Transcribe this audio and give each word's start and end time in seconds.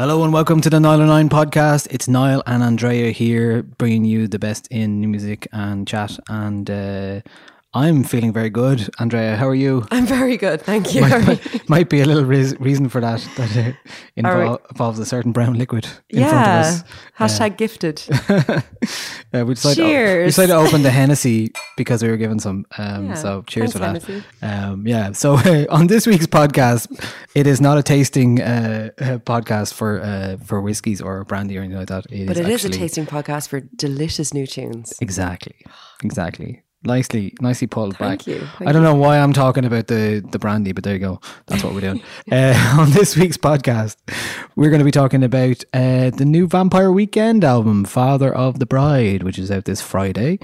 Hello 0.00 0.24
and 0.24 0.32
welcome 0.32 0.62
to 0.62 0.70
the 0.70 0.78
Nialler9 0.78 1.28
podcast. 1.28 1.86
It's 1.90 2.08
Niall 2.08 2.42
and 2.46 2.62
Andrea 2.62 3.10
here, 3.10 3.62
bringing 3.62 4.06
you 4.06 4.28
the 4.28 4.38
best 4.38 4.66
in 4.68 4.98
new 4.98 5.08
music 5.08 5.46
and 5.52 5.86
chat. 5.86 6.18
And 6.30 6.70
uh, 6.70 7.20
I'm 7.72 8.02
feeling 8.02 8.32
very 8.32 8.50
good. 8.50 8.90
Andrea, 8.98 9.36
how 9.36 9.46
are 9.46 9.54
you? 9.54 9.86
I'm 9.92 10.04
very 10.04 10.36
good, 10.36 10.60
thank 10.60 10.92
you. 10.92 11.02
might, 11.02 11.24
might, 11.24 11.68
might 11.68 11.88
be 11.88 12.00
a 12.00 12.04
little 12.04 12.24
reas 12.24 12.58
reason 12.58 12.88
for 12.88 13.00
that 13.00 13.20
that 13.36 13.56
uh, 13.56 13.72
we- 14.16 14.56
involves 14.70 14.98
a 14.98 15.06
certain 15.06 15.30
brown 15.30 15.54
liquid 15.54 15.86
in 16.08 16.28
front 16.28 16.48
of 16.48 16.52
us. 16.64 16.84
Hashtag 17.18 17.56
gifted. 17.56 18.02
Uh, 19.32 19.44
we 19.46 19.54
decided 19.54 19.76
To, 19.76 20.18
we 20.18 20.24
decided 20.24 20.52
to 20.52 20.58
open 20.58 20.82
the 20.82 20.90
Hennessy 20.90 21.52
because 21.76 22.02
we 22.02 22.08
were 22.08 22.16
given 22.16 22.40
some. 22.40 22.64
Um, 22.76 23.06
Yeah. 23.06 23.14
So 23.14 23.42
cheers 23.46 23.72
Thanks, 23.72 24.04
for 24.04 24.12
that. 24.12 24.24
Um, 24.42 24.88
yeah. 24.88 25.12
So 25.12 25.34
on 25.70 25.86
this 25.86 26.04
week's 26.04 26.26
podcast, 26.26 26.88
it 27.36 27.46
is 27.46 27.60
not 27.60 27.78
a 27.78 27.82
tasting 27.84 28.40
uh, 28.42 28.90
uh, 28.98 29.18
podcast 29.18 29.74
for 29.74 30.00
uh, 30.00 30.36
for 30.44 30.60
whiskies 30.60 31.00
or 31.00 31.24
brandy 31.24 31.56
or 31.58 31.60
anything 31.60 31.78
like 31.78 31.86
that. 31.88 32.06
It 32.10 32.26
But 32.26 32.38
it 32.38 32.48
is 32.48 32.64
a 32.64 32.70
tasting 32.70 33.06
podcast 33.06 33.46
for 33.46 33.60
delicious 33.60 34.34
new 34.34 34.48
tunes. 34.48 34.94
Exactly. 35.00 35.54
Exactly. 36.02 36.62
Nicely, 36.82 37.34
nicely 37.42 37.66
pulled 37.66 37.98
Thank 37.98 38.24
back. 38.24 38.26
you, 38.26 38.46
I 38.60 38.72
don't 38.72 38.82
know 38.82 38.94
why 38.94 39.18
I'm 39.18 39.34
talking 39.34 39.66
about 39.66 39.88
the 39.88 40.26
the 40.30 40.38
brandy, 40.38 40.72
but 40.72 40.82
there 40.82 40.94
you 40.94 40.98
go. 40.98 41.20
That's 41.46 41.62
what 41.62 41.74
we're 41.74 41.82
doing. 41.82 42.02
uh, 42.32 42.76
on 42.78 42.90
this 42.92 43.16
week's 43.16 43.36
podcast, 43.36 43.96
we're 44.56 44.70
going 44.70 44.78
to 44.78 44.84
be 44.86 44.90
talking 44.90 45.22
about 45.22 45.62
uh, 45.74 46.08
the 46.08 46.24
new 46.24 46.46
Vampire 46.46 46.90
Weekend 46.90 47.44
album, 47.44 47.84
Father 47.84 48.34
of 48.34 48.60
the 48.60 48.66
Bride, 48.66 49.24
which 49.24 49.38
is 49.38 49.50
out 49.50 49.66
this 49.66 49.82
Friday. 49.82 50.38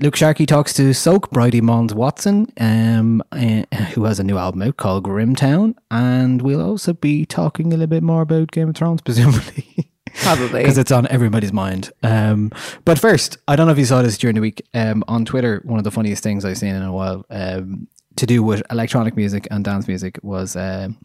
Luke 0.00 0.16
Sharkey 0.16 0.44
talks 0.44 0.74
to 0.74 0.92
Soak 0.92 1.30
Bridie 1.30 1.60
Monds-Watson, 1.60 2.52
um, 2.58 3.22
uh, 3.30 3.62
who 3.94 4.04
has 4.04 4.18
a 4.18 4.24
new 4.24 4.36
album 4.36 4.60
out 4.62 4.76
called 4.76 5.04
Grimtown, 5.04 5.76
and 5.90 6.42
we'll 6.42 6.60
also 6.60 6.92
be 6.92 7.24
talking 7.24 7.68
a 7.68 7.70
little 7.70 7.86
bit 7.86 8.02
more 8.02 8.22
about 8.22 8.50
Game 8.50 8.68
of 8.68 8.74
Thrones, 8.74 9.00
presumably. 9.04 9.88
Probably. 10.22 10.62
because 10.62 10.78
it's 10.78 10.92
on 10.92 11.06
everybody's 11.08 11.52
mind. 11.52 11.92
Um, 12.02 12.50
but 12.84 12.98
first, 12.98 13.38
I 13.48 13.56
don't 13.56 13.66
know 13.66 13.72
if 13.72 13.78
you 13.78 13.84
saw 13.84 14.02
this 14.02 14.18
during 14.18 14.34
the 14.34 14.40
week 14.40 14.66
um, 14.74 15.04
on 15.08 15.24
Twitter. 15.24 15.60
One 15.64 15.78
of 15.78 15.84
the 15.84 15.90
funniest 15.90 16.22
things 16.22 16.44
I've 16.44 16.58
seen 16.58 16.74
in 16.74 16.82
a 16.82 16.92
while 16.92 17.24
um, 17.30 17.88
to 18.16 18.26
do 18.26 18.42
with 18.42 18.62
electronic 18.70 19.16
music 19.16 19.48
and 19.50 19.64
dance 19.64 19.88
music 19.88 20.18
was 20.22 20.56
um, 20.56 20.98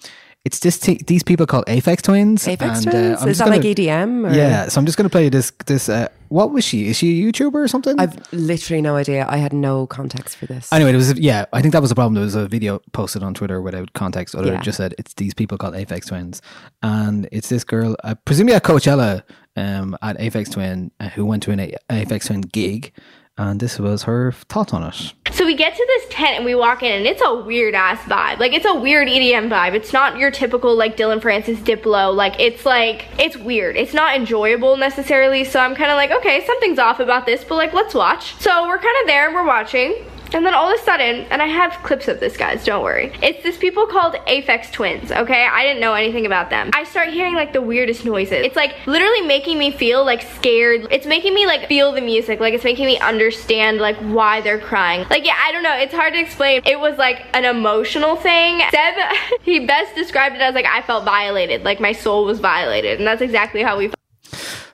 it's 0.46 0.60
this 0.60 0.80
t- 0.80 1.02
these 1.06 1.22
people 1.24 1.46
called 1.46 1.66
Aphex 1.66 2.02
Twins. 2.02 2.46
Aphex 2.46 2.78
and, 2.80 2.88
uh, 2.88 2.92
Twins? 2.92 3.22
I'm 3.22 3.28
Is 3.30 3.38
just 3.38 3.40
that 3.40 3.50
like 3.50 3.62
gonna- 3.62 3.76
EDM? 3.76 4.32
Or? 4.32 4.34
Yeah, 4.34 4.68
so 4.70 4.80
I'm 4.80 4.86
just 4.86 4.98
going 4.98 5.08
to 5.08 5.12
play 5.12 5.30
this. 5.30 5.52
This 5.66 5.90
uh, 5.90 6.08
what 6.30 6.52
was 6.52 6.64
she? 6.64 6.88
Is 6.88 6.96
she 6.98 7.22
a 7.28 7.32
YouTuber 7.32 7.56
or 7.56 7.68
something? 7.68 8.00
I've 8.00 8.16
literally 8.32 8.82
no 8.82 8.96
idea. 8.96 9.26
I 9.28 9.38
had 9.38 9.52
no 9.52 9.86
context 9.88 10.38
for 10.38 10.46
this. 10.46 10.72
Anyway, 10.72 10.94
it 10.94 10.96
was 10.96 11.14
yeah. 11.20 11.46
I 11.54 11.62
think 11.62 11.74
that 11.74 11.82
was 11.82 11.90
the 11.90 11.96
problem. 11.96 12.14
There 12.16 12.24
was 12.24 12.36
a 12.36 12.48
video 12.48 12.80
posted 12.94 13.22
on 13.24 13.34
Twitter 13.34 13.62
without 13.62 13.92
context, 13.94 14.34
or 14.36 14.46
Yeah. 14.46 14.54
it 14.60 14.62
just 14.62 14.78
said 14.78 14.96
it's 14.98 15.14
these 15.16 15.34
people 15.34 15.58
called 15.58 15.74
Aphex 15.74 16.08
Twins, 16.08 16.42
and 16.82 17.28
it's 17.32 17.50
this 17.50 17.64
girl, 17.64 17.96
uh, 18.04 18.16
presumably 18.26 18.56
at 18.56 18.64
Coachella, 18.64 19.24
um, 19.58 19.98
at 20.02 20.18
Aphex 20.20 20.52
Twin, 20.52 20.92
uh, 21.00 21.10
who 21.10 21.26
went 21.26 21.44
to 21.44 21.52
an 21.52 21.60
A- 21.60 21.76
Aphex 21.90 22.28
Twin 22.28 22.42
gig, 22.42 22.94
and 23.40 23.60
this 23.60 23.80
was 23.80 24.04
her 24.04 24.34
thought 24.34 24.74
on 24.74 24.84
it. 24.84 25.14
So 25.32 25.46
we 25.46 25.56
get 25.56 25.76
to 25.76 25.86
this 25.88 26.06
tent 26.10 26.36
and 26.36 26.46
we 26.46 26.54
walk 26.56 26.84
in 26.84 26.92
and 26.92 27.06
it's 27.06 27.22
a 27.24 27.34
weird 27.34 27.74
ass 27.74 28.00
vibe. 28.02 28.40
Like 28.40 28.54
it's 28.54 28.66
a 28.66 28.76
weird 28.76 29.08
EDM 29.08 29.50
vibe. 29.50 29.74
It's 29.74 29.94
not 29.94 30.18
your 30.18 30.32
typical 30.32 30.76
like 30.76 30.98
Dillon 30.98 31.22
Francis 31.22 31.60
Diplo. 31.60 32.14
Like 32.14 32.40
it's 32.40 32.66
like 32.66 33.06
it's 33.18 33.38
weird. 33.38 33.78
It's 33.78 33.94
not 33.94 34.16
enjoyable 34.16 34.76
necessarily. 34.76 35.46
So 35.46 35.60
I'm 35.60 35.76
kind 35.76 35.92
of 35.92 35.96
like, 35.96 36.12
okay, 36.12 36.46
something's 36.46 36.80
off 36.80 37.00
about 37.00 37.26
this, 37.26 37.44
but 37.44 37.56
like 37.56 37.74
let's 37.74 37.94
watch. 37.94 38.36
So 38.42 38.68
we're 38.68 38.80
kind 38.80 38.98
of 39.02 39.08
there 39.08 39.28
and 39.28 39.36
we're 39.36 39.46
watching. 39.46 39.96
And 40.34 40.46
then 40.46 40.54
all 40.54 40.72
of 40.72 40.80
a 40.80 40.84
sudden, 40.84 41.26
and 41.32 41.42
I 41.42 41.48
have 41.48 41.74
clips 41.84 42.08
of 42.08 42.20
this, 42.20 42.38
guys, 42.38 42.64
don't 42.64 42.84
worry. 42.84 43.12
It's 43.22 43.42
this 43.44 43.58
people 43.58 43.88
called 43.88 44.14
Aphex 44.28 44.72
Twins, 44.72 45.12
okay? 45.12 45.48
I 45.52 45.64
didn't 45.64 45.82
know 45.82 45.94
anything 45.94 46.26
about 46.26 46.50
them. 46.50 46.70
I 46.74 46.84
start 46.84 47.10
hearing 47.10 47.34
like 47.34 47.52
the 47.54 47.62
weirdest 47.62 48.06
noises. 48.06 48.46
It's 48.46 48.56
like 48.56 48.76
literally 48.86 49.22
making 49.22 49.58
me 49.58 49.72
feel 49.72 50.06
like 50.06 50.22
scared. 50.22 50.88
It's 50.92 51.08
making 51.08 51.34
me 51.34 51.48
like 51.48 51.68
feel 51.68 51.92
the 51.92 52.02
music. 52.02 52.40
Like 52.40 52.54
it's 52.54 52.64
making 52.64 52.86
me 52.86 53.00
understand 53.00 53.80
like 53.80 53.98
why 53.98 54.42
they're 54.42 54.60
crying. 54.60 55.08
Like, 55.10 55.26
yeah, 55.26 55.36
I 55.38 55.52
don't 55.52 55.64
know. 55.64 55.76
It's 55.76 55.94
hard 55.94 56.14
to 56.14 56.20
explain. 56.20 56.62
It 56.66 56.80
was 56.80 56.98
like 56.98 57.26
an 57.34 57.46
emotional 57.46 58.16
thing. 58.16 58.62
Seb, 58.70 58.96
he 59.42 59.66
best 59.66 59.96
described 59.96 60.36
it 60.36 60.42
as 60.42 60.54
like 60.54 60.66
I 60.66 60.82
felt 60.84 61.06
violated. 61.06 61.64
Like 61.64 61.80
my 61.80 61.92
soul 61.92 62.26
was 62.26 62.40
violated. 62.40 63.00
And 63.00 63.08
that's 63.08 63.22
exactly 63.22 63.64
how 63.64 63.78
we 63.78 63.88
felt. 63.88 63.99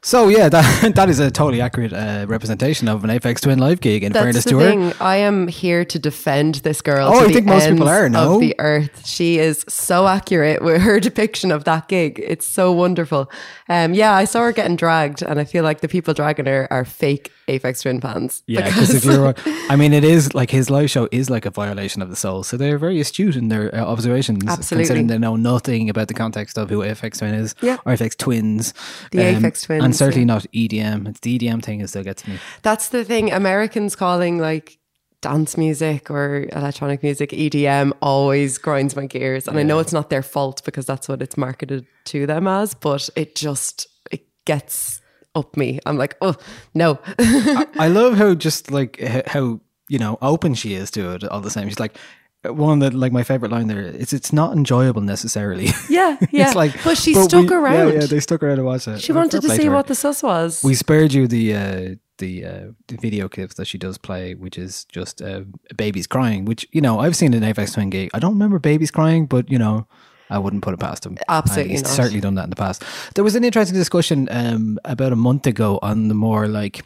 So 0.06 0.28
yeah, 0.28 0.50
that 0.56 0.94
that 0.94 1.10
is 1.10 1.18
a 1.18 1.32
totally 1.32 1.62
accurate 1.62 1.92
uh, 1.92 2.28
representation 2.28 2.88
of 2.88 3.04
an 3.04 3.10
Aphex 3.10 3.42
Twin 3.42 3.58
live 3.58 3.82
gig. 3.82 4.04
In 4.04 4.12
That's 4.12 4.24
fairness 4.24 4.44
the 4.44 4.50
to 4.52 4.60
her, 4.60 4.70
thing. 4.70 4.94
I 5.02 5.16
am 5.16 5.48
here 5.48 5.84
to 5.84 5.98
defend 5.98 6.56
this 6.56 6.80
girl. 6.80 7.10
Oh, 7.12 7.26
I 7.26 7.34
think 7.34 7.48
most 7.48 7.68
people 7.68 7.90
are, 7.90 8.08
no? 8.08 8.36
Of 8.36 8.40
the 8.40 8.54
earth, 8.60 9.08
she 9.08 9.40
is 9.40 9.66
so 9.68 10.08
accurate 10.08 10.62
with 10.62 10.84
her 10.84 11.00
depiction 11.10 11.52
of 11.52 11.64
that 11.64 11.88
gig. 11.88 12.22
It's 12.24 12.46
so 12.46 12.72
wonderful. 12.72 13.32
Um, 13.68 13.96
yeah, 13.96 14.14
I 14.14 14.26
saw 14.26 14.42
her 14.42 14.52
getting 14.52 14.76
dragged, 14.76 15.24
and 15.24 15.40
I 15.40 15.44
feel 15.44 15.64
like 15.64 15.82
the 15.82 15.88
people 15.88 16.14
dragging 16.14 16.46
her 16.46 16.68
are 16.70 16.86
fake 16.86 17.32
Aphex 17.48 17.82
Twin 17.82 18.02
fans. 18.02 18.44
Yeah, 18.48 18.66
because 18.66 18.94
if 18.94 19.06
you're, 19.06 19.34
I 19.70 19.76
mean, 19.76 19.94
it 19.94 20.04
is 20.04 20.34
like 20.34 20.50
his 20.50 20.70
live 20.70 20.90
show 20.90 21.08
is 21.12 21.30
like 21.30 21.46
a 21.46 21.52
violation 21.52 22.02
of 22.02 22.10
the 22.10 22.16
soul. 22.16 22.44
So 22.44 22.58
they're 22.58 22.78
very 22.78 23.00
astute 23.00 23.36
in 23.36 23.50
their 23.50 23.74
uh, 23.74 23.80
observations, 23.86 24.44
Absolutely. 24.48 24.84
considering 24.84 25.08
they 25.08 25.18
know 25.18 25.36
nothing 25.36 25.90
about 25.90 26.08
the 26.08 26.14
context 26.14 26.58
of 26.58 26.70
who 26.70 26.80
Aphex 26.80 27.20
Twin 27.20 27.34
is 27.36 27.54
Yeah. 27.62 27.78
or 27.86 27.94
Aphex 27.94 28.18
Twins, 28.18 28.74
The 29.12 29.20
Aphex 29.20 29.66
Twins, 29.66 29.84
and 29.84 29.96
certainly 29.96 30.22
yeah. 30.22 30.26
not 30.26 30.46
EDM. 30.54 31.08
It's 31.10 31.20
the 31.20 31.38
EDM 31.38 31.64
thing 31.64 31.80
that 31.80 31.90
still 31.90 32.04
gets 32.04 32.28
me. 32.28 32.40
That's 32.64 32.90
the 32.90 33.04
thing. 33.04 33.32
Americans 33.32 33.96
calling 33.96 34.40
like 34.40 34.78
dance 35.22 35.58
music 35.58 36.12
or 36.12 36.48
electronic 36.52 37.02
music 37.02 37.32
EDM 37.32 37.92
always 38.02 38.58
grinds 38.60 38.96
my 38.96 39.08
gears. 39.08 39.48
And 39.48 39.58
I 39.58 39.64
know 39.64 39.80
it's 39.80 39.94
not 39.94 40.10
their 40.12 40.22
fault 40.22 40.62
because 40.66 40.86
that's 40.86 41.08
what 41.08 41.22
it's 41.22 41.36
marketed 41.38 41.86
to 42.06 42.28
them 42.28 42.48
as, 42.48 42.74
but 42.76 43.10
it 43.16 43.36
just 43.36 43.88
it 44.12 44.28
gets 44.46 45.02
up 45.36 45.56
me. 45.58 45.80
I'm 45.86 45.98
like, 45.98 46.16
oh 46.22 46.36
no. 46.74 47.00
I 47.20 47.88
love 47.92 48.18
how 48.18 48.36
just 48.36 48.72
like 48.72 49.00
how 49.28 49.60
you 49.90 50.00
know 50.00 50.18
open 50.22 50.54
she 50.56 50.74
is 50.74 50.90
to 50.92 51.12
it 51.14 51.24
all 51.26 51.42
the 51.42 51.52
same. 51.52 51.68
She's 51.70 51.80
like 51.80 51.98
one 52.44 52.80
that 52.80 52.94
like 52.94 53.12
my 53.12 53.24
favorite 53.24 53.52
line 53.52 53.68
there. 53.68 53.82
It's 53.82 54.14
it's 54.14 54.32
not 54.32 54.56
enjoyable 54.56 55.02
necessarily. 55.02 55.70
yeah, 55.90 56.18
yeah. 56.32 56.46
it's 56.48 56.56
like, 56.56 56.72
but 56.84 56.98
she 56.98 57.14
but 57.14 57.26
stuck 57.26 57.50
we- 57.50 57.56
around. 57.56 57.88
Yeah, 57.94 58.00
yeah, 58.02 58.06
they 58.06 58.20
stuck 58.20 58.44
around 58.44 58.58
to 58.58 58.64
watch 58.64 58.88
it. 58.88 59.02
she 59.02 59.12
Well, 59.12 59.22
wanted 59.24 59.42
to 59.42 59.50
see 59.50 59.66
her. 59.66 59.72
what 59.72 59.88
the 59.88 59.96
sus 59.96 60.22
was. 60.24 60.64
We 60.64 60.76
spared 60.76 61.14
you 61.14 61.28
the 61.28 61.56
uh, 61.56 61.96
the 62.20 62.46
uh, 62.46 62.66
the 62.88 62.98
video 62.98 63.28
clips 63.30 63.56
that 63.56 63.66
she 63.66 63.78
does 63.78 63.98
play, 63.98 64.36
which 64.36 64.58
is 64.58 64.86
just 64.86 65.22
uh, 65.22 65.42
babies 65.76 66.06
crying. 66.08 66.46
Which 66.46 66.68
you 66.72 66.82
know 66.82 67.00
I've 67.00 67.16
seen 67.16 67.34
an 67.34 67.42
Aphex 67.42 67.74
Twin 67.74 67.90
gig. 67.90 68.10
I 68.14 68.20
don't 68.20 68.34
remember 68.34 68.60
babies 68.60 68.92
crying, 68.92 69.26
but 69.26 69.50
you 69.50 69.58
know 69.58 69.88
I 70.30 70.40
wouldn't 70.40 70.64
put 70.64 70.74
it 70.74 70.80
past 70.80 71.06
him. 71.06 71.18
Absolutely 71.30 71.64
And 71.64 71.72
he's 71.72 71.84
not. 71.84 71.92
certainly 71.92 72.22
done 72.22 72.36
that 72.36 72.46
in 72.46 72.50
the 72.50 72.56
past. 72.56 72.84
There 73.14 73.24
was 73.24 73.36
an 73.36 73.44
interesting 73.44 73.78
discussion 73.78 74.28
um, 74.32 74.80
about 74.86 75.14
a 75.14 75.16
month 75.16 75.46
ago 75.48 75.80
on 75.82 76.08
the 76.08 76.16
more 76.16 76.48
like 76.48 76.84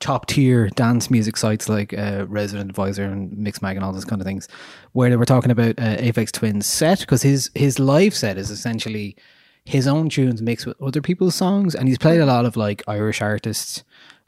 top 0.00 0.26
tier 0.26 0.68
dance 0.70 1.10
music 1.10 1.36
sites 1.36 1.68
like 1.68 1.94
uh, 1.94 2.26
Resident 2.28 2.68
Advisor 2.68 3.04
and 3.04 3.30
Mixmag 3.32 3.76
and 3.76 3.84
all 3.84 3.92
those 3.92 4.04
kind 4.04 4.20
of 4.20 4.26
things, 4.26 4.48
where 4.92 5.08
they 5.08 5.16
were 5.16 5.24
talking 5.24 5.50
about 5.50 5.78
uh, 5.78 5.96
Aphex 5.96 6.32
Twin's 6.32 6.66
set 6.66 7.00
because 7.00 7.22
his 7.22 7.50
his 7.54 7.78
live 7.78 8.14
set 8.14 8.36
is 8.36 8.50
essentially 8.50 9.16
his 9.64 9.86
own 9.86 10.08
tunes 10.08 10.42
mixed 10.42 10.66
with 10.66 10.80
other 10.82 11.00
people's 11.00 11.34
songs, 11.36 11.74
and 11.74 11.88
he's 11.88 11.98
played 11.98 12.20
a 12.20 12.26
lot 12.26 12.44
of 12.44 12.56
like 12.56 12.82
Irish 12.88 13.22
artists, 13.22 13.84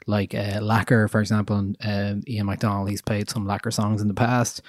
like 0.07 0.33
uh, 0.33 0.59
Lakker, 0.61 1.09
for 1.09 1.19
example, 1.19 1.57
and 1.57 1.77
um, 1.83 2.23
Ian 2.27 2.45
McDonald. 2.47 2.89
He's 2.89 3.01
played 3.01 3.29
some 3.29 3.45
Lakker 3.45 3.71
songs 3.71 4.01
in 4.01 4.07
the 4.07 4.13
past. 4.13 4.61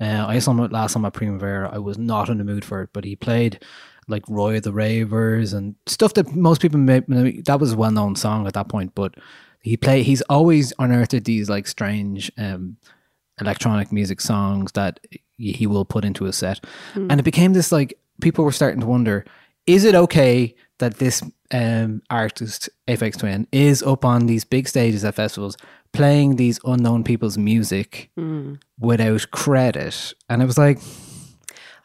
Uh, 0.00 0.24
I 0.26 0.38
saw 0.38 0.52
him 0.52 0.66
last 0.68 0.94
time 0.94 1.04
at 1.04 1.12
Primavera. 1.12 1.70
I 1.72 1.78
was 1.78 1.98
not 1.98 2.28
in 2.28 2.38
the 2.38 2.44
mood 2.44 2.64
for 2.64 2.82
it, 2.82 2.90
but 2.92 3.04
he 3.04 3.16
played 3.16 3.62
like 4.08 4.24
Roy 4.28 4.56
of 4.56 4.62
the 4.62 4.72
Ravers 4.72 5.52
and 5.52 5.74
stuff 5.86 6.14
that 6.14 6.34
most 6.34 6.60
people 6.60 6.80
may, 6.80 7.00
that 7.44 7.60
was 7.60 7.72
a 7.72 7.76
well 7.76 7.90
known 7.90 8.16
song 8.16 8.46
at 8.46 8.54
that 8.54 8.68
point. 8.68 8.94
But 8.94 9.14
he 9.60 9.76
play 9.76 10.02
he's 10.02 10.22
always 10.22 10.72
unearthed 10.78 11.24
these 11.24 11.50
like 11.50 11.66
strange 11.66 12.32
um, 12.38 12.76
electronic 13.40 13.92
music 13.92 14.20
songs 14.20 14.72
that 14.72 15.00
he 15.36 15.66
will 15.66 15.84
put 15.84 16.04
into 16.04 16.26
a 16.26 16.32
set, 16.32 16.64
and 16.94 17.20
it 17.20 17.24
became 17.24 17.52
this 17.52 17.72
like 17.72 17.98
people 18.20 18.44
were 18.44 18.52
starting 18.52 18.80
to 18.80 18.86
wonder: 18.86 19.24
is 19.66 19.84
it 19.84 19.94
okay 19.94 20.54
that 20.80 20.98
this 20.98 21.22
um, 21.52 22.02
artist 22.10 22.68
Aphex 22.88 23.18
Twin 23.18 23.46
is 23.52 23.82
up 23.82 24.04
on 24.04 24.26
these 24.26 24.44
big 24.44 24.68
stages 24.68 25.04
at 25.04 25.14
festivals 25.14 25.56
playing 25.92 26.36
these 26.36 26.60
unknown 26.64 27.02
people's 27.04 27.38
music 27.38 28.10
without 28.78 29.30
credit? 29.30 30.12
And 30.28 30.42
it 30.42 30.46
was 30.46 30.58
like, 30.58 30.78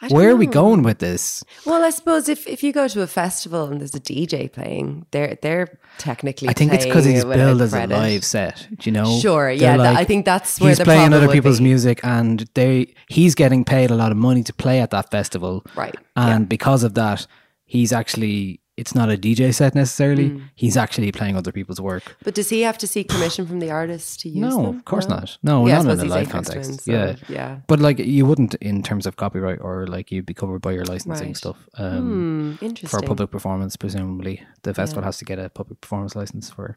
where 0.09 0.29
are 0.29 0.35
we 0.35 0.45
going 0.45 0.83
with 0.83 0.99
this? 0.99 1.43
Well, 1.65 1.83
I 1.83 1.89
suppose 1.89 2.29
if, 2.29 2.45
if 2.47 2.61
you 2.63 2.71
go 2.73 2.87
to 2.87 3.01
a 3.01 3.07
festival 3.07 3.65
and 3.71 3.79
there's 3.79 3.95
a 3.95 3.99
DJ 3.99 4.51
playing, 4.51 5.05
they're 5.11 5.37
they're 5.41 5.79
technically. 5.97 6.49
I 6.49 6.53
think 6.53 6.73
it's 6.73 6.85
because 6.85 7.05
he's 7.05 7.23
billed 7.25 7.61
as 7.61 7.73
a 7.73 7.87
live 7.87 8.23
set. 8.23 8.67
Do 8.77 8.87
you 8.89 8.91
know? 8.91 9.17
Sure, 9.19 9.45
They're 9.55 9.61
yeah, 9.71 9.77
that- 9.77 9.95
I 9.95 10.03
think 10.03 10.25
that's 10.25 10.59
where 10.59 10.69
he's 10.69 10.79
playing 10.79 11.13
other 11.13 11.29
people's 11.29 11.57
be. 11.59 11.63
music, 11.63 12.01
and 12.03 12.47
they 12.53 12.93
he's 13.09 13.33
getting 13.35 13.63
paid 13.63 13.89
a 13.89 13.95
lot 13.95 14.11
of 14.11 14.17
money 14.17 14.43
to 14.43 14.53
play 14.53 14.79
at 14.81 14.91
that 14.91 15.09
festival, 15.09 15.65
Right, 15.75 15.95
And 16.15 16.47
because 16.47 16.83
of 16.83 16.93
that, 16.95 17.25
he's 17.65 17.91
actually 17.93 18.59
it's 18.77 18.93
not 18.93 19.09
a 19.09 19.15
DJ 19.17 19.53
set 19.53 19.73
necessarily. 19.73 20.31
Mm. 20.31 20.41
He's 20.53 20.75
actually 20.75 21.11
playing 21.11 21.37
other 21.37 21.51
people's 21.53 21.79
work. 21.79 22.17
But 22.23 22.35
does 22.35 22.49
he 22.49 22.61
have 22.61 22.77
to 22.79 22.87
seek 22.87 23.07
permission 23.07 23.45
from 23.47 23.59
the 23.59 23.71
artist 23.71 24.19
to 24.21 24.29
use 24.29 24.37
No, 24.37 24.63
them? 24.63 24.75
of 24.77 24.85
course 24.85 25.07
not. 25.07 25.37
No, 25.43 25.65
Yeah, 25.67 25.81
not 25.81 25.99
in 25.99 26.07
a 26.07 26.09
live 26.09 26.29
context. 26.29 26.81
So, 26.83 26.91
yeah, 26.91 27.15
yeah. 27.29 27.59
But 27.67 27.79
like 27.79 27.99
you 27.99 28.25
wouldn't 28.25 28.55
in 28.55 28.83
terms 28.83 29.05
of 29.05 29.15
copyright 29.15 29.59
or 29.61 29.87
like 29.87 30.11
you'd 30.11 30.25
be 30.25 30.33
covered 30.33 30.61
by 30.61 30.73
your 30.73 30.83
licensing 30.85 31.27
Right. 31.27 31.37
stuff. 31.37 31.57
Um, 31.77 32.01
Hmm, 32.01 32.55
for 32.57 32.65
interesting. 32.65 33.03
a 33.03 33.07
public 33.07 33.31
performance, 33.31 33.77
presumably 33.77 34.43
the 34.63 34.73
festival 34.73 35.03
has 35.03 35.17
to 35.19 35.25
get 35.25 35.39
a 35.39 35.49
public 35.49 35.79
performance 35.79 36.15
license 36.15 36.49
for 36.49 36.75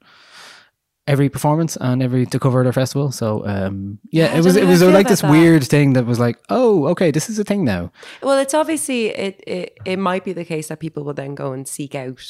every 1.08 1.28
performance 1.28 1.76
and 1.80 2.02
every 2.02 2.26
to 2.26 2.38
cover 2.38 2.62
their 2.62 2.72
festival. 2.72 3.10
So 3.10 3.44
um, 3.46 3.98
yeah, 4.12 4.26
I 4.26 4.38
it 4.38 4.44
was 4.44 4.54
it 4.56 4.64
was 4.66 4.80
how 4.80 4.86
I 4.86 4.90
feel 4.90 4.94
like 4.98 5.08
this 5.08 5.22
that. 5.22 5.30
weird 5.30 5.64
thing 5.64 5.94
that 5.94 6.04
was 6.06 6.18
like, 6.20 6.38
oh, 6.50 6.86
okay, 6.88 7.10
this 7.10 7.28
is 7.30 7.38
a 7.38 7.44
thing 7.44 7.64
now. 7.64 7.90
Well, 8.22 8.38
it's 8.38 8.54
obviously 8.54 9.06
it, 9.06 9.42
it 9.46 9.78
it 9.84 9.98
might 9.98 10.22
be 10.24 10.32
the 10.32 10.44
case 10.44 10.68
that 10.68 10.78
people 10.78 11.02
will 11.04 11.14
then 11.14 11.34
go 11.34 11.52
and 11.52 11.66
seek 11.66 11.94
out. 11.94 12.20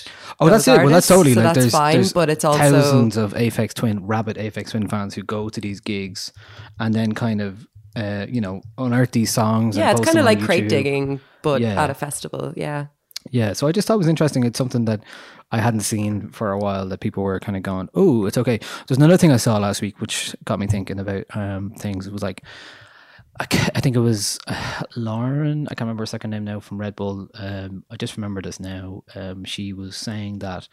Oh, 0.41 0.49
that's 0.49 0.65
those 0.65 0.79
it. 0.79 0.83
Well, 0.85 0.93
that's 0.93 1.09
totally 1.09 1.35
so 1.35 1.41
like 1.41 1.55
that's 1.55 1.59
there's, 1.59 1.73
fine, 1.73 1.95
there's 1.95 2.13
but 2.13 2.31
it's 2.31 2.45
also 2.45 2.59
thousands 2.59 3.17
of 3.17 3.35
Aphex 3.35 3.75
Twin, 3.75 4.07
rabid 4.07 4.37
Aphex 4.37 4.71
Twin 4.71 4.89
fans 4.89 5.15
who 5.15 5.23
go 5.23 5.49
to 5.49 5.61
these 5.61 5.81
gigs 5.81 6.33
and 6.79 6.95
then 6.95 7.13
kind 7.13 7.41
of 7.41 7.67
uh, 7.97 8.27
you 8.29 8.41
know 8.41 8.63
unearth 8.79 9.11
these 9.11 9.33
songs. 9.33 9.77
yeah, 9.77 9.91
and 9.91 9.99
it's 9.99 10.07
kind 10.07 10.19
of 10.19 10.25
like 10.25 10.41
crate 10.41 10.69
digging, 10.69 11.21
but 11.43 11.61
Yeah. 11.61 11.83
at 11.83 11.91
a 11.91 11.95
festival. 11.95 12.53
Yeah, 12.57 12.87
Yeah, 13.31 13.53
so 13.53 13.67
I 13.67 13.73
just 13.73 13.87
thought 13.87 13.95
it 13.95 13.99
was 13.99 14.09
interesting. 14.09 14.45
It's 14.45 14.59
something 14.59 14.85
that 14.87 15.03
I 15.51 15.59
hadn't 15.59 15.81
seen 15.81 16.31
for 16.31 16.53
a 16.53 16.59
while 16.59 16.89
that 16.89 17.01
people 17.01 17.23
were 17.23 17.41
kind 17.41 17.57
of 17.57 17.63
going, 17.63 17.89
oh, 17.95 18.27
it's 18.27 18.39
okay. 18.39 18.59
There's 18.87 18.99
another 18.99 19.17
thing 19.17 19.33
I 19.33 19.37
saw 19.37 19.59
last 19.59 19.83
week 19.83 20.01
which 20.01 20.35
got 20.45 20.59
me 20.59 20.67
thinking 20.67 20.99
about 20.99 21.25
um, 21.35 21.71
things. 21.71 22.07
It 22.07 22.13
was 22.13 22.23
like, 22.23 22.43
I, 23.41 23.47
think 23.81 23.95
it 23.95 24.01
was 24.01 24.39
Lauren, 24.97 25.67
I 25.67 25.75
can't 25.75 25.83
remember 25.83 26.03
her 26.03 26.07
second 26.07 26.31
name 26.31 26.45
now 26.45 26.61
from 26.61 26.79
Red 26.79 26.97
Bull. 26.97 27.29
Um, 27.35 27.85
I 27.91 27.97
just 27.97 28.17
remember 28.17 28.43
this 28.43 28.59
now. 28.61 29.05
Um, 29.15 29.45
she 29.45 29.73
was 29.73 29.97
saying 29.97 30.41
that, 30.41 30.69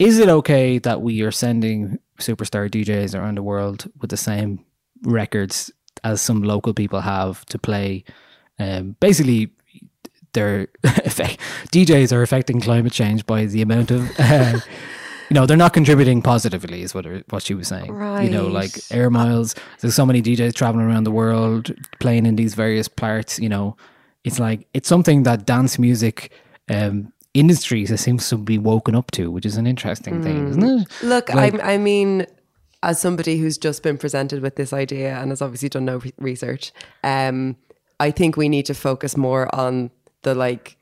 is 0.00 0.18
it 0.18 0.28
okay 0.28 0.78
that 0.78 1.02
we 1.02 1.20
are 1.22 1.30
sending 1.30 1.98
superstar 2.18 2.70
DJs 2.70 3.18
around 3.18 3.36
the 3.36 3.42
world 3.42 3.90
with 4.00 4.10
the 4.10 4.16
same 4.16 4.64
records 5.02 5.70
as 6.02 6.22
some 6.22 6.42
local 6.42 6.72
people 6.72 7.00
have 7.00 7.44
to 7.46 7.58
play? 7.58 8.04
Um, 8.58 8.96
basically, 9.00 9.52
they're 10.34 10.68
effect, 10.84 11.38
DJs 11.72 12.12
are 12.12 12.22
affecting 12.22 12.60
climate 12.60 12.92
change 12.92 13.26
by 13.26 13.46
the 13.46 13.62
amount 13.62 13.90
of 13.90 14.10
uh, 14.18 14.58
you 15.30 15.34
know 15.34 15.46
they're 15.46 15.56
not 15.56 15.72
contributing 15.72 16.22
positively 16.22 16.82
is 16.82 16.94
what 16.94 17.04
her, 17.04 17.22
what 17.30 17.42
she 17.42 17.54
was 17.54 17.68
saying. 17.68 17.86
You 18.24 18.30
know 18.30 18.46
like 18.46 18.72
air 18.90 19.10
miles 19.10 19.54
there's 19.80 19.94
so 19.94 20.06
many 20.06 20.20
DJs 20.22 20.54
traveling 20.54 20.86
around 20.86 21.04
the 21.04 21.10
world 21.10 21.72
playing 22.00 22.26
in 22.26 22.36
these 22.36 22.54
various 22.54 22.88
parts 22.88 23.38
you 23.38 23.48
know. 23.48 23.76
It's 24.24 24.38
like 24.38 24.68
it's 24.72 24.88
something 24.88 25.24
that 25.24 25.46
dance 25.46 25.78
music 25.78 26.32
um 26.70 27.12
industries 27.34 27.98
seems 28.00 28.28
to 28.28 28.36
be 28.36 28.58
woken 28.58 28.94
up 28.94 29.10
to 29.12 29.30
which 29.30 29.46
is 29.46 29.56
an 29.56 29.66
interesting 29.66 30.22
thing 30.22 30.48
isn't 30.48 30.62
it? 30.62 30.88
Look, 31.02 31.32
Like- 31.32 31.60
I, 31.60 31.74
I 31.74 31.78
mean, 31.78 32.26
as 32.82 33.00
somebody 33.00 33.38
who's 33.38 33.56
just 33.58 33.82
been 33.82 33.96
presented 33.96 34.42
with 34.42 34.56
this 34.56 34.72
idea 34.72 35.16
and 35.18 35.30
has 35.30 35.40
obviously 35.40 35.68
done 35.70 35.86
no 35.86 35.96
re- 35.98 36.12
research, 36.18 36.72
um, 37.02 37.56
I 37.98 38.10
think 38.10 38.36
we 38.36 38.48
need 38.48 38.66
to 38.66 38.74
focus 38.74 39.16
more 39.16 39.52
on 39.54 39.90
the 40.22 40.34
like 40.34 40.76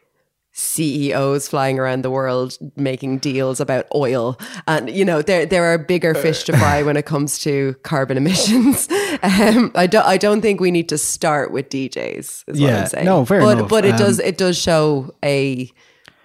CEOs 0.53 1.49
flying 1.49 1.79
around 1.79 2.03
the 2.03 2.11
world 2.11 2.59
making 2.77 3.19
deals 3.19 3.61
about 3.61 3.87
oil, 3.95 4.39
and 4.67 4.91
you 4.91 5.05
know 5.05 5.23
there 5.23 5.47
there 5.47 5.65
are 5.65 5.79
bigger 5.79 6.15
fish 6.15 6.45
to 6.45 6.57
fry 6.57 6.83
when 6.83 6.97
it 6.97 7.07
comes 7.07 7.39
to 7.41 7.75
carbon 7.83 8.17
emissions. 8.17 8.89
Um, 9.23 9.73
I 9.75 9.87
don't 9.87 10.07
I 10.07 10.17
don't 10.17 10.41
think 10.41 10.61
we 10.61 10.71
need 10.71 10.89
to 10.91 10.97
start 10.97 11.51
with 11.53 11.69
DJs. 11.69 12.19
Is 12.19 12.45
what 12.47 12.57
Yeah, 12.57 12.81
I'm 12.83 12.87
saying. 12.87 13.05
no, 13.05 13.25
fair 13.25 13.41
but, 13.41 13.59
enough. 13.59 13.69
But 13.69 13.85
it 13.85 13.97
does 13.99 14.21
Um, 14.21 14.27
it 14.27 14.39
does 14.39 14.57
show 14.57 15.13
a 15.23 15.69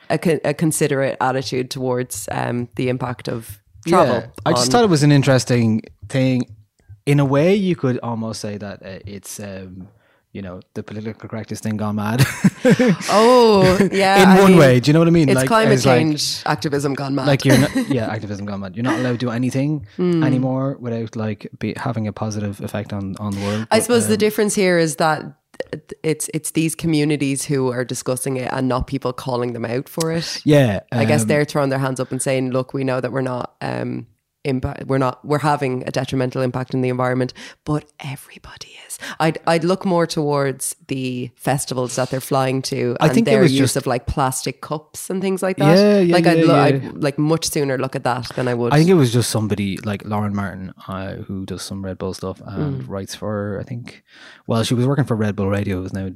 a, 0.10 0.18
con- 0.18 0.40
a 0.46 0.54
considerate 0.54 1.18
attitude 1.20 1.72
towards 1.72 2.30
um, 2.32 2.70
the 2.76 2.90
impact 2.90 3.28
of 3.28 3.60
travel. 3.88 4.16
Yeah, 4.18 4.28
I 4.46 4.52
just 4.52 4.72
thought 4.72 4.84
it 4.84 4.90
was 4.90 5.04
an 5.04 5.12
interesting 5.12 5.82
thing. 6.08 6.56
In 7.06 7.20
a 7.20 7.26
way, 7.26 7.56
you 7.56 7.76
could 7.76 8.00
almost 8.00 8.40
say 8.40 8.58
that 8.58 8.82
uh, 8.84 9.00
it's, 9.06 9.40
um, 9.40 9.88
you 10.36 10.42
know, 10.42 10.60
the 10.74 10.84
political 10.84 11.28
correctness 11.30 11.60
thing 11.62 11.78
gone 11.78 11.96
mad. 11.96 12.20
Oh, 13.10 13.78
yeah. 13.92 14.22
In 14.24 14.30
I 14.30 14.42
one 14.42 14.52
mean, 14.52 14.60
way, 14.60 14.80
do 14.80 14.90
you 14.90 14.94
know 14.94 15.00
what 15.00 15.08
I 15.08 15.12
mean? 15.12 15.30
It's 15.30 15.36
Like, 15.38 15.48
climate 15.48 15.74
it's 15.74 15.86
like- 15.86 16.00
change 16.00 16.42
activism 16.46 16.94
gone 16.94 17.16
mad. 17.16 17.28
like 17.28 17.46
you're 17.46 17.58
not, 17.58 17.76
yeah, 17.90 18.08
activism 18.08 18.46
gone 18.46 18.60
mad. 18.62 18.76
You're 18.76 18.84
not 18.84 19.00
allowed 19.00 19.14
to 19.20 19.26
do 19.28 19.30
anything 19.32 19.88
Hmm. 19.98 20.24
anymore 20.24 20.78
without 20.80 21.16
like 21.16 21.48
be, 21.60 21.74
having 21.78 22.08
a 22.08 22.14
positive 22.14 22.60
effect 22.62 22.92
on 22.94 23.16
on 23.20 23.32
the 23.36 23.42
world. 23.46 23.68
I 23.72 23.78
But, 23.78 23.84
suppose 23.84 24.08
the 24.08 24.14
um, 24.14 24.26
difference 24.28 24.56
here 24.56 24.78
is 24.78 24.96
that 24.98 25.24
it's 26.04 26.30
it's 26.34 26.52
these 26.52 26.76
communities 26.76 27.46
who 27.46 27.72
are 27.72 27.86
discussing 27.86 28.38
it 28.38 28.50
and 28.52 28.68
not 28.68 28.88
people 28.88 29.14
calling 29.14 29.54
them 29.54 29.66
out 29.66 29.88
for 29.90 30.12
it. 30.12 30.42
yeah, 30.44 30.82
I 30.92 31.06
guess 31.06 31.22
um, 31.22 31.28
they're 31.28 31.46
throwing 31.46 31.70
their 31.70 31.80
hands 31.80 32.00
up 32.00 32.12
and 32.12 32.22
saying, 32.22 32.52
"Look, 32.52 32.74
we 32.74 32.84
know 32.84 33.00
that 33.02 33.12
we're 33.12 33.22
not 33.36 33.56
um, 33.62 34.08
impact. 34.46 34.86
We're 34.88 34.98
not. 34.98 35.24
We're 35.26 35.40
having 35.40 35.84
a 35.88 35.92
detrimental 35.92 36.42
impact 36.42 36.74
in 36.74 36.82
the 36.82 36.90
environment, 36.90 37.34
but 37.66 37.86
everybody 38.00 38.78
is. 38.88 38.98
I'd 39.20 39.38
I'd 39.46 39.64
look 39.64 39.86
more 39.86 40.08
towards 40.08 40.76
the 40.88 41.32
festivals 41.36 41.96
that 41.98 42.10
they're 42.12 42.22
flying 42.22 42.62
to 42.64 42.96
I 43.02 43.06
and 43.08 43.14
think 43.14 43.26
their 43.26 43.42
was 43.42 43.52
use 43.52 43.60
just- 43.74 43.76
of 43.78 43.86
like 43.88 44.06
plastic 44.08 44.62
cups 44.62 45.10
and 45.10 45.22
things 45.22 45.42
like 45.44 45.58
that. 45.58 45.78
Yeah, 45.78 46.00
yeah, 46.00 46.14
like 46.14 46.28
I'd, 46.28 46.38
yeah, 46.40 46.46
lo- 46.46 46.56
yeah. 46.56 46.64
I'd 46.64 47.04
like 47.04 47.18
much 47.20 47.50
sooner 47.50 47.78
look 47.78 47.96
at 47.96 48.04
that 48.04 48.30
than 48.36 48.48
I 48.48 48.54
would. 48.54 48.74
I 48.74 48.78
think 48.78 48.90
it 48.90 48.94
was 48.94 49.12
just 49.12 49.30
somebody 49.30 49.78
like 49.78 50.06
Lauren 50.06 50.36
Martin 50.36 50.74
uh, 50.88 51.16
who 51.16 51.46
does 51.46 51.62
some 51.64 51.84
Red 51.84 51.98
Bull 51.98 52.14
stuff 52.14 52.42
and 52.46 52.82
Mm. 52.84 52.88
writes 52.90 53.16
for 53.16 53.60
I 53.60 53.64
think. 53.64 54.04
Well, 54.48 54.64
she 54.64 54.74
was 54.74 54.86
working 54.88 55.06
for 55.06 55.16
Red 55.16 55.36
Bull 55.36 55.50
Radio, 55.50 55.82
is 55.84 55.94
now 55.94 56.10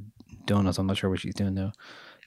done. 0.46 0.72
So 0.72 0.80
I'm 0.80 0.86
not 0.86 0.96
sure 0.96 1.10
what 1.10 1.20
she's 1.20 1.34
doing 1.34 1.54
now, 1.54 1.72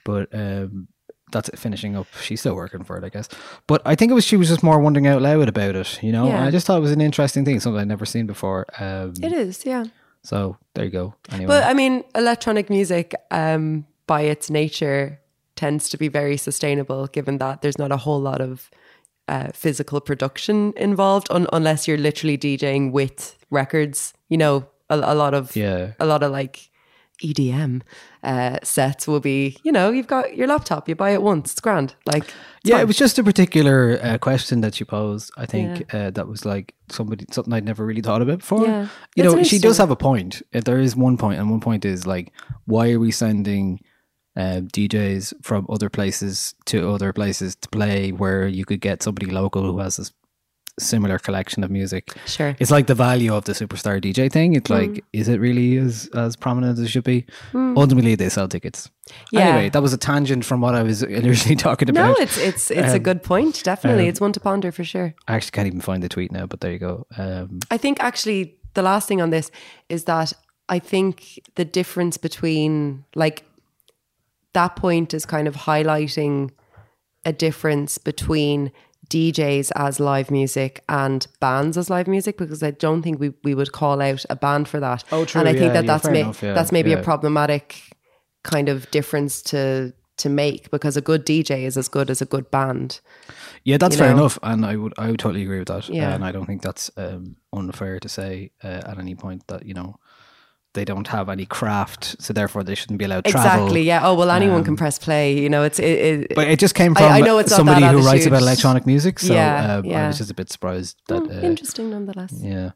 but 0.05 0.29
um, 0.33 0.87
that's 1.33 1.49
it, 1.49 1.59
finishing 1.59 1.95
up. 1.97 2.07
She's 2.21 2.39
still 2.39 2.55
working 2.55 2.83
for 2.85 2.97
it, 2.97 3.03
I 3.03 3.09
guess. 3.09 3.27
But 3.67 3.81
I 3.85 3.95
think 3.95 4.11
it 4.11 4.15
was 4.15 4.23
she 4.23 4.37
was 4.37 4.47
just 4.47 4.63
more 4.63 4.79
wondering 4.79 5.05
out 5.07 5.21
loud 5.21 5.49
about 5.49 5.75
it. 5.75 6.01
You 6.01 6.11
know, 6.13 6.27
Yeah. 6.27 6.35
and 6.37 6.45
I 6.45 6.51
just 6.51 6.65
thought 6.65 6.77
it 6.77 6.81
was 6.81 6.91
an 6.93 7.01
interesting 7.01 7.43
thing, 7.43 7.59
something 7.59 7.81
I'd 7.81 7.87
never 7.87 8.05
seen 8.05 8.25
before. 8.27 8.65
Um, 8.79 9.13
it 9.21 9.33
is, 9.33 9.65
yeah. 9.65 9.83
So 10.23 10.55
there 10.73 10.85
you 10.85 10.91
go. 10.91 11.15
Anyway, 11.31 11.47
But 11.47 11.65
I 11.65 11.73
mean, 11.73 12.03
electronic 12.15 12.69
music, 12.69 13.13
um, 13.31 13.85
by 14.07 14.21
its 14.21 14.49
nature, 14.49 15.19
tends 15.57 15.89
to 15.89 15.97
be 15.97 16.07
very 16.07 16.37
sustainable, 16.37 17.07
given 17.07 17.37
that 17.39 17.61
there's 17.61 17.77
not 17.77 17.91
a 17.91 17.97
whole 17.97 18.21
lot 18.21 18.39
of 18.41 18.69
uh, 19.27 19.49
physical 19.53 19.99
production 20.01 20.73
involved, 20.77 21.27
un- 21.29 21.47
unless 21.53 21.87
you're 21.87 21.97
literally 21.97 22.37
DJing 22.37 22.91
with 22.91 23.37
records. 23.49 24.13
You 24.29 24.37
know, 24.37 24.65
a, 24.89 24.95
a 24.95 25.15
lot 25.15 25.33
of 25.33 25.55
Yeah. 25.55 25.93
a 25.99 26.05
lot 26.05 26.23
of 26.23 26.31
like 26.31 26.69
EDM 27.21 27.81
uh, 28.23 28.57
sets 28.63 29.07
will 29.07 29.19
be, 29.19 29.57
you 29.63 29.71
know, 29.71 29.91
you've 29.91 30.07
got 30.07 30.35
your 30.35 30.47
laptop, 30.47 30.89
you 30.89 30.95
buy 30.95 31.11
it 31.11 31.21
once, 31.21 31.51
it's 31.51 31.61
grand. 31.61 31.95
Like, 32.05 32.23
it's 32.23 32.33
yeah, 32.63 32.75
fine. 32.75 32.81
it 32.83 32.87
was 32.87 32.97
just 32.97 33.19
a 33.19 33.23
particular 33.23 33.99
uh, 34.01 34.17
question 34.17 34.61
that 34.61 34.75
she 34.75 34.83
posed. 34.85 35.31
I 35.37 35.45
think 35.45 35.93
uh, 35.93 36.11
that 36.11 36.27
was 36.27 36.45
like 36.45 36.73
somebody 36.89 37.25
something 37.31 37.53
I'd 37.53 37.65
never 37.65 37.85
really 37.85 38.01
thought 38.01 38.21
about 38.21 38.39
before. 38.39 38.65
Yeah. 38.65 38.87
You 39.15 39.23
It's 39.25 39.33
know, 39.35 39.43
she 39.43 39.59
does 39.59 39.77
have 39.77 39.91
a 39.91 39.95
point. 39.95 40.41
Uh, 40.53 40.61
There 40.61 40.79
is 40.79 40.95
one 40.95 41.17
point, 41.17 41.39
and 41.39 41.49
one 41.51 41.59
point 41.61 41.85
is 41.85 42.05
like, 42.07 42.31
why 42.65 42.91
are 42.91 42.99
we 42.99 43.11
sending 43.11 43.79
uh, 44.35 44.61
DJs 44.73 45.33
from 45.43 45.67
other 45.69 45.89
places 45.89 46.55
to 46.65 46.89
other 46.89 47.13
places 47.13 47.55
to 47.57 47.69
play 47.69 48.11
where 48.11 48.47
you 48.47 48.65
could 48.65 48.81
get 48.81 49.03
somebody 49.03 49.27
local 49.31 49.61
who 49.61 49.79
has 49.79 49.99
a 49.99 50.01
s- 50.03 50.11
similar 50.79 51.19
collection 51.19 51.63
of 51.63 51.69
music? 51.71 52.13
Sure. 52.25 52.55
It's 52.59 52.71
like 52.71 52.87
the 52.87 52.95
value 52.95 53.33
of 53.33 53.45
the 53.45 53.53
superstar 53.53 54.01
DJ 54.01 54.31
thing. 54.31 54.53
It's 54.55 54.69
Mm. 54.69 54.79
like, 54.93 55.03
is 55.13 55.27
it 55.27 55.39
really 55.39 55.77
as 55.77 56.09
as 56.15 56.35
prominent 56.35 56.77
as 56.79 56.85
it 56.85 56.89
should 56.89 57.03
be? 57.03 57.25
Ultimately, 57.53 58.15
they 58.15 58.29
sell 58.29 58.47
tickets. 58.47 58.89
Yeah. 59.31 59.41
Anyway, 59.41 59.69
that 59.69 59.81
was 59.81 59.93
a 59.93 59.97
tangent 59.97 60.45
from 60.45 60.61
what 60.61 60.73
I 60.75 60.83
was 60.83 61.03
initially 61.03 61.55
talking 61.67 61.89
about. 61.89 62.17
No, 62.17 62.23
it's 62.23 62.37
it's 62.37 62.71
it's 62.71 62.93
a 62.93 62.97
Um, 62.97 63.03
good 63.03 63.21
point. 63.23 63.61
Definitely, 63.63 64.03
um, 64.03 64.09
it's 64.09 64.21
one 64.21 64.33
to 64.33 64.39
ponder 64.39 64.71
for 64.71 64.83
sure. 64.83 65.13
I 65.27 65.35
actually 65.35 65.51
can't 65.51 65.67
even 65.67 65.81
find 65.81 66.01
the 66.01 66.09
tweet 66.09 66.31
now, 66.31 66.45
but 66.47 66.59
there 66.61 66.71
you 66.71 66.79
go. 66.79 67.05
Um, 67.17 67.59
I 67.69 67.77
think 67.77 68.01
actually 68.03 68.55
the 68.73 68.81
last 68.81 69.07
thing 69.07 69.21
on 69.21 69.29
this 69.29 69.51
is 69.89 70.05
that 70.05 70.33
I 70.69 70.79
think 70.79 71.39
the 71.55 71.65
difference 71.65 72.17
between 72.17 73.03
like 73.15 73.43
that 74.53 74.75
point 74.75 75.13
is 75.13 75.25
kind 75.25 75.47
of 75.47 75.55
highlighting 75.55 76.51
a 77.25 77.33
difference 77.33 77.97
between 77.97 78.71
DJs 79.13 79.71
as 79.75 79.99
live 79.99 80.31
music 80.31 80.83
and 80.89 81.27
bands 81.39 81.77
as 81.77 81.89
live 81.89 82.07
music 82.07 82.37
because 82.37 82.63
I 82.63 82.71
don't 82.71 83.01
think 83.03 83.19
we, 83.19 83.33
we 83.43 83.53
would 83.53 83.71
call 83.71 84.01
out 84.01 84.25
a 84.29 84.35
band 84.35 84.67
for 84.67 84.79
that. 84.79 85.03
Oh, 85.11 85.25
true, 85.25 85.39
And 85.39 85.47
I 85.49 85.53
think 85.53 85.73
that 85.73 85.83
yeah, 85.85 85.91
that's 85.93 86.05
ma- 86.05 86.11
enough, 86.11 86.41
yeah, 86.43 86.53
that's 86.53 86.71
maybe 86.71 86.89
yeah. 86.91 86.97
a 86.97 87.03
problematic 87.03 87.81
kind 88.43 88.69
of 88.69 88.89
difference 88.91 89.41
to 89.43 89.93
to 90.15 90.29
make 90.29 90.69
because 90.69 90.95
a 90.95 91.01
good 91.01 91.25
DJ 91.25 91.63
is 91.65 91.75
as 91.77 91.87
good 91.89 92.09
as 92.09 92.21
a 92.21 92.25
good 92.25 92.49
band. 92.51 93.01
yeah, 93.63 93.77
that's 93.77 93.95
You 93.95 93.99
fair 94.03 94.11
know? 94.13 94.19
enough, 94.21 94.37
and 94.43 94.65
I 94.65 94.75
would 94.75 94.93
I 94.97 95.09
would 95.09 95.19
totally 95.19 95.43
agree 95.43 95.59
with 95.59 95.67
that. 95.69 95.89
Yeah. 95.89 96.13
and 96.13 96.23
I 96.23 96.31
don't 96.31 96.45
think 96.45 96.61
that's 96.61 96.91
um, 96.97 97.35
unfair 97.51 97.99
to 97.99 98.09
say 98.09 98.51
uh, 98.63 98.81
at 98.91 98.97
any 98.99 99.15
point 99.15 99.47
that 99.47 99.65
you 99.65 99.73
know 99.73 99.95
they 100.73 100.85
don't 100.85 101.07
have 101.07 101.29
any 101.29 101.45
craft, 101.45 102.15
so 102.19 102.33
therefore 102.33 102.63
they 102.63 102.75
shouldn't 102.75 102.99
be 102.99 103.05
allowed 103.05 103.25
to 103.25 103.31
travel. 103.31 103.51
Exactly. 103.65 103.83
Yeah. 103.83 104.07
Oh 104.07 104.15
well, 104.15 104.31
anyone 104.31 104.63
can 104.63 104.75
press 104.75 104.97
play. 104.99 105.37
You 105.39 105.49
know, 105.49 105.63
it's 105.63 105.79
it. 105.79 105.83
it 105.85 106.35
But 106.35 106.47
it 106.47 106.59
just 106.59 106.75
came 106.75 106.95
from 106.95 107.11
I 107.11 107.19
know 107.21 107.37
it's 107.37 107.55
somebody 107.55 107.85
who 107.85 108.05
writes 108.05 108.25
about 108.25 108.41
electronic 108.41 108.85
music, 108.85 109.19
so 109.19 109.33
Yeah, 109.33 109.75
um, 109.77 109.91
I 109.91 110.07
was 110.07 110.17
just 110.17 110.31
a 110.31 110.33
bit 110.33 110.51
surprised 110.51 110.97
that. 111.07 111.23
Mm, 111.23 111.43
uh, 111.43 111.45
interesting 111.47 111.89
nonetheless. 111.91 112.33
Yeah. 112.35 112.71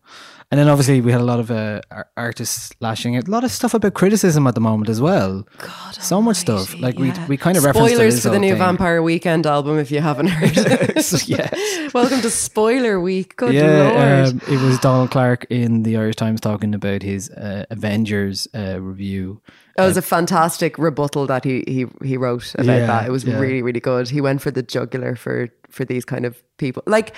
And 0.50 0.58
then 0.58 0.70
obviously 0.70 1.01
we 1.01 1.12
had 1.12 1.20
a 1.20 1.25
lot 1.25 1.42
of 1.42 1.51
uh, 1.51 1.82
artists 2.16 2.72
lashing 2.80 3.18
out. 3.18 3.27
A 3.27 3.32
lot 3.32 3.44
of 3.44 3.51
stuff 3.51 3.74
about 3.74 3.96
criticism 3.96 4.48
at 4.48 4.56
the 4.56 4.62
moment 4.62 4.88
as 4.89 5.01
well. 5.01 5.46
God, 5.58 5.96
so 5.96 6.22
much 6.22 6.38
stuff. 6.38 6.74
Like 6.80 6.96
Yeah. 6.98 7.20
we 7.27 7.27
we 7.27 7.38
kind 7.38 7.58
of 7.58 7.66
referenced 7.66 7.94
spoilers 7.96 8.24
for 8.24 8.30
the 8.30 8.39
new 8.39 8.51
thing. 8.51 8.60
Vampire 8.60 9.01
Weekend 9.01 9.46
album 9.46 9.77
if 9.77 9.92
you 9.92 10.00
haven't 10.01 10.27
heard. 10.27 11.01
So, 11.04 11.18
yeah. 11.25 11.50
Welcome 11.94 12.22
to 12.22 12.30
Spoiler 12.30 13.00
Week. 13.00 13.36
Good 13.36 13.54
yeah, 13.54 13.84
lord. 14.24 14.30
um, 14.30 14.42
it 14.54 14.62
was 14.62 14.80
Donald 14.80 15.12
Clarke 15.12 15.46
in 15.50 15.84
the 15.84 15.96
Irish 15.98 16.16
Times 16.16 16.42
talking 16.42 16.74
about 16.74 17.01
his 17.04 17.30
uh, 17.30 17.66
Avengers 17.88 18.48
uh, 18.53 18.79
review. 18.82 19.41
It 19.77 19.82
was 19.82 19.98
a 19.98 20.01
fantastic 20.01 20.77
rebuttal 20.79 21.27
that 21.27 21.44
he 21.44 21.63
he 21.67 21.86
he 22.03 22.17
wrote 22.17 22.53
about 22.56 22.65
Yeah, 22.65 22.88
that. 22.88 23.06
It 23.08 23.12
was 23.12 23.24
yeah. 23.24 23.39
really 23.39 23.62
really 23.62 23.79
good. 23.79 24.10
He 24.10 24.22
went 24.22 24.41
for 24.41 24.51
the 24.51 24.63
jugular 24.63 25.15
for 25.15 25.50
for 25.70 25.86
these 25.86 26.06
kind 26.06 26.25
of 26.25 26.41
people. 26.58 26.82
Like 26.88 27.13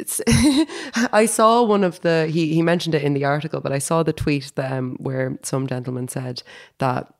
it's 0.00 0.20
I 1.22 1.26
saw 1.26 1.62
one 1.62 1.84
of 1.86 2.00
the 2.00 2.26
he 2.26 2.54
he 2.54 2.62
mentioned 2.62 2.94
it 2.94 3.02
in 3.02 3.14
the 3.14 3.24
article, 3.24 3.60
but 3.60 3.72
I 3.72 3.78
saw 3.78 4.02
the 4.02 4.12
tweet 4.12 4.52
that, 4.56 4.72
um, 4.72 4.96
where 5.00 5.38
some 5.42 5.66
gentleman 5.66 6.08
said 6.08 6.42
that 6.78 7.12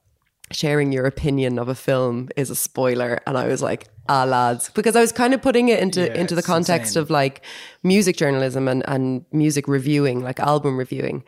sharing 0.52 0.92
your 0.92 1.06
opinion 1.06 1.58
of 1.58 1.68
a 1.68 1.74
film 1.74 2.28
is 2.36 2.50
a 2.50 2.54
spoiler 2.54 3.18
and 3.26 3.36
I 3.36 3.48
was 3.48 3.62
like 3.62 3.88
ah 4.08 4.22
lads 4.24 4.70
because 4.74 4.94
I 4.94 5.00
was 5.00 5.10
kind 5.10 5.34
of 5.34 5.42
putting 5.42 5.68
it 5.70 5.80
into 5.80 6.02
Yeah, 6.06 6.14
into 6.20 6.34
the 6.36 6.42
context 6.42 6.90
insane. 6.90 7.02
of 7.02 7.10
like 7.10 7.42
music 7.82 8.16
journalism 8.16 8.68
and 8.68 8.84
and 8.86 9.24
music 9.32 9.66
reviewing 9.66 10.22
like 10.22 10.38
album 10.38 10.78
reviewing 10.78 11.24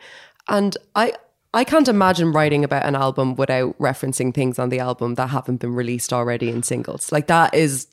and 0.47 0.77
I 0.95 1.13
I 1.53 1.63
can't 1.63 1.87
imagine 1.87 2.31
writing 2.31 2.63
about 2.63 2.85
an 2.85 2.95
album 2.95 3.35
without 3.35 3.77
referencing 3.79 4.33
things 4.33 4.59
on 4.59 4.69
the 4.69 4.79
album 4.79 5.15
that 5.15 5.27
haven't 5.29 5.57
been 5.57 5.73
released 5.73 6.13
already 6.13 6.49
in 6.49 6.61
singles 6.63 7.11
like 7.11 7.27
that 7.27 7.53
is 7.53 7.87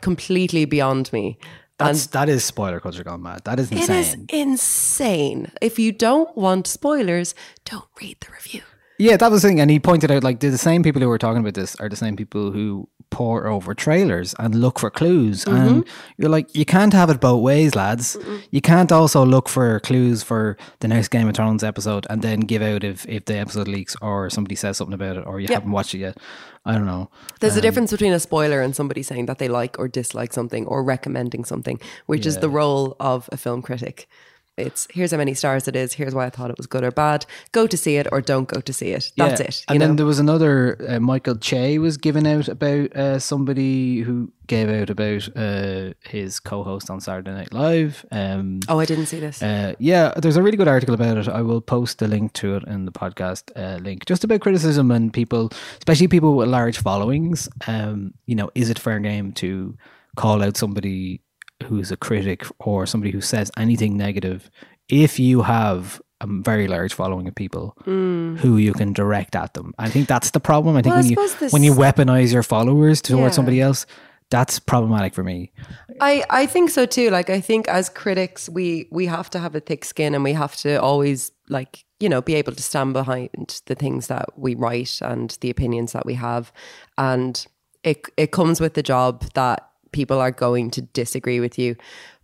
completely 0.00 0.64
beyond 0.64 1.12
me 1.12 1.38
That's 1.78 2.06
that 2.08 2.28
is 2.30 2.42
spoiler 2.44 2.80
culture 2.80 3.04
gone 3.04 3.22
mad. 3.22 3.42
That 3.44 3.60
is 3.60 3.70
insane. 3.70 3.96
is 3.96 4.16
insane 4.30 5.52
if 5.60 5.78
you 5.78 5.92
don't 5.92 6.34
want 6.36 6.66
spoilers 6.66 7.34
don't 7.66 7.84
read 8.00 8.16
the 8.20 8.32
review 8.32 8.62
Yeah, 8.98 9.16
that 9.16 9.30
was 9.30 9.42
the 9.42 9.48
thing. 9.48 9.60
And 9.60 9.70
he 9.70 9.78
pointed 9.78 10.10
out 10.10 10.24
like 10.24 10.40
the 10.40 10.56
same 10.58 10.82
people 10.82 11.02
who 11.02 11.08
were 11.08 11.18
talking 11.18 11.40
about 11.40 11.54
this 11.54 11.76
are 11.76 11.88
the 11.88 11.96
same 11.96 12.16
people 12.16 12.50
who 12.52 12.88
pour 13.10 13.46
over 13.46 13.72
trailers 13.74 14.34
and 14.38 14.54
look 14.54 14.78
for 14.78 14.90
clues. 14.90 15.44
Mm-hmm. 15.44 15.56
And 15.68 15.88
you're 16.16 16.30
like, 16.30 16.54
you 16.56 16.64
can't 16.64 16.92
have 16.92 17.08
it 17.10 17.20
both 17.20 17.42
ways, 17.42 17.74
lads. 17.74 18.16
You 18.50 18.60
can't 18.60 18.90
also 18.90 19.24
look 19.24 19.48
for 19.48 19.80
clues 19.80 20.22
for 20.22 20.56
the 20.80 20.88
next 20.88 21.08
Game 21.08 21.28
of 21.28 21.36
Thrones 21.36 21.62
episode 21.62 22.06
and 22.10 22.20
then 22.22 22.40
give 22.40 22.62
out 22.62 22.82
if, 22.84 23.06
if 23.08 23.26
the 23.26 23.36
episode 23.36 23.68
leaks 23.68 23.94
or 24.02 24.28
somebody 24.30 24.54
says 24.56 24.76
something 24.78 24.94
about 24.94 25.16
it 25.18 25.26
or 25.26 25.40
you 25.40 25.46
Yeah. 25.48 25.56
haven't 25.56 25.72
watched 25.72 25.94
it 25.94 25.98
yet. 25.98 26.16
I 26.64 26.72
don't 26.72 26.86
know. 26.86 27.10
There's 27.40 27.56
a 27.56 27.60
difference 27.60 27.92
between 27.92 28.12
a 28.12 28.18
spoiler 28.18 28.60
and 28.60 28.74
somebody 28.74 29.02
saying 29.04 29.26
that 29.26 29.38
they 29.38 29.46
like 29.46 29.78
or 29.78 29.86
dislike 29.86 30.32
something 30.32 30.66
or 30.66 30.82
recommending 30.82 31.44
something, 31.44 31.80
which 32.06 32.26
is 32.26 32.38
the 32.38 32.48
role 32.50 32.96
of 32.98 33.28
a 33.30 33.36
film 33.36 33.62
critic. 33.62 34.08
It's 34.56 34.86
here's 34.90 35.10
how 35.10 35.18
many 35.18 35.34
stars 35.34 35.68
it 35.68 35.76
is. 35.76 35.92
Here's 35.92 36.14
why 36.14 36.24
I 36.26 36.30
thought 36.30 36.50
it 36.50 36.56
was 36.56 36.66
good 36.66 36.82
or 36.82 36.90
bad. 36.90 37.26
Go 37.52 37.66
to 37.66 37.76
see 37.76 37.96
it 37.96 38.06
or 38.10 38.22
don't 38.22 38.48
go 38.48 38.60
to 38.60 38.72
see 38.72 38.88
it. 38.92 39.12
That's 39.16 39.40
Yeah. 39.40 39.46
it. 39.48 39.64
And 39.68 39.74
you 39.74 39.80
then 39.80 39.96
there 39.96 40.06
was 40.06 40.18
another 40.18 40.78
uh, 40.88 40.98
Michael 40.98 41.36
Che 41.36 41.78
was 41.78 41.98
giving 41.98 42.26
out 42.26 42.48
about 42.48 42.96
uh, 42.96 43.18
somebody 43.18 44.00
who 44.00 44.32
gave 44.46 44.70
out 44.70 44.88
about 44.88 45.28
uh, 45.36 45.92
his 46.08 46.40
co-host 46.40 46.88
on 46.88 47.00
Saturday 47.00 47.32
Night 47.32 47.52
Live. 47.52 48.06
Um, 48.10 48.60
oh, 48.68 48.78
I 48.78 48.86
didn't 48.86 49.06
see 49.06 49.20
this. 49.20 49.42
Uh, 49.42 49.74
yeah, 49.78 50.12
there's 50.16 50.36
a 50.36 50.42
really 50.42 50.56
good 50.56 50.68
article 50.68 50.94
about 50.94 51.18
it. 51.18 51.28
I 51.28 51.42
will 51.42 51.60
post 51.60 51.98
the 51.98 52.08
link 52.08 52.32
to 52.34 52.56
it 52.56 52.62
in 52.64 52.86
the 52.86 52.92
podcast 52.92 53.50
uh, 53.56 53.78
link, 53.82 54.06
just 54.06 54.24
about 54.24 54.40
criticism 54.40 54.90
and 54.90 55.12
people, 55.12 55.50
especially 55.78 56.08
people 56.08 56.34
with 56.34 56.48
large 56.48 56.78
followings. 56.78 57.48
Um, 57.66 58.14
you 58.24 58.36
know, 58.36 58.50
is 58.54 58.70
it 58.70 58.78
fair 58.78 59.00
game 59.00 59.32
to 59.32 59.76
call 60.16 60.42
out 60.42 60.56
somebody 60.56 61.20
who's 61.64 61.90
a 61.90 61.96
critic 61.96 62.44
or 62.58 62.86
somebody 62.86 63.10
who 63.10 63.20
says 63.20 63.50
anything 63.56 63.96
negative 63.96 64.50
if 64.88 65.18
you 65.18 65.42
have 65.42 66.00
a 66.20 66.26
very 66.26 66.66
large 66.68 66.94
following 66.94 67.28
of 67.28 67.34
people 67.34 67.76
mm. 67.84 68.38
who 68.38 68.56
you 68.56 68.72
can 68.72 68.92
direct 68.92 69.36
at 69.36 69.54
them? 69.54 69.74
I 69.78 69.88
think 69.90 70.08
that's 70.08 70.30
the 70.30 70.40
problem. 70.40 70.76
I 70.76 70.82
think. 70.82 70.94
Well, 70.94 70.98
I 70.98 71.02
when 71.02 71.10
you 71.10 71.38
this- 71.38 71.52
when 71.52 71.62
you 71.62 71.74
weaponize 71.74 72.32
your 72.32 72.42
followers 72.42 73.02
towards 73.02 73.32
Yeah. 73.32 73.36
somebody 73.36 73.60
else, 73.60 73.86
that's 74.30 74.58
problematic 74.58 75.14
for 75.14 75.22
me. 75.22 75.52
I, 76.00 76.24
I 76.30 76.46
think 76.46 76.70
so 76.70 76.84
too. 76.86 77.10
Like 77.10 77.30
I 77.30 77.40
think 77.40 77.68
as 77.68 77.88
critics 77.88 78.48
we 78.48 78.88
we 78.90 79.06
have 79.06 79.30
to 79.30 79.38
have 79.38 79.54
a 79.54 79.60
thick 79.60 79.84
skin 79.84 80.14
and 80.14 80.24
we 80.24 80.32
have 80.32 80.56
to 80.56 80.80
always 80.80 81.30
like, 81.48 81.84
you 82.00 82.08
know, 82.08 82.20
be 82.20 82.34
able 82.34 82.52
to 82.52 82.62
stand 82.62 82.92
behind 82.92 83.62
the 83.66 83.74
things 83.74 84.08
that 84.08 84.36
we 84.36 84.54
write 84.54 84.98
and 85.00 85.36
the 85.40 85.50
opinions 85.50 85.92
that 85.92 86.04
we 86.04 86.14
have. 86.14 86.52
And 86.98 87.46
it 87.84 88.06
it 88.16 88.32
comes 88.32 88.60
with 88.60 88.74
the 88.74 88.82
job 88.82 89.24
that 89.34 89.70
people 89.96 90.20
are 90.20 90.30
going 90.30 90.70
to 90.72 90.82
disagree 90.82 91.40
with 91.40 91.58
you. 91.58 91.74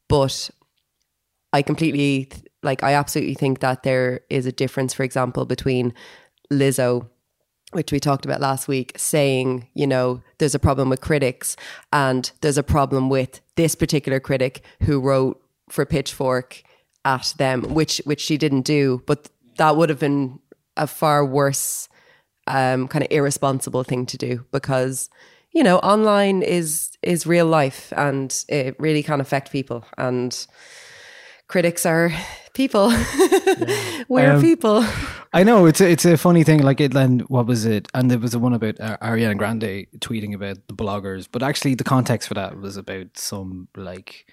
But 0.09 0.50
I 1.52 1.62
completely 1.62 2.29
like 2.62 2.83
I 2.83 2.93
absolutely 2.95 3.35
think 3.35 3.61
that 3.61 3.83
there 3.83 4.21
is 4.29 4.47
a 4.47 4.52
difference, 4.52 4.93
for 4.95 5.02
example, 5.02 5.45
between 5.47 5.95
Lizzo 6.52 7.09
which 7.73 7.91
we 7.91 7.99
talked 7.99 8.26
about 8.26 8.38
last 8.38 8.69
week, 8.69 8.93
saying, 8.99 9.67
you 9.73 9.87
know, 9.87 10.21
there's 10.37 10.55
a 10.55 10.59
problem 10.59 10.91
with 10.91 11.00
critics 11.00 11.57
and 11.91 12.31
there's 12.43 12.59
a 12.59 12.62
problem 12.62 13.09
with 13.09 13.41
this 13.57 13.75
particular 13.75 14.21
critic 14.21 14.62
who 14.83 15.00
wrote 15.00 15.43
for 15.71 15.87
Pitchfork 15.87 16.62
at 17.07 17.33
them, 17.38 17.62
which 17.62 18.02
which 18.05 18.21
she 18.21 18.37
didn't 18.37 18.67
do, 18.67 19.02
but 19.07 19.31
that 19.57 19.76
would 19.76 19.88
have 19.88 19.99
been 19.99 20.38
a 20.76 20.87
far 20.87 21.25
worse 21.25 21.88
um, 22.47 22.88
kind 22.88 23.05
of 23.05 23.11
irresponsible 23.11 23.85
thing 23.85 24.05
to 24.07 24.19
do 24.19 24.45
because 24.52 25.09
you 25.53 25.63
know 25.63 25.79
online 25.79 26.43
is 26.43 26.91
is 27.03 27.27
real 27.27 27.47
life 27.47 27.93
and 27.97 28.45
it 28.49 28.79
really 28.79 29.03
can 29.03 29.21
affect 29.21 29.51
people 29.51 29.85
and 29.99 30.47
critics 31.49 31.85
are 31.85 32.13
people 32.55 32.89
we're 34.09 34.33
Um, 34.33 34.41
people 34.41 34.85
I 35.35 35.45
know 35.45 35.65
it's 35.65 35.81
a, 35.81 35.89
it's 35.91 36.05
a 36.05 36.19
funny 36.19 36.45
thing. 36.45 36.63
Like 36.63 36.81
it, 36.81 36.93
then 36.93 37.21
what 37.21 37.47
was 37.47 37.65
it? 37.65 37.89
And 37.95 38.11
there 38.11 38.19
was 38.19 38.33
the 38.33 38.39
one 38.39 38.53
about 38.53 38.79
uh, 38.81 38.99
Ariana 38.99 39.37
Grande 39.39 39.87
tweeting 39.99 40.35
about 40.35 40.59
the 40.69 40.75
bloggers, 40.75 41.27
but 41.31 41.43
actually 41.43 41.75
the 41.75 41.85
context 41.85 42.29
for 42.29 42.35
that 42.35 42.59
was 42.59 42.77
about 42.77 43.17
some 43.17 43.69
like 43.75 44.27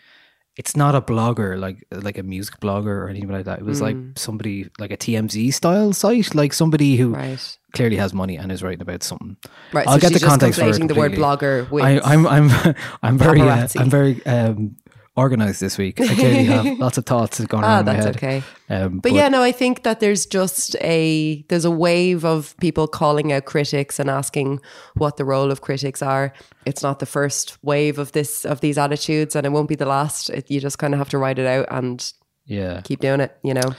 it's 0.57 0.75
not 0.75 0.93
a 0.93 1.01
blogger 1.01 1.57
like 1.57 1.85
like 1.91 2.17
a 2.17 2.23
music 2.23 2.59
blogger 2.59 2.87
or 2.87 3.09
anything 3.09 3.29
like 3.29 3.45
that. 3.45 3.59
It 3.59 3.65
was 3.65 3.81
like 3.81 3.95
somebody 4.17 4.69
like 4.77 4.91
a 4.91 4.97
TMZ 4.97 5.53
style 5.53 5.93
site, 5.93 6.35
like 6.35 6.53
somebody 6.53 6.97
who 6.97 7.13
right 7.13 7.57
clearly 7.73 7.97
has 7.97 8.13
money 8.13 8.35
and 8.35 8.51
is 8.51 8.61
writing 8.63 8.81
about 8.81 9.03
something. 9.03 9.37
right 9.73 9.87
I'll 9.87 9.99
so 9.99 10.09
get 10.09 10.13
the 10.13 10.25
context 10.25 10.59
just 10.59 10.79
for 10.79 10.83
it 10.83 10.85
conflating 10.85 10.87
the 10.87 10.95
word 10.95 11.13
completely. 11.13 11.23
blogger 11.23 11.69
with 11.71 11.83
I, 11.83 11.99
I'm 12.03 12.27
I'm 12.27 12.75
I'm 13.03 13.17
very 13.17 13.41
uh, 13.41 13.67
I'm 13.77 13.89
very 13.89 14.25
um, 14.25 14.75
organized 15.19 15.59
this 15.61 15.77
week. 15.77 15.99
I 16.01 16.15
clearly 16.15 16.45
have 16.45 16.79
lots 16.85 16.97
of 16.97 17.05
thoughts 17.05 17.39
going 17.45 17.63
ah 17.63 17.73
on 17.73 17.79
in 17.79 17.85
my 17.85 17.93
that's 17.93 18.05
head. 18.05 18.15
okay 18.15 18.43
Um, 18.69 18.99
But, 18.99 19.11
yeah, 19.11 19.29
no, 19.29 19.41
I 19.43 19.51
think 19.51 19.83
that 19.83 19.99
there's 19.99 20.25
just 20.25 20.75
a 20.81 21.43
there's 21.49 21.65
a 21.65 21.71
wave 21.71 22.23
of 22.25 22.55
people 22.57 22.87
calling 22.87 23.31
out 23.33 23.45
critics 23.45 23.99
and 23.99 24.09
asking 24.09 24.61
what 24.95 25.17
the 25.17 25.25
role 25.25 25.51
of 25.51 25.61
critics 25.61 26.01
are. 26.01 26.31
It's 26.65 26.83
not 26.83 26.99
the 26.99 27.05
first 27.05 27.57
wave 27.63 27.99
of 27.99 28.11
this 28.11 28.45
of 28.45 28.61
these 28.61 28.77
attitudes, 28.77 29.35
and 29.35 29.45
it 29.45 29.49
won't 29.49 29.69
be 29.69 29.75
the 29.75 29.85
last. 29.85 30.29
It, 30.29 30.49
you 30.51 30.59
just 30.59 30.77
kind 30.77 30.93
of 30.93 30.99
have 30.99 31.09
to 31.09 31.17
write 31.17 31.39
it 31.39 31.47
out 31.47 31.67
and 31.69 32.13
yeah, 32.45 32.81
keep 32.83 32.99
doing 32.99 33.21
it. 33.21 33.37
You 33.43 33.53
know, 33.53 33.73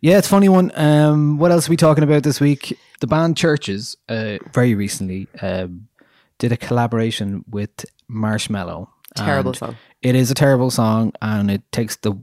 Yeah, 0.00 0.18
it's 0.18 0.26
a 0.26 0.30
funny 0.30 0.48
one. 0.48 0.72
Um, 0.74 1.38
what 1.38 1.50
else 1.50 1.68
are 1.68 1.70
we 1.70 1.76
talking 1.76 2.04
about 2.04 2.22
this 2.22 2.40
week? 2.40 2.78
The 3.00 3.06
band 3.06 3.36
Chvrches 3.36 3.96
uh, 4.08 4.38
very 4.52 4.74
recently 4.74 5.26
um, 5.42 5.88
did 6.38 6.52
a 6.52 6.56
collaboration 6.56 7.44
with 7.48 7.84
Marshmello. 8.08 8.88
Terrible 9.16 9.50
And 9.50 9.56
song. 9.56 9.76
It 10.02 10.14
is 10.14 10.30
a 10.30 10.34
terrible 10.34 10.70
song, 10.70 11.12
and 11.20 11.50
it 11.50 11.62
takes 11.72 11.96
the 11.96 12.14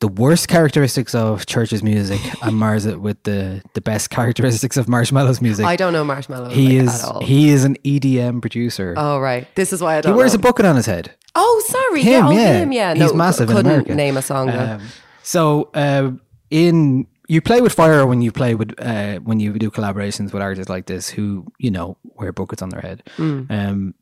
the 0.00 0.08
worst 0.08 0.46
characteristics 0.46 1.12
of 1.12 1.44
Chvrches 1.46 1.82
music 1.82 2.20
and 2.42 2.56
mars 2.56 2.86
it 2.86 3.00
with 3.00 3.22
the 3.24 3.62
the 3.74 3.80
best 3.80 4.10
characteristics 4.10 4.76
of 4.76 4.86
Marshmello's 4.86 5.40
music. 5.42 5.66
I 5.66 5.76
don't 5.76 5.92
know 5.92 6.04
Marshmello 6.04 6.50
he 6.50 6.78
like, 6.78 6.88
is 6.88 7.02
at 7.02 7.10
all. 7.10 7.20
he 7.20 7.50
is 7.50 7.64
an 7.64 7.76
EDM 7.84 8.40
producer. 8.40 8.94
oh 8.96 9.18
right, 9.18 9.52
this 9.54 9.72
is 9.72 9.80
why 9.80 9.98
I 9.98 10.00
don't. 10.00 10.12
He 10.12 10.16
wears 10.16 10.34
know. 10.34 10.38
a 10.38 10.42
bucket 10.42 10.66
on 10.66 10.76
his 10.76 10.86
head. 10.86 11.14
Oh, 11.34 11.62
sorry, 11.68 12.02
Him, 12.02 12.12
yeah, 12.12 12.28
oh, 12.28 12.30
yeah. 12.32 12.52
him, 12.54 12.72
yeah. 12.72 12.94
He's 12.94 13.12
no, 13.12 13.18
massive 13.18 13.48
in 13.48 13.56
couldn't 13.56 13.70
America. 13.70 13.94
Name 13.94 14.16
a 14.16 14.22
song. 14.22 14.50
Um, 14.50 14.82
so 15.22 15.70
uh, 15.74 16.10
in 16.50 17.06
you 17.28 17.40
play 17.40 17.60
with 17.60 17.72
fire 17.72 18.06
when 18.06 18.22
you 18.22 18.32
play 18.32 18.54
with 18.54 18.74
uh, 18.80 19.18
when 19.18 19.38
you 19.38 19.52
do 19.58 19.70
collaborations 19.70 20.32
with 20.32 20.42
artists 20.42 20.70
like 20.70 20.86
this 20.86 21.08
who 21.08 21.46
you 21.58 21.70
know 21.70 21.96
wear 22.02 22.32
buckets 22.32 22.62
on 22.62 22.70
their 22.70 22.80
head. 22.80 23.02
Hmm. 23.16 23.42
Um, 23.50 23.94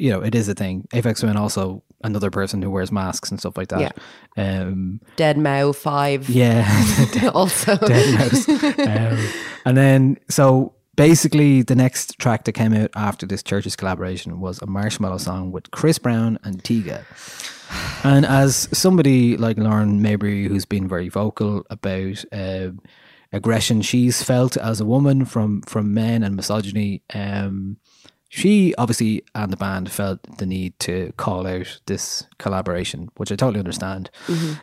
you 0.00 0.10
know 0.10 0.20
it 0.20 0.34
is 0.34 0.48
a 0.48 0.54
thing. 0.54 0.86
Aphex 0.92 1.20
Twin 1.20 1.36
also 1.36 1.82
another 2.02 2.30
person 2.30 2.62
who 2.62 2.70
wears 2.70 2.90
masks 2.90 3.30
and 3.30 3.38
stuff 3.38 3.56
like 3.56 3.68
that. 3.68 3.98
Um, 4.36 5.00
Dead 5.16 5.36
Mouse 5.38 5.76
Five. 5.76 6.28
yeah, 6.28 6.66
also. 7.34 7.76
Dead 7.76 8.18
Mouse. 8.18 8.48
um, 8.48 9.28
and 9.64 9.76
then 9.76 10.16
so 10.28 10.74
basically 10.96 11.62
the 11.62 11.74
next 11.74 12.18
track 12.18 12.44
that 12.44 12.52
came 12.52 12.74
out 12.74 12.90
after 12.96 13.26
this 13.26 13.42
church's 13.42 13.76
collaboration 13.76 14.40
was 14.40 14.60
a 14.62 14.66
Marshmello 14.66 15.20
song 15.20 15.52
with 15.52 15.70
Chris 15.70 15.98
Brown 15.98 16.38
and 16.42 16.62
Tyga. 16.62 17.04
And 18.04 18.26
as 18.26 18.68
somebody 18.72 19.36
like 19.36 19.58
Lauren 19.58 20.02
Mayberry, 20.02 20.48
who's 20.48 20.64
been 20.64 20.88
very 20.88 21.08
vocal 21.08 21.64
about 21.70 22.24
uh, 22.32 22.70
aggression 23.32 23.80
she's 23.80 24.22
felt 24.22 24.56
as 24.56 24.80
a 24.80 24.84
woman 24.84 25.24
from 25.24 25.62
from 25.62 25.94
men 25.94 26.22
and 26.22 26.34
misogyny, 26.34 27.02
um, 27.14 27.76
she 28.32 28.72
obviously 28.76 29.24
and 29.34 29.52
the 29.52 29.56
band 29.56 29.90
felt 29.90 30.20
the 30.38 30.46
need 30.46 30.78
to 30.78 31.12
call 31.16 31.48
out 31.48 31.80
this 31.86 32.28
collaboration, 32.38 33.08
which 33.16 33.32
I 33.32 33.34
totally 33.34 33.58
understand. 33.58 34.08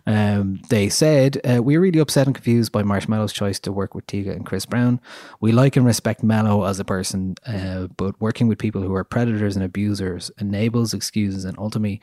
Um, 0.06 0.62
they 0.70 0.88
said, 0.88 1.42
uh, 1.44 1.62
We're 1.62 1.82
really 1.82 2.00
upset 2.00 2.28
and 2.28 2.36
confused 2.36 2.72
by 2.72 2.84
Marshmello's 2.84 3.34
choice 3.34 3.60
to 3.60 3.74
work 3.74 3.94
with 3.94 4.08
Tyga 4.08 4.32
and 4.32 4.46
Chris 4.46 4.66
Brown. 4.66 5.02
We 5.42 5.52
like 5.52 5.76
and 5.76 5.86
respect 5.86 6.24
Mello 6.24 6.64
as 6.64 6.80
a 6.80 6.86
person, 6.86 7.36
uh, 7.46 7.88
but 7.98 8.20
working 8.22 8.48
with 8.48 8.58
people 8.58 8.82
who 8.82 8.96
are 8.96 9.04
predators 9.04 9.58
and 9.58 9.66
abusers 9.66 10.32
enables, 10.40 10.94
excuses, 10.94 11.44
and 11.44 11.60
ultimately 11.60 12.00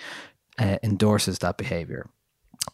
uh, 0.59 0.77
endorses 0.83 1.39
that 1.39 1.57
behavior. 1.57 2.11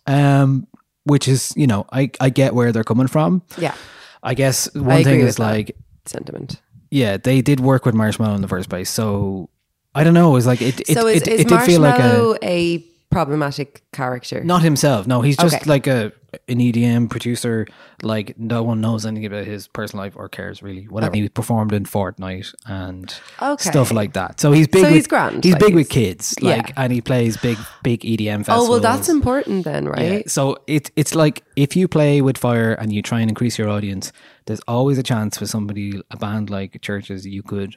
Um, 0.09 0.67
which 1.05 1.29
is, 1.29 1.53
you 1.57 1.69
know, 1.69 1.87
I, 1.93 2.11
I 2.21 2.31
get 2.31 2.57
where 2.57 2.73
they're 2.73 2.83
coming 2.83 3.07
from. 3.07 3.43
Yeah, 3.57 3.77
I 4.21 4.35
guess 4.35 4.69
I 4.75 4.81
one 4.81 5.05
thing 5.05 5.21
is 5.21 5.39
like, 5.39 5.77
sentiment. 6.07 6.61
Yeah, 6.91 7.17
they 7.17 7.41
did 7.41 7.61
work 7.61 7.87
with 7.87 7.95
Marshmello 7.95 8.35
in 8.35 8.43
the 8.43 8.49
first 8.49 8.69
place. 8.69 8.91
So 8.91 9.49
I 9.95 10.05
don't 10.05 10.15
know. 10.15 10.37
It's 10.37 10.47
like 10.47 10.63
it. 10.63 10.81
It, 10.81 10.89
so 10.89 11.07
is, 11.07 11.23
it, 11.23 11.29
is 11.29 11.41
it 11.43 11.49
did 11.49 11.63
feel 11.63 11.81
like 11.81 12.01
a 12.01 12.37
a 12.43 12.85
problematic 13.11 13.83
character? 13.93 14.43
not 14.45 14.63
himself. 14.63 15.07
No, 15.07 15.21
he's 15.23 15.37
just 15.37 15.55
Okay. 15.57 15.65
like 15.71 15.87
a 15.87 16.13
an 16.49 16.59
EDM 16.61 17.11
producer. 17.11 17.67
Like 18.03 18.39
no 18.39 18.63
one 18.63 18.81
knows 18.81 19.05
anything 19.05 19.27
about 19.27 19.47
his 19.47 19.67
personal 19.67 20.05
life 20.05 20.15
or 20.17 20.29
cares 20.29 20.63
really. 20.63 20.85
Whatever 20.85 21.17
he 21.17 21.29
performed 21.29 21.73
in 21.73 21.85
Fortnite 21.85 22.55
and 22.67 23.13
Okay. 23.43 23.69
stuff 23.71 23.91
like 23.93 24.13
that. 24.13 24.39
So 24.41 24.53
he's 24.53 24.69
big. 24.69 24.83
So 24.83 24.87
with, 24.87 24.95
he's 24.95 25.07
grand, 25.09 25.43
He's 25.43 25.55
like 25.55 25.61
big 25.61 25.75
with 25.75 25.89
kids. 25.89 26.37
yeah. 26.41 26.51
Like 26.57 26.73
and 26.77 26.93
he 26.93 27.01
plays 27.01 27.37
big 27.37 27.59
big 27.83 28.03
EDM 28.03 28.39
festivals. 28.45 28.69
Oh 28.69 28.71
well, 28.71 28.81
that's 28.81 29.09
important 29.09 29.65
then, 29.65 29.85
Yeah. 29.85 29.91
right? 29.91 30.31
So 30.31 30.57
it, 30.69 30.93
it's 30.95 31.17
like 31.17 31.43
if 31.57 31.75
you 31.75 31.89
play 31.89 32.23
with 32.23 32.39
fire 32.39 32.75
and 32.75 32.93
you 32.93 33.03
try 33.03 33.21
and 33.21 33.29
increase 33.29 33.59
your 33.59 33.69
audience, 33.69 34.13
there's 34.47 34.61
always 34.69 34.99
a 34.99 35.03
chance 35.03 35.37
for 35.37 35.47
somebody, 35.47 36.01
a 36.13 36.17
band 36.17 36.49
like 36.49 36.81
Chvrches, 36.81 37.25
you 37.25 37.43
could 37.43 37.75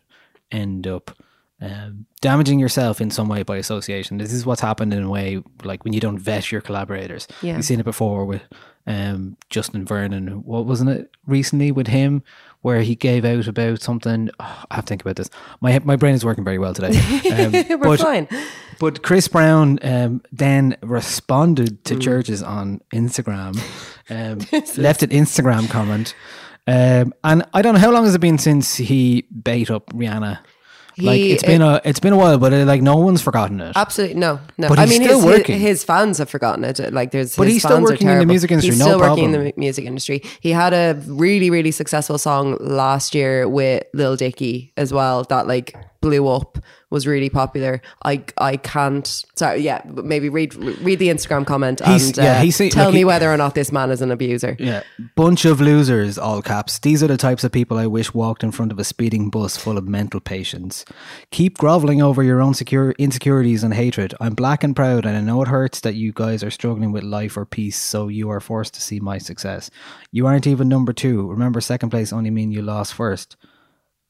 end 0.52 0.86
up 0.86 1.12
um, 1.64 2.06
damaging 2.22 2.60
yourself 2.60 3.00
in 3.00 3.10
some 3.10 3.30
way 3.30 3.44
by 3.44 3.56
association. 3.58 4.18
This 4.18 4.34
is 4.34 4.46
what's 4.46 4.62
happened 4.62 4.94
in 4.94 5.04
a 5.04 5.10
way, 5.10 5.42
like 5.64 5.84
when 5.86 5.94
you 5.94 6.00
don't 6.02 6.20
vet 6.20 6.52
your 6.52 6.60
collaborators. 6.62 7.28
Yeah. 7.42 7.56
You've 7.56 7.66
seen 7.66 7.80
it 7.80 7.86
before 7.86 8.26
with 8.26 8.42
um, 8.86 9.38
Justin 9.50 9.86
Vernon. 9.86 10.44
What 10.44 10.66
wasn't 10.66 10.90
it 10.90 11.10
recently 11.26 11.72
with 11.72 11.88
him? 11.88 12.22
Where 12.62 12.82
he 12.82 12.96
gave 12.96 13.24
out 13.26 13.48
about 13.48 13.82
something. 13.82 14.30
Oh, 14.40 14.64
I 14.72 14.76
have 14.76 14.86
to 14.86 14.90
think 14.90 15.02
about 15.02 15.16
this. 15.18 15.30
My 15.62 15.80
my 15.84 15.96
brain 15.96 16.16
is 16.16 16.24
working 16.26 16.44
very 16.44 16.60
well 16.60 16.74
today. 16.74 16.92
Um, 17.34 17.52
We're 17.80 17.98
but- 17.98 18.00
fine. 18.00 18.28
but 18.80 19.02
Chris 19.04 19.28
Brown 19.28 19.80
um, 19.84 20.22
then 20.32 20.78
responded 20.82 21.84
to 21.86 21.96
Chvrches 21.96 22.46
on 22.46 22.82
Instagram, 22.94 23.58
um, 24.10 24.40
left 24.78 25.04
an 25.04 25.10
Instagram 25.10 25.70
comment. 25.70 26.14
Um, 26.68 27.14
and 27.24 27.46
I 27.54 27.62
don't 27.62 27.74
know 27.74 27.80
how 27.82 27.92
long 27.92 28.06
has 28.06 28.16
it 28.16 28.22
been 28.22 28.38
since 28.38 28.76
he 28.76 29.24
bait 29.44 29.70
up 29.70 29.88
Rihanna. 29.92 30.40
Like 30.98 31.18
He- 31.18 31.32
it's 31.34 31.44
been 31.44 31.62
a 31.62 31.82
it's 31.84 32.00
been 32.00 32.14
a 32.14 32.18
while, 32.18 32.38
but 32.38 32.54
uh, 32.54 32.66
like 32.66 32.82
no 32.82 32.98
one's 32.98 33.22
forgotten 33.22 33.60
it. 33.62 33.74
Absolutely 33.76 34.20
no, 34.20 34.40
no. 34.58 34.70
But 34.70 34.80
I 34.80 34.86
mean, 34.86 35.04
still 35.04 35.22
his, 35.22 35.26
working. 35.26 35.60
His, 35.60 35.84
fans 35.84 36.18
have 36.18 36.30
forgotten 36.30 36.64
it. 36.64 36.94
Like 36.94 37.12
there's, 37.12 37.36
But 37.36 37.48
his 37.48 37.56
he's 37.56 37.64
still 37.64 37.78
fans 37.78 37.90
are 37.90 37.94
working 37.94 38.10
in 38.10 38.20
the 38.20 38.26
music 38.26 38.52
industry, 38.52 38.72
He's 38.72 38.80
no 38.80 38.86
still 38.86 39.00
working 39.00 39.26
in 39.26 39.32
the 39.32 39.54
music 39.58 39.86
industry. 39.86 40.22
He 40.40 40.52
had 40.52 40.74
a 40.74 41.00
really, 41.08 41.50
really 41.50 41.72
successful 41.72 42.18
song 42.18 42.58
last 42.60 43.16
year 43.16 43.48
with 43.48 43.84
Lil 43.94 44.16
Dicky 44.16 44.74
as 44.78 44.94
well. 44.94 45.24
That 45.24 45.48
like 45.48 45.76
blew 46.02 46.28
up, 46.28 46.58
was 46.94 47.06
really 47.06 47.30
popular. 47.30 47.82
I 48.06 48.24
I 48.38 48.56
can't. 48.58 49.06
Sorry, 49.36 49.60
yeah. 49.62 49.82
but 49.86 50.06
Maybe 50.06 50.30
read 50.30 50.56
read 50.56 51.00
the 51.00 51.10
Instagram 51.10 51.46
comment 51.46 51.82
He's- 51.84 52.08
and 52.08 52.18
yeah, 52.18 52.38
uh, 52.38 52.42
he's- 52.44 52.58
tell 52.74 52.86
like 52.86 52.94
me 52.94 53.00
he- 53.00 53.06
whether 53.06 53.30
or 53.30 53.36
not 53.36 53.56
this 53.56 53.72
man 53.72 53.92
is 53.92 54.02
an 54.02 54.12
abuser. 54.12 54.56
Yeah, 54.60 54.84
bunch 55.16 55.44
of 55.44 55.60
losers, 55.60 56.18
all 56.18 56.42
caps. 56.42 56.80
These 56.80 57.02
are 57.04 57.08
the 57.08 57.18
types 57.18 57.44
of 57.44 57.52
people 57.52 57.78
I 57.78 57.88
wish 57.88 58.14
walked 58.14 58.44
in 58.44 58.52
front 58.52 58.72
of 58.72 58.80
a 58.80 58.84
speeding 58.84 59.30
bus 59.30 59.58
full 59.58 59.78
of 59.78 59.88
mental 59.88 60.20
patients. 60.22 60.86
Keep 61.32 61.58
groveling 61.58 62.02
over 62.02 62.22
your 62.24 62.40
own 62.42 62.54
secure 62.54 62.92
insecurities 63.00 63.64
and 63.64 63.74
hatred. 63.74 64.14
I'm 64.22 64.36
black 64.36 64.64
and 64.64 64.76
proud, 64.76 65.06
and 65.06 65.18
I 65.18 65.22
know 65.22 65.42
it 65.42 65.48
hurts 65.48 65.80
that 65.82 65.96
you 65.96 66.12
guys 66.14 66.44
are 66.44 66.52
struggling 66.52 66.92
with 66.94 67.04
life 67.04 67.36
or 67.36 67.46
peace, 67.46 67.80
so 67.80 68.08
you 68.08 68.30
are 68.30 68.40
forced 68.40 68.76
to 68.76 68.82
see 68.82 69.00
my 69.00 69.18
success. 69.18 69.72
You 70.12 70.28
aren't 70.28 70.46
even 70.48 70.70
number 70.70 70.94
two. 70.94 71.28
Remember, 71.32 71.60
second 71.60 71.90
place 71.90 72.14
only 72.14 72.30
mean 72.30 72.52
you 72.52 72.62
lost 72.62 72.94
first. 72.94 73.36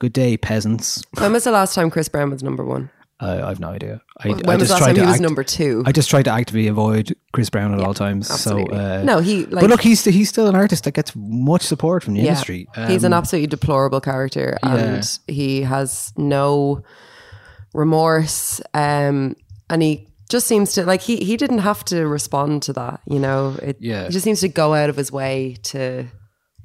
Good 0.04 0.12
day, 0.12 0.36
peasants. 0.36 1.02
When 1.18 1.32
was 1.32 1.46
the 1.46 1.52
last 1.52 1.76
time 1.76 1.90
Chris 1.90 2.10
Brown 2.10 2.30
was 2.32 2.44
number 2.44 2.66
one? 2.66 2.90
I 3.22 3.42
I've 3.42 3.62
no 3.62 3.70
idea. 3.70 4.02
I, 4.20 4.32
When 4.32 4.50
I 4.50 4.56
was 4.58 4.64
just 4.68 4.72
last 4.72 4.80
tried 4.80 4.88
time 4.88 4.96
to 4.96 5.02
he 5.02 5.08
was 5.08 5.14
act- 5.16 5.22
number 5.22 5.44
two? 5.46 5.82
I 5.86 5.94
just 5.94 6.10
tried 6.10 6.24
to 6.24 6.32
actively 6.32 6.68
avoid 6.68 7.16
Chris 7.32 7.50
Brown 7.50 7.74
at 7.74 7.80
all 7.80 7.94
times. 7.94 8.30
absolutely. 8.30 8.76
So 8.76 8.82
uh, 8.84 9.04
No, 9.04 9.20
he, 9.20 9.46
like- 9.46 9.62
but 9.62 9.70
look, 9.70 9.80
he's 9.82 10.04
he's 10.04 10.28
still 10.28 10.48
an 10.48 10.56
artist 10.56 10.84
that 10.84 10.92
gets 10.94 11.14
much 11.16 11.62
support 11.62 12.04
from 12.04 12.16
the 12.16 12.20
industry. 12.20 12.68
He's 12.88 13.06
an 13.06 13.14
Um, 13.14 13.20
absolutely 13.20 13.48
deplorable 13.48 14.02
character 14.02 14.58
and 14.62 15.08
he 15.30 15.62
has 15.62 16.12
no 16.18 16.84
remorse. 17.74 18.60
Um, 18.74 19.38
and 19.70 19.82
he 19.82 20.10
just 20.30 20.48
seems 20.48 20.74
to 20.74 20.86
like 20.86 21.00
he 21.00 21.16
he 21.24 21.38
didn't 21.38 21.60
have 21.60 21.86
to 21.86 22.06
respond 22.08 22.64
to 22.64 22.74
that, 22.74 23.00
you 23.06 23.20
know. 23.20 23.56
It, 23.62 23.78
Yeah. 23.80 24.08
he 24.08 24.12
just 24.12 24.26
seems 24.26 24.42
to 24.42 24.50
go 24.50 24.74
out 24.74 24.90
of 24.90 24.98
his 24.98 25.14
way 25.14 25.56
to 25.64 26.08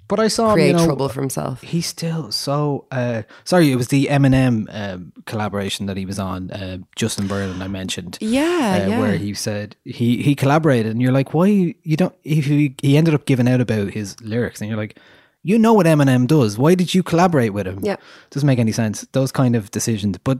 But 0.08 0.20
I 0.20 0.28
saw 0.28 0.48
him, 0.48 0.54
create 0.54 0.68
you 0.68 0.72
know, 0.72 0.86
trouble 0.86 1.08
for 1.10 1.20
himself. 1.20 1.60
He's 1.60 1.86
still 1.86 2.32
so. 2.32 2.86
Uh, 2.90 3.22
sorry, 3.44 3.70
it 3.70 3.76
was 3.76 3.88
the 3.88 4.06
Eminem 4.06 4.66
um, 4.70 5.12
collaboration 5.26 5.86
that 5.86 5.96
he 5.98 6.06
was 6.06 6.18
on. 6.18 6.50
Uh, 6.50 6.78
Justin 6.96 7.28
Vernon, 7.28 7.60
I 7.60 7.68
mentioned. 7.68 8.16
Yeah, 8.20 8.80
uh, 8.82 8.88
yeah. 8.88 9.00
Where 9.00 9.16
he 9.16 9.34
said 9.34 9.76
he 9.84 10.22
he 10.22 10.34
collaborated, 10.34 10.92
and 10.92 11.02
you're 11.02 11.12
like, 11.12 11.34
why 11.34 11.74
you 11.82 11.96
don't? 11.96 12.14
If 12.24 12.46
he, 12.46 12.74
he 12.80 12.96
ended 12.96 13.14
up 13.14 13.26
giving 13.26 13.46
out 13.48 13.60
about 13.60 13.90
his 13.90 14.18
lyrics, 14.22 14.60
and 14.60 14.70
you're 14.70 14.78
like, 14.78 14.98
you 15.42 15.58
know 15.58 15.72
what 15.74 15.86
Eminem 15.86 16.26
does. 16.26 16.58
Why 16.58 16.74
did 16.74 16.94
you 16.94 17.02
collaborate 17.02 17.52
with 17.52 17.66
him? 17.66 17.80
Yeah. 17.82 17.96
doesn't 18.30 18.46
make 18.46 18.58
any 18.58 18.72
sense. 18.72 19.06
Those 19.12 19.30
kind 19.30 19.54
of 19.54 19.70
decisions, 19.70 20.18
but 20.18 20.38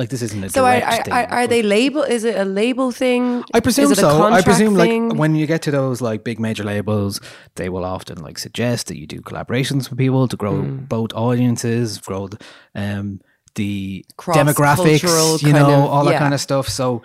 like 0.00 0.08
this 0.08 0.22
isn't 0.22 0.42
a 0.42 0.50
So 0.50 0.64
are, 0.64 0.82
are, 0.82 1.26
are, 1.38 1.46
they 1.46 1.62
label? 1.62 2.02
Is 2.02 2.24
it 2.24 2.36
a 2.36 2.44
label 2.44 2.90
thing? 2.90 3.44
I 3.54 3.60
presume 3.60 3.94
so. 3.94 4.22
I 4.22 4.42
presume 4.42 4.74
thing? 4.76 5.10
like 5.10 5.18
when 5.18 5.36
you 5.36 5.46
get 5.46 5.62
to 5.62 5.70
those 5.70 6.00
like 6.00 6.24
big 6.24 6.40
major 6.40 6.64
labels, 6.64 7.20
they 7.54 7.68
will 7.68 7.84
often 7.84 8.18
like 8.22 8.38
suggest 8.38 8.88
that 8.88 8.98
you 8.98 9.06
do 9.06 9.20
collaborations 9.20 9.88
with 9.88 9.98
people 9.98 10.26
to 10.26 10.36
grow 10.36 10.56
Hmm. 10.60 10.84
both 10.96 11.12
audiences, 11.14 11.98
grow 11.98 12.28
the, 12.28 12.38
um, 12.74 13.20
the 13.54 14.04
demographics, 14.16 15.42
you 15.42 15.52
know, 15.52 15.84
of- 15.84 15.90
all 15.90 16.04
that 16.06 16.12
yeah. 16.12 16.18
kind 16.18 16.34
of 16.34 16.40
stuff. 16.40 16.68
So. 16.68 17.02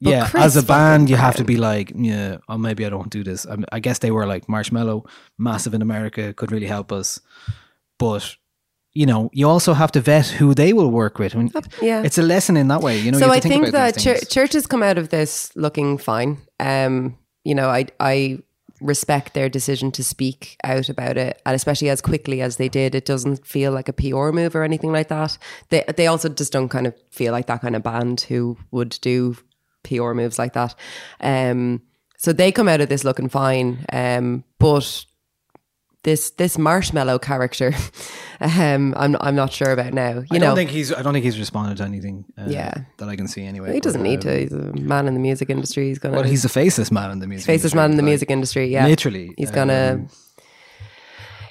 But 0.00 0.10
yeah, 0.10 0.28
Chris 0.28 0.44
as 0.44 0.56
a 0.56 0.62
band, 0.62 1.10
you 1.10 1.16
have 1.16 1.34
to 1.36 1.44
be 1.44 1.56
like, 1.56 1.92
yeah, 1.92 2.36
oh, 2.48 2.56
maybe 2.56 2.86
I 2.86 2.88
don't 2.88 3.10
do 3.10 3.24
this. 3.24 3.46
I, 3.46 3.56
I 3.72 3.80
guess 3.80 3.98
they 3.98 4.12
were 4.12 4.26
like 4.26 4.46
Marshmello, 4.46 5.04
massive 5.38 5.74
in 5.74 5.82
America, 5.82 6.32
could 6.32 6.52
really 6.52 6.68
help 6.68 6.92
us. 6.92 7.20
But 7.98 8.36
you 8.98 9.06
know, 9.06 9.30
you 9.32 9.48
also 9.48 9.74
have 9.74 9.92
to 9.92 10.00
vet 10.00 10.26
who 10.26 10.54
they 10.54 10.72
will 10.72 10.90
work 10.90 11.20
with. 11.20 11.36
I 11.36 11.38
mean, 11.38 11.52
yeah. 11.80 12.02
it's 12.02 12.18
a 12.18 12.22
lesson 12.22 12.56
in 12.56 12.66
that 12.66 12.80
way. 12.80 12.98
You 12.98 13.12
know, 13.12 13.20
so 13.20 13.26
you 13.26 13.32
I 13.32 13.38
think, 13.38 13.62
think, 13.62 13.72
that 13.72 13.94
things. 13.94 14.24
Chvrches 14.24 14.68
come 14.68 14.82
out 14.82 14.98
of 14.98 15.10
this 15.10 15.54
looking 15.54 15.98
fine. 15.98 16.38
Um, 16.58 17.16
you 17.44 17.54
know, 17.54 17.68
I 17.68 17.86
I 18.00 18.40
respect 18.80 19.34
their 19.34 19.48
decision 19.48 19.92
to 19.92 20.02
speak 20.02 20.56
out 20.64 20.88
about 20.88 21.16
it, 21.16 21.40
and 21.46 21.54
especially 21.54 21.90
as 21.90 22.00
quickly 22.00 22.42
as 22.42 22.56
they 22.56 22.68
did. 22.68 22.96
It 22.96 23.04
doesn't 23.04 23.46
feel 23.46 23.70
like 23.70 23.88
a 23.88 23.92
PR 23.92 24.32
move 24.32 24.56
or 24.56 24.64
anything 24.64 24.90
like 24.90 25.06
that. 25.10 25.38
They 25.68 25.84
they 25.96 26.08
also 26.08 26.28
just 26.28 26.52
don't 26.52 26.68
kind 26.68 26.88
of 26.88 26.94
feel 27.08 27.30
like 27.30 27.46
that 27.46 27.60
kind 27.60 27.76
of 27.76 27.84
band 27.84 28.22
who 28.22 28.58
would 28.72 28.98
do 29.00 29.36
PR 29.84 30.12
moves 30.12 30.40
like 30.40 30.54
that. 30.54 30.74
Um, 31.20 31.82
so 32.16 32.32
they 32.32 32.50
come 32.50 32.66
out 32.66 32.80
of 32.80 32.88
this 32.88 33.04
looking 33.04 33.28
fine. 33.28 33.86
Um, 33.92 34.42
but 34.58 35.04
this 36.08 36.30
this 36.30 36.56
Marshmello 36.56 37.20
character, 37.20 37.72
um, 38.40 38.94
I'm 38.96 39.16
I'm 39.20 39.34
not 39.34 39.52
sure 39.52 39.70
about 39.72 39.92
now. 39.92 40.20
You 40.20 40.26
I 40.32 40.38
know, 40.38 40.46
don't 40.46 40.56
think 40.56 40.70
he's. 40.70 40.92
I 40.92 41.02
don't 41.02 41.12
think 41.12 41.24
he's 41.24 41.38
responded 41.38 41.76
to 41.78 41.84
anything. 41.84 42.24
Uh, 42.38 42.46
Yeah. 42.48 42.72
that 42.98 43.08
I 43.08 43.16
can 43.16 43.28
see 43.28 43.44
anyway. 43.44 43.74
he 43.74 43.80
doesn't 43.80 44.02
need 44.02 44.20
to. 44.22 44.32
He's 44.40 44.52
a 44.52 44.72
man 44.94 45.06
in 45.08 45.14
the 45.14 45.20
music 45.20 45.50
industry. 45.50 45.88
He's 45.88 45.98
gonna. 45.98 46.16
Well, 46.16 46.24
he's 46.24 46.42
the 46.42 46.48
faceless 46.48 46.90
man 46.90 47.10
in 47.10 47.18
the 47.18 47.26
music. 47.26 47.46
faceless 47.46 47.72
industry, 47.72 47.76
man 47.82 47.90
in 47.90 47.96
the 47.98 48.02
like, 48.02 48.08
music 48.12 48.30
industry. 48.30 48.66
Yeah, 48.72 48.86
Literally, 48.86 49.34
He's 49.36 49.50
gonna. 49.50 49.94
um, 49.94 50.08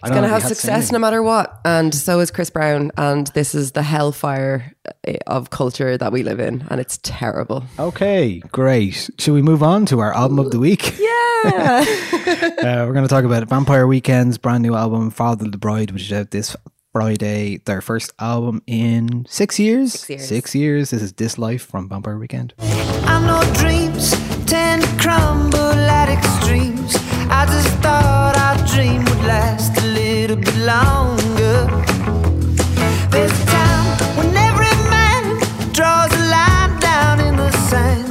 He's 0.04 0.10
don't 0.12 0.16
gonna 0.22 0.28
have 0.28 0.42
he 0.42 0.44
had 0.44 0.50
to 0.50 0.56
say 0.56 0.62
success 0.62 0.92
no 0.92 1.00
matter 1.00 1.22
what, 1.24 1.60
and 1.66 1.94
so 1.94 2.20
is 2.20 2.32
Chris 2.32 2.50
Brown. 2.50 2.92
And 2.98 3.28
this 3.28 3.54
is 3.56 3.72
the 3.72 3.84
hellfire 3.84 4.74
uh, 5.08 5.14
of 5.28 5.50
culture 5.50 5.98
that 5.98 6.12
we 6.12 6.24
live 6.24 6.40
in, 6.40 6.66
and 6.70 6.80
it's 6.80 7.00
terrible. 7.04 7.64
Okay, 7.80 8.40
great. 8.52 9.10
Should 9.18 9.34
we 9.34 9.42
move 9.42 9.64
on 9.64 9.86
to 9.88 10.00
our 10.00 10.14
album 10.16 10.40
of 10.40 10.52
the 10.52 10.60
week? 10.60 10.96
Yeah, 11.48 11.86
Uh, 12.58 12.86
we're 12.88 12.94
going 12.94 13.04
to 13.06 13.08
talk 13.08 13.24
about 13.24 13.48
Vampire 13.48 13.86
Weekend's 13.86 14.38
brand 14.40 14.64
new 14.64 14.74
album, 14.76 15.12
Father 15.12 15.46
of 15.46 15.52
the 15.52 15.58
Bride, 15.60 15.92
which 15.92 16.02
is 16.02 16.12
out 16.12 16.32
this 16.32 16.56
Friday. 16.92 17.58
Their 17.66 17.80
first 17.82 18.12
album 18.20 18.62
in 18.66 19.26
six 19.30 19.60
years. 19.60 19.94
Six 19.94 20.10
years. 20.10 20.28
Six 20.28 20.56
years. 20.56 20.90
This 20.90 21.02
is 21.04 21.14
This 21.14 21.38
Life 21.38 21.62
from 21.66 21.88
Vampire 21.90 22.18
Weekend. 22.18 22.54
I 22.60 23.22
know 23.26 23.54
dreams 23.54 24.12
tend 24.48 24.82
to 24.82 24.90
crumble 24.98 25.58
at 25.60 26.10
extremes. 26.10 26.96
I 27.30 27.46
just 27.46 27.70
thought 27.78 28.36
our 28.36 28.58
dream 28.76 29.06
would 29.06 29.26
last 29.28 29.78
a 29.78 29.82
little 29.82 29.87
longer. 30.66 31.68
A 33.14 33.28
time 33.46 33.88
when 34.18 34.36
every 34.36 34.76
man 34.94 35.24
draws 35.74 36.12
a 36.14 36.24
line 36.36 36.80
down 36.80 37.20
in 37.20 37.36
the 37.36 37.52
sand. 37.70 38.08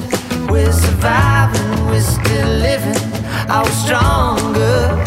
We're 0.51 0.73
surviving, 0.73 1.87
we're 1.87 2.01
still 2.01 2.49
living, 2.49 3.03
we 3.49 3.65
stronger? 3.83 5.05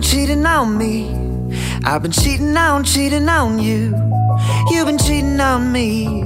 Cheating 0.00 0.46
on 0.46 0.78
me. 0.78 1.17
I've 1.90 2.02
been 2.02 2.12
cheating 2.12 2.54
on, 2.54 2.84
cheating 2.84 3.30
on 3.30 3.58
you. 3.58 3.94
You've 4.70 4.84
been 4.84 4.98
cheating 4.98 5.40
on 5.40 5.72
me. 5.72 6.22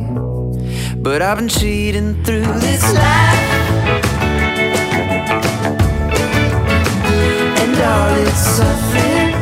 But 0.97 1.23
I've 1.23 1.39
been 1.39 1.49
cheating 1.49 2.21
through 2.25 2.47
this 2.59 2.83
life. 2.93 3.51
And 7.61 7.79
all 7.81 8.27
its 8.27 8.45
suffering. 8.57 9.35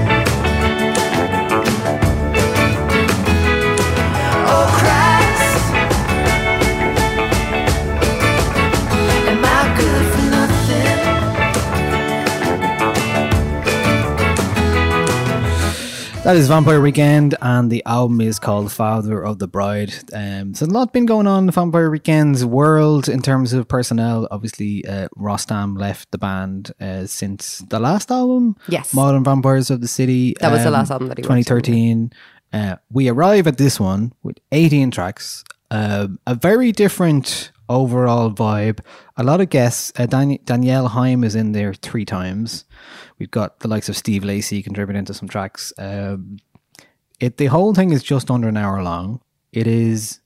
Oh, 4.47 4.90
That 16.23 16.37
is 16.37 16.49
Vampire 16.49 16.83
Weekend, 16.83 17.35
and 17.41 17.71
the 17.71 17.83
album 17.87 18.21
is 18.21 18.39
called 18.39 18.71
Father 18.71 19.25
of 19.25 19.39
the 19.39 19.49
Bride. 19.49 19.93
Um, 20.13 20.53
so 20.55 20.67
a 20.67 20.69
lot 20.69 20.93
been 20.93 21.07
going 21.07 21.27
on 21.27 21.41
in 21.41 21.47
the 21.47 21.53
Vampire 21.53 21.91
Weekend's 21.91 22.45
world 22.45 23.09
in 23.09 23.23
terms 23.23 23.55
of 23.55 23.67
personnel. 23.67 24.29
Obviously, 24.31 24.85
uh, 24.87 25.09
Rostam 25.17 25.79
left 25.79 26.11
the 26.11 26.19
band 26.19 26.73
uh, 26.79 27.07
since 27.07 27.61
the 27.71 27.81
last 27.81 28.11
album. 28.11 28.55
Yes. 28.69 28.93
Modern 28.93 29.25
Vampires 29.25 29.71
of 29.71 29.81
the 29.81 29.89
City. 29.89 30.37
That 30.41 30.53
was 30.53 30.63
the 30.63 30.71
last 30.71 30.91
album 30.91 31.09
that 31.09 31.17
he 31.17 31.23
worked 31.23 31.47
2013. 31.47 32.13
Uh, 32.53 32.77
we 32.93 33.09
arrive 33.09 33.47
at 33.47 33.57
this 33.57 33.81
one 33.81 34.13
with 34.23 34.39
18 34.53 34.91
tracks, 34.91 35.43
uh, 35.71 36.07
a 36.27 36.35
very 36.35 36.71
different 36.71 37.51
overall 37.71 38.31
vibe. 38.31 38.81
A 39.17 39.23
lot 39.25 39.41
of 39.41 39.49
guests. 39.49 39.91
Uh, 39.99 40.05
Dan- 40.05 40.39
Danielle 40.45 40.89
Haim 40.89 41.25
is 41.25 41.35
in 41.35 41.53
there 41.53 41.73
three 41.73 42.05
times. 42.05 42.67
We've 43.21 43.31
got 43.31 43.61
the 43.61 43.69
likes 43.69 43.89
of 43.89 43.97
Steve 43.97 44.25
Lacy 44.25 44.63
contributing 44.63 45.05
to 45.05 45.15
some 45.15 45.29
tracks. 45.29 45.73
Um, 45.79 46.39
it 47.21 47.37
the 47.37 47.47
whole 47.47 47.75
thing 47.75 47.93
is 47.93 48.03
just 48.03 48.31
under 48.31 48.49
an 48.49 48.57
hour 48.57 48.83
long. 48.83 49.21
It 49.53 49.67
is 49.67 50.21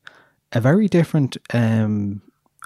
a 0.52 0.60
very 0.60 0.86
different. 0.88 1.36
Um, 1.52 2.22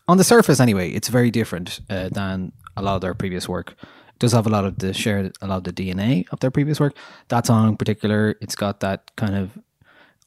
on 0.06 0.18
the 0.18 0.24
surface, 0.24 0.60
anyway, 0.60 0.90
it's 0.90 1.08
very 1.08 1.30
different 1.30 1.80
uh, 1.90 2.10
than 2.10 2.52
a 2.76 2.82
lot 2.82 2.96
of 2.96 3.00
their 3.00 3.14
previous 3.14 3.48
work. 3.48 3.74
It 3.82 4.18
does 4.18 4.32
have 4.32 4.46
a 4.46 4.50
lot 4.50 4.64
of 4.66 4.78
the 4.78 4.92
share 4.92 5.30
a 5.40 5.46
lot 5.46 5.56
of 5.58 5.64
the 5.64 5.72
DNA 5.72 6.26
of 6.30 6.40
their 6.40 6.50
previous 6.50 6.78
work. 6.78 6.94
That 7.28 7.46
song 7.46 7.68
in 7.70 7.76
particular, 7.78 8.36
it's 8.42 8.54
got 8.54 8.80
that 8.80 9.10
kind 9.16 9.34
of 9.34 9.58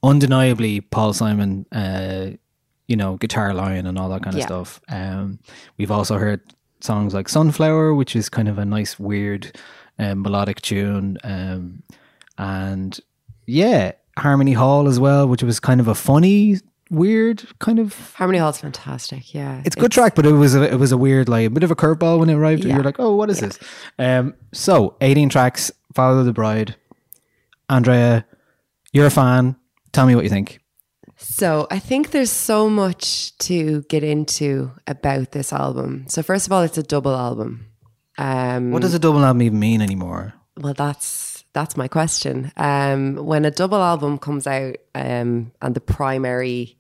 undeniably 0.04 0.82
Paul 0.82 1.14
Simon, 1.14 1.66
uh, 1.72 2.32
you 2.88 2.96
know, 2.96 3.18
guitar 3.18 3.54
line 3.54 3.86
and 3.86 4.00
all 4.00 4.10
that 4.10 4.24
kind 4.24 4.36
of 4.36 4.40
Yeah. 4.40 4.46
stuff. 4.48 4.82
Um, 4.90 5.40
we've 5.78 5.92
also 5.92 6.18
heard 6.18 6.42
songs 6.80 7.14
like 7.14 7.30
Sunflower, 7.30 7.94
which 7.94 8.16
is 8.16 8.30
kind 8.30 8.48
of 8.48 8.58
a 8.58 8.66
nice, 8.66 9.00
weird 9.00 9.56
um, 10.00 10.22
melodic 10.22 10.62
tune, 10.62 11.18
um, 11.24 11.84
and 12.38 13.00
yeah, 13.46 13.92
Harmony 14.18 14.54
Hall 14.54 14.88
as 14.88 15.00
well, 15.00 15.28
which 15.28 15.44
was 15.44 15.60
kind 15.60 15.80
of 15.80 15.88
a 15.88 15.96
funny, 15.96 16.58
weird 16.90 17.44
kind 17.60 17.80
of. 17.80 18.14
Harmony 18.16 18.40
Hall's 18.40 18.60
fantastic. 18.60 19.34
Yeah, 19.34 19.62
It's 19.66 19.76
a 19.76 19.80
good 19.80 19.92
track, 19.92 20.16
but 20.16 20.26
it 20.26 20.32
was 20.34 20.56
a, 20.56 20.64
it 20.64 20.78
was 20.80 20.92
a 20.92 20.98
weird, 20.98 21.30
like 21.30 21.48
a 21.48 21.50
bit 21.50 21.64
of 21.64 21.72
a 21.72 21.76
curveball 21.76 22.20
when 22.20 22.30
it 22.30 22.34
arrived. 22.36 22.64
Yeah. 22.64 22.76
You're 22.76 22.84
like, 22.84 23.00
oh, 23.00 23.16
what 23.16 23.30
is 23.30 23.40
this? 23.40 23.60
Um, 24.00 24.34
so 24.54 24.96
18 25.02 25.30
tracks, 25.30 25.72
Father 25.94 26.20
of 26.20 26.26
the 26.26 26.34
Bride. 26.34 26.76
Andrea, 27.70 28.26
you're 28.92 29.06
a 29.06 29.12
fan. 29.12 29.56
Tell 29.94 30.06
me 30.06 30.16
what 30.16 30.24
you 30.24 30.30
think. 30.30 30.60
So 31.18 31.68
I 31.70 31.78
think 31.80 32.12
there's 32.12 32.32
so 32.32 32.68
much 32.70 33.38
to 33.40 33.84
get 33.84 34.04
into 34.04 34.72
about 34.88 35.32
this 35.32 35.54
album. 35.54 36.06
So 36.08 36.24
first 36.24 36.48
of 36.48 36.52
all, 36.52 36.64
it's 36.64 36.78
a 36.78 36.84
double 36.84 37.16
album. 37.16 37.68
Um, 38.22 38.72
What 38.72 38.82
does 38.84 38.94
a 38.94 39.00
double 39.00 39.26
album 39.26 39.42
even 39.42 39.60
mean 39.60 39.82
anymore? 39.82 40.34
Well, 40.58 40.74
that's 40.74 41.44
that's 41.54 41.76
my 41.76 41.88
question. 41.88 42.52
Um, 42.56 43.16
when 43.16 43.46
a 43.46 43.52
double 43.52 43.82
album 43.82 44.18
comes 44.20 44.48
out, 44.48 44.76
um, 44.96 45.52
and 45.62 45.76
the 45.76 45.82
primary 45.82 46.78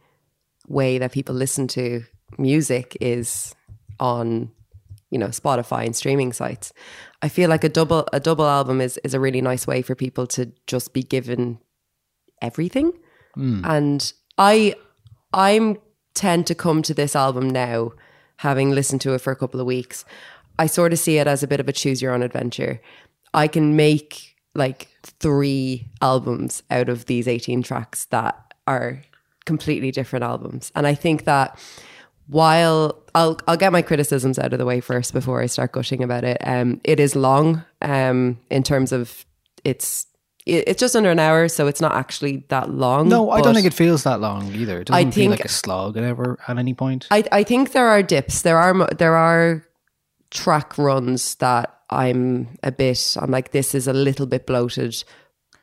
way 0.67 0.99
that 0.99 1.11
people 1.11 1.35
listen 1.35 1.67
to 1.67 2.03
music 2.37 2.95
is 3.01 3.55
on, 3.99 4.51
you 5.09 5.17
know, 5.19 5.27
Spotify 5.27 5.85
and 5.85 5.95
streaming 5.95 6.33
sites, 6.33 6.73
I 7.21 7.29
feel 7.29 7.49
like 7.49 7.63
a 7.63 7.69
double 7.69 8.07
a 8.13 8.19
double 8.19 8.45
album 8.45 8.79
is 8.81 8.97
is 9.03 9.13
a 9.13 9.19
really 9.19 9.41
nice 9.41 9.65
way 9.67 9.81
for 9.81 9.95
people 9.95 10.27
to 10.27 10.51
just 10.67 10.93
be 10.93 11.03
given 11.03 11.59
everything. 12.41 12.93
And 13.65 14.13
I 14.37 14.75
I'm 15.33 15.77
tend 16.13 16.45
to 16.47 16.55
come 16.55 16.81
to 16.83 16.93
this 16.93 17.15
album 17.15 17.49
now, 17.49 17.93
having 18.37 18.71
listened 18.71 19.01
to 19.01 19.13
it 19.13 19.21
for 19.21 19.31
a 19.31 19.35
couple 19.35 19.59
of 19.59 19.65
weeks. 19.65 20.05
I 20.59 20.67
sort 20.67 20.93
of 20.93 20.99
see 20.99 21.17
it 21.17 21.27
as 21.27 21.43
a 21.43 21.47
bit 21.47 21.59
of 21.59 21.67
a 21.67 21.73
choose 21.73 22.01
your 22.01 22.13
own 22.13 22.21
adventure. 22.23 22.81
I 23.33 23.47
can 23.47 23.75
make 23.75 24.35
like 24.53 24.87
three 25.03 25.87
albums 26.01 26.63
out 26.69 26.89
of 26.89 27.05
these 27.05 27.27
18 27.27 27.63
tracks 27.63 28.05
that 28.05 28.53
are 28.67 29.01
completely 29.45 29.91
different 29.91 30.23
albums. 30.23 30.71
And 30.75 30.85
I 30.85 30.93
think 30.93 31.23
that 31.25 31.57
while 32.27 33.01
I'll 33.15 33.39
I'll 33.47 33.57
get 33.57 33.71
my 33.71 33.81
criticisms 33.81 34.39
out 34.39 34.53
of 34.53 34.59
the 34.59 34.65
way 34.65 34.79
first 34.79 35.13
before 35.13 35.41
I 35.41 35.47
start 35.47 35.71
gushing 35.73 36.03
about 36.03 36.23
it. 36.23 36.37
Um, 36.45 36.79
it 36.83 36.99
is 36.99 37.15
long 37.15 37.63
um, 37.81 38.39
in 38.49 38.63
terms 38.63 38.91
of 38.91 39.25
it's 39.63 40.05
it, 40.45 40.63
it's 40.67 40.79
just 40.79 40.95
under 40.95 41.11
an 41.11 41.19
hour, 41.19 41.47
so 41.47 41.67
it's 41.67 41.81
not 41.81 41.93
actually 41.93 42.45
that 42.49 42.69
long. 42.69 43.09
No, 43.09 43.29
I 43.31 43.41
don't 43.41 43.53
think 43.53 43.67
it 43.67 43.73
feels 43.73 44.03
that 44.03 44.21
long 44.21 44.53
either. 44.53 44.81
It 44.81 44.87
doesn't 44.87 45.07
I 45.07 45.11
feel 45.11 45.29
think- 45.29 45.31
like 45.31 45.45
a 45.45 45.49
slog 45.49 45.97
at 45.97 46.03
ever 46.03 46.37
at 46.47 46.57
any 46.57 46.73
point. 46.73 47.07
I 47.11 47.23
I 47.31 47.43
think 47.43 47.71
there 47.73 47.87
are 47.87 48.01
dips. 48.01 48.41
There 48.43 48.57
are 48.57 48.87
there 48.97 49.15
are 49.15 49.65
track 50.31 50.77
runs 50.77 51.35
that 51.35 51.77
I'm 51.89 52.57
a 52.63 52.71
bit. 52.71 53.17
I'm 53.19 53.31
like 53.31 53.51
this 53.51 53.75
is 53.75 53.87
a 53.87 53.93
little 53.93 54.25
bit 54.25 54.47
bloated, 54.47 55.03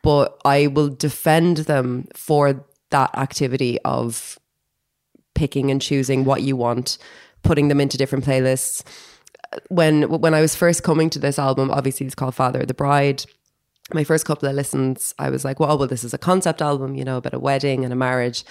but 0.03 0.41
I 0.45 0.69
will 0.69 0.89
defend 0.89 1.59
them 1.59 2.07
for 2.15 2.65
that 2.91 3.17
activity 3.17 3.79
of 3.85 4.39
picking 5.35 5.71
and 5.71 5.81
choosing 5.81 6.25
what 6.25 6.43
you 6.43 6.57
want, 6.57 6.99
putting 7.43 7.69
them 7.69 7.81
into 7.81 7.97
different 7.97 8.25
playlists. 8.25 8.83
When 9.69 10.03
when 10.21 10.35
I 10.35 10.43
was 10.43 10.55
first 10.55 10.83
coming 10.83 11.09
to 11.11 11.19
this 11.19 11.39
album, 11.39 11.71
obviously 11.71 12.07
it's 12.07 12.15
called 12.15 12.35
Father 12.35 12.61
of 12.61 12.69
the 12.69 12.75
Bride. 12.75 13.25
My 13.95 14.05
first 14.05 14.27
couple 14.27 14.47
of 14.47 14.55
listens, 14.55 15.15
I 15.19 15.31
was 15.31 15.47
like, 15.47 15.59
well, 15.59 15.79
well, 15.79 15.89
this 15.89 16.05
is 16.05 16.13
a 16.13 16.19
concept 16.19 16.61
album, 16.61 16.95
you 16.95 17.07
know, 17.07 17.17
about 17.17 17.33
a 17.33 17.39
wedding 17.39 17.85
and 17.85 17.93
a 17.93 17.97
marriage. 17.97 18.45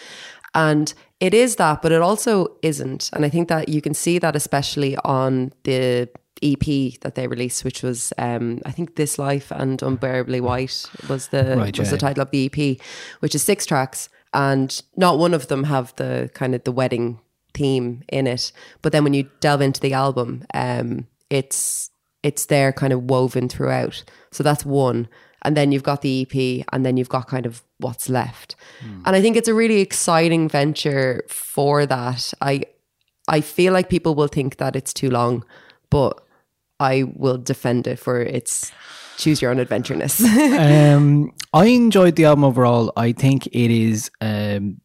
And 0.58 0.92
it 1.20 1.36
is 1.36 1.58
that, 1.58 1.84
but 1.84 1.92
it 1.92 2.02
also 2.02 2.58
isn't. 2.64 3.12
And 3.14 3.24
I 3.24 3.30
think 3.30 3.48
that 3.48 3.70
you 3.70 3.80
can 3.80 3.94
see 3.94 4.18
that 4.18 4.36
especially 4.36 4.98
on 4.98 5.54
the 5.64 6.10
EP 6.42 7.00
that 7.02 7.14
they 7.14 7.28
released, 7.28 7.64
which 7.64 7.84
was 7.84 8.12
um, 8.18 8.62
I 8.66 8.72
think 8.72 8.96
This 8.96 9.20
Life 9.20 9.52
and 9.52 9.80
Unbearably 9.84 10.42
White 10.42 10.86
was 11.08 11.28
the 11.28 11.56
Right, 11.58 11.78
was 11.78 11.90
yeah. 11.90 11.92
the 11.92 11.98
title 12.00 12.24
of 12.24 12.32
the 12.32 12.46
EP, 12.46 12.80
which 13.20 13.36
is 13.36 13.44
six 13.44 13.68
tracks, 13.68 14.10
and 14.34 14.82
not 14.96 15.20
one 15.20 15.36
of 15.36 15.48
them 15.48 15.66
have 15.66 15.96
the 15.98 16.32
kind 16.34 16.56
of 16.56 16.64
the 16.64 16.72
wedding 16.72 17.20
theme 17.54 18.04
in 18.10 18.26
it. 18.26 18.52
But 18.82 18.94
then 18.94 19.04
when 19.04 19.14
you 19.14 19.30
delve 19.40 19.62
into 19.62 19.80
the 19.80 19.94
album, 19.94 20.44
um, 20.56 21.06
it's 21.30 21.92
it's 22.24 22.48
there 22.48 22.74
kind 22.74 22.94
of 22.94 23.04
woven 23.04 23.48
throughout. 23.48 24.04
So 24.32 24.42
that's 24.42 24.66
one. 24.66 25.08
And 25.48 25.56
then 25.56 25.72
you've 25.72 25.84
got 25.84 26.02
the 26.02 26.24
EP, 26.24 26.66
and 26.74 26.86
then 26.86 26.98
you've 26.98 27.08
got 27.08 27.30
kind 27.30 27.46
of 27.46 27.64
what's 27.78 28.10
left. 28.10 28.58
And 29.06 29.16
I 29.16 29.22
think 29.22 29.38
it's 29.38 29.48
a 29.48 29.54
really 29.54 29.80
exciting 29.80 30.50
venture 30.50 31.24
for 31.30 31.86
that. 31.86 32.34
I 32.42 32.66
I 33.30 33.40
feel 33.40 33.72
like 33.72 33.88
people 33.88 34.14
will 34.14 34.28
think 34.28 34.58
that 34.58 34.76
it's 34.76 34.94
too 34.94 35.10
long, 35.10 35.46
but 35.90 36.22
I 36.82 37.04
will 37.16 37.38
defend 37.38 37.88
it 37.88 37.98
for 37.98 38.22
its 38.22 38.74
choose 39.18 39.42
your 39.42 39.52
own 39.52 39.58
adventureness. 39.58 40.20
um, 40.96 41.32
I 41.54 41.68
enjoyed 41.68 42.18
the 42.18 42.26
album 42.26 42.44
overall. 42.44 42.92
I 42.98 43.14
think 43.14 43.48
it 43.48 43.72
is 43.72 44.12
um, 44.20 44.82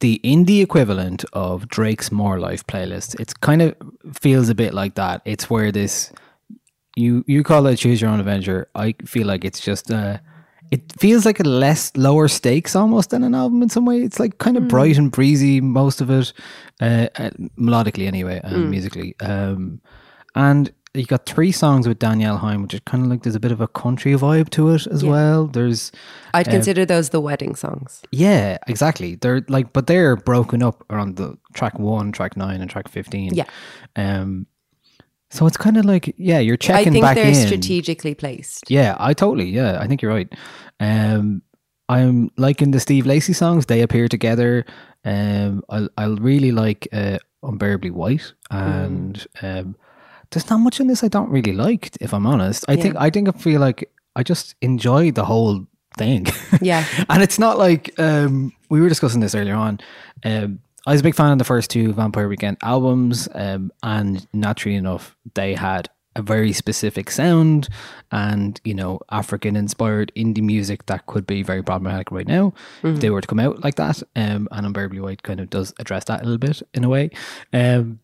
the 0.00 0.18
indie 0.24 0.62
equivalent 0.62 1.26
of 1.34 1.68
Drake's 1.68 2.10
More 2.10 2.40
Life 2.40 2.66
playlist. 2.66 3.20
It's 3.20 3.34
kind 3.34 3.60
of 3.60 3.76
feels 4.14 4.48
a 4.48 4.54
bit 4.54 4.72
like 4.72 4.94
that. 4.94 5.20
It's 5.26 5.50
where 5.50 5.70
this 5.70 6.10
you 6.96 7.24
you 7.26 7.42
call 7.42 7.66
it 7.66 7.76
choose 7.76 8.00
your 8.00 8.10
own 8.10 8.20
adventure. 8.20 8.68
I 8.74 8.94
feel 9.04 9.26
like 9.26 9.44
it's 9.44 9.60
just 9.60 9.90
uh 9.90 10.18
it 10.70 10.82
feels 10.98 11.26
like 11.26 11.40
a 11.40 11.44
less 11.44 11.90
lower 11.96 12.28
stakes 12.28 12.76
almost 12.76 13.10
than 13.10 13.24
an 13.24 13.34
album 13.34 13.62
in 13.62 13.68
some 13.68 13.84
way. 13.84 14.02
It's 14.02 14.20
like 14.20 14.38
kind 14.38 14.56
of 14.56 14.68
bright 14.68 14.98
and 14.98 15.10
breezy 15.10 15.60
most 15.60 16.00
of 16.00 16.10
it, 16.10 16.32
uh, 16.80 17.08
uh, 17.16 17.30
melodically 17.58 18.06
anyway, 18.06 18.40
and 18.44 18.70
musically. 18.70 19.16
Um, 19.20 19.80
and 20.36 20.72
you 20.94 21.06
got 21.06 21.26
three 21.26 21.50
songs 21.50 21.88
with 21.88 21.98
Danielle 21.98 22.38
Haim, 22.38 22.62
which 22.62 22.74
is 22.74 22.80
kind 22.86 23.04
of 23.04 23.10
like 23.10 23.22
there's 23.24 23.34
a 23.34 23.40
bit 23.40 23.50
of 23.50 23.60
a 23.60 23.66
country 23.68 24.12
vibe 24.14 24.50
to 24.50 24.70
it 24.70 24.86
as 24.86 25.04
well. 25.04 25.46
There's 25.48 25.90
I'd 26.34 26.46
consider 26.48 26.84
those 26.84 27.10
the 27.10 27.20
wedding 27.20 27.56
songs. 27.56 28.02
yeah, 28.12 28.58
exactly. 28.68 29.16
They're 29.16 29.44
like, 29.48 29.72
but 29.72 29.88
they're 29.88 30.14
broken 30.16 30.62
up 30.62 30.84
around 30.90 31.16
the 31.16 31.36
track 31.52 31.78
one, 31.80 32.12
track 32.12 32.36
nine, 32.36 32.60
and 32.60 32.70
track 32.70 32.88
fifteen. 32.88 33.34
Yeah. 33.34 33.44
Um. 33.96 34.46
So 35.30 35.46
it's 35.46 35.56
kind 35.56 35.76
of 35.76 35.84
like 35.84 36.14
yeah, 36.16 36.38
you're 36.38 36.56
checking. 36.56 36.88
I 36.88 36.92
think 36.92 37.02
back 37.02 37.16
they're 37.16 37.28
in. 37.28 37.34
strategically 37.34 38.14
placed. 38.14 38.70
Yeah, 38.70 38.96
I 38.98 39.14
totally. 39.14 39.48
Yeah, 39.48 39.78
I 39.80 39.86
think 39.86 40.02
you're 40.02 40.12
right. 40.12 40.32
Um, 40.80 41.42
I'm 41.88 42.30
liking 42.36 42.72
the 42.72 42.80
Steve 42.80 43.06
Lacy 43.06 43.32
songs. 43.32 43.66
They 43.66 43.82
appear 43.82 44.08
together. 44.08 44.64
Um, 45.04 45.62
I 45.70 45.88
I 45.96 46.06
really 46.06 46.52
like 46.52 46.88
uh, 46.92 47.18
Unbearably 47.42 47.90
White, 47.90 48.32
and 48.50 49.24
um, 49.42 49.76
there's 50.30 50.50
not 50.50 50.58
much 50.58 50.80
in 50.80 50.88
this 50.88 51.04
I 51.04 51.08
don't 51.08 51.30
really 51.30 51.52
like. 51.52 51.96
If 52.00 52.12
I'm 52.12 52.26
honest, 52.26 52.64
I 52.68 52.76
think 52.76 52.96
I 52.96 53.10
think 53.10 53.28
I 53.28 53.32
feel 53.32 53.60
like 53.60 53.90
I 54.16 54.22
just 54.22 54.56
enjoy 54.60 55.12
the 55.12 55.24
whole 55.24 55.66
thing. 55.96 56.26
Yeah. 56.60 56.84
and 57.08 57.22
it's 57.22 57.38
not 57.38 57.58
like 57.58 57.98
um, 57.98 58.52
we 58.68 58.80
were 58.80 58.88
discussing 58.88 59.20
this 59.20 59.34
earlier 59.34 59.54
on. 59.54 59.80
Um, 60.24 60.60
I 60.86 60.92
was 60.92 61.00
a 61.00 61.04
big 61.04 61.14
fan 61.14 61.32
of 61.32 61.38
the 61.38 61.44
first 61.44 61.70
two 61.70 61.92
Vampire 61.92 62.28
Weekend 62.28 62.56
albums, 62.62 63.28
um, 63.34 63.70
and 63.82 64.26
naturally 64.32 64.76
enough, 64.76 65.16
they 65.34 65.54
had 65.54 65.88
a 66.16 66.22
very 66.22 66.52
specific 66.52 67.08
sound 67.08 67.68
and 68.10 68.60
you 68.64 68.74
know 68.74 68.98
African 69.12 69.54
inspired 69.54 70.10
indie 70.16 70.42
music 70.42 70.86
that 70.86 71.06
could 71.06 71.24
be 71.24 71.44
very 71.44 71.62
problematic 71.62 72.10
right 72.10 72.26
now 72.26 72.52
if 72.82 72.98
they 73.00 73.10
were 73.10 73.20
to 73.20 73.28
come 73.28 73.38
out 73.38 73.62
like 73.62 73.76
that. 73.76 74.02
Um, 74.16 74.48
and 74.50 74.66
Unbearably 74.66 75.00
White 75.00 75.22
kind 75.22 75.38
of 75.38 75.50
does 75.50 75.72
address 75.78 76.04
that 76.06 76.22
a 76.22 76.24
little 76.24 76.38
bit 76.38 76.62
in 76.74 76.82
a 76.82 76.88
way. 76.88 77.10
Um, 77.52 78.00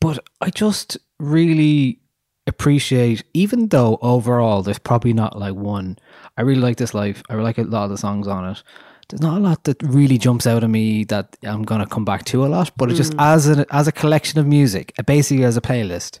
but 0.00 0.18
I 0.40 0.50
just 0.50 0.98
really 1.18 2.00
appreciate, 2.46 3.24
even 3.32 3.68
though 3.68 3.98
overall 4.02 4.62
there's 4.62 4.78
probably 4.78 5.12
not 5.12 5.38
like 5.38 5.54
one. 5.54 5.98
I 6.36 6.42
really 6.42 6.60
like 6.60 6.76
this 6.76 6.94
life. 6.94 7.22
I 7.30 7.34
really 7.34 7.44
like 7.44 7.58
a 7.58 7.62
lot 7.62 7.84
of 7.84 7.90
the 7.90 7.98
songs 7.98 8.26
on 8.28 8.50
it. 8.50 8.62
There's 9.10 9.20
not 9.20 9.38
a 9.38 9.40
lot 9.40 9.64
that 9.64 9.82
really 9.82 10.18
jumps 10.18 10.46
out 10.46 10.62
at 10.62 10.70
me 10.70 11.04
that 11.04 11.36
I'm 11.42 11.64
gonna 11.64 11.86
come 11.86 12.04
back 12.04 12.24
to 12.26 12.44
a 12.44 12.48
lot. 12.48 12.70
But 12.76 12.90
it's 12.90 12.98
just 12.98 13.14
as 13.18 13.48
a 13.48 13.66
as 13.70 13.88
a 13.88 13.92
collection 13.92 14.38
of 14.38 14.46
music, 14.46 14.92
uh, 14.98 15.02
basically 15.02 15.44
as 15.44 15.56
a 15.56 15.60
playlist, 15.60 16.20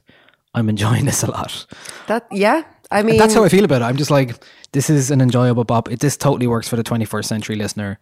I'm 0.54 0.68
enjoying 0.68 1.04
this 1.10 1.22
a 1.22 1.30
lot. 1.30 1.66
That 2.08 2.26
yeah. 2.30 2.64
I 2.90 3.02
mean 3.02 3.12
And 3.12 3.20
that's 3.20 3.34
how 3.34 3.44
I 3.44 3.48
feel 3.48 3.64
about 3.64 3.82
it. 3.82 3.84
I'm 3.84 3.96
just 3.96 4.10
like, 4.10 4.34
this 4.72 4.90
is 4.90 5.10
an 5.12 5.20
enjoyable 5.20 5.64
bop. 5.64 5.90
It, 5.90 6.00
this 6.00 6.16
totally 6.16 6.48
works 6.48 6.68
for 6.68 6.76
the 6.76 6.82
21st 6.82 7.24
century 7.24 7.56
listener. 7.56 7.98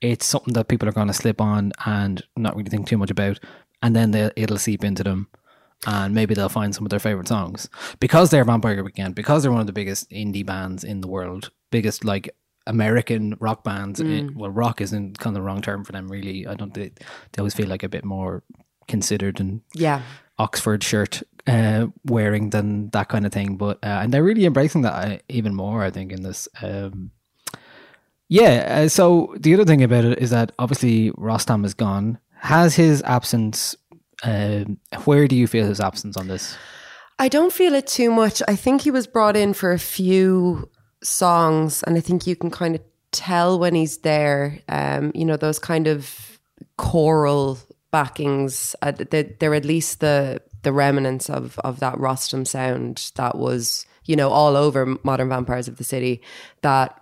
It's 0.00 0.26
something 0.26 0.54
that 0.54 0.66
people 0.66 0.88
are 0.88 0.92
going 0.92 1.06
to 1.06 1.12
slip 1.12 1.40
on 1.40 1.72
and 1.86 2.22
not 2.36 2.56
really 2.56 2.70
think 2.70 2.88
too 2.88 2.98
much 2.98 3.10
about, 3.12 3.38
and 3.82 3.94
then 3.94 4.10
they, 4.10 4.32
it'll 4.34 4.58
seep 4.58 4.82
into 4.82 5.04
them, 5.04 5.28
and 5.86 6.12
maybe 6.12 6.34
they'll 6.34 6.48
find 6.48 6.74
some 6.74 6.84
of 6.84 6.90
their 6.90 6.98
favorite 6.98 7.28
songs 7.28 7.68
because 8.00 8.30
they're 8.30 8.44
Vampire 8.44 8.82
Weekend, 8.82 9.14
because 9.14 9.42
they're 9.42 9.52
one 9.52 9.60
of 9.60 9.68
the 9.68 9.72
biggest 9.72 10.10
indie 10.10 10.44
bands 10.44 10.82
in 10.82 11.02
the 11.02 11.06
world, 11.06 11.52
biggest 11.70 12.04
like 12.04 12.34
American 12.66 13.36
rock 13.40 13.64
bands. 13.64 14.00
It- 14.00 14.34
well, 14.36 14.50
rock 14.50 14.80
isn't 14.80 15.18
kind 15.18 15.36
of 15.36 15.42
the 15.42 15.46
wrong 15.46 15.62
term 15.62 15.84
for 15.84 15.92
them, 15.92 16.08
really. 16.08 16.46
I 16.46 16.54
don't. 16.54 16.72
They, 16.74 16.88
they 17.32 17.38
always 17.38 17.54
feel 17.54 17.68
like 17.68 17.82
a 17.82 17.88
bit 17.88 18.04
more 18.04 18.42
considered 18.88 19.40
and 19.40 19.60
yeah. 19.74 20.02
Oxford 20.38 20.82
shirt 20.82 21.22
uh, 21.46 21.86
wearing 22.04 22.50
than 22.50 22.90
that 22.90 23.08
kind 23.08 23.26
of 23.26 23.32
thing. 23.32 23.56
But 23.56 23.78
uh, 23.82 24.00
and 24.02 24.12
they're 24.12 24.24
really 24.24 24.46
embracing 24.46 24.82
that 24.82 25.22
even 25.28 25.54
more. 25.54 25.82
I 25.82 25.90
think 25.90 26.12
in 26.12 26.22
this. 26.22 26.48
Um, 26.62 27.10
yeah. 28.28 28.82
Uh, 28.84 28.88
so 28.88 29.34
the 29.38 29.54
other 29.54 29.64
thing 29.64 29.82
about 29.82 30.04
it 30.04 30.18
is 30.18 30.30
that 30.30 30.52
obviously 30.58 31.10
Rostam 31.12 31.64
is 31.64 31.74
gone. 31.74 32.18
Has 32.38 32.74
his 32.76 33.02
absence? 33.02 33.76
Um, 34.24 34.78
where 35.04 35.26
do 35.26 35.34
you 35.36 35.46
feel 35.46 35.66
his 35.66 35.80
absence 35.80 36.16
on 36.16 36.28
this? 36.28 36.56
I 37.18 37.28
don't 37.28 37.52
feel 37.52 37.74
it 37.74 37.86
too 37.86 38.10
much. 38.10 38.42
I 38.48 38.56
think 38.56 38.82
he 38.82 38.90
was 38.90 39.06
brought 39.06 39.36
in 39.36 39.52
for 39.52 39.70
a 39.72 39.78
few 39.78 40.70
songs, 41.02 41.82
and 41.84 41.96
I 41.96 42.00
think 42.00 42.26
you 42.26 42.36
can 42.36 42.50
kind 42.50 42.74
of 42.74 42.80
tell 43.10 43.58
when 43.58 43.74
he's 43.74 43.98
there. 43.98 44.60
Um, 44.68 45.12
you 45.14 45.24
know, 45.24 45.36
those 45.36 45.58
kind 45.58 45.86
of 45.86 46.38
choral 46.76 47.58
backings. 47.90 48.74
Uh, 48.82 48.92
they, 48.92 49.22
they're 49.38 49.54
at 49.54 49.64
least 49.64 50.00
the 50.00 50.42
the 50.62 50.72
remnants 50.72 51.28
of 51.30 51.58
of 51.60 51.80
that 51.80 51.94
Rostam 51.94 52.46
sound 52.46 53.12
that 53.16 53.36
was, 53.36 53.86
you 54.04 54.16
know, 54.16 54.30
all 54.30 54.56
over 54.56 54.98
Modern 55.04 55.28
Vampires 55.28 55.68
of 55.68 55.76
the 55.76 55.84
City. 55.84 56.20
That 56.62 56.98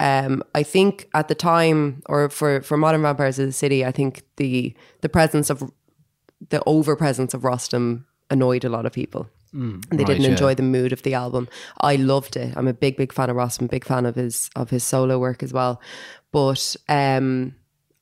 um, 0.00 0.42
I 0.54 0.62
think 0.62 1.08
at 1.14 1.28
the 1.28 1.34
time, 1.34 2.02
or 2.06 2.28
for 2.28 2.60
for 2.62 2.76
Modern 2.76 3.02
Vampires 3.02 3.38
of 3.38 3.46
the 3.46 3.52
City, 3.52 3.84
I 3.84 3.92
think 3.92 4.22
the 4.36 4.74
the 5.00 5.08
presence 5.08 5.48
of 5.48 5.70
the 6.50 6.62
over 6.66 6.96
presence 6.96 7.32
of 7.32 7.42
Rostam 7.42 8.04
annoyed 8.30 8.64
a 8.64 8.68
lot 8.68 8.86
of 8.86 8.92
people. 8.92 9.30
And 9.56 9.82
they 9.90 9.98
right, 9.98 10.06
didn't 10.06 10.22
yeah. 10.22 10.30
enjoy 10.30 10.54
the 10.54 10.62
mood 10.62 10.92
of 10.92 11.02
the 11.02 11.14
album. 11.14 11.48
I 11.80 11.96
loved 11.96 12.36
it. 12.36 12.56
I'm 12.56 12.68
a 12.68 12.74
big, 12.74 12.96
big 12.96 13.12
fan 13.12 13.30
of 13.30 13.36
Rostam, 13.36 13.68
big 13.70 13.84
fan 13.84 14.06
of 14.06 14.14
his 14.14 14.50
of 14.54 14.70
his 14.70 14.84
solo 14.84 15.18
work 15.18 15.42
as 15.42 15.52
well. 15.52 15.80
But 16.32 16.76
um, 16.88 17.54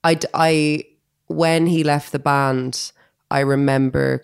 I, 0.02 0.18
I 0.34 0.84
when 1.28 1.66
he 1.66 1.84
left 1.84 2.12
the 2.12 2.18
band, 2.18 2.92
I 3.30 3.40
remember 3.40 4.20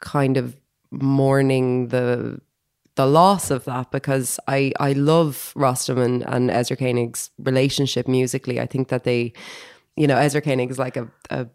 kind 0.00 0.36
of 0.36 0.56
mourning 0.90 1.88
the 1.88 2.40
the 2.96 3.06
loss 3.06 3.50
of 3.50 3.64
that 3.64 3.90
because 3.90 4.38
I 4.48 4.72
I 4.80 4.92
love 4.92 5.52
Rostam 5.56 6.02
and, 6.04 6.22
and 6.22 6.50
Ezra 6.50 6.76
Koenig's 6.76 7.30
relationship 7.38 8.08
musically. 8.08 8.60
I 8.60 8.66
think 8.66 8.88
that 8.88 9.04
they, 9.04 9.32
you 9.96 10.06
know, 10.06 10.16
Ezra 10.16 10.40
Koenig 10.40 10.70
is 10.70 10.78
like 10.78 10.96
a, 10.96 11.08
a 11.30 11.46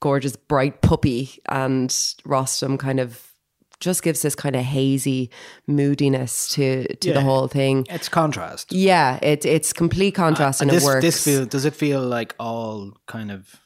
gorgeous 0.00 0.36
bright 0.36 0.82
puppy 0.82 1.40
and 1.48 1.90
Rostam 1.90 2.78
kind 2.78 3.00
of 3.00 3.32
just 3.80 4.02
gives 4.02 4.22
this 4.22 4.34
kind 4.34 4.56
of 4.56 4.62
hazy 4.62 5.30
moodiness 5.66 6.48
to 6.48 6.86
to 6.96 7.12
the 7.12 7.20
whole 7.20 7.48
thing. 7.48 7.86
It's 7.90 8.08
contrast. 8.08 8.72
Yeah, 8.72 9.18
it, 9.22 9.44
it's 9.44 9.72
complete 9.72 10.14
contrast 10.14 10.62
and, 10.62 10.70
Uh, 10.70 10.74
this, 10.74 10.82
it 10.82 10.86
works. 10.86 11.02
This 11.02 11.24
feel 11.24 11.46
does 11.46 11.64
it 11.64 11.74
feel 11.74 12.00
like 12.00 12.34
all 12.38 12.92
kind 13.06 13.30
of 13.30 13.56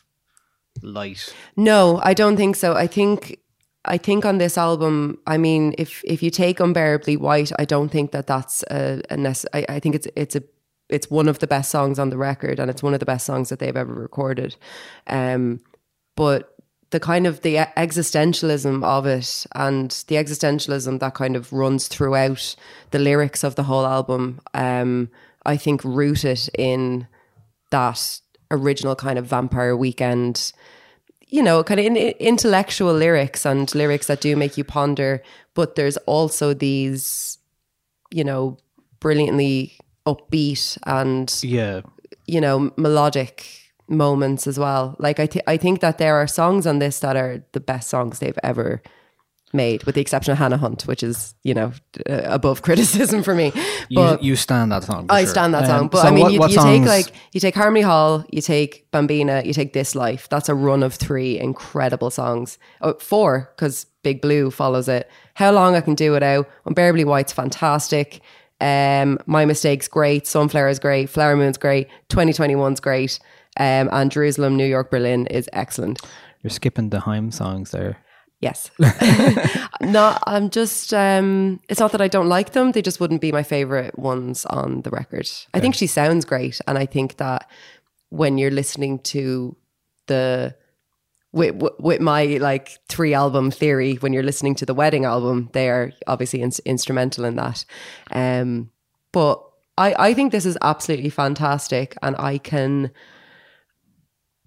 light? 0.83 1.35
No, 1.57 2.01
I 2.03 2.15
don't 2.15 2.37
think 2.37 2.57
so. 2.57 2.75
I 2.75 2.87
think 2.87 3.39
I 3.85 3.99
think 3.99 4.25
on 4.25 4.39
this 4.39 4.59
album, 4.59 5.19
I 5.27 5.39
mean, 5.39 5.75
if 5.79 6.03
if 6.05 6.23
you 6.23 6.31
take 6.31 6.61
unbearably 6.61 7.17
white, 7.17 7.53
I 7.59 7.65
don't 7.65 7.89
think 7.91 8.11
that 8.13 8.27
that's 8.27 8.63
a, 8.71 9.01
a 9.11 9.17
nece- 9.17 9.47
I, 9.55 9.65
I 9.69 9.81
think 9.81 9.95
it's 9.95 10.09
it's 10.17 10.37
a 10.37 10.43
it's 10.89 11.09
one 11.11 11.29
of 11.29 11.39
the 11.39 11.47
best 11.47 11.71
songs 11.71 11.99
on 11.99 12.11
the 12.11 12.19
record, 12.19 12.59
and 12.59 12.69
it's 12.71 12.83
one 12.83 12.95
of 12.95 13.01
the 13.01 13.07
best 13.07 13.25
songs 13.25 13.49
that 13.49 13.59
they've 13.59 13.77
ever 13.77 13.95
recorded. 13.95 14.57
Um, 15.07 15.61
but 16.17 16.50
the 16.91 17.01
kind 17.01 17.27
of 17.27 17.43
the 17.43 17.57
existentialism 17.77 18.85
of 18.85 19.07
it 19.07 19.47
and 19.55 19.91
the 20.09 20.17
existentialism 20.17 20.99
that 21.01 21.15
kind 21.15 21.37
of 21.37 21.53
runs 21.53 21.89
throughout 21.89 22.57
the 22.91 22.99
lyrics 22.99 23.45
of 23.45 23.55
the 23.55 23.63
whole 23.65 23.87
album, 23.87 24.41
um, 24.55 25.09
I 25.47 25.57
think 25.57 25.85
rooted 25.85 26.49
in 26.59 27.07
that 27.71 28.21
original 28.51 28.97
kind 28.97 29.19
of 29.19 29.27
vampire 29.27 29.77
weekend 29.77 30.53
you 31.33 31.45
know, 31.45 31.63
kind 31.63 31.79
of 31.79 31.87
in, 31.87 31.97
intellectual 31.97 32.93
lyrics 32.93 33.47
and 33.47 33.73
lyrics 33.73 34.09
that 34.09 34.21
do 34.21 34.35
make 34.35 34.59
you 34.59 34.65
ponder. 34.65 35.23
But 35.55 35.77
there's 35.77 35.97
also 35.99 36.53
these, 36.55 37.39
you 38.11 38.25
know, 38.25 38.59
brilliantly 38.99 39.79
upbeat 40.07 40.77
and 40.87 41.33
Yeah, 41.43 41.83
you 42.27 42.41
know 42.41 42.73
melodic 42.77 43.60
moments 43.91 44.47
as 44.47 44.59
well. 44.59 44.97
Like 44.99 45.21
I, 45.21 45.27
th- 45.27 45.45
I 45.47 45.57
think 45.59 45.81
that 45.81 45.99
there 45.99 46.17
are 46.17 46.27
songs 46.27 46.67
on 46.67 46.79
this 46.79 47.01
that 47.01 47.17
are 47.17 47.45
the 47.53 47.61
best 47.61 47.91
songs 47.91 48.19
they've 48.21 48.39
ever 48.43 48.81
made, 49.53 49.83
with 49.83 49.97
the 49.97 50.01
exception 50.01 50.31
of 50.31 50.39
Hannah 50.39 50.57
Hunt, 50.59 50.83
which 50.87 51.03
is 51.03 51.35
you 51.43 51.55
know 51.55 51.73
uh, 52.09 52.21
above 52.25 52.63
criticism 52.67 53.23
for 53.23 53.35
me. 53.35 53.53
But 53.93 54.23
you 54.23 54.37
stand 54.37 54.71
that 54.73 54.85
song. 54.85 55.07
I 55.11 55.23
sure. 55.25 55.31
stand 55.31 55.55
that 55.55 55.65
Um, 55.65 55.69
song. 55.69 55.89
But 55.89 56.03
so 56.03 56.09
I 56.09 56.11
mean, 56.13 56.23
what- 56.23 56.33
you, 56.33 56.39
what 56.41 56.51
you 56.53 56.63
take 56.63 56.83
like 56.85 57.13
you 57.33 57.41
take 57.41 57.55
Harmony 57.57 57.83
Hall, 57.83 58.25
you 58.31 58.41
take 58.43 58.89
Bambina, 58.93 59.45
you 59.45 59.53
take 59.53 59.73
This 59.73 59.95
Life. 59.97 60.29
That's 60.29 60.49
a 60.49 60.55
run 60.55 60.83
of 60.85 60.95
three 60.95 61.39
incredible 61.39 62.11
songs. 62.11 62.59
Oh, 62.81 62.95
four 63.01 63.53
because 63.57 63.87
Big 64.05 64.23
Blue 64.23 64.51
follows 64.53 64.89
it. 64.89 65.11
How 65.35 65.51
long 65.53 65.75
I 65.75 65.81
can 65.81 65.95
do 65.97 66.15
it 66.15 66.23
out? 66.23 66.49
Unbearably 66.65 67.05
White's 67.05 67.33
fantastic. 67.33 68.21
Um, 68.63 69.19
My 69.27 69.47
Mistake's 69.47 69.89
great. 69.89 70.27
Sunflower 70.27 70.69
is 70.69 70.79
great. 70.79 71.09
Flower 71.09 71.35
Moon's 71.35 71.57
great. 71.59 71.89
2021's 72.11 72.79
great. 72.79 73.19
Um, 73.59 73.89
and 73.93 74.11
Jerusalem, 74.11 74.57
New 74.57 74.67
York, 74.67 74.91
Berlin 74.91 75.27
is 75.27 75.49
excellent. 75.53 76.01
you're 76.43 76.51
skipping 76.51 76.91
the 76.91 77.01
Haim 77.01 77.31
songs 77.31 77.71
there. 77.73 77.99
Yes. 78.41 78.71
no, 79.83 80.17
I'm 80.27 80.49
just 80.51 80.95
um 80.95 81.61
it's 81.69 81.81
not 81.81 81.93
that 81.93 82.01
I 82.01 82.09
don't 82.09 82.29
like 82.29 82.53
them, 82.53 82.73
they 82.73 82.81
just 82.83 83.01
wouldn't 83.01 83.21
be 83.21 83.33
my 83.33 83.43
favorite 83.43 83.99
ones 83.99 84.47
on 84.47 84.81
the 84.83 84.91
record. 84.91 85.31
I 85.53 85.61
think 85.61 85.75
she 85.75 85.87
sounds 85.87 86.25
great 86.25 86.59
and 86.67 86.79
I 86.79 86.87
think 86.87 87.17
that 87.19 87.51
when 88.09 88.39
you're 88.39 88.51
listening 88.51 88.99
to 89.01 89.57
the 90.07 90.55
with, 91.33 91.63
with- 91.79 92.01
my 92.01 92.39
like 92.41 92.79
three 92.89 93.13
album 93.15 93.51
theory 93.51 93.95
when 93.97 94.13
you're 94.13 94.23
listening 94.23 94.55
to 94.57 94.67
the 94.67 94.75
wedding 94.75 95.05
album 95.05 95.49
they 95.53 95.69
are 95.69 95.93
obviously 96.07 96.41
ins- 96.43 96.61
instrumental 96.61 97.25
in 97.25 97.37
that 97.37 97.65
um 98.11 98.71
but 99.13 99.43
I, 99.79 99.95
I 100.09 100.15
think 100.15 100.33
this 100.33 100.47
is 100.47 100.59
absolutely 100.63 101.11
fantastic 101.11 101.97
and 102.03 102.17
I 102.19 102.39
can 102.39 102.91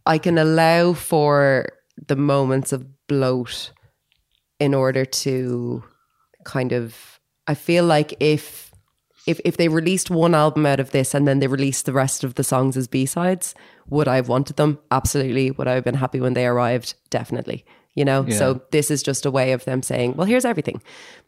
I 0.06 0.18
can 0.18 0.38
allow 0.38 0.94
for 0.94 1.68
the 2.08 2.16
moments 2.16 2.72
of 2.72 2.86
bloat 3.08 3.72
in 4.60 4.74
order 4.74 5.06
to 5.06 5.84
kind 6.46 6.72
of 6.72 7.20
I 7.48 7.54
feel 7.54 7.86
like 7.86 8.16
if 8.20 8.72
if 9.28 9.40
if 9.46 9.58
they 9.58 9.68
released 9.68 10.10
one 10.10 10.36
album 10.36 10.66
out 10.66 10.80
of 10.80 10.92
this 10.92 11.14
and 11.14 11.28
then 11.28 11.40
they 11.40 11.48
released 11.48 11.86
the 11.86 11.94
rest 11.94 12.24
of 12.24 12.36
the 12.36 12.44
songs 12.44 12.76
as 12.76 12.88
B-sides, 12.88 13.56
would 13.88 14.08
I 14.08 14.16
have 14.16 14.30
wanted 14.30 14.58
them? 14.58 14.80
Absolutely. 14.92 15.52
Would 15.52 15.68
I 15.68 15.74
have 15.74 15.84
been 15.84 15.96
happy 15.96 16.20
when 16.20 16.34
they 16.34 16.46
arrived? 16.46 16.96
Definitely. 17.10 17.66
You 17.96 18.06
know? 18.06 18.28
So 18.30 18.62
this 18.72 18.90
is 18.90 19.04
just 19.04 19.26
a 19.26 19.32
way 19.32 19.52
of 19.52 19.66
them 19.66 19.84
saying, 19.84 20.16
well, 20.16 20.26
here's 20.26 20.46
everything. 20.46 20.82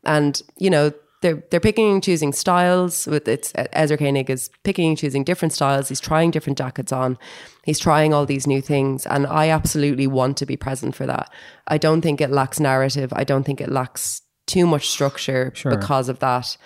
And, 0.03 0.41
you 0.57 0.69
know, 0.69 0.91
they're 1.21 1.43
they're 1.49 1.59
picking 1.59 1.91
and 1.93 2.03
choosing 2.03 2.33
styles 2.33 3.07
with 3.07 3.27
it's 3.27 3.51
Ezra 3.55 3.97
Koenig 3.97 4.29
is 4.29 4.49
picking 4.63 4.89
and 4.89 4.97
choosing 4.97 5.23
different 5.23 5.53
styles. 5.53 5.89
He's 5.89 5.99
trying 5.99 6.31
different 6.31 6.57
jackets 6.57 6.91
on. 6.91 7.17
He's 7.63 7.79
trying 7.79 8.13
all 8.13 8.25
these 8.25 8.45
new 8.47 8.61
things. 8.61 9.05
And 9.05 9.25
I 9.27 9.49
absolutely 9.49 10.07
want 10.07 10.37
to 10.37 10.45
be 10.45 10.57
present 10.57 10.95
for 10.95 11.05
that. 11.07 11.31
I 11.67 11.77
don't 11.77 12.01
think 12.01 12.21
it 12.21 12.29
lacks 12.29 12.59
narrative. 12.59 13.11
I 13.15 13.23
don't 13.23 13.43
think 13.43 13.61
it 13.61 13.69
lacks 13.69 14.21
too 14.45 14.67
much 14.67 14.89
structure 14.89 15.51
because 15.63 16.09
of 16.09 16.19
that. 16.19 16.57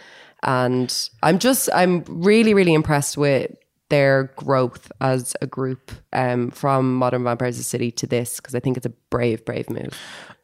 And 0.43 1.09
I'm 1.23 1.39
just 1.39 1.69
I'm 1.73 2.03
really, 2.07 2.53
really 2.53 2.73
impressed 2.73 3.17
with 3.17 3.51
their 3.89 4.31
growth 4.35 4.91
as 5.01 5.35
a 5.41 5.47
group 5.47 5.91
um, 6.13 6.51
from 6.51 6.95
Modern 6.95 7.23
Vampires 7.23 7.55
of 7.55 7.62
the 7.62 7.63
City 7.63 7.91
to 7.91 8.07
this 8.07 8.38
because 8.38 8.55
I 8.55 8.59
think 8.59 8.77
it's 8.77 8.85
a 8.85 8.93
brave, 9.09 9.43
brave 9.45 9.69
move. 9.69 9.97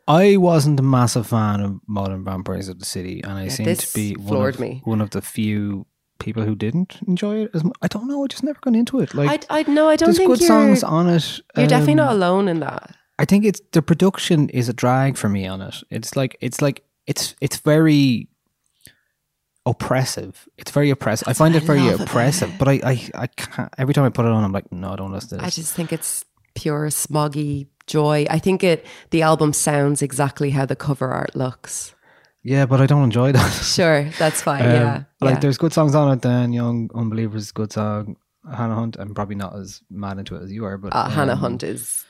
I 0.07 0.37
wasn't 0.37 0.79
a 0.79 0.83
massive 0.83 1.27
fan 1.27 1.61
of 1.61 1.79
Modern 1.87 2.23
Vampires 2.23 2.67
of 2.69 2.79
the 2.79 2.85
City, 2.85 3.21
and 3.23 3.33
I 3.33 3.47
seem 3.47 3.65
to 3.75 3.93
be 3.93 4.13
one 4.13 4.47
of, 4.47 4.59
me. 4.59 4.81
one 4.83 5.01
of 5.01 5.09
the 5.09 5.21
few 5.21 5.87
people 6.19 6.43
who 6.43 6.55
didn't 6.55 6.99
enjoy 7.07 7.43
it 7.43 7.51
as 7.53 7.63
much. 7.63 7.75
I 7.81 7.87
don't 7.87 8.07
know. 8.07 8.23
I 8.23 8.27
just 8.27 8.43
never 8.43 8.59
got 8.61 8.75
into 8.75 8.99
it. 8.99 9.13
Like, 9.15 9.45
I, 9.49 9.59
I 9.61 9.71
no, 9.71 9.89
I 9.89 9.95
don't 9.95 10.07
there's 10.07 10.17
think 10.17 10.29
good 10.29 10.41
songs 10.41 10.83
on 10.83 11.09
it. 11.09 11.39
You're 11.57 11.67
definitely 11.67 11.93
Um, 11.93 11.97
not 11.97 12.13
alone 12.13 12.47
in 12.47 12.59
that. 12.59 12.95
I 13.17 13.25
think 13.25 13.45
it's 13.45 13.61
the 13.71 13.81
production 13.81 14.49
is 14.49 14.69
a 14.69 14.73
drag 14.73 15.17
for 15.17 15.29
me 15.29 15.47
on 15.47 15.61
it. 15.61 15.75
It's 15.89 16.15
like 16.15 16.37
it's 16.39 16.61
like 16.61 16.83
it's 17.07 17.35
it's 17.41 17.57
very 17.57 18.27
oppressive. 19.65 20.47
It's 20.57 20.71
very 20.71 20.89
oppressive. 20.89 21.27
I 21.27 21.33
find 21.33 21.55
it 21.55 21.63
very 21.63 21.81
love 21.81 22.01
oppressive, 22.01 22.51
but 22.59 22.67
I, 22.67 22.73
I 22.83 23.09
I 23.15 23.27
can't. 23.27 23.73
Every 23.77 23.93
time 23.93 24.03
I 24.03 24.09
put 24.09 24.25
it 24.25 24.31
on, 24.31 24.43
I'm 24.43 24.51
like, 24.51 24.71
no, 24.71 24.91
I 24.91 24.95
don't 24.97 25.11
listen 25.11 25.39
to 25.39 25.45
I 25.45 25.49
just 25.49 25.73
think 25.73 25.91
it's 25.91 26.25
pure 26.53 26.87
smoggy 26.87 27.67
joy. 27.87 28.25
I 28.29 28.39
think 28.39 28.63
it 28.63 28.85
the 29.11 29.21
album 29.21 29.53
sounds 29.53 30.01
exactly 30.01 30.51
how 30.51 30.65
the 30.65 30.75
cover 30.75 31.11
art 31.11 31.35
looks. 31.35 31.93
yeah, 32.43 32.65
but 32.65 32.81
I 32.81 32.85
don't 32.85 33.03
enjoy 33.03 33.31
that. 33.31 33.51
Sure, 33.63 34.03
that's 34.19 34.41
fine. 34.41 34.61
Um, 34.61 34.71
yeah, 34.71 35.03
like 35.21 35.35
yeah. 35.35 35.39
there's 35.39 35.57
good 35.57 35.73
songs 35.73 35.95
on 35.95 36.11
it. 36.11 36.21
Diane 36.21 36.53
Young, 36.53 36.89
Unbelievers, 36.93 37.43
is 37.43 37.49
a 37.49 37.53
good 37.53 37.71
song. 37.71 38.17
Hannah 38.51 38.75
Hunt. 38.75 38.97
I'm 38.99 39.15
probably 39.15 39.35
not 39.35 39.55
as 39.55 39.81
mad 39.89 40.19
into 40.19 40.35
it 40.35 40.43
as 40.43 40.51
you 40.51 40.65
are, 40.65 40.77
but 40.77 40.93
uh, 40.95 41.09
Hannah 41.09 41.33
um, 41.33 41.39
Hunt 41.39 41.63
is 41.63 42.05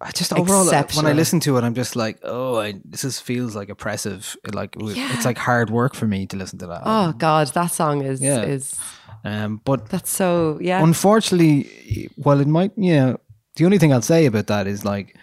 I 0.00 0.10
just 0.10 0.32
overall 0.32 0.68
uh, 0.68 0.84
when 0.94 1.06
I 1.06 1.12
listen 1.12 1.40
to 1.40 1.56
it, 1.56 1.64
I'm 1.64 1.74
just 1.74 1.96
like, 1.96 2.18
oh, 2.22 2.56
I, 2.56 2.74
this 2.84 3.02
is, 3.02 3.18
feels 3.18 3.56
like 3.56 3.70
oppressive. 3.70 4.36
It 4.44 4.54
like 4.54 4.74
it's 4.78 5.24
like 5.24 5.38
hard 5.38 5.70
work 5.70 5.94
for 5.94 6.06
me 6.06 6.26
to 6.26 6.36
listen 6.36 6.58
to 6.58 6.66
that. 6.66 6.82
oh 6.84 7.12
god, 7.12 7.48
that 7.54 7.68
song 7.68 8.02
is 8.02 8.20
Yeah. 8.20 8.42
is 8.42 8.74
Um, 9.24 9.60
but 9.64 9.88
that's 9.88 10.10
so 10.10 10.58
yeah. 10.60 10.82
unfortunately, 10.82 12.10
well, 12.16 12.40
it 12.40 12.46
might. 12.46 12.72
Yeah, 12.76 13.16
the 13.56 13.64
only 13.64 13.78
thing 13.78 13.92
I'll 13.92 14.02
say 14.02 14.26
about 14.26 14.46
that 14.46 14.66
is 14.66 14.84
like, 14.84 15.16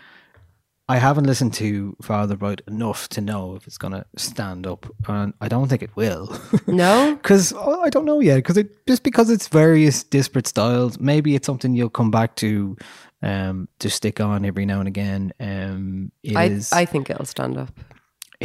I 0.89 0.97
haven't 0.97 1.23
listened 1.25 1.53
to 1.55 1.95
Father 2.01 2.35
Bride 2.35 2.61
enough 2.67 3.07
to 3.09 3.21
know 3.21 3.55
if 3.55 3.65
it's 3.67 3.77
gonna 3.77 4.05
stand 4.17 4.67
up, 4.67 4.85
and 5.07 5.33
I 5.39 5.47
don't 5.47 5.69
think 5.69 5.81
it 5.81 5.95
will. 5.95 6.37
no, 6.67 7.15
Because 7.21 7.53
I 7.53 7.89
don't 7.89 8.03
know 8.05 8.19
yet. 8.19 8.35
Because 8.35 8.57
it 8.57 8.85
just 8.85 9.03
because 9.03 9.29
it's 9.29 9.47
various 9.47 10.03
disparate 10.03 10.45
styles, 10.47 10.99
maybe 10.99 11.35
it's 11.35 11.45
something 11.45 11.73
you'll 11.73 11.89
come 11.89 12.11
back 12.11 12.35
to, 12.37 12.75
um, 13.21 13.69
to 13.79 13.89
stick 13.89 14.19
on 14.19 14.43
every 14.43 14.65
now 14.65 14.79
and 14.79 14.87
again. 14.89 15.31
Um, 15.39 16.11
I 16.35 16.45
is- 16.45 16.73
I 16.73 16.83
think 16.85 17.09
it'll 17.09 17.25
stand 17.25 17.57
up. 17.57 17.71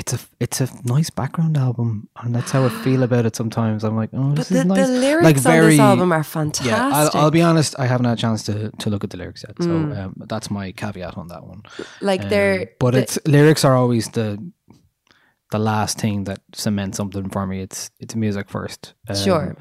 It's 0.00 0.12
a 0.12 0.18
it's 0.44 0.61
a 0.61 0.68
nice 0.84 1.11
background 1.11 1.56
album, 1.56 2.08
and 2.22 2.34
that's 2.34 2.52
how 2.52 2.64
I 2.64 2.68
feel 2.84 3.02
about 3.02 3.26
it. 3.26 3.34
Sometimes 3.37 3.82
I'm 3.84 3.96
like, 4.02 4.11
oh, 4.12 4.32
But 4.38 4.46
the, 4.46 4.58
is 4.61 4.64
nice. 4.64 4.87
the 4.87 4.92
lyrics 5.06 5.44
on 5.46 5.61
this 5.70 5.78
album 5.80 6.12
are 6.12 6.22
fantastic. 6.24 6.70
Yeah, 6.72 6.90
I'll, 6.98 7.11
I'll 7.14 7.30
be 7.30 7.42
honest. 7.42 7.74
I 7.78 7.87
haven't 7.87 8.06
had 8.06 8.18
a 8.18 8.20
chance 8.20 8.42
to, 8.44 8.70
to 8.82 8.90
look 8.90 9.02
at 9.04 9.11
the 9.11 9.16
lyrics 9.16 9.42
yet, 9.46 9.56
so 9.61 9.68
Mm. 9.68 9.98
um, 9.98 10.14
that's 10.32 10.50
my 10.50 10.72
caveat 10.72 11.16
on 11.18 11.26
that 11.28 11.42
one. 11.44 11.62
like 12.00 12.22
Um, 12.22 12.28
they're 12.30 12.70
but 12.78 12.92
the- 12.94 13.00
it's 13.02 13.18
lyrics 13.26 13.64
are 13.64 13.74
always 13.76 14.08
the 14.11 14.38
the 15.50 15.58
last 15.58 15.98
thing 15.98 16.24
that 16.24 16.40
cements 16.54 16.96
something 16.96 17.28
for 17.30 17.46
me. 17.46 17.61
It's 17.62 17.90
it's 17.98 18.14
music 18.14 18.48
first. 18.50 18.94
Um, 19.08 19.16
Sure. 19.16 19.56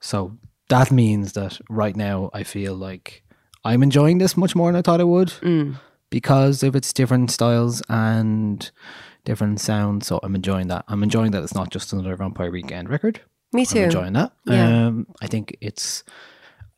So 0.00 0.36
that 0.68 0.90
means 0.90 1.32
that 1.32 1.58
right 1.70 1.96
now 1.96 2.28
I 2.34 2.42
feel 2.44 2.74
like 2.74 3.22
I'm 3.64 3.82
enjoying 3.82 4.18
this 4.18 4.36
much 4.36 4.54
more 4.56 4.68
than 4.70 4.78
I 4.78 4.82
thought 4.82 5.00
I 5.00 5.04
would 5.04 5.28
Mm. 5.42 5.76
because 6.10 6.62
of 6.66 6.74
its 6.76 6.92
different 6.92 7.30
styles 7.30 7.82
and 7.88 8.70
different 9.28 9.60
sounds. 9.60 10.06
So 10.06 10.18
I'm 10.22 10.34
enjoying 10.34 10.68
that. 10.68 10.84
I'm 10.88 11.02
enjoying 11.02 11.30
that 11.32 11.42
it's 11.42 11.54
not 11.54 11.70
just 11.70 11.92
another 11.92 12.16
Vampire 12.16 12.50
Weekend 12.50 12.88
record. 12.88 13.20
me 13.52 13.64
too. 13.66 13.78
I'm 13.80 13.84
enjoying 13.84 14.14
that. 14.14 14.32
Yeah. 14.46 14.86
Um, 14.86 15.06
I 15.22 15.26
think 15.26 15.56
it's 15.60 16.02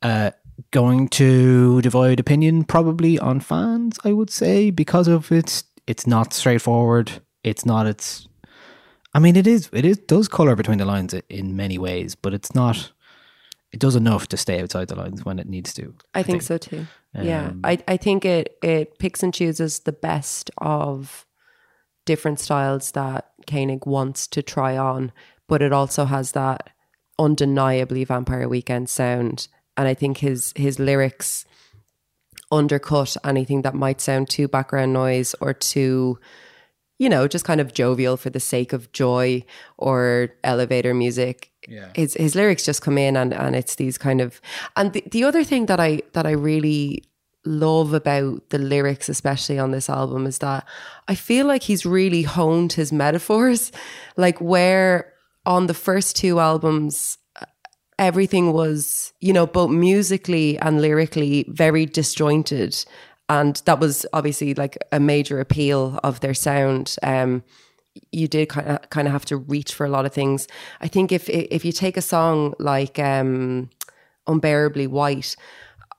uh, 0.02 0.30
going 0.72 1.08
to 1.10 1.80
divide 1.82 2.18
opinion 2.20 2.64
probably 2.64 3.18
on 3.18 3.40
fans. 3.40 3.98
I 4.04 4.12
would 4.12 4.30
say 4.30 4.70
because 4.70 5.08
of 5.08 5.30
its 5.32 5.64
it's 5.86 6.06
not 6.06 6.32
straightforward. 6.34 7.22
It's 7.44 7.64
not 7.64 7.86
its. 7.86 8.28
I 9.14 9.18
mean, 9.18 9.36
it 9.36 9.46
is. 9.46 9.68
It 9.72 9.84
is 9.84 9.98
does 9.98 10.28
color 10.28 10.54
between 10.56 10.78
the 10.78 10.84
lines 10.84 11.14
in 11.28 11.56
many 11.56 11.78
ways, 11.78 12.14
but 12.14 12.34
it's 12.34 12.54
not. 12.54 12.92
It 13.72 13.78
does 13.80 13.94
enough 13.94 14.26
to 14.28 14.36
stay 14.36 14.60
outside 14.60 14.88
the 14.88 14.96
lines 14.96 15.24
when 15.24 15.38
it 15.38 15.48
needs 15.48 15.72
to. 15.74 15.94
I 16.12 16.24
think 16.24 16.42
so 16.42 16.58
too. 16.58 16.86
yeah, 17.14 17.46
Um, 17.50 17.60
I 17.62 17.78
I 17.86 17.96
think 17.96 18.24
it 18.24 18.56
it 18.62 18.98
picks 18.98 19.22
and 19.22 19.32
chooses 19.32 19.80
the 19.80 19.92
best 19.92 20.50
of 20.58 21.24
different 22.04 22.40
styles 22.40 22.92
that 22.92 23.30
Koenig 23.48 23.86
wants 23.86 24.26
to 24.28 24.42
try 24.42 24.76
on, 24.76 25.12
but 25.48 25.62
it 25.62 25.72
also 25.72 26.04
has 26.04 26.32
that 26.32 26.70
undeniably 27.18 28.04
Vampire 28.04 28.48
Weekend 28.48 28.88
sound. 28.88 29.48
And 29.76 29.86
I 29.86 29.94
think 29.94 30.18
his 30.18 30.52
his 30.56 30.78
lyrics 30.78 31.44
undercut 32.50 33.16
anything 33.24 33.62
that 33.62 33.74
might 33.74 34.00
sound 34.00 34.28
too 34.28 34.48
background 34.48 34.92
noise 34.92 35.34
or 35.40 35.54
too 35.54 36.18
you 37.00 37.08
know, 37.08 37.26
just 37.26 37.46
kind 37.46 37.62
of 37.62 37.72
jovial 37.72 38.18
for 38.18 38.28
the 38.28 38.38
sake 38.38 38.74
of 38.74 38.92
joy 38.92 39.42
or 39.78 40.34
elevator 40.44 40.92
music. 40.92 41.50
Yeah. 41.66 41.88
His 41.94 42.12
his 42.12 42.34
lyrics 42.34 42.62
just 42.62 42.82
come 42.82 42.98
in 42.98 43.16
and, 43.16 43.32
and 43.32 43.56
it's 43.56 43.76
these 43.76 43.96
kind 43.96 44.20
of 44.20 44.38
and 44.76 44.92
the, 44.92 45.02
the 45.10 45.24
other 45.24 45.42
thing 45.42 45.64
that 45.66 45.80
I 45.80 46.02
that 46.12 46.26
I 46.26 46.32
really 46.32 47.02
love 47.44 47.94
about 47.94 48.50
the 48.50 48.58
lyrics, 48.58 49.08
especially 49.08 49.58
on 49.58 49.70
this 49.70 49.88
album, 49.88 50.26
is 50.26 50.38
that 50.38 50.66
I 51.08 51.14
feel 51.14 51.46
like 51.46 51.62
he's 51.62 51.86
really 51.86 52.22
honed 52.22 52.74
his 52.74 52.92
metaphors. 52.92 53.72
Like 54.16 54.38
where 54.38 55.14
on 55.46 55.66
the 55.66 55.74
first 55.74 56.14
two 56.16 56.40
albums 56.40 57.16
everything 58.00 58.52
was, 58.52 59.12
you 59.20 59.32
know, 59.32 59.46
both 59.46 59.70
musically 59.70 60.58
and 60.58 60.80
lyrically 60.80 61.44
very 61.48 61.86
disjointed. 61.86 62.84
And 63.28 63.56
that 63.66 63.78
was 63.78 64.06
obviously 64.12 64.54
like 64.54 64.76
a 64.90 64.98
major 64.98 65.38
appeal 65.38 66.00
of 66.02 66.20
their 66.20 66.34
sound. 66.34 66.96
Um, 67.02 67.44
you 68.10 68.26
did 68.26 68.48
kind 68.48 68.68
of 68.68 68.90
kind 68.90 69.06
of 69.06 69.12
have 69.12 69.26
to 69.26 69.36
reach 69.36 69.74
for 69.74 69.84
a 69.84 69.90
lot 69.90 70.06
of 70.06 70.12
things. 70.12 70.48
I 70.80 70.88
think 70.88 71.12
if 71.12 71.28
if 71.28 71.64
you 71.64 71.72
take 71.72 71.96
a 71.96 72.02
song 72.02 72.54
like 72.58 72.98
um, 72.98 73.70
"Unbearably 74.26 74.86
White," 74.86 75.36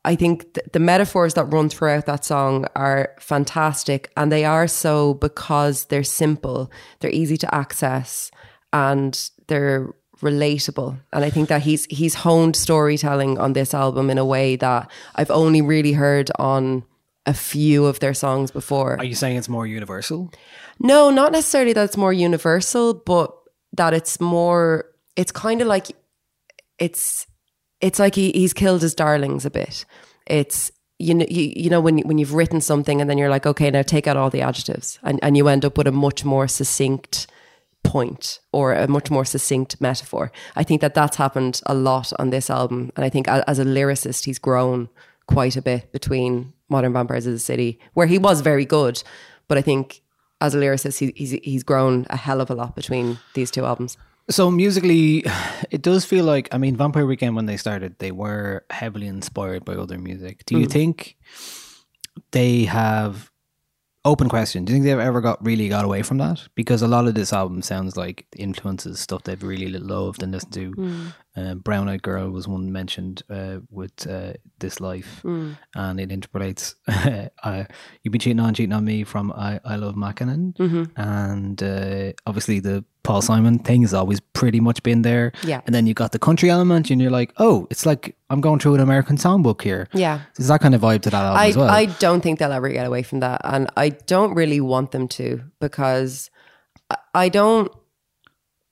I 0.04 0.16
think 0.16 0.54
th- 0.54 0.68
the 0.74 0.80
metaphors 0.80 1.36
that 1.36 1.45
run 1.45 1.70
throughout 1.70 2.06
that 2.08 2.26
song 2.26 2.66
are 2.76 3.14
fantastic, 3.20 4.12
and 4.18 4.32
they 4.32 4.45
are 4.45 4.68
so 4.68 5.14
because 5.16 5.86
they're 5.86 6.04
simple, 6.04 6.72
they're 6.99 7.12
easy 7.12 7.38
to 7.38 7.56
access, 7.56 8.32
and 8.74 9.30
they're 9.47 9.93
relatable. 10.22 10.99
And 11.14 11.24
I 11.24 11.30
think 11.30 11.49
that 11.49 11.62
he's 11.62 11.86
he's 11.86 12.16
honed 12.16 12.56
storytelling 12.56 13.38
on 13.38 13.54
this 13.54 13.74
album 13.74 14.10
in 14.10 14.18
a 14.18 14.26
way 14.26 14.56
that 14.56 14.89
I've 15.16 15.32
only 15.32 15.62
really 15.62 15.93
heard 15.93 16.32
on 16.39 16.84
a 17.26 17.34
few 17.34 17.86
of 17.86 17.99
their 17.99 18.14
songs 18.14 18.49
before. 18.49 18.97
Are 18.97 19.04
you 19.04 19.16
saying 19.16 19.38
it's 19.38 19.49
more 19.49 19.68
universal? 19.68 20.32
No, 20.80 21.12
not 21.12 21.32
necessarily 21.32 21.74
that 21.74 21.84
it's 21.84 21.97
more 21.97 22.14
universal, 22.14 22.93
but 22.93 23.32
that 23.74 23.93
it's 23.93 24.20
more. 24.20 24.86
It's 25.16 25.32
kind 25.32 25.62
of 25.62 25.68
like 25.68 25.88
it's 26.80 27.28
it's 27.82 27.99
like 27.99 28.15
he, 28.15 28.32
he's 28.32 28.53
killed 28.53 28.82
his 28.82 28.95
darlings 28.95 29.45
a 29.45 29.49
bit. 29.51 29.86
It's 30.27 30.71
you 30.99 31.13
know 31.13 31.25
you, 31.29 31.51
you 31.55 31.69
know 31.69 31.82
when 31.82 31.99
when 31.99 32.17
you've 32.17 32.34
written 32.34 32.61
something 32.61 33.01
and 33.01 33.09
then 33.09 33.17
you're 33.17 33.29
like 33.29 33.47
okay 33.47 33.71
now 33.71 33.82
take 33.82 34.07
out 34.07 34.17
all 34.17 34.29
the 34.29 34.41
adjectives 34.41 34.99
and 35.01 35.19
and 35.23 35.36
you 35.36 35.47
end 35.47 35.65
up 35.65 35.77
with 35.77 35.88
a 35.88 35.91
much 35.91 36.23
more 36.23 36.47
succinct 36.47 37.25
point 37.84 38.39
or 38.51 38.73
a 38.73 38.88
much 38.88 39.09
more 39.09 39.25
succinct 39.25 39.82
metaphor. 39.82 40.32
I 40.55 40.63
think 40.63 40.82
that 40.82 40.93
that's 40.93 41.17
happened 41.17 41.61
a 41.65 41.73
lot 41.73 42.13
on 42.19 42.29
this 42.29 42.49
album, 42.49 42.91
and 42.95 43.03
I 43.03 43.09
think 43.09 43.27
as 43.27 43.59
a 43.59 43.65
lyricist 43.65 44.25
he's 44.25 44.39
grown 44.39 44.89
quite 45.27 45.55
a 45.55 45.61
bit 45.61 45.91
between 45.91 46.53
Modern 46.69 46.93
Vampires 46.93 47.25
of 47.25 47.34
the 47.34 47.39
City, 47.39 47.79
where 47.93 48.07
he 48.07 48.17
was 48.17 48.41
very 48.41 48.65
good, 48.65 49.01
but 49.47 49.57
I 49.57 49.61
think 49.61 50.01
as 50.39 50.53
a 50.55 50.59
lyricist 50.59 50.99
he, 50.99 51.13
he's 51.15 51.32
he's 51.32 51.63
grown 51.63 52.05
a 52.09 52.17
hell 52.17 52.41
of 52.41 52.49
a 52.49 52.55
lot 52.55 52.75
between 52.75 53.17
these 53.34 53.49
two 53.49 53.65
albums. 53.65 53.97
So 54.32 54.49
musically, 54.49 55.23
it 55.69 55.82
does 55.82 56.05
feel 56.05 56.25
like 56.25 56.47
I 56.51 56.57
mean, 56.57 56.75
Vampire 56.75 57.05
Weekend 57.05 57.36
when 57.36 57.45
they 57.45 57.57
started, 57.57 57.95
they 57.99 58.11
were 58.11 58.65
heavily 58.69 59.07
inspired 59.07 59.65
by 59.65 59.73
other 59.75 59.97
music. 59.97 60.45
Do 60.45 60.57
you 60.57 60.67
Mm. 60.67 60.71
think 60.71 61.17
they 62.32 62.63
have 62.65 63.29
open 64.03 64.29
question? 64.29 64.65
Do 64.65 64.71
you 64.73 64.75
think 64.75 64.86
they've 64.86 64.99
ever 65.07 65.21
got 65.21 65.43
really 65.45 65.69
got 65.69 65.86
away 65.86 66.01
from 66.01 66.17
that? 66.17 66.47
Because 66.55 66.82
a 66.82 66.88
lot 66.88 67.07
of 67.07 67.13
this 67.13 67.32
album 67.34 67.61
sounds 67.61 67.95
like 67.95 68.25
influences 68.36 68.99
stuff 68.99 69.23
they've 69.23 69.43
really 69.43 69.77
loved 69.77 70.23
and 70.23 70.32
listened 70.32 70.53
to. 70.53 70.71
Mm. 70.71 71.13
Uh, 71.36 71.55
Brown 71.55 71.88
Eyed 71.88 72.01
Girl 72.03 72.29
was 72.29 72.45
one 72.45 72.71
mentioned 72.73 73.23
uh, 73.29 73.59
with 73.69 74.05
uh, 74.05 74.34
This 74.59 74.82
Life, 74.82 75.21
Mm. 75.23 75.57
and 75.75 75.99
it 75.99 76.11
interpolates 76.11 76.75
uh, 76.88 77.63
"You've 78.03 78.11
been 78.11 78.19
cheating 78.19 78.39
on, 78.41 78.53
cheating 78.53 78.73
on 78.73 78.84
me" 78.84 79.05
from 79.05 79.32
"I, 79.32 79.59
I 79.63 79.77
Love 79.77 79.95
Mackinnon," 79.95 80.53
Mhm. 80.59 80.91
and 80.97 81.63
uh, 81.63 82.11
obviously 82.27 82.59
the 82.59 82.84
Paul 83.03 83.21
Simon 83.21 83.59
thing 83.59 83.82
has 83.84 83.93
always 83.93 84.19
pretty 84.19 84.59
much 84.59 84.84
been 84.84 85.03
there. 85.03 85.32
Yeah. 85.43 85.61
and 85.65 85.73
then 85.73 85.88
you 85.88 85.93
got 85.93 86.11
the 86.11 86.19
country 86.19 86.49
element, 86.49 86.89
and 86.91 87.01
you're 87.01 87.09
like, 87.19 87.32
"Oh, 87.38 87.65
it's 87.71 87.86
like 87.86 88.15
I'm 88.29 88.41
going 88.41 88.59
through 88.59 88.75
an 88.75 88.82
American 88.82 89.15
songbook 89.17 89.61
here." 89.61 89.88
Yeah. 89.93 90.19
There's 90.36 90.49
that 90.49 90.59
kind 90.59 90.75
of 90.75 90.82
vibe 90.82 91.01
to 91.03 91.09
that 91.11 91.23
album 91.23 91.39
I, 91.41 91.47
as 91.47 91.55
well. 91.57 91.69
I 91.69 91.86
don't 91.86 92.19
think 92.21 92.39
they'll 92.39 92.51
ever 92.51 92.67
get 92.69 92.86
away 92.86 93.03
from 93.03 93.21
that. 93.21 93.39
And 93.45 93.69
I 93.77 93.89
don't 93.89 94.34
really 94.36 94.59
want 94.59 94.91
them 94.91 95.07
to 95.09 95.43
because 95.61 96.29
I- 96.89 96.97
I 97.25 97.29
don't 97.29 97.71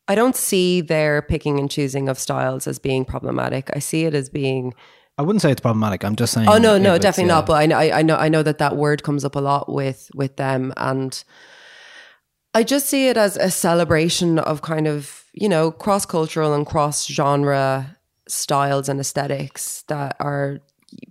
I 0.09 0.15
don't 0.15 0.35
see 0.35 0.81
their 0.81 1.21
picking 1.21 1.59
and 1.59 1.69
choosing 1.69 2.09
of 2.09 2.17
styles 2.19 2.67
as 2.67 2.79
being 2.79 3.05
problematic. 3.05 3.69
I 3.73 3.79
see 3.79 4.05
it 4.05 4.13
as 4.13 4.27
being 4.29 4.73
I 5.19 5.21
wouldn't 5.21 5.41
say 5.41 5.51
it's 5.51 5.59
problematic. 5.59 6.05
I'm 6.05 6.15
just 6.15 6.33
saying. 6.33 6.47
Oh 6.47 6.57
no, 6.57 6.77
no, 6.77 6.97
definitely 6.97 7.29
yeah. 7.29 7.35
not. 7.35 7.45
But 7.45 7.53
I, 7.53 7.65
know- 7.65 7.77
I, 7.77 7.99
I 7.99 8.01
know, 8.01 8.15
I 8.15 8.29
know 8.29 8.41
that 8.41 8.57
that 8.59 8.77
word 8.77 9.03
comes 9.03 9.25
up 9.25 9.35
a 9.35 9.39
lot 9.39 9.71
with 9.71 10.09
with 10.15 10.37
them, 10.37 10.73
and 10.77 11.21
I 12.53 12.63
just 12.63 12.87
see 12.87 13.09
it 13.09 13.17
as 13.17 13.35
a 13.35 13.51
celebration 13.51 14.39
of 14.39 14.61
kind 14.61 14.87
of 14.87 15.25
you 15.33 15.49
know 15.49 15.71
cross 15.71 16.05
cultural 16.05 16.53
and 16.53 16.65
cross 16.65 17.05
genre 17.05 17.97
styles 18.29 18.87
and 18.87 18.97
aesthetics 18.99 19.83
that 19.89 20.15
are 20.21 20.59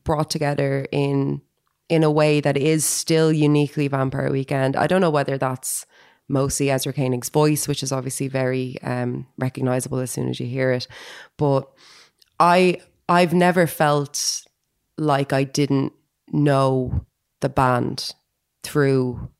brought 0.04 0.30
together 0.30 0.86
in 0.90 1.42
in 1.90 2.02
a 2.02 2.10
way 2.10 2.40
that 2.40 2.56
is 2.56 2.86
still 2.86 3.30
uniquely 3.30 3.88
Vampire 3.88 4.32
Weekend. 4.32 4.74
I 4.74 4.86
don't 4.86 5.02
know 5.02 5.10
whether 5.10 5.36
that's 5.36 5.84
mostly 6.28 6.70
Ezra 6.70 6.92
Koenig's 6.92 7.28
voice, 7.28 7.66
which 7.66 7.82
is 7.82 7.92
obviously 7.92 8.28
very 8.28 8.76
um, 8.82 9.26
recognizable 9.38 9.98
as 9.98 10.10
soon 10.10 10.28
as 10.28 10.38
you 10.38 10.46
hear 10.46 10.72
it, 10.72 10.86
but 11.36 11.70
I 12.38 12.78
I've 13.08 13.32
never 13.32 13.66
felt 13.66 14.42
like 14.98 15.32
I 15.32 15.44
didn't 15.44 15.92
know 16.30 17.06
the 17.40 17.48
band 17.48 18.14
through 18.62 19.30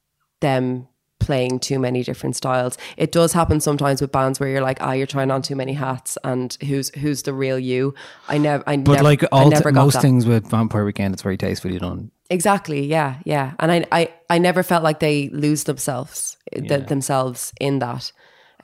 them 0.41 0.88
playing 1.29 1.59
too 1.61 1.79
many 1.79 2.03
different 2.03 2.35
styles. 2.37 2.79
It 2.97 3.12
does 3.12 3.35
happen 3.35 3.61
sometimes 3.61 4.01
with 4.01 4.11
bands 4.11 4.41
where 4.41 4.49
you're 4.49 4.62
like, 4.70 4.79
ah, 4.81 4.93
you're 4.93 5.07
trying 5.07 5.31
on 5.31 5.43
too 5.43 5.57
many 5.62 5.74
hats, 5.74 6.16
and 6.24 6.57
who's 6.68 6.89
who's 7.03 7.20
the 7.22 7.35
real 7.35 7.59
you? 7.59 7.95
I 8.29 8.39
never, 8.39 8.64
I 8.66 8.79
But 8.79 8.93
never, 8.93 9.05
like 9.05 9.24
all 9.31 9.51
t- 9.51 9.70
most 9.72 9.93
that. 9.95 10.03
things 10.03 10.24
with 10.24 10.49
Vampire 10.49 10.87
Weekend, 10.87 11.12
it's 11.12 11.22
very 11.22 11.37
tastefully 11.37 11.79
done. 11.79 12.11
Exactly. 12.31 12.87
Yeah. 12.87 13.16
Yeah. 13.24 13.53
And 13.59 13.70
I, 13.72 13.85
I, 13.93 14.09
I 14.31 14.39
never 14.39 14.62
felt 14.62 14.83
like 14.83 15.01
they 15.01 15.29
lose 15.31 15.64
themselves, 15.64 16.37
th- 16.55 16.87
themselves 16.87 17.53
in 17.61 17.79
that. 17.81 18.11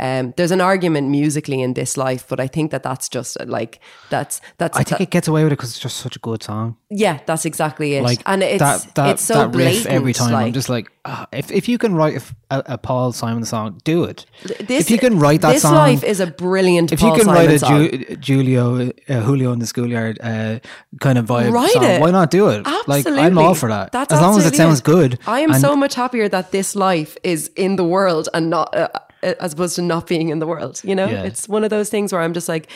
Um, 0.00 0.34
there's 0.36 0.50
an 0.50 0.60
argument 0.60 1.08
musically 1.08 1.60
in 1.60 1.74
this 1.74 1.96
life, 1.96 2.26
but 2.28 2.40
I 2.40 2.48
think 2.48 2.72
that 2.72 2.82
that's 2.82 3.08
just 3.08 3.40
uh, 3.40 3.44
like 3.46 3.78
that's 4.10 4.40
that's 4.58 4.76
I 4.76 4.82
think 4.82 5.00
it 5.00 5.10
gets 5.10 5.28
away 5.28 5.44
with 5.44 5.52
it 5.52 5.56
because 5.56 5.70
it's 5.70 5.78
just 5.78 5.98
such 5.98 6.16
a 6.16 6.18
good 6.18 6.42
song. 6.42 6.76
yeah, 6.90 7.20
that's 7.26 7.44
exactly 7.44 7.94
it. 7.94 8.02
Like 8.02 8.20
and 8.26 8.42
it's 8.42 8.58
that, 8.58 8.94
that, 8.96 9.10
it's 9.10 9.22
so 9.22 9.34
that 9.34 9.52
blatant. 9.52 9.84
riff 9.84 9.86
every 9.86 10.12
time. 10.12 10.32
like, 10.32 10.46
I'm 10.46 10.52
just 10.52 10.68
like, 10.68 10.90
ah, 11.04 11.26
if 11.32 11.52
if 11.52 11.68
you 11.68 11.78
can 11.78 11.94
write 11.94 12.20
a 12.50 12.76
Paul 12.76 13.12
Simon 13.12 13.44
song, 13.44 13.80
do 13.84 14.04
it. 14.04 14.26
this, 14.42 14.80
if 14.80 14.90
you 14.90 14.98
can 14.98 15.18
write 15.18 15.42
that 15.42 15.52
this 15.52 15.62
song, 15.62 15.74
life 15.74 16.02
is 16.02 16.18
a 16.18 16.26
brilliant. 16.26 16.92
if 16.92 16.98
Paul 17.00 17.10
you 17.10 17.14
can 17.16 17.24
Simon 17.26 17.46
write 17.46 17.62
a. 17.62 17.64
Ju- 17.64 18.16
Julio, 18.20 18.90
uh, 19.08 19.20
Julio 19.20 19.52
in 19.52 19.58
the 19.60 19.66
schoolyard 19.66 20.18
uh, 20.20 20.58
kind 21.00 21.18
of 21.18 21.26
vibe 21.26 21.52
Write 21.52 21.70
song, 21.70 21.84
it. 21.84 22.00
why 22.00 22.10
not 22.10 22.30
do 22.30 22.48
it? 22.48 22.66
Like 22.86 23.06
I'm 23.06 23.38
all 23.38 23.54
for 23.54 23.68
that. 23.68 23.92
That's 23.92 24.12
as 24.12 24.20
long 24.20 24.38
as 24.38 24.44
it 24.44 24.48
absolutely 24.48 24.56
sounds 24.58 24.80
good. 24.80 25.18
I 25.26 25.40
am 25.40 25.54
so 25.54 25.76
much 25.76 25.94
happier 25.94 26.28
that 26.28 26.50
this 26.50 26.74
life 26.76 27.16
is 27.22 27.48
in 27.56 27.76
the 27.76 27.84
world 27.84 28.28
and 28.34 28.50
not 28.50 28.74
uh, 28.74 28.88
as 29.24 29.52
opposed 29.54 29.76
to 29.76 29.82
not 29.82 30.06
being 30.06 30.28
in 30.28 30.38
the 30.38 30.46
world. 30.46 30.80
You 30.84 30.94
know, 30.94 31.06
Yeah. 31.06 31.22
it's 31.24 31.48
one 31.48 31.64
of 31.64 31.70
those 31.70 31.90
things 31.90 32.12
where 32.12 32.22
I'm 32.22 32.32
just 32.34 32.48
like, 32.48 32.68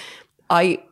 I, 0.51 0.83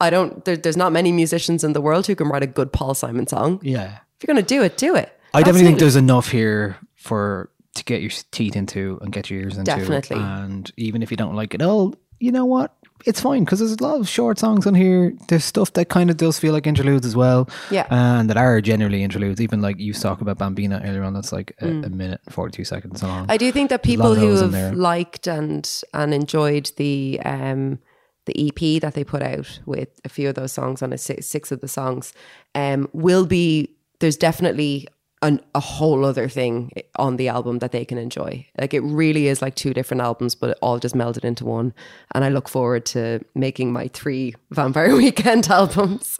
I 0.00 0.10
don't. 0.10 0.44
There, 0.44 0.56
there's 0.56 0.76
not 0.76 0.92
many 0.92 1.12
musicians 1.12 1.64
in 1.64 1.72
the 1.72 1.80
world 1.80 2.06
who 2.06 2.14
can 2.14 2.28
write 2.28 2.42
a 2.42 2.46
good 2.46 2.72
Paul 2.72 2.94
Simon 2.94 3.26
song. 3.26 3.60
Yeah, 3.62 3.98
If 4.18 4.22
you're 4.26 4.34
gonna 4.34 4.46
do 4.46 4.62
it, 4.62 4.76
do 4.76 4.94
it. 4.94 5.12
I 5.32 5.40
definitely 5.42 5.66
think 5.66 5.78
there's 5.78 5.96
enough 5.96 6.30
here 6.30 6.76
for 6.94 7.50
to 7.74 7.84
get 7.84 8.00
your 8.00 8.10
teeth 8.30 8.56
into 8.56 8.98
and 9.02 9.12
get 9.12 9.28
your 9.30 9.40
ears 9.40 9.56
into. 9.58 9.70
Definitely. 9.70 10.16
And 10.18 10.70
even 10.76 11.02
if 11.02 11.10
you 11.10 11.16
don't 11.16 11.34
like 11.36 11.54
it 11.54 11.62
all, 11.62 11.94
you 12.20 12.32
know 12.32 12.44
what? 12.46 12.74
It's 13.04 13.20
fine 13.20 13.44
because 13.44 13.60
there's 13.60 13.72
a 13.72 13.82
lot 13.82 14.00
of 14.00 14.08
short 14.08 14.38
songs 14.38 14.66
on 14.66 14.74
here. 14.74 15.12
There's 15.28 15.44
stuff 15.44 15.72
that 15.74 15.88
kind 15.88 16.10
of 16.10 16.16
does 16.16 16.38
feel 16.38 16.52
like 16.52 16.66
interludes 16.66 17.06
as 17.06 17.14
well. 17.14 17.48
Yeah. 17.70 17.86
And 17.90 18.28
that 18.30 18.36
are 18.36 18.60
generally 18.60 19.02
interludes. 19.02 19.40
Even 19.40 19.60
like 19.60 19.78
you 19.78 19.92
talk 19.92 20.20
about 20.20 20.38
Bambina 20.38 20.84
earlier 20.84 21.02
on, 21.02 21.12
that's 21.12 21.32
like 21.32 21.54
a, 21.60 21.66
a 21.66 21.90
minute 21.90 22.20
and 22.24 22.34
42 22.34 22.64
seconds 22.64 23.02
long. 23.02 23.26
Mm. 23.26 23.30
I 23.30 23.36
do 23.36 23.52
think 23.52 23.70
that 23.70 23.80
a 23.80 23.82
people 23.82 24.14
who 24.14 24.34
have 24.36 24.74
liked 24.74 25.26
and 25.26 25.82
and 25.92 26.14
enjoyed 26.14 26.72
the 26.76 27.20
um 27.24 27.78
the 28.26 28.48
EP 28.48 28.82
that 28.82 28.94
they 28.94 29.04
put 29.04 29.22
out 29.22 29.60
with 29.66 29.88
a 30.04 30.08
few 30.08 30.28
of 30.28 30.34
those 30.34 30.52
songs 30.52 30.82
on 30.82 30.92
it, 30.92 30.98
six, 30.98 31.26
six 31.26 31.52
of 31.52 31.60
the 31.60 31.68
songs, 31.68 32.12
um, 32.54 32.88
will 32.92 33.24
be 33.24 33.76
there's 34.00 34.16
definitely 34.16 34.88
an, 35.26 35.40
a 35.54 35.60
whole 35.60 36.04
other 36.04 36.28
thing 36.28 36.70
on 36.96 37.16
the 37.16 37.28
album 37.28 37.58
that 37.58 37.72
they 37.72 37.84
can 37.84 37.98
enjoy. 37.98 38.46
Like 38.58 38.72
it 38.72 38.80
really 38.80 39.26
is 39.26 39.42
like 39.42 39.56
two 39.56 39.74
different 39.74 40.00
albums, 40.00 40.34
but 40.34 40.50
it 40.50 40.58
all 40.62 40.78
just 40.78 40.94
melded 40.94 41.24
into 41.24 41.44
one. 41.44 41.74
And 42.14 42.24
I 42.24 42.28
look 42.28 42.48
forward 42.48 42.86
to 42.86 43.20
making 43.34 43.72
my 43.72 43.88
three 43.88 44.34
Vampire 44.50 44.94
Weekend 44.94 45.48
albums. 45.50 46.16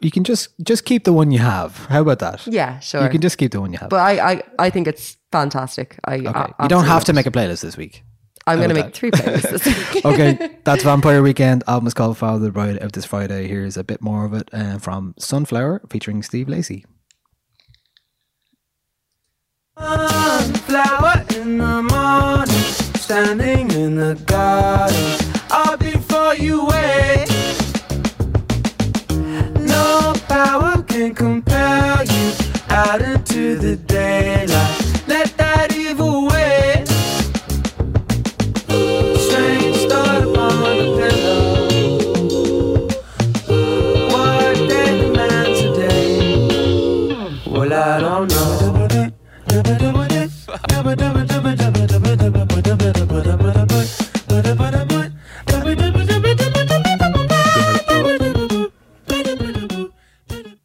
you 0.00 0.10
can 0.10 0.24
just 0.24 0.48
just 0.62 0.84
keep 0.84 1.04
the 1.04 1.12
one 1.12 1.30
you 1.30 1.38
have. 1.40 1.76
How 1.86 2.00
about 2.00 2.18
that? 2.20 2.46
Yeah, 2.46 2.80
sure. 2.80 3.02
You 3.02 3.10
can 3.10 3.20
just 3.20 3.38
keep 3.38 3.52
the 3.52 3.60
one 3.60 3.72
you 3.72 3.78
have. 3.78 3.90
But 3.90 4.00
I, 4.00 4.32
I, 4.32 4.42
I 4.58 4.70
think 4.70 4.88
it's 4.88 5.16
fantastic. 5.30 5.98
I, 6.04 6.18
okay. 6.18 6.52
you 6.62 6.68
don't 6.68 6.86
have 6.86 7.04
to 7.04 7.12
make 7.12 7.26
a 7.26 7.30
playlist 7.30 7.60
this 7.60 7.76
week. 7.76 8.02
I'm 8.46 8.56
going 8.56 8.70
to 8.70 8.74
make 8.74 8.94
three 8.94 9.10
playlists 9.10 9.50
this 9.50 10.04
okay, 10.04 10.56
that's 10.64 10.82
Vampire 10.82 11.22
Weekend. 11.22 11.62
Album 11.68 11.86
is 11.86 11.94
called 11.94 12.16
Father 12.16 12.36
of 12.36 12.42
the 12.42 12.50
Bride 12.50 12.82
out 12.82 12.92
this 12.94 13.04
Friday. 13.04 13.46
Here's 13.46 13.76
a 13.76 13.84
bit 13.84 14.00
more 14.00 14.24
of 14.24 14.32
it 14.32 14.48
uh, 14.52 14.78
from 14.78 15.14
Sunflower 15.18 15.82
featuring 15.90 16.22
Steve 16.22 16.48
Lacy. 16.48 16.86
Flower 19.80 21.24
in 21.34 21.56
the 21.56 21.82
morning, 21.82 22.48
standing 23.00 23.70
in 23.70 23.94
the 23.94 24.14
garden, 24.26 25.32
all 25.50 25.76
before 25.78 26.34
you 26.34 26.66
wake. 26.66 26.79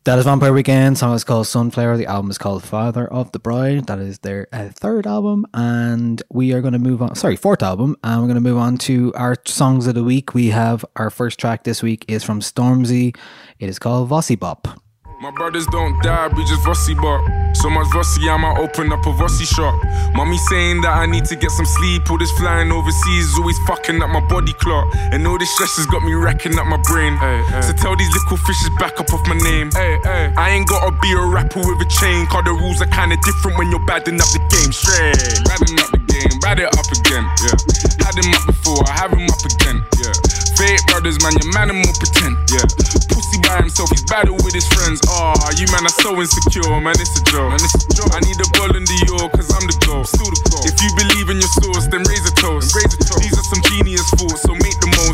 That 0.05 0.19
is 0.19 0.25
Vampire 0.25 0.53
Weekend. 0.53 0.99
Song 0.99 1.15
is 1.15 1.23
called 1.23 1.47
Sunflower. 1.47 1.97
The 1.97 2.05
album 2.05 2.29
is 2.29 2.37
called 2.37 2.63
Father 2.63 3.07
of 3.07 3.31
the 3.31 3.39
Bride. 3.39 3.87
That 3.87 3.97
is 3.97 4.19
their 4.19 4.47
uh, 4.53 4.69
third 4.69 5.07
album, 5.07 5.47
and 5.51 6.21
we 6.31 6.53
are 6.53 6.61
going 6.61 6.73
to 6.73 6.79
move 6.79 7.01
on. 7.01 7.15
Sorry, 7.15 7.35
fourth 7.35 7.63
album, 7.63 7.97
and 8.03 8.21
we're 8.21 8.27
going 8.27 8.35
to 8.35 8.39
move 8.39 8.59
on 8.59 8.77
to 8.77 9.11
our 9.15 9.35
songs 9.47 9.87
of 9.87 9.95
the 9.95 10.03
week. 10.03 10.35
We 10.35 10.49
have 10.49 10.85
our 10.95 11.09
first 11.09 11.39
track 11.39 11.63
this 11.63 11.81
week 11.81 12.05
is 12.07 12.23
from 12.23 12.41
Stormzy. 12.41 13.17
It 13.57 13.67
is 13.67 13.79
called 13.79 14.07
Vossi 14.07 14.39
Bop. 14.39 14.79
My 15.25 15.31
brothers 15.31 15.65
don't 15.73 15.97
die, 16.03 16.29
we 16.37 16.45
just 16.45 16.61
Vossi 16.61 16.93
but 16.93 17.17
So 17.57 17.67
much 17.67 17.89
Vossi, 17.89 18.29
I 18.29 18.37
might 18.37 18.61
open 18.61 18.93
up 18.93 19.09
a 19.09 19.09
Vossi 19.09 19.41
shop. 19.41 19.73
Mommy 20.13 20.37
saying 20.37 20.85
that 20.85 20.93
I 20.93 21.07
need 21.07 21.25
to 21.25 21.35
get 21.35 21.49
some 21.49 21.65
sleep. 21.65 22.05
All 22.11 22.19
this 22.19 22.29
flying 22.37 22.69
overseas 22.69 23.33
is 23.33 23.35
always 23.39 23.57
fucking 23.65 24.05
up 24.05 24.13
my 24.13 24.21
body 24.29 24.53
clock. 24.61 24.85
And 25.09 25.25
all 25.25 25.39
this 25.41 25.49
stress 25.57 25.81
has 25.81 25.89
got 25.89 26.05
me 26.05 26.13
wrecking 26.13 26.53
up 26.61 26.69
my 26.69 26.77
brain. 26.85 27.17
So 27.65 27.73
tell 27.73 27.97
these 27.97 28.13
little 28.13 28.37
fishes 28.37 28.69
back 28.77 29.01
up 29.01 29.09
off 29.09 29.25
my 29.25 29.33
name. 29.41 29.73
I 29.73 30.53
ain't 30.53 30.69
gotta 30.69 30.93
be 31.01 31.09
a 31.17 31.25
rapper 31.25 31.57
with 31.57 31.81
a 31.81 31.89
chain. 31.89 32.29
Cause 32.29 32.45
the 32.45 32.53
rules 32.53 32.85
are 32.85 32.91
kinda 32.93 33.17
different 33.25 33.57
when 33.57 33.73
you're 33.73 33.85
badding 33.89 34.21
up 34.21 34.29
the 34.29 34.45
game. 34.53 34.69
Straight. 34.69 35.41
Badding 35.49 35.81
up 35.81 35.89
the 35.89 36.05
game, 36.05 36.37
bad 36.37 36.61
it 36.61 36.69
up 36.69 36.85
again. 36.93 37.25
Yeah. 37.41 37.57
Had 38.05 38.13
him 38.13 38.29
up 38.29 38.45
before, 38.45 38.85
I 38.85 38.93
have 38.93 39.09
him 39.09 39.25
up 39.25 39.41
again. 39.41 39.81
Yeah. 39.97 40.13
Fake 40.53 40.85
brothers, 40.85 41.17
man, 41.25 41.33
your 41.41 41.49
man 41.57 41.73
and 41.73 41.81
more 41.81 41.97
pretend. 41.97 42.37
Yeah. 42.53 42.69
Pussy 43.09 43.24
by 43.41 43.57
himself, 43.63 43.89
he's 43.91 44.05
battle 44.05 44.35
with 44.43 44.53
his 44.53 44.67
friends. 44.67 45.01
Ah, 45.09 45.35
you 45.57 45.65
man 45.73 45.83
are 45.83 45.97
so 46.01 46.15
insecure, 46.21 46.67
man, 46.79 46.95
it's 46.99 47.15
a 47.19 47.23
joke. 47.25 47.51
Man, 47.51 47.61
it's 47.61 47.75
a 47.75 47.89
joke. 47.95 48.11
I 48.13 48.19
need 48.23 48.37
a 48.39 48.47
ball 48.55 48.71
in 48.75 48.85
the 48.85 48.99
York, 49.07 49.33
cause 49.33 49.49
I'm 49.51 49.65
the 49.67 49.77
goal. 49.85 50.03
Still 50.05 50.29
the 50.29 50.41
goal. 50.51 50.63
If 50.67 50.75
you 50.83 50.89
believe 50.95 51.27
in 51.29 51.37
your 51.41 51.53
source, 51.63 51.87
then 51.87 52.03
raise 52.07 52.25
a 52.27 52.33
toast. 52.35 52.75
raise 52.75 52.93
a 52.93 52.99
toast. 53.01 53.21
These 53.23 53.37
are 53.37 53.47
some 53.49 53.61
genius 53.71 54.07
thoughts, 54.15 54.41
so 54.43 54.53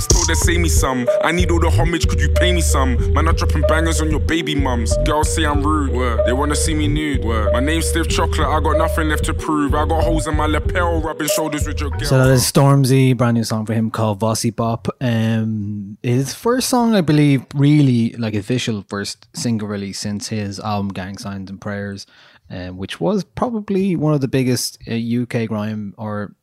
make. 0.02 0.12
Told 0.12 0.28
her, 0.28 0.36
say 0.36 0.58
me 0.58 0.70
some. 0.70 1.08
I 1.24 1.32
need 1.32 1.52
all 1.52 1.60
the 1.60 1.70
homage, 1.70 2.08
could 2.08 2.20
you 2.20 2.30
pay 2.30 2.52
me 2.52 2.62
some? 2.62 3.14
Man, 3.14 3.28
I'm 3.28 3.36
dropping 3.36 3.62
bangers 3.64 4.02
on 4.02 4.10
your 4.10 4.20
baby 4.20 4.56
mums. 4.56 4.96
Girls 5.06 5.34
say 5.34 5.46
I'm 5.46 5.64
rude. 5.64 5.92
Word. 5.92 6.26
They 6.26 6.34
wanna 6.34 6.56
see 6.56 6.74
me 6.74 6.88
nude. 6.88 7.24
Word. 7.24 7.54
My 7.54 7.60
name's 7.60 7.88
Stiff 7.88 8.08
Chocolate, 8.10 8.48
I 8.48 8.60
got 8.60 8.78
nothing 8.78 9.10
left 9.10 9.26
to 9.26 9.34
prove. 9.34 9.74
I 9.74 9.86
got 9.86 10.04
holes 10.04 10.28
in 10.28 10.36
my 10.36 10.46
lapel, 10.46 11.02
rubbing 11.02 11.28
shoulders 11.28 11.68
with 11.68 11.80
your 11.80 11.90
girl. 11.92 12.06
So 12.06 12.18
that 12.18 12.32
is 12.32 12.44
Stormzy, 12.44 13.16
brand 13.16 13.36
new 13.36 13.44
song 13.44 13.66
for 13.66 13.74
him 13.74 13.92
called 13.92 14.20
Vossi 14.20 14.56
Bop. 14.56 14.88
Um, 15.00 15.98
his 16.04 16.34
first 16.34 16.70
song, 16.70 16.96
I 16.96 17.02
believe, 17.02 17.46
really 17.56 18.12
like 18.14 18.34
official 18.34 18.84
first 18.88 19.28
single 19.36 19.68
release 19.68 20.00
since 20.00 20.30
his 20.30 20.60
album 20.60 20.90
Gang 20.90 21.18
Signs 21.18 21.50
and 21.50 21.60
Prayers, 21.60 22.06
um, 22.50 22.78
which 22.78 23.00
was 23.00 23.24
probably 23.24 23.96
one 23.96 24.14
of 24.14 24.22
the 24.22 24.28
biggest 24.28 24.78
uh, 24.88 24.94
UK 24.94 25.48
grime 25.48 25.94
or 25.98 26.36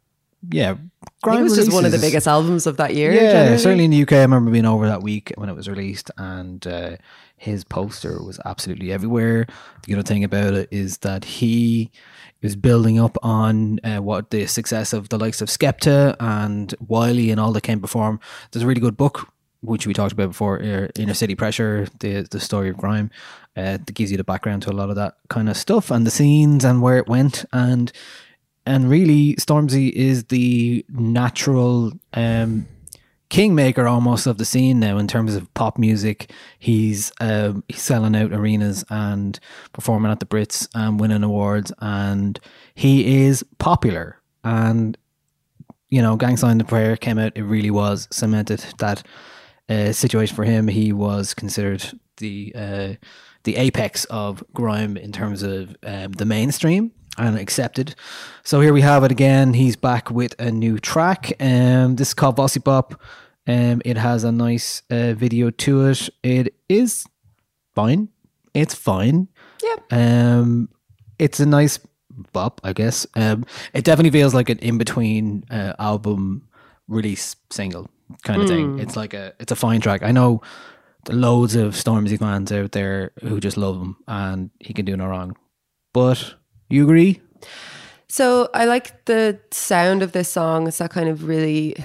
yeah, 0.50 0.76
grime 1.22 1.40
it 1.40 1.42
was 1.42 1.56
just 1.56 1.72
one 1.72 1.84
of 1.84 1.92
the 1.92 1.98
biggest 1.98 2.26
albums 2.26 2.66
of 2.66 2.76
that 2.76 2.94
year. 2.94 3.12
Yeah, 3.12 3.32
generally. 3.32 3.58
certainly 3.58 3.84
in 3.84 3.90
the 3.90 4.02
UK. 4.02 4.12
I 4.12 4.20
remember 4.22 4.50
being 4.50 4.66
over 4.66 4.86
that 4.86 5.02
week 5.02 5.32
when 5.36 5.48
it 5.48 5.56
was 5.56 5.68
released, 5.68 6.10
and 6.16 6.64
uh, 6.66 6.96
his 7.36 7.64
poster 7.64 8.22
was 8.22 8.40
absolutely 8.44 8.92
everywhere. 8.92 9.46
The 9.86 9.94
other 9.94 10.02
thing 10.02 10.24
about 10.24 10.54
it 10.54 10.68
is 10.70 10.98
that 10.98 11.24
he 11.24 11.90
is 12.40 12.54
building 12.54 13.00
up 13.00 13.16
on 13.22 13.80
uh, 13.82 13.98
what 13.98 14.30
the 14.30 14.46
success 14.46 14.92
of 14.92 15.08
the 15.08 15.18
likes 15.18 15.40
of 15.40 15.48
Skepta 15.48 16.14
and 16.20 16.74
Wiley 16.86 17.30
and 17.30 17.40
all 17.40 17.52
that 17.52 17.62
came 17.62 17.80
before 17.80 18.08
him. 18.08 18.20
There's 18.52 18.62
a 18.62 18.66
really 18.66 18.80
good 18.80 18.96
book 18.96 19.32
which 19.60 19.86
we 19.86 19.92
talked 19.92 20.12
about 20.12 20.28
before, 20.28 20.62
uh, 20.62 20.88
Inner 20.96 21.14
City 21.14 21.34
Pressure, 21.34 21.88
the 21.98 22.22
the 22.30 22.40
story 22.40 22.68
of 22.68 22.76
grime, 22.76 23.10
uh, 23.56 23.78
that 23.78 23.94
gives 23.94 24.10
you 24.10 24.16
the 24.16 24.24
background 24.24 24.62
to 24.62 24.70
a 24.70 24.72
lot 24.72 24.90
of 24.90 24.96
that 24.96 25.16
kind 25.28 25.48
of 25.48 25.56
stuff 25.56 25.90
and 25.90 26.06
the 26.06 26.10
scenes 26.10 26.64
and 26.64 26.80
where 26.80 26.98
it 26.98 27.08
went 27.08 27.44
and 27.52 27.92
and 28.68 28.90
really 28.90 29.34
Stormzy 29.36 29.90
is 29.90 30.24
the 30.24 30.84
natural 30.90 31.90
um, 32.12 32.68
kingmaker 33.30 33.88
almost 33.88 34.26
of 34.26 34.36
the 34.36 34.44
scene 34.44 34.78
now 34.78 34.98
in 34.98 35.08
terms 35.08 35.34
of 35.34 35.52
pop 35.54 35.78
music. 35.78 36.30
He's 36.58 37.10
um, 37.18 37.64
he's 37.68 37.80
selling 37.80 38.14
out 38.14 38.30
arenas 38.32 38.84
and 38.90 39.40
performing 39.72 40.12
at 40.12 40.20
the 40.20 40.26
Brits 40.26 40.68
and 40.74 41.00
winning 41.00 41.22
awards, 41.22 41.72
and 41.80 42.38
he 42.74 43.24
is 43.24 43.42
popular. 43.58 44.20
And 44.44 44.98
you 45.88 46.02
know, 46.02 46.16
Gang 46.16 46.36
Sign 46.36 46.58
the 46.58 46.64
Prayer 46.64 46.98
came 46.98 47.18
out. 47.18 47.32
It 47.36 47.44
really 47.44 47.70
was 47.70 48.06
cemented 48.10 48.62
that 48.80 49.02
uh, 49.70 49.92
situation 49.92 50.36
for 50.36 50.44
him. 50.44 50.68
He 50.68 50.92
was 50.92 51.32
considered 51.32 51.90
the 52.18 52.52
uh, 52.54 52.94
the 53.44 53.56
apex 53.56 54.04
of 54.06 54.44
grime 54.52 54.98
in 54.98 55.10
terms 55.10 55.42
of 55.42 55.74
um, 55.84 56.12
the 56.12 56.26
mainstream 56.26 56.92
and 57.18 57.38
accepted. 57.38 57.94
So 58.44 58.60
here 58.60 58.72
we 58.72 58.80
have 58.80 59.04
it 59.04 59.10
again. 59.10 59.54
He's 59.54 59.76
back 59.76 60.10
with 60.10 60.34
a 60.38 60.50
new 60.50 60.78
track. 60.78 61.32
Um, 61.40 61.96
this 61.96 62.08
is 62.08 62.14
called 62.14 62.36
Vossi 62.36 62.62
Bop. 62.62 63.00
Um, 63.46 63.80
it 63.84 63.96
has 63.96 64.24
a 64.24 64.32
nice 64.32 64.82
uh, 64.90 65.14
video 65.14 65.50
to 65.50 65.86
it. 65.86 66.08
It 66.22 66.54
is 66.68 67.06
fine. 67.74 68.08
It's 68.54 68.74
fine. 68.74 69.28
Yeah. 69.62 69.76
Um, 69.90 70.68
it's 71.18 71.40
a 71.40 71.46
nice 71.46 71.78
bop, 72.32 72.60
I 72.64 72.72
guess. 72.72 73.06
Um, 73.14 73.44
it 73.72 73.84
definitely 73.84 74.18
feels 74.18 74.34
like 74.34 74.48
an 74.48 74.58
in 74.58 74.78
between 74.78 75.44
uh, 75.50 75.74
album 75.78 76.48
release 76.88 77.36
single 77.50 77.88
kind 78.22 78.42
of 78.42 78.48
thing. 78.48 78.78
It's 78.78 78.96
like 78.96 79.14
a 79.14 79.34
it's 79.38 79.52
a 79.52 79.56
fine 79.56 79.80
track. 79.80 80.02
I 80.02 80.12
know 80.12 80.42
loads 81.08 81.54
of 81.54 81.74
Stormzy 81.74 82.18
fans 82.18 82.52
out 82.52 82.72
there 82.72 83.12
who 83.22 83.40
just 83.40 83.56
love 83.56 83.80
him 83.80 83.96
and 84.06 84.50
he 84.60 84.74
can 84.74 84.84
do 84.84 84.96
no 84.96 85.06
wrong. 85.06 85.36
But 85.92 86.34
you 86.68 86.84
agree? 86.84 87.20
So 88.08 88.48
I 88.54 88.64
like 88.64 89.04
the 89.04 89.38
sound 89.50 90.02
of 90.02 90.12
this 90.12 90.28
song. 90.28 90.66
It's 90.66 90.78
that 90.78 90.90
kind 90.90 91.08
of 91.08 91.24
really 91.24 91.76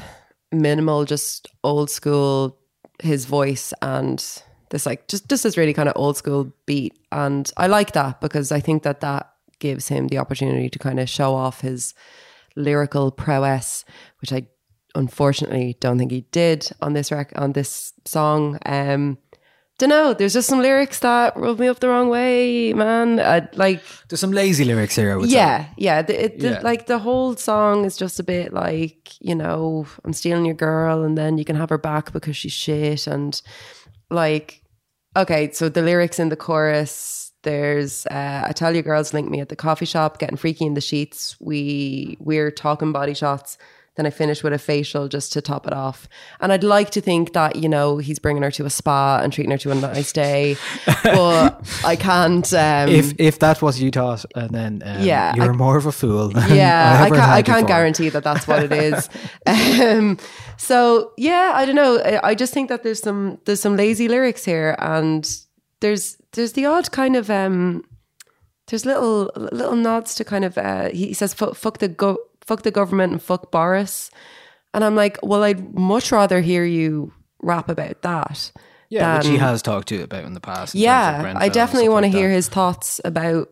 minimal, 0.51 1.05
just 1.05 1.47
old 1.63 1.89
school, 1.89 2.57
his 3.01 3.25
voice 3.25 3.73
and 3.81 4.23
this 4.69 4.85
like 4.85 5.07
just 5.07 5.29
just 5.29 5.43
this 5.43 5.57
really 5.57 5.73
kind 5.73 5.89
of 5.89 5.93
old 5.95 6.17
school 6.17 6.51
beat. 6.65 6.97
And 7.11 7.51
I 7.57 7.67
like 7.67 7.91
that 7.93 8.21
because 8.21 8.51
I 8.51 8.59
think 8.59 8.83
that 8.83 9.01
that 9.01 9.31
gives 9.59 9.87
him 9.87 10.07
the 10.07 10.17
opportunity 10.17 10.69
to 10.69 10.79
kind 10.79 10.99
of 10.99 11.09
show 11.09 11.35
off 11.35 11.61
his 11.61 11.93
lyrical 12.55 13.11
prowess, 13.11 13.85
which 14.19 14.33
I 14.33 14.47
unfortunately 14.95 15.77
don't 15.79 15.97
think 15.97 16.11
he 16.11 16.21
did 16.31 16.69
on 16.81 16.93
this 16.93 17.11
rec- 17.11 17.33
on 17.35 17.53
this 17.53 17.93
song. 18.05 18.57
Um 18.65 19.17
don't 19.79 19.89
know. 19.89 20.13
There's 20.13 20.33
just 20.33 20.47
some 20.47 20.61
lyrics 20.61 20.99
that 20.99 21.35
rub 21.35 21.59
me 21.59 21.67
up 21.67 21.79
the 21.79 21.89
wrong 21.89 22.07
way, 22.09 22.73
man. 22.73 23.19
I, 23.19 23.47
like 23.53 23.81
There's 24.07 24.19
some 24.19 24.31
lazy 24.31 24.65
lyrics 24.65 24.95
here, 24.95 25.11
I 25.11 25.15
would 25.15 25.29
say. 25.29 25.35
yeah, 25.35 25.65
yeah. 25.77 26.01
The, 26.03 26.25
it, 26.25 26.39
the- 26.39 26.49
Yeah. 26.51 26.59
like 26.61 26.85
the 26.85 26.99
whole 26.99 27.35
song 27.35 27.83
is 27.85 27.97
just 27.97 28.19
a 28.19 28.23
bit 28.23 28.53
like 28.53 29.09
you 29.19 29.35
know, 29.35 29.85
I'm 30.03 30.13
stealing 30.13 30.45
your 30.45 30.53
girl, 30.55 31.03
and 31.03 31.17
then 31.17 31.37
you 31.37 31.45
can 31.45 31.55
have 31.55 31.69
her 31.69 31.77
back 31.79 32.11
because 32.13 32.37
she's 32.37 32.51
shit, 32.53 33.07
and 33.07 33.41
like, 34.09 34.61
okay. 35.17 35.51
So 35.51 35.69
the 35.69 35.81
lyrics 35.81 36.19
in 36.19 36.29
the 36.29 36.35
chorus, 36.35 37.31
there's 37.43 38.05
uh, 38.07 38.43
I 38.47 38.51
tell 38.53 38.75
you, 38.75 38.81
girls 38.83 39.13
link 39.13 39.29
me 39.29 39.39
at 39.41 39.49
the 39.49 39.55
coffee 39.55 39.85
shop, 39.85 40.19
getting 40.19 40.37
freaky 40.37 40.65
in 40.65 40.75
the 40.75 40.81
sheets. 40.81 41.35
We 41.39 42.17
we're 42.19 42.51
talking 42.51 42.91
body 42.91 43.13
shots. 43.15 43.57
Then 43.95 44.07
I 44.07 44.09
finish 44.09 44.41
with 44.43 44.53
a 44.53 44.57
facial 44.57 45.07
just 45.07 45.31
to 45.33 45.41
top 45.41 45.67
it 45.67 45.73
off. 45.73 46.07
And 46.39 46.51
I'd 46.51 46.63
like 46.63 46.89
to 46.91 47.01
think 47.01 47.33
that, 47.33 47.57
you 47.57 47.69
know, 47.69 47.99
he's 47.99 48.17
bringing 48.17 48.41
her 48.41 48.49
to 48.51 48.65
a 48.65 48.69
spa 48.69 49.19
and 49.21 49.31
treating 49.31 49.51
her 49.51 49.57
to 49.59 49.69
a 49.71 49.75
nice 49.75 50.11
day. 50.11 50.57
but 51.03 51.61
I 51.85 51.95
can't. 51.95 52.51
Um, 52.53 52.89
If 52.89 53.13
if 53.19 53.37
that 53.39 53.61
was 53.61 53.79
you 53.79 53.91
thought, 53.91 54.25
and 54.35 54.49
then 54.49 54.81
um, 54.83 55.03
Yeah, 55.03 55.35
you're 55.35 55.53
I- 55.53 55.55
more 55.55 55.77
of 55.77 55.85
a 55.85 55.91
fool. 55.91 56.31
yeah, 56.49 56.97
I 57.01 57.05
ever 57.05 57.15
can't. 57.15 57.31
I 57.31 57.41
can't 57.43 57.67
guarantee 57.67 58.09
that 58.09 58.23
that's 58.23 58.47
what 58.47 58.63
it 58.63 58.71
is. 58.71 59.09
um, 59.45 60.17
so 60.57 61.11
yeah, 61.17 61.51
I 61.53 61.65
don't 61.65 61.75
know. 61.75 61.99
I, 61.99 62.29
I 62.31 62.35
just 62.35 62.51
think 62.53 62.69
that 62.69 62.81
there's 62.81 62.99
some 63.01 63.37
there's 63.45 63.61
some 63.61 63.75
lazy 63.77 64.07
lyrics 64.07 64.43
here, 64.45 64.75
and 64.79 65.29
there's 65.81 66.17
there's 66.31 66.53
the 66.53 66.65
odd 66.65 66.91
kind 66.91 67.15
of 67.15 67.29
um 67.29 67.83
there's 68.67 68.85
little 68.85 69.29
little 69.35 69.75
nods 69.75 70.15
to 70.15 70.23
kind 70.23 70.45
of 70.45 70.57
uh 70.57 70.89
he 70.89 71.13
says 71.13 71.33
fuck, 71.33 71.53
fuck 71.55 71.77
the 71.79 71.87
go 71.89 72.17
fuck 72.45 72.63
the 72.63 72.71
government 72.71 73.13
and 73.13 73.21
fuck 73.21 73.51
Boris. 73.51 74.09
And 74.73 74.83
I'm 74.83 74.95
like, 74.95 75.17
well, 75.23 75.43
I'd 75.43 75.73
much 75.77 76.11
rather 76.11 76.41
hear 76.41 76.65
you 76.65 77.13
rap 77.41 77.69
about 77.69 78.01
that. 78.01 78.51
Yeah, 78.89 79.17
which 79.17 79.27
he 79.27 79.37
has 79.37 79.61
talked 79.61 79.87
to 79.89 79.95
you 79.95 80.03
about 80.03 80.23
in 80.25 80.33
the 80.33 80.39
past. 80.39 80.75
in 80.75 80.81
yeah, 80.81 81.33
I 81.37 81.49
definitely 81.49 81.89
want 81.89 82.03
to 82.05 82.09
like 82.11 82.17
hear 82.17 82.29
that. 82.29 82.35
his 82.35 82.47
thoughts 82.47 83.01
about 83.03 83.49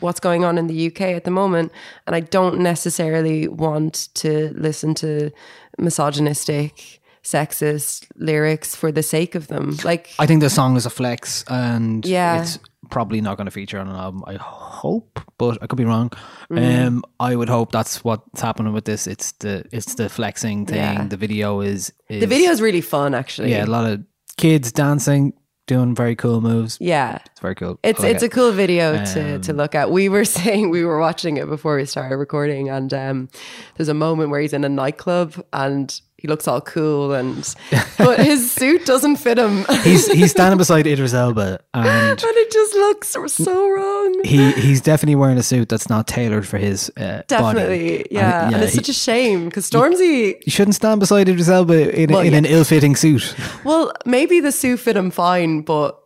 what's 0.00 0.20
going 0.20 0.44
on 0.44 0.56
in 0.56 0.68
the 0.68 0.86
UK 0.86 1.00
at 1.02 1.24
the 1.24 1.30
moment. 1.30 1.72
And 2.06 2.14
I 2.16 2.20
don't 2.20 2.60
necessarily 2.60 3.46
want 3.48 4.08
to 4.14 4.52
listen 4.54 4.94
to 4.96 5.30
misogynistic, 5.78 7.00
sexist 7.22 8.06
lyrics 8.16 8.74
for 8.74 8.90
the 8.92 9.02
sake 9.02 9.34
of 9.34 9.48
them. 9.48 9.76
Like, 9.84 10.10
I 10.18 10.26
think 10.26 10.40
the 10.40 10.50
song 10.50 10.76
is 10.76 10.86
a 10.86 10.90
flex, 10.90 11.44
and 11.48 12.04
Yeah. 12.06 12.42
it's 12.42 12.58
probably 12.90 13.20
not 13.20 13.36
going 13.36 13.46
to 13.46 13.50
feature 13.50 13.78
on 13.78 13.88
an 13.88 13.96
album. 13.96 14.22
I 14.26 14.34
hope, 14.34 15.20
but 15.38 15.58
I 15.62 15.66
could 15.66 15.76
be 15.76 15.84
wrong. 15.84 16.10
Mm. 16.50 16.86
Um, 16.86 17.04
I 17.18 17.36
would 17.36 17.48
hope 17.48 17.72
that's 17.72 18.02
what's 18.04 18.40
happening 18.40 18.72
with 18.72 18.84
this. 18.84 19.06
It's 19.06 19.32
the 19.32 19.64
it's 19.72 19.94
the 19.94 20.08
flexing 20.08 20.66
thing. 20.66 20.76
Yeah. 20.76 21.06
The 21.06 21.16
video 21.16 21.60
is, 21.60 21.92
is 22.08 22.20
the 22.20 22.26
video 22.26 22.50
is 22.50 22.60
really 22.60 22.80
fun, 22.80 23.14
actually. 23.14 23.50
yeah, 23.50 23.64
a 23.64 23.66
lot 23.66 23.90
of 23.90 24.02
kids 24.36 24.72
dancing, 24.72 25.32
doing 25.66 25.94
very 25.94 26.16
cool 26.16 26.40
moves. 26.40 26.76
Yeah. 26.80 27.18
It's 27.26 27.40
very 27.40 27.54
cool. 27.54 27.78
It's 27.82 28.00
like 28.00 28.14
it's 28.14 28.22
a 28.22 28.28
cool 28.28 28.52
video 28.52 29.04
to, 29.04 29.34
Um, 29.36 29.40
to 29.42 29.52
look 29.52 29.74
at. 29.74 29.90
We 29.90 30.08
were 30.08 30.24
saying 30.38 30.70
we 30.70 30.84
were 30.84 30.98
watching 30.98 31.36
it 31.36 31.48
before 31.48 31.76
we 31.76 31.84
started 31.84 32.16
recording, 32.16 32.68
and 32.68 32.92
um, 32.92 33.28
there's 33.76 33.88
a 33.88 33.94
moment 33.94 34.30
where 34.30 34.40
he's 34.40 34.52
in 34.52 34.64
a 34.64 34.68
nightclub 34.68 35.42
and 35.52 36.00
he 36.20 36.28
looks 36.28 36.46
all 36.46 36.60
cool, 36.60 37.14
and 37.14 37.54
but 37.98 38.18
his 38.20 38.52
suit 38.52 38.84
doesn't 38.84 39.16
fit 39.16 39.38
him. 39.38 39.64
He's 39.82 40.06
he's 40.10 40.30
standing 40.36 40.58
beside 40.58 40.86
Idris 40.86 41.14
Elba, 41.14 41.58
and 41.72 41.86
and 41.86 42.20
it 42.22 42.52
just 42.52 42.74
looks 42.74 43.08
so 43.34 43.68
wrong. 43.70 44.20
he 44.24 44.52
he's 44.52 44.80
definitely 44.82 45.14
wearing 45.16 45.38
a 45.38 45.42
suit 45.42 45.68
that's 45.70 45.88
not 45.88 46.06
tailored 46.06 46.46
for 46.46 46.58
his 46.58 46.90
uh, 46.98 47.22
Definitely, 47.26 47.98
body. 47.98 48.06
yeah. 48.10 48.46
And, 48.52 48.56
it's 48.62 48.72
he- 48.72 48.76
such 48.76 48.88
a 48.90 48.92
shame 48.92 49.46
because 49.46 49.70
Stormzy, 49.70 50.34
you 50.44 50.50
shouldn't 50.52 50.74
stand 50.74 51.00
beside 51.00 51.28
Idris 51.28 51.48
Elba 51.48 51.98
in, 51.98 52.10
Well, 52.12 52.20
in 52.20 52.32
yeah. 52.32 52.38
an 52.38 52.44
ill-fitting 52.44 52.96
suit. 52.96 53.34
well, 53.64 53.92
maybe 54.04 54.40
the 54.40 54.52
suit 54.52 54.80
fit 54.80 54.96
him 54.96 55.10
fine, 55.10 55.62
but 55.62 55.96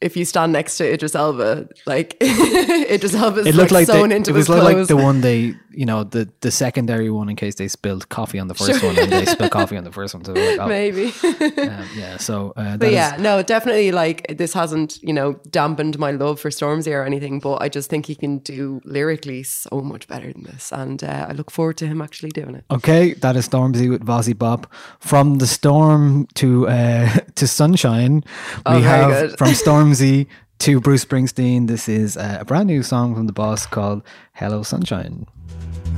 if 0.00 0.14
you 0.16 0.24
stand 0.26 0.52
next 0.52 0.76
to 0.76 0.92
Idris 0.92 1.14
Elba, 1.14 1.68
like 1.86 2.16
Idris 2.20 3.14
Elba's 3.14 3.46
It 3.46 3.54
looked 3.54 3.70
like, 3.72 3.88
like, 3.88 3.96
sewn 3.96 4.10
the, 4.10 4.16
into 4.16 4.30
it 4.30 4.34
was 4.34 4.46
his 4.46 4.48
like, 4.50 4.60
clothes. 4.60 4.76
like 4.76 4.88
the 4.88 4.96
one 5.02 5.20
they, 5.22 5.54
you 5.76 5.84
know, 5.86 6.02
the 6.04 6.28
the 6.40 6.50
secondary 6.50 7.10
one 7.10 7.28
in 7.28 7.36
case 7.36 7.54
they 7.56 7.68
spilled 7.68 8.08
coffee 8.08 8.38
on 8.38 8.48
the 8.48 8.54
first 8.54 8.82
one 8.82 8.98
and 8.98 9.12
they 9.12 9.26
spilled 9.26 9.50
coffee 9.50 9.76
on 9.76 9.84
the 9.84 9.92
first 9.92 10.14
one. 10.14 10.24
So 10.24 10.32
like, 10.32 10.58
oh, 10.58 10.66
maybe. 10.66 11.12
um, 11.24 11.86
yeah. 11.96 12.16
So, 12.16 12.52
uh, 12.56 12.76
But 12.76 12.88
is- 12.88 12.94
yeah, 12.94 13.16
no, 13.20 13.42
definitely 13.42 13.92
like 13.92 14.26
this 14.38 14.52
hasn't, 14.54 15.02
you 15.02 15.12
know, 15.12 15.34
dampened 15.50 15.98
my 15.98 16.10
love 16.12 16.40
for 16.40 16.50
Stormzy 16.50 16.92
or 16.92 17.04
anything, 17.04 17.38
but 17.40 17.60
I 17.62 17.68
just 17.68 17.90
think 17.90 18.06
he 18.06 18.14
can 18.14 18.38
do 18.38 18.80
lyrically 18.84 19.42
so 19.42 19.80
much 19.82 20.08
better 20.08 20.32
than 20.32 20.44
this. 20.44 20.72
And 20.72 21.04
uh, 21.04 21.26
I 21.28 21.32
look 21.32 21.50
forward 21.50 21.76
to 21.78 21.86
him 21.86 22.00
actually 22.00 22.30
doing 22.30 22.54
it. 22.54 22.64
Okay, 22.70 23.14
that 23.14 23.36
is 23.36 23.48
Stormzy 23.48 23.90
with 23.90 24.04
Vossi 24.04 24.36
Bop. 24.36 24.66
From 25.00 25.38
the 25.38 25.46
storm 25.46 26.26
to 26.34 26.68
uh, 26.68 27.08
to 27.34 27.46
sunshine, 27.46 28.24
Oh, 28.64 28.76
we 28.76 28.82
have 28.82 29.10
good. 29.10 29.38
from 29.38 29.48
Stormzy 29.64 30.26
to 30.60 30.80
Bruce 30.80 31.04
Springsteen. 31.04 31.66
This 31.68 31.86
is 31.88 32.16
uh, 32.16 32.38
a 32.40 32.44
brand 32.46 32.66
new 32.68 32.82
song 32.82 33.14
from 33.14 33.26
the 33.26 33.32
boss 33.32 33.66
called 33.66 34.02
"Hello 34.32 34.62
Sunshine." 34.62 35.26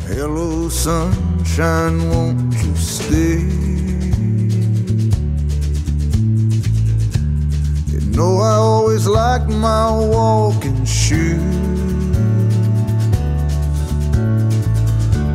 Hello, 0.06 0.68
sunshine, 0.68 2.10
won't 2.10 2.54
you 2.54 2.76
stay? 2.76 3.40
You 7.92 8.00
know 8.16 8.38
I 8.38 8.54
always 8.54 9.06
liked 9.06 9.48
my 9.48 9.90
walking 9.90 10.84
shoes, 10.84 11.40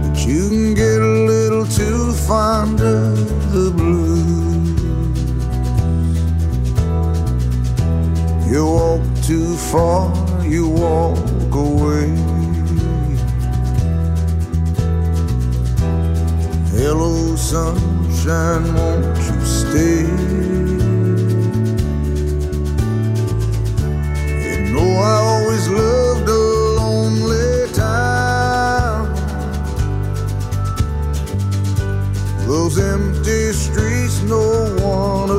but 0.01 0.17
you 0.25 0.49
can 0.49 0.73
get 0.73 1.01
a 1.01 1.15
little 1.31 1.65
too 1.65 2.13
fond 2.27 2.81
of 2.81 3.51
the 3.53 3.71
blues. 3.71 4.33
You 8.51 8.65
walk 8.65 9.01
too 9.23 9.55
far, 9.55 10.13
you 10.45 10.67
walk 10.67 11.53
away. 11.53 12.42
Hello, 16.75 17.35
sunshine, 17.35 18.73
won't 18.73 19.17
you 19.17 19.45
stay? 19.45 20.01
You 24.43 24.73
know 24.73 24.89
I 24.99 25.15
always 25.31 25.69
loved 25.69 26.27
a 26.27 26.43
lonely 26.79 27.71
town. 27.73 29.13
Those 32.47 32.79
empty 32.79 33.53
streets, 33.53 34.23
no 34.23 34.75
one 34.81 35.29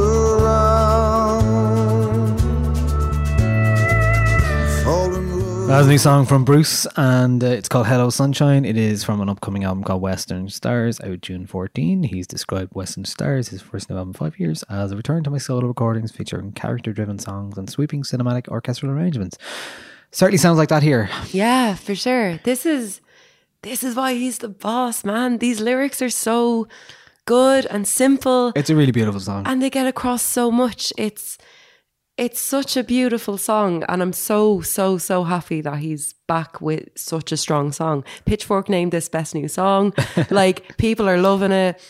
Love. 5.66 5.78
That's 5.78 5.86
a 5.86 5.90
new 5.90 5.98
song 5.98 6.26
from 6.26 6.44
Bruce, 6.44 6.86
and 6.96 7.42
uh, 7.42 7.46
it's 7.46 7.68
called 7.70 7.86
Hello 7.86 8.10
Sunshine. 8.10 8.64
It 8.66 8.76
is 8.76 9.02
from 9.02 9.20
an 9.22 9.30
upcoming 9.30 9.64
album 9.64 9.82
called 9.82 10.02
Western 10.02 10.48
Stars, 10.50 11.00
out 11.00 11.22
June 11.22 11.46
14. 11.46 12.02
He's 12.02 12.26
described 12.26 12.74
Western 12.74 13.06
Stars, 13.06 13.48
his 13.48 13.62
first 13.62 13.88
new 13.88 13.96
album 13.96 14.10
in 14.10 14.14
five 14.14 14.38
years, 14.38 14.62
as 14.64 14.92
a 14.92 14.96
return 14.96 15.24
to 15.24 15.30
my 15.30 15.38
solo 15.38 15.66
recordings 15.66 16.12
featuring 16.12 16.52
character 16.52 16.92
driven 16.92 17.18
songs 17.18 17.56
and 17.56 17.70
sweeping 17.70 18.02
cinematic 18.02 18.46
orchestral 18.48 18.92
arrangements. 18.92 19.38
Certainly 20.12 20.38
sounds 20.38 20.58
like 20.58 20.68
that 20.68 20.82
here. 20.82 21.08
Yeah, 21.30 21.74
for 21.76 21.94
sure. 21.94 22.38
This 22.44 22.66
is 22.66 23.00
this 23.62 23.82
is 23.82 23.94
why 23.96 24.12
he's 24.14 24.38
the 24.38 24.50
boss, 24.50 25.02
man. 25.02 25.38
These 25.38 25.60
lyrics 25.60 26.02
are 26.02 26.10
so 26.10 26.68
good 27.24 27.64
and 27.66 27.88
simple. 27.88 28.52
It's 28.54 28.68
a 28.68 28.76
really 28.76 28.92
beautiful 28.92 29.18
song. 29.20 29.44
and 29.46 29.62
they 29.62 29.70
get 29.70 29.86
across 29.86 30.22
so 30.22 30.50
much. 30.50 30.92
It's 30.98 31.38
it's 32.16 32.40
such 32.40 32.76
a 32.76 32.84
beautiful 32.84 33.36
song, 33.36 33.82
and 33.88 34.00
I'm 34.00 34.12
so 34.12 34.60
so 34.60 34.98
so 34.98 35.24
happy 35.24 35.60
that 35.60 35.78
he's 35.78 36.12
back 36.28 36.60
with 36.60 36.88
such 36.96 37.32
a 37.32 37.36
strong 37.36 37.72
song. 37.72 38.04
Pitchfork 38.24 38.68
named 38.68 38.92
this 38.92 39.08
best 39.08 39.34
new 39.34 39.48
song. 39.48 39.92
like 40.30 40.76
people 40.76 41.08
are 41.08 41.18
loving 41.18 41.52
it. 41.52 41.80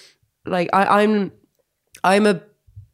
Like 0.47 0.71
I, 0.73 1.03
I'm 1.03 1.31
I'm 2.03 2.27
a 2.27 2.41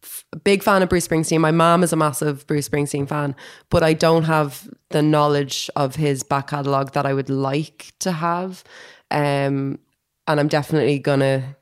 f- 0.03 0.25
big 0.43 0.65
fan 0.65 0.83
of 0.83 0.89
Bruce 0.89 1.07
Springsteen. 1.07 1.41
My 1.41 1.53
mom 1.53 1.85
is 1.85 1.93
a 1.93 1.97
massive 1.97 2.47
Bruce 2.49 2.69
Springsteen 2.69 3.09
fan, 3.09 3.37
but 3.71 3.85
I 3.85 3.93
don't 3.93 4.25
have 4.25 4.69
the 4.91 5.03
knowledge 5.03 5.71
of 5.77 5.95
his 5.97 6.25
back 6.25 6.49
catalogue 6.49 6.93
that 6.93 7.07
I 7.07 7.15
would 7.15 7.31
like 7.31 7.93
to 8.01 8.11
have. 8.11 8.65
Um, 9.13 9.79
and 10.27 10.41
I'm 10.41 10.49
definitely 10.49 10.99
gonna, 10.99 11.57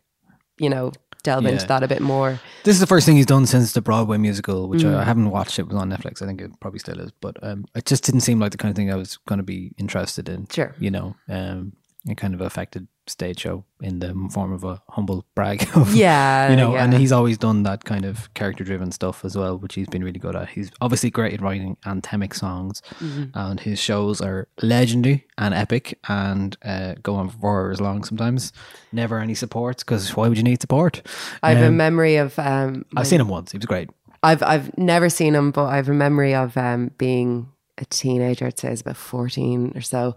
you 0.58 0.70
know, 0.70 0.92
delve 1.22 1.44
Yeah. 1.44 1.50
into 1.50 1.66
that 1.66 1.82
a 1.82 1.88
bit 1.88 2.00
more. 2.02 2.40
This 2.64 2.74
is 2.74 2.80
the 2.80 2.86
first 2.86 3.06
thing 3.06 3.16
he's 3.16 3.26
done 3.26 3.46
since 3.46 3.72
the 3.72 3.80
Broadway 3.82 4.18
musical, 4.18 4.68
which 4.68 4.82
Mm. 4.82 4.94
I, 4.96 5.00
I 5.00 5.04
haven't 5.04 5.30
watched. 5.30 5.58
It 5.58 5.66
was 5.68 5.76
on 5.76 5.90
Netflix. 5.90 6.22
I 6.22 6.26
think 6.26 6.40
it 6.40 6.50
probably 6.60 6.78
still 6.78 7.00
is, 7.00 7.10
but 7.20 7.36
um, 7.42 7.64
it 7.74 7.84
just 7.86 8.04
didn't 8.04 8.20
seem 8.20 8.38
like 8.40 8.52
the 8.52 8.58
kind 8.58 8.70
of 8.70 8.76
thing 8.76 8.92
I 8.92 8.96
was 8.96 9.16
going 9.26 9.38
to 9.38 9.42
be 9.44 9.72
interested 9.78 10.28
in. 10.28 10.46
Sure. 10.50 10.74
you 10.78 10.90
know, 10.90 11.16
um, 11.28 11.72
a 12.08 12.14
kind 12.14 12.34
of 12.34 12.40
affected 12.40 12.86
stage 13.08 13.40
show 13.40 13.64
in 13.80 13.98
the 14.00 14.12
form 14.32 14.52
of 14.52 14.64
a 14.64 14.80
humble 14.90 15.24
brag. 15.34 15.68
Of, 15.74 15.94
Yeah, 15.94 16.50
you 16.50 16.56
know, 16.56 16.76
and 16.76 16.92
he's 16.94 17.12
always 17.12 17.38
done 17.38 17.62
that 17.64 17.84
kind 17.84 18.04
of 18.04 18.32
character-driven 18.34 18.92
stuff 18.92 19.24
as 19.24 19.36
well, 19.36 19.58
which 19.58 19.74
he's 19.74 19.88
been 19.88 20.02
really 20.04 20.18
good 20.18 20.34
at. 20.36 20.48
He's 20.50 20.70
obviously 20.80 21.10
great 21.10 21.34
at 21.34 21.40
writing 21.40 21.76
anthemic 21.84 22.34
songs, 22.34 22.82
Mhm. 23.00 23.30
and 23.34 23.60
his 23.60 23.78
shows 23.78 24.20
are 24.20 24.48
legendary 24.62 25.26
and 25.36 25.54
epic, 25.54 25.98
and 26.08 26.56
uh, 26.64 26.94
go 27.02 27.14
on 27.16 27.28
for 27.30 27.60
hours 27.60 27.80
long 27.80 28.04
sometimes. 28.04 28.52
Never 28.92 29.18
any 29.18 29.34
support 29.34 29.78
because 29.78 30.16
why 30.16 30.28
would 30.28 30.36
you 30.38 30.44
need 30.44 30.60
support? 30.60 31.02
I 31.42 31.50
have 31.54 31.62
a 31.64 31.68
Um, 31.68 31.76
memory 31.76 32.16
of 32.16 32.38
um 32.38 32.84
I've 32.96 33.06
seen 33.06 33.20
him 33.20 33.28
once. 33.28 33.52
He 33.52 33.58
was 33.58 33.66
great. 33.66 33.90
I've 34.22 34.42
I've 34.42 34.76
never 34.76 35.08
seen 35.08 35.34
him, 35.34 35.50
but 35.52 35.66
I 35.66 35.76
have 35.76 35.88
a 35.88 35.94
memory 35.94 36.34
of 36.34 36.56
um 36.56 36.90
being 36.98 37.48
a 37.80 37.84
teenager, 37.86 38.46
I'd 38.46 38.58
say 38.58 38.68
I 38.68 38.72
about 38.72 38.96
14 38.96 39.72
or 39.74 39.80
so. 39.80 40.16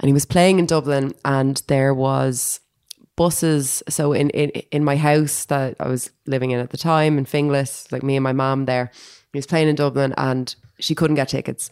And 0.00 0.08
he 0.08 0.12
was 0.12 0.24
playing 0.24 0.58
in 0.58 0.66
Dublin 0.66 1.14
and 1.24 1.62
there 1.66 1.92
was 1.92 2.60
buses. 3.16 3.82
So 3.88 4.12
in, 4.12 4.30
in 4.30 4.48
in 4.70 4.84
my 4.84 4.96
house 4.96 5.44
that 5.46 5.76
I 5.78 5.88
was 5.88 6.10
living 6.26 6.52
in 6.52 6.60
at 6.60 6.70
the 6.70 6.78
time 6.78 7.18
in 7.18 7.26
Finglas, 7.26 7.90
like 7.92 8.02
me 8.02 8.16
and 8.16 8.24
my 8.24 8.32
mom 8.32 8.64
there, 8.64 8.90
he 9.32 9.38
was 9.38 9.46
playing 9.46 9.68
in 9.68 9.76
Dublin 9.76 10.14
and 10.16 10.54
she 10.78 10.94
couldn't 10.94 11.16
get 11.16 11.28
tickets. 11.28 11.70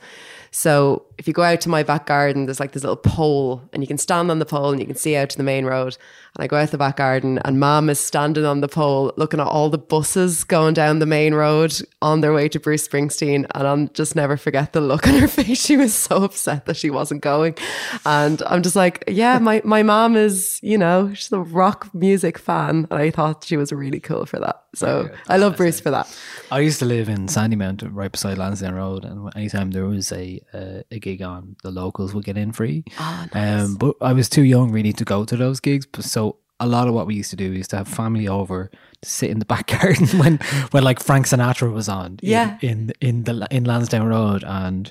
So 0.51 1.05
if 1.19 1.27
you 1.27 1.35
go 1.35 1.43
out 1.43 1.61
to 1.63 1.69
my 1.69 1.83
back 1.83 2.07
garden, 2.07 2.47
there's 2.47 2.61
like 2.61 2.73
this 2.73 2.83
little 2.83 2.97
pole 2.97 3.63
and 3.73 3.83
you 3.83 3.87
can 3.87 3.99
stand 3.99 4.31
on 4.31 4.39
the 4.39 4.47
pole 4.47 4.71
and 4.71 4.81
you 4.81 4.87
can 4.87 4.97
see 4.97 5.17
out 5.17 5.31
to 5.31 5.37
the 5.37 5.43
main 5.43 5.65
road. 5.65 5.97
And 6.37 6.45
I 6.45 6.47
go 6.47 6.57
out 6.57 6.71
the 6.71 6.79
back 6.79 6.97
garden 6.97 7.39
and 7.45 7.61
mom 7.61 7.91
is 7.91 8.01
standing 8.01 8.45
on 8.45 8.61
the 8.61 8.69
pole 8.69 9.13
looking 9.17 9.41
at 9.41 9.47
all 9.47 9.69
the 9.71 9.79
buses 9.79 10.45
going 10.45 10.75
down 10.75 10.99
the 10.99 11.07
main 11.07 11.35
road 11.35 11.75
on 12.03 12.21
their 12.21 12.33
way 12.33 12.49
to 12.49 12.61
Bruce 12.61 12.87
Springsteen. 12.87 13.47
And 13.55 13.67
I'll 13.67 13.87
just 13.89 14.17
never 14.17 14.37
forget 14.37 14.73
the 14.73 14.81
look 14.81 15.07
on 15.07 15.15
her 15.15 15.29
face. 15.29 15.65
She 15.65 15.77
was 15.77 15.95
so 15.95 16.25
upset 16.25 16.67
that 16.67 16.77
she 16.77 16.91
wasn't 16.91 17.23
going. 17.23 17.57
And 18.05 18.43
I'm 18.47 18.63
just 18.63 18.77
like, 18.77 19.05
yeah, 19.07 19.39
my, 19.39 19.61
my 19.65 19.83
mom 19.83 20.17
is, 20.17 20.61
you 20.63 20.79
know, 20.79 21.13
she's 21.15 21.33
a 21.33 21.41
rock 21.41 21.93
music 21.95 22.39
fan. 22.39 22.87
And 22.91 23.01
I 23.01 23.11
thought 23.11 23.45
she 23.45 23.57
was 23.57 23.73
really 23.73 24.01
cool 24.01 24.27
for 24.27 24.39
that. 24.39 24.63
So 24.75 25.11
I 25.29 25.39
love 25.39 25.57
Bruce 25.57 25.81
for 25.81 25.91
that. 25.91 26.17
I 26.53 26.61
used 26.61 26.79
to 26.79 26.85
live 26.85 27.09
in 27.09 27.27
Sandymount, 27.27 27.89
right 27.91 28.13
beside 28.13 28.39
Lansdowne 28.39 28.75
Road, 28.75 28.89
road, 28.89 29.05
and 29.05 29.37
anytime 29.37 29.71
there 29.71 29.87
was 29.87 30.13
a 30.13 30.38
uh, 30.55 30.83
a 30.91 30.99
gig 30.99 31.23
on, 31.23 31.57
the 31.63 31.71
locals 31.71 32.13
would 32.15 32.25
get 32.25 32.37
in 32.37 32.53
free. 32.53 32.85
Oh, 32.99 33.27
Um, 33.33 33.77
but 33.77 33.95
I 34.01 34.13
was 34.13 34.29
too 34.29 34.43
young 34.43 34.71
really 34.73 34.93
to 34.95 35.05
go 35.05 35.25
to 35.25 35.37
those 35.37 35.61
gigs. 35.61 35.87
but 35.87 36.05
So 36.05 36.37
a 36.61 36.67
lot 36.67 36.89
of 36.89 36.95
what 36.95 37.07
we 37.07 37.15
used 37.15 37.31
to 37.31 37.37
do 37.37 37.53
is 37.53 37.69
to 37.69 37.77
have 37.77 37.87
family 37.89 38.27
over 38.29 38.71
to 39.03 39.09
sit 39.09 39.31
in 39.31 39.39
the 39.39 39.45
back 39.55 39.67
garden 39.69 40.07
when 40.19 40.39
when 40.73 40.83
like 40.85 41.01
Frank 41.03 41.27
Sinatra 41.27 41.73
was 41.73 41.89
on. 41.89 42.19
in- 42.23 42.31
Yeah. 42.31 42.59
In 42.63 42.93
in 43.01 43.25
the 43.25 43.47
in 43.51 43.65
Lansdowne 43.65 44.09
Road 44.09 44.45
and. 44.45 44.91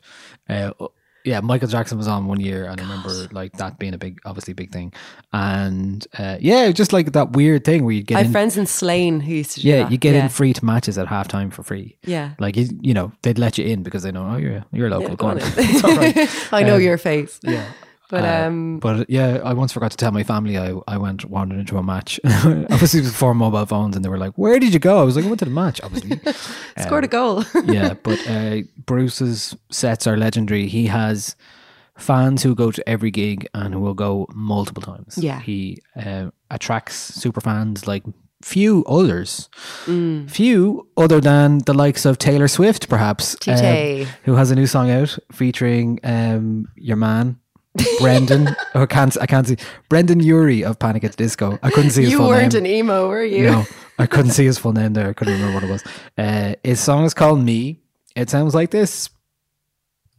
Uh, 0.50 0.72
yeah, 1.28 1.41
Michael 1.41 1.67
Jackson 1.67 1.97
was 1.97 2.07
on 2.07 2.25
one 2.25 2.39
year, 2.39 2.65
and 2.65 2.80
I 2.80 2.84
remember 2.84 3.28
like 3.34 3.51
that 3.57 3.78
being 3.78 3.93
a 3.93 3.97
big, 3.97 4.19
obviously 4.25 4.53
big 4.53 4.71
thing, 4.71 4.93
and 5.34 6.07
uh, 6.17 6.38
yeah, 6.39 6.71
just 6.71 6.93
like 6.93 7.11
that 7.11 7.34
weird 7.34 7.65
thing 7.65 7.84
where 7.84 7.93
you 7.93 8.01
get 8.01 8.15
I 8.15 8.19
have 8.19 8.28
in, 8.28 8.32
friends 8.32 8.57
in 8.57 8.65
Slane 8.65 9.19
who 9.19 9.34
used 9.34 9.51
to 9.51 9.59
do 9.61 9.67
yeah, 9.67 9.89
you 9.89 9.97
get 9.97 10.15
yeah. 10.15 10.23
in 10.23 10.30
free 10.30 10.53
to 10.53 10.63
matches 10.65 10.97
at 10.97 11.07
halftime 11.07 11.51
for 11.51 11.63
free. 11.63 11.97
Yeah. 12.03 12.32
Like 12.39 12.55
you, 12.55 12.69
you 12.82 12.93
know, 12.93 13.11
they'd 13.23 13.38
let 13.38 13.57
you 13.57 13.65
in 13.65 13.84
because 13.84 14.03
they 14.03 14.11
know, 14.11 14.25
oh, 14.32 14.38
you're 14.38 14.63
you're 14.71 14.89
local. 14.89 15.09
Yeah, 15.09 15.15
go 15.15 15.28
on. 15.28 15.38
It's 15.57 15.84
all 15.84 15.95
right. 15.95 16.17
I 16.53 16.63
know 16.63 16.75
Um, 16.75 16.82
your 16.82 16.97
face. 16.97 17.39
Yeah. 17.43 17.65
But 18.10 18.24
Uh, 18.24 18.47
um 18.47 18.80
but 18.80 19.10
yeah, 19.10 19.39
I 19.43 19.53
once 19.53 19.74
forgot 19.74 19.91
to 19.91 19.97
tell 19.97 20.12
my 20.12 20.24
family 20.24 20.58
I, 20.58 20.74
I 20.88 20.97
went 20.97 21.26
wandered 21.26 21.60
into 21.60 21.78
a 21.78 21.84
match. 21.84 22.20
obviously, 22.26 22.99
it 22.99 23.03
was 23.03 23.12
before 23.12 23.34
mobile 23.34 23.66
phones, 23.66 23.95
and 23.95 24.05
they 24.05 24.10
were 24.10 24.18
like, 24.18 24.34
"Where 24.38 24.60
did 24.60 24.74
you 24.74 24.80
go?" 24.80 24.99
I 24.99 25.03
was 25.03 25.16
like, 25.16 25.26
"I 25.26 25.28
went 25.28 25.39
to 25.39 25.45
the 25.45 25.51
match." 25.51 25.82
Obviously, 25.84 26.20
scored 26.80 27.03
a 27.03 27.08
goal. 27.08 27.43
yeah. 27.66 27.95
But 28.01 28.20
uh, 28.28 28.62
Bruce's 28.86 29.55
sets 29.72 30.08
are 30.08 30.18
legendary. 30.18 30.68
He 30.68 30.88
has 30.88 31.36
fans 31.97 32.43
who 32.43 32.53
go 32.55 32.72
to 32.72 32.88
every 32.88 33.12
gig 33.12 33.47
and 33.53 33.74
who 33.74 33.80
will 33.80 33.95
go 33.95 34.28
multiple 34.34 34.84
times. 34.84 35.18
Yeah. 35.18 35.39
he 35.41 35.80
uh, 35.95 36.30
attracts 36.51 36.95
super 36.95 37.41
fans 37.41 37.88
like 37.88 38.03
few 38.41 38.86
others. 38.86 39.49
Mm. 39.86 40.30
Few 40.30 40.88
other 40.95 41.20
than 41.20 41.60
the 41.66 41.74
likes 41.74 42.05
of 42.05 42.18
Taylor 42.20 42.47
Swift, 42.47 42.88
perhaps, 42.88 43.36
um, 43.47 44.05
who 44.26 44.36
has 44.36 44.51
a 44.51 44.55
new 44.55 44.68
song 44.68 44.91
out 44.91 45.18
featuring 45.32 45.99
um, 46.03 46.68
your 46.76 46.97
man. 46.97 47.39
Brendon, 47.99 48.55
oh, 48.75 48.82
I 48.84 48.86
can't, 48.86 49.17
I 49.21 49.25
can't 49.25 49.47
see 49.47 49.57
Brendon 49.89 50.19
Urie 50.19 50.63
of 50.63 50.80
Panic 50.80 51.03
at 51.03 51.11
the 51.11 51.17
Disco. 51.17 51.57
I 51.63 51.69
couldn't 51.69 51.91
see 51.91 52.03
his 52.03 52.11
you 52.11 52.17
full 52.19 52.28
weren't 52.30 52.53
name. 52.53 52.65
an 52.65 52.71
emo, 52.71 53.07
were 53.07 53.23
you? 53.23 53.43
No, 53.49 53.65
I 53.99 54.05
couldn't 54.05 54.32
see 54.32 54.45
his 54.45 54.57
full 54.57 54.73
name 54.73 54.93
there. 54.93 55.09
I 55.09 55.13
couldn't 55.13 55.34
remember 55.36 55.55
what 55.55 55.63
it 55.63 55.69
was. 55.71 55.84
Uh, 56.17 56.55
his 56.63 56.80
song 56.80 57.05
is 57.05 57.13
called 57.13 57.39
"Me." 57.43 57.80
It 58.15 58.30
sounds 58.30 58.53
like 58.55 58.71
this. 58.71 59.09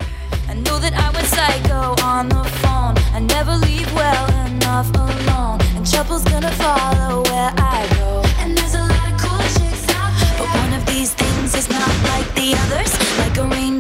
I 0.01 0.55
know 0.55 0.79
that 0.79 0.95
I 0.95 1.11
went 1.11 1.27
psycho 1.27 1.95
on 2.05 2.29
the 2.29 2.45
phone. 2.63 2.97
I 3.15 3.21
never 3.21 3.55
leave 3.57 3.93
well 3.95 4.27
enough 4.47 4.89
alone. 4.95 5.61
And 5.77 5.87
trouble's 5.87 6.25
gonna 6.25 6.53
follow 6.53 7.23
where 7.25 7.53
I 7.59 7.87
go. 7.99 8.23
And 8.41 8.57
there's 8.57 8.75
a 8.75 8.81
lot 8.81 9.13
of 9.13 9.19
cool 9.21 9.39
chicks 9.57 9.89
out 9.95 10.13
there. 10.21 10.39
But 10.39 10.49
one 10.63 10.73
of 10.75 10.87
these 10.87 11.13
things 11.15 11.55
is 11.55 11.69
not 11.69 11.89
like 12.13 12.29
the 12.35 12.55
others. 12.63 12.93
Like 13.19 13.37
a 13.37 13.45
rainbow 13.47 13.78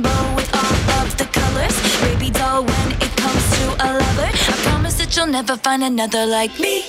you'll 5.28 5.42
never 5.42 5.56
find 5.58 5.82
another 5.82 6.24
like 6.24 6.58
me. 6.58 6.82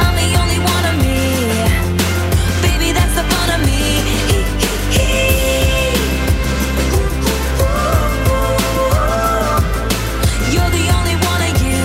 I'm 0.00 0.14
the 0.16 0.28
only 0.40 0.58
one 0.72 0.84
of 0.90 0.96
me. 1.04 1.18
Baby, 2.62 2.92
that's 2.92 3.14
the 3.18 3.24
fun 3.32 3.48
of 3.56 3.60
me. 3.68 3.80
You're 10.52 10.72
the 10.78 10.86
only 10.96 11.16
one 11.30 11.42
of 11.48 11.54
you. 11.66 11.84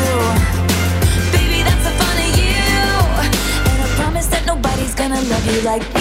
Baby, 1.36 1.64
that's 1.68 1.84
the 1.84 1.94
fun 2.00 2.18
of 2.26 2.32
you. 2.42 2.60
And 3.72 3.80
I 3.84 3.88
promise 4.00 4.28
that 4.28 4.44
nobody's 4.46 4.96
gonna 4.96 5.22
love 5.22 5.46
you 5.52 5.62
like 5.64 5.97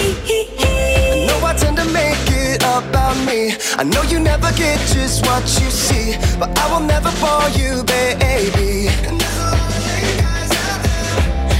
about 2.77 3.17
me. 3.25 3.55
I 3.77 3.83
know 3.83 4.03
you 4.03 4.19
never 4.19 4.51
get 4.53 4.77
just 4.93 5.25
what 5.25 5.43
you 5.59 5.69
see, 5.69 6.15
but 6.39 6.49
I 6.57 6.65
will 6.71 6.85
never 6.85 7.11
bore 7.19 7.49
you, 7.57 7.83
baby. 7.83 8.87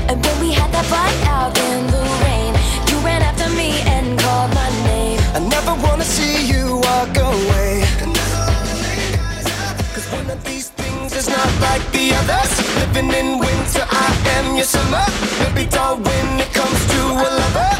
And 0.09 0.17
when 0.23 0.37
we 0.39 0.51
had 0.53 0.69
that 0.71 0.85
fight 0.85 1.19
out 1.25 1.57
in 1.57 1.87
the 1.95 2.03
rain, 2.25 2.53
you 2.89 2.97
ran 3.05 3.21
after 3.21 3.49
me 3.57 3.81
and 3.95 4.19
called 4.19 4.53
my 4.53 4.69
name. 4.85 5.19
I 5.33 5.39
never 5.39 5.73
wanna 5.85 6.05
see 6.05 6.45
you 6.53 6.77
walk 6.87 7.13
away. 7.17 7.81
Cause 9.93 10.07
one 10.11 10.29
of 10.29 10.39
these 10.43 10.69
things 10.69 11.15
is 11.15 11.27
not 11.27 11.51
like 11.61 11.83
the 11.91 12.13
others. 12.19 12.51
Living 12.81 13.09
in 13.11 13.39
winter, 13.39 13.85
I 13.89 14.07
am 14.37 14.55
your 14.55 14.65
summer. 14.65 15.05
Baby 15.41 15.65
doll, 15.69 15.97
when 15.97 16.39
it 16.39 16.51
comes 16.53 16.79
to 16.93 16.99
a 17.25 17.29
lover, 17.41 17.76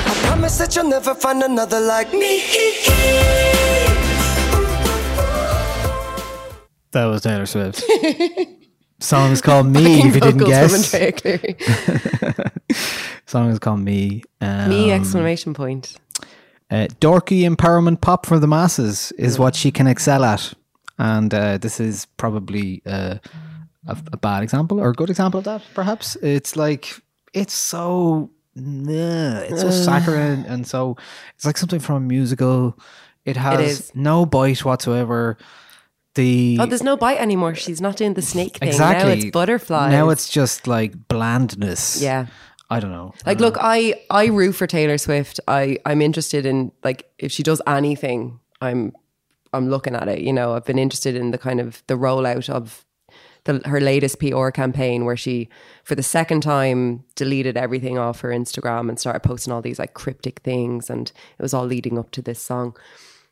promise 0.47 0.57
that 0.59 0.75
you'll 0.75 0.89
never 0.89 1.13
find 1.13 1.43
another 1.43 1.79
like 1.79 2.11
me. 2.13 2.41
That 6.91 7.05
was 7.05 7.21
Taylor 7.21 7.45
Swift. 7.45 7.83
song 8.99 9.31
is 9.31 9.41
called 9.41 9.67
"Me." 9.67 9.99
If 9.99 10.15
you 10.15 10.21
didn't 10.21 10.45
guess, 10.45 10.91
song 13.25 13.49
is 13.49 13.59
called 13.59 13.81
"Me." 13.81 14.23
Um, 14.41 14.69
Me 14.69 14.91
exclamation 14.91 15.53
point. 15.53 15.97
Uh, 16.69 16.87
dorky 16.99 17.47
empowerment 17.47 18.01
pop 18.01 18.25
for 18.25 18.39
the 18.39 18.47
masses 18.47 19.13
is 19.17 19.39
what 19.39 19.55
she 19.55 19.71
can 19.71 19.87
excel 19.87 20.23
at, 20.23 20.53
and 20.97 21.33
uh, 21.33 21.57
this 21.57 21.79
is 21.79 22.05
probably 22.17 22.81
uh, 22.85 23.15
a, 23.87 23.97
a 24.13 24.17
bad 24.17 24.43
example 24.43 24.79
or 24.79 24.89
a 24.89 24.93
good 24.93 25.09
example 25.09 25.39
of 25.39 25.43
that. 25.43 25.61
Perhaps 25.73 26.15
it's 26.17 26.55
like 26.55 27.01
it's 27.33 27.53
so 27.53 28.29
nah, 28.62 29.39
it's 29.39 29.62
so 29.62 29.72
saccharine 29.72 30.45
and 30.47 30.66
so 30.66 30.97
it's 31.36 31.45
like 31.45 31.58
something 31.58 31.80
from 31.80 31.95
a 31.95 31.99
musical. 31.99 32.78
It 33.26 33.38
has 33.38 33.60
is. 33.60 33.91
no 33.95 34.26
bite 34.26 34.64
whatsoever. 34.64 35.38
The 36.16 36.58
Oh, 36.60 36.66
there's 36.66 36.84
no 36.84 36.97
bite 36.97 37.20
anymore. 37.20 37.53
She's 37.55 37.82
not 37.82 37.97
doing 37.97 38.16
the 38.16 38.22
snake 38.22 38.58
thing. 38.58 38.70
exactly 38.70 39.10
Now 39.10 39.16
it's 39.16 39.32
butterflies. 39.32 39.91
Now 39.91 40.10
it's 40.10 40.30
just 40.30 40.66
like 40.68 41.08
blandness. 41.08 42.01
Yeah. 42.01 42.28
I 42.70 42.80
don't 42.80 42.91
know. 42.91 43.14
Like, 43.26 43.39
look, 43.39 43.55
I 43.60 44.01
I 44.10 44.26
root 44.26 44.53
for 44.53 44.68
Taylor 44.68 44.97
Swift. 44.97 45.39
I 45.47 45.78
I'm 45.86 46.01
interested 46.01 46.45
in 46.45 46.72
like 46.84 47.10
if 47.20 47.32
she 47.32 47.43
does 47.43 47.62
anything, 47.68 48.39
I'm 48.62 48.93
I'm 49.53 49.70
looking 49.70 49.95
at 49.95 50.08
it. 50.08 50.20
You 50.20 50.34
know, 50.34 50.53
I've 50.53 50.66
been 50.66 50.80
interested 50.80 51.16
in 51.16 51.32
the 51.32 51.38
kind 51.38 51.60
of 51.60 51.84
the 51.88 51.93
rollout 51.93 52.49
of 52.49 52.86
the, 53.47 53.61
her 53.67 53.81
latest 53.81 54.19
PR 54.19 54.49
campaign 54.49 55.05
where 55.05 55.17
she, 55.17 55.49
for 55.83 55.95
the 55.95 56.03
second 56.03 56.41
time, 56.41 57.03
deleted 57.15 57.57
everything 57.57 57.97
off 57.97 58.19
her 58.19 58.29
Instagram 58.29 58.89
and 58.89 58.99
started 58.99 59.21
posting 59.21 59.51
all 59.51 59.61
these 59.61 59.79
like 59.79 59.95
cryptic 59.95 60.41
things, 60.41 60.89
and 60.89 61.11
it 61.39 61.41
was 61.41 61.53
all 61.53 61.65
leading 61.65 61.97
up 61.97 62.11
to 62.11 62.21
this 62.21 62.39
song. 62.39 62.77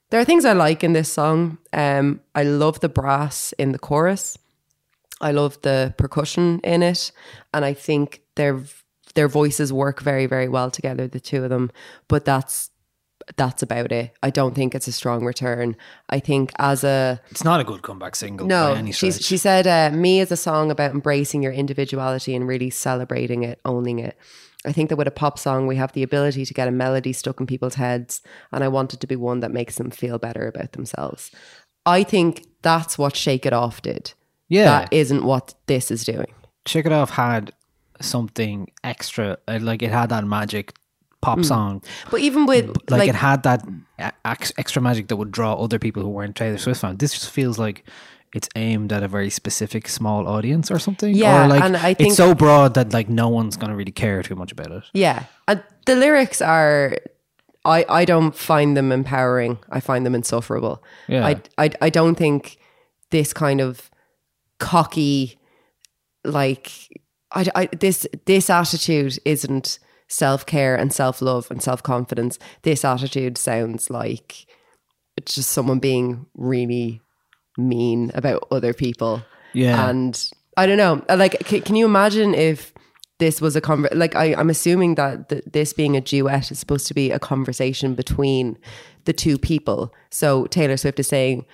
There 0.10 0.20
are 0.20 0.26
things 0.26 0.46
I 0.46 0.54
like 0.54 0.84
in 0.84 0.94
this 0.94 1.12
song. 1.12 1.58
Um, 1.74 2.22
I 2.34 2.44
love 2.44 2.80
the 2.80 2.90
brass 2.90 3.54
in 3.54 3.72
the 3.72 3.80
chorus. 3.80 4.38
I 5.22 5.32
love 5.32 5.62
the 5.62 5.94
percussion 5.98 6.60
in 6.64 6.82
it, 6.82 7.12
and 7.54 7.64
I 7.64 7.74
think 7.74 8.22
their 8.36 8.64
their 9.14 9.28
voices 9.28 9.72
work 9.72 10.02
very 10.02 10.26
very 10.26 10.50
well 10.50 10.72
together, 10.72 11.08
the 11.08 11.20
two 11.20 11.44
of 11.44 11.50
them. 11.50 11.72
But 12.08 12.26
that's 12.26 12.70
that's 13.38 13.64
about 13.64 13.92
it. 13.92 14.12
I 14.22 14.30
don't 14.30 14.54
think 14.56 14.76
it's 14.76 14.88
a 14.88 14.92
strong 14.92 15.26
return. 15.26 15.76
I 16.10 16.20
think 16.20 16.52
as 16.60 16.84
a 16.84 17.20
It's 17.32 17.44
not 17.44 17.60
a 17.60 17.64
good 17.64 17.82
comeback 17.82 18.16
single. 18.16 18.48
no, 18.48 18.74
by 18.74 18.80
any 18.80 18.92
she's, 18.92 19.20
she 19.26 19.38
said, 19.38 19.66
uh, 19.68 19.96
"Me 19.96 20.20
is 20.20 20.32
a 20.32 20.38
song 20.38 20.70
about 20.72 20.92
embracing 20.92 21.42
your 21.44 21.52
individuality 21.54 22.36
and 22.36 22.48
really 22.48 22.70
celebrating 22.70 23.44
it, 23.44 23.60
owning 23.66 24.00
it." 24.00 24.18
I 24.66 24.72
think 24.72 24.90
that 24.90 24.96
with 24.96 25.08
a 25.08 25.12
pop 25.12 25.38
song, 25.38 25.68
we 25.68 25.76
have 25.76 25.92
the 25.94 26.02
ability 26.04 26.44
to 26.46 26.54
get 26.54 26.68
a 26.68 26.72
melody 26.72 27.14
stuck 27.14 27.40
in 27.40 27.46
people's 27.46 27.76
heads, 27.76 28.22
and 28.52 28.64
I 28.64 28.68
want 28.68 28.94
it 28.94 29.00
to 29.02 29.08
be 29.08 29.16
one 29.16 29.40
that 29.42 29.52
makes 29.52 29.76
them 29.76 29.92
feel 29.92 30.18
better 30.18 30.48
about 30.48 30.72
themselves. 30.72 31.30
I 31.86 32.04
think 32.04 32.46
that's 32.64 32.98
what 32.98 33.16
Shake 33.16 33.46
It 33.46 33.54
Off 33.54 33.82
did. 33.82 34.14
Yeah. 34.48 34.66
that 34.66 34.94
isn't 34.94 35.24
what 35.24 35.54
this 35.68 35.90
is 35.92 36.04
doing. 36.04 36.32
Shake 36.68 36.86
It 36.88 36.92
Off 36.92 37.12
had 37.12 37.52
something 38.02 38.70
extra, 38.84 39.38
uh, 39.48 39.60
like 39.62 39.82
it 39.82 39.92
had 39.92 40.10
that 40.10 40.26
magic 40.26 40.74
pop 41.26 41.40
Mm. 41.40 41.46
song. 41.46 41.82
But 42.12 42.20
even 42.28 42.46
with 42.52 42.66
like, 42.90 43.00
like, 43.02 43.10
it 43.10 43.16
had 43.16 43.40
that 43.44 43.62
extra 44.62 44.82
magic 44.82 45.08
that 45.10 45.18
would 45.18 45.32
draw 45.32 45.52
other 45.66 45.80
people 45.80 46.02
who 46.04 46.10
weren't 46.18 46.36
Taylor 46.36 46.58
Swift 46.58 46.82
fans. 46.82 46.98
This 47.00 47.14
just 47.14 47.30
feels 47.30 47.58
like 47.66 47.78
it's 48.38 48.50
aimed 48.56 48.92
at 48.92 49.02
a 49.04 49.08
very 49.08 49.30
specific 49.30 49.88
small 49.88 50.28
audience 50.28 50.70
or 50.74 50.80
something. 50.80 51.16
Yeah, 51.16 51.46
or 51.46 51.48
like 51.54 51.64
and 51.64 51.76
I 51.78 51.94
think- 51.94 52.10
it's 52.10 52.18
so 52.18 52.34
broad 52.36 52.74
that 52.74 52.94
like 52.94 53.10
no 53.10 53.28
one's 53.40 53.56
gonna 53.58 53.76
really 53.82 53.94
care 53.94 54.22
too 54.24 54.36
much 54.36 54.52
about 54.52 54.72
it. 54.72 54.84
Yeah. 54.94 55.24
And 55.48 55.60
the 55.86 55.96
lyrics 55.96 56.42
are 56.42 56.98
I 57.64 57.86
I 58.02 58.06
don't 58.06 58.36
find 58.36 58.76
them 58.78 58.92
empowering. 58.92 59.58
I 59.78 59.80
find 59.80 60.06
them 60.06 60.16
insufferable. 60.16 60.76
Yeah. 61.08 61.26
I 61.30 61.32
I 61.64 61.70
I 61.88 61.90
don't 61.90 62.16
think 62.18 62.58
this 63.12 63.34
kind 63.34 63.62
of 63.62 63.90
cocky 64.60 65.38
like 66.24 66.72
I, 67.32 67.46
I 67.56 67.70
this 67.80 68.08
this 68.26 68.50
attitude 68.50 69.18
isn't 69.26 69.80
self-care 70.08 70.76
and 70.76 70.94
self-love 70.94 71.50
and 71.50 71.62
self-confidence. 71.62 72.40
This 72.62 72.86
attitude 72.86 73.38
sounds 73.38 73.90
like 73.90 74.46
it's 75.18 75.36
just 75.36 75.52
someone 75.52 75.80
being 75.80 76.26
really 76.36 77.02
mean 77.58 78.12
about 78.14 78.48
other 78.52 78.74
people. 78.74 79.24
Yeah. 79.54 79.90
And 79.90 80.32
I 80.58 80.66
don't 80.66 80.78
know. 80.78 81.04
Like, 81.16 81.48
c- 81.48 81.62
can 81.62 81.76
you 81.76 81.86
imagine 81.86 82.34
if 82.34 82.74
this 83.20 83.40
was 83.40 83.56
a 83.56 83.62
conver- 83.62 83.94
like 83.96 84.16
I, 84.16 84.36
I'm 84.36 84.50
assuming 84.50 84.96
that 84.96 85.30
th- 85.30 85.44
this 85.46 85.74
being 85.74 85.96
a 85.96 86.02
duet 86.02 86.52
is 86.52 86.60
supposed 86.60 86.88
to 86.88 86.94
be 86.94 87.12
a 87.12 87.20
conversation 87.20 87.96
between 87.96 88.58
the 89.06 89.14
two 89.14 89.38
people. 89.38 89.94
So 90.12 90.48
Taylor 90.48 90.76
Swift 90.78 91.00
is 91.00 91.08
saying, 91.08 91.46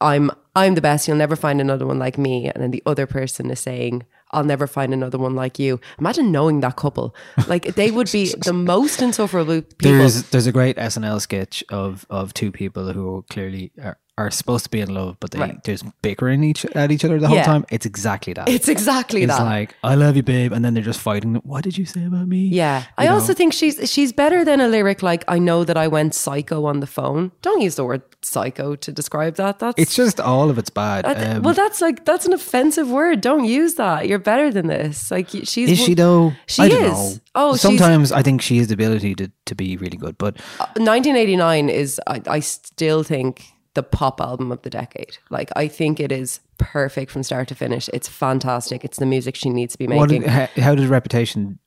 "I'm 0.00 0.30
I'm 0.54 0.74
the 0.74 0.80
best. 0.80 1.08
You'll 1.08 1.16
never 1.16 1.36
find 1.36 1.60
another 1.60 1.86
one 1.86 1.98
like 1.98 2.16
me," 2.16 2.48
and 2.48 2.62
then 2.62 2.70
the 2.70 2.82
other 2.86 3.06
person 3.06 3.50
is 3.50 3.58
saying, 3.58 4.04
"I'll 4.32 4.44
never 4.44 4.66
find 4.66 4.92
another 4.92 5.18
one 5.18 5.34
like 5.34 5.58
you." 5.58 5.80
Imagine 5.98 6.32
knowing 6.32 6.60
that 6.60 6.76
couple. 6.76 7.14
Like 7.46 7.74
they 7.74 7.90
would 7.90 8.10
be 8.10 8.34
the 8.44 8.52
most 8.52 9.02
insufferable 9.02 9.62
people. 9.62 9.98
There's 9.98 10.22
there's 10.30 10.46
a 10.46 10.52
great 10.52 10.76
SNL 10.76 11.20
sketch 11.20 11.64
of 11.68 12.06
of 12.10 12.34
two 12.34 12.50
people 12.52 12.92
who 12.92 13.24
clearly 13.30 13.72
are, 13.82 13.98
are 14.20 14.30
supposed 14.30 14.64
to 14.68 14.70
be 14.76 14.80
in 14.86 14.90
love, 15.00 15.12
but 15.20 15.30
they 15.32 15.38
Right. 15.40 15.64
just 15.64 15.84
bickering 16.02 16.40
each 16.50 16.62
at 16.82 16.90
each 16.94 17.04
other 17.04 17.18
the 17.18 17.28
whole 17.28 17.36
Yeah. 17.36 17.52
time. 17.52 17.64
It's 17.70 17.86
exactly 17.86 18.32
that. 18.34 18.48
It's 18.48 18.68
exactly 18.76 19.20
that. 19.26 19.32
it's 19.34 19.38
that. 19.38 19.44
like 19.60 19.74
I 19.82 19.94
love 20.04 20.14
you, 20.18 20.22
babe, 20.22 20.52
and 20.54 20.64
then 20.64 20.72
they're 20.74 20.90
just 20.92 21.00
fighting. 21.00 21.30
What 21.52 21.62
did 21.64 21.74
you 21.80 21.86
say 21.94 22.02
about 22.10 22.26
me? 22.28 22.42
Yeah. 22.62 22.84
I 22.98 23.04
You 23.04 23.10
also 23.16 23.32
think 23.34 23.52
she's 23.52 23.76
she's 23.94 24.12
better 24.12 24.44
than 24.44 24.58
a 24.60 24.68
lyric 24.68 25.02
like 25.10 25.22
I 25.36 25.38
know 25.48 25.64
that 25.64 25.76
I 25.84 25.86
went 25.88 26.14
psycho 26.14 26.58
on 26.70 26.80
the 26.80 26.86
phone. 26.98 27.22
Don't 27.42 27.60
use 27.66 27.76
the 27.76 27.84
word 27.84 28.02
psycho 28.22 28.66
to 28.84 28.92
describe 29.00 29.34
that. 29.42 29.58
That's 29.60 29.78
It's 29.82 29.94
just 30.02 30.20
all 30.20 30.50
of 30.50 30.56
it's 30.58 30.70
bad. 30.70 31.04
that- 31.04 31.36
Um, 31.36 31.42
well, 31.42 31.54
that's 31.54 31.80
like 31.80 32.04
that's 32.04 32.26
an 32.26 32.32
offensive 32.40 32.88
word. 32.90 33.20
Don't 33.20 33.44
use 33.60 33.74
that. 33.82 34.08
You're 34.08 34.18
better 34.32 34.48
than 34.56 34.66
this. 34.66 35.10
Like 35.10 35.28
she's 35.52 35.68
is 35.70 35.78
she 35.86 35.94
though? 35.94 36.32
She 36.46 36.62
is. 36.62 36.70
know. 36.70 37.14
Oh, 37.34 37.56
sometimes 37.56 38.12
I 38.12 38.22
think 38.22 38.42
she 38.42 38.58
has 38.58 38.66
the 38.68 38.74
ability 38.74 39.14
to, 39.20 39.30
to 39.46 39.54
be 39.54 39.76
really 39.76 39.96
good, 39.96 40.16
but 40.18 40.34
1989 40.76 41.68
is 41.68 42.00
I, 42.06 42.20
I 42.26 42.40
still 42.40 43.02
think 43.02 43.44
the 43.74 43.82
pop 43.82 44.20
album 44.20 44.50
of 44.52 44.62
the 44.62 44.70
decade. 44.70 45.18
Like 45.30 45.50
I 45.56 45.68
think 45.68 46.00
it 46.00 46.10
is 46.12 46.40
perfect 46.58 47.10
from 47.12 47.22
start 47.22 47.48
to 47.48 47.54
finish. 47.54 47.88
It's 47.92 48.08
fantastic. 48.08 48.84
It's 48.84 48.98
the 48.98 49.06
music 49.06 49.36
she 49.36 49.50
needs 49.50 49.72
to 49.74 49.78
be 49.78 49.86
what 49.86 50.08
making. 50.10 50.22
did, 50.22 50.30
how, 50.30 50.46
how 50.62 50.74
did 50.74 50.88
Reputation? 50.88 51.58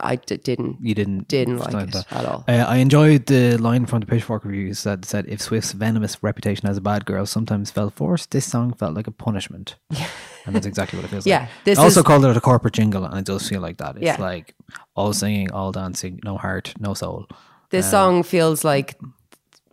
I 0.00 0.16
d- 0.16 0.36
didn't. 0.38 0.78
You 0.82 0.92
didn't 0.92 1.28
Didn't 1.28 1.58
like 1.58 1.86
it 1.88 1.92
that? 1.92 2.12
at 2.12 2.24
all. 2.24 2.44
Uh, 2.48 2.64
I 2.66 2.78
enjoyed 2.78 3.26
the 3.26 3.56
line 3.58 3.86
from 3.86 4.00
the 4.00 4.06
Pitchfork 4.06 4.44
reviews 4.44 4.82
that 4.82 5.04
said, 5.04 5.26
"If 5.28 5.40
Swift's 5.40 5.70
venomous 5.70 6.20
reputation 6.20 6.68
as 6.68 6.76
a 6.76 6.80
bad 6.80 7.04
girl 7.06 7.24
sometimes 7.26 7.70
felt 7.70 7.94
forced, 7.94 8.32
this 8.32 8.44
song 8.44 8.72
felt 8.74 8.94
like 8.96 9.06
a 9.06 9.12
punishment." 9.12 9.76
and 10.46 10.52
that's 10.56 10.66
exactly 10.66 10.98
what 10.98 11.04
it 11.04 11.08
feels 11.10 11.24
Yeah, 11.28 11.42
like. 11.42 11.48
this 11.62 11.78
I 11.78 11.82
also 11.84 12.00
is- 12.00 12.06
called 12.06 12.24
it 12.24 12.36
a 12.36 12.40
corporate 12.40 12.74
jingle, 12.74 13.04
and 13.04 13.16
it 13.16 13.24
does 13.24 13.48
feel 13.48 13.60
like 13.60 13.76
that. 13.78 13.94
It's 13.94 14.04
Yeah. 14.04 14.16
like 14.20 14.56
all 14.96 15.12
singing, 15.12 15.52
all 15.52 15.70
dancing, 15.70 16.18
no 16.24 16.36
heart, 16.38 16.74
no 16.80 16.94
soul. 16.94 17.28
This 17.70 17.86
Um, 17.86 17.90
song 17.92 18.22
feels 18.24 18.64
like 18.64 18.98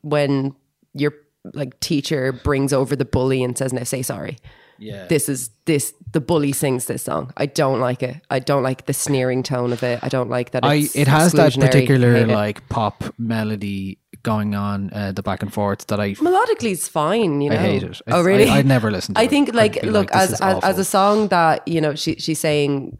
when 0.01 0.55
your 0.93 1.13
like 1.53 1.79
teacher 1.79 2.31
brings 2.31 2.73
over 2.73 2.95
the 2.95 3.05
bully 3.05 3.43
and 3.43 3.57
says, 3.57 3.73
"Now 3.73 3.83
say 3.83 4.01
sorry." 4.01 4.37
Yeah. 4.77 5.05
This 5.05 5.29
is 5.29 5.51
this 5.65 5.93
the 6.11 6.19
bully 6.21 6.51
sings 6.51 6.85
this 6.87 7.03
song. 7.03 7.31
I 7.37 7.45
don't 7.45 7.79
like 7.79 8.01
it. 8.01 8.15
I 8.31 8.39
don't 8.39 8.63
like 8.63 8.87
the 8.87 8.93
sneering 8.93 9.43
tone 9.43 9.71
of 9.73 9.83
it. 9.83 9.99
I 10.01 10.09
don't 10.09 10.29
like 10.29 10.51
that 10.51 10.65
I 10.65 10.87
it 10.95 11.07
has 11.07 11.33
that 11.33 11.53
particular 11.53 12.25
like 12.25 12.67
pop 12.69 13.03
melody 13.19 13.99
going 14.23 14.55
on, 14.55 14.89
uh, 14.93 15.11
the 15.11 15.21
back 15.23 15.41
and 15.43 15.53
forth 15.53 15.85
that 15.87 15.99
I 15.99 16.13
melodically 16.13 16.71
is 16.71 16.87
fine, 16.87 17.41
you 17.41 17.49
know. 17.51 17.55
I 17.57 17.59
hate 17.59 17.83
it. 17.83 18.01
Oh 18.07 18.23
really? 18.23 18.49
I- 18.49 18.57
I'd 18.57 18.65
never 18.65 18.89
listen 18.89 19.13
to 19.13 19.21
I 19.21 19.25
it. 19.25 19.29
think 19.29 19.53
like 19.53 19.83
look 19.83 20.11
like, 20.13 20.15
as 20.23 20.41
as, 20.41 20.63
as 20.63 20.79
a 20.79 20.85
song 20.85 21.27
that, 21.27 21.67
you 21.67 21.79
know, 21.79 21.93
she 21.93 22.15
she's 22.15 22.39
saying 22.39 22.97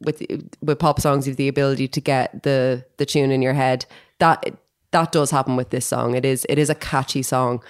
with 0.00 0.22
with 0.62 0.78
pop 0.78 1.00
songs 1.00 1.26
you 1.26 1.32
have 1.32 1.36
the 1.36 1.48
ability 1.48 1.88
to 1.88 2.00
get 2.00 2.44
the 2.44 2.84
the 2.98 3.06
tune 3.06 3.32
in 3.32 3.42
your 3.42 3.54
head. 3.54 3.86
That 4.20 4.54
that 4.94 5.10
does 5.10 5.32
happen 5.32 5.56
with 5.56 5.70
this 5.70 5.84
song. 5.84 6.14
It 6.14 6.24
is 6.24 6.46
it 6.48 6.56
is 6.56 6.70
a 6.70 6.74
catchy 6.74 7.22
song. 7.22 7.62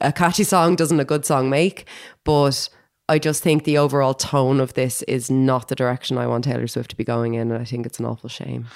A 0.00 0.12
catchy 0.12 0.44
song 0.44 0.76
doesn't 0.76 1.00
a 1.00 1.04
good 1.04 1.24
song 1.24 1.48
make, 1.50 1.86
but 2.24 2.68
I 3.08 3.18
just 3.18 3.42
think 3.42 3.64
the 3.64 3.78
overall 3.78 4.12
tone 4.12 4.60
of 4.60 4.74
this 4.74 5.00
is 5.02 5.30
not 5.30 5.68
the 5.68 5.74
direction 5.74 6.18
I 6.18 6.26
want 6.26 6.44
Taylor 6.44 6.66
Swift 6.66 6.90
to 6.90 6.96
be 6.96 7.04
going 7.04 7.34
in, 7.34 7.50
and 7.50 7.60
I 7.60 7.64
think 7.64 7.86
it's 7.86 7.98
an 7.98 8.04
awful 8.04 8.28
shame. 8.28 8.66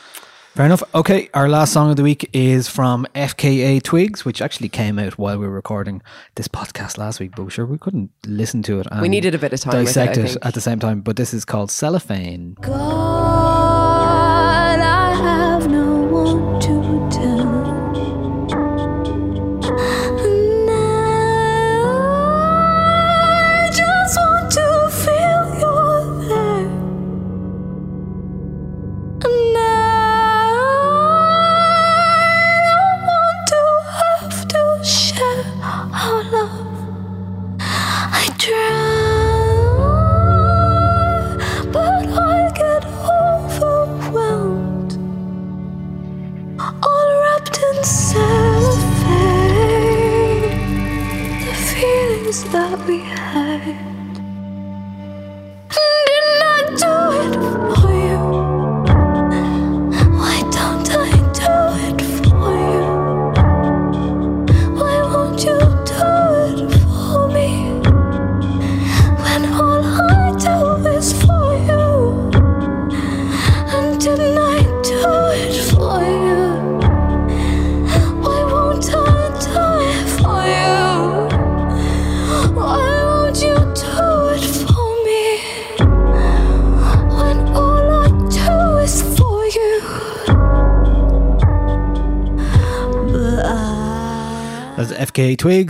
Fair 0.54 0.66
enough. 0.66 0.82
Okay, 0.94 1.28
our 1.34 1.48
last 1.50 1.72
song 1.72 1.90
of 1.90 1.96
the 1.96 2.02
week 2.02 2.28
is 2.32 2.66
from 2.66 3.06
FKA 3.14 3.82
Twigs, 3.82 4.24
which 4.24 4.40
actually 4.40 4.70
came 4.70 4.98
out 4.98 5.18
while 5.18 5.38
we 5.38 5.46
were 5.46 5.52
recording 5.52 6.02
this 6.36 6.48
podcast 6.48 6.96
last 6.96 7.20
week, 7.20 7.32
but 7.36 7.50
sure 7.50 7.66
we 7.66 7.78
couldn't 7.78 8.10
listen 8.26 8.62
to 8.62 8.80
it. 8.80 8.86
And 8.90 9.02
We 9.02 9.08
needed 9.10 9.34
a 9.34 9.38
bit 9.38 9.52
of 9.52 9.60
time 9.60 9.72
with 9.72 9.82
it, 9.82 9.94
Dissect 9.94 10.16
it, 10.16 10.36
at 10.42 10.54
the 10.54 10.60
same 10.62 10.78
time, 10.78 11.02
but 11.02 11.16
this 11.16 11.34
is 11.34 11.44
called 11.44 11.70
Cellophane. 11.70 12.56
God, 12.60 13.12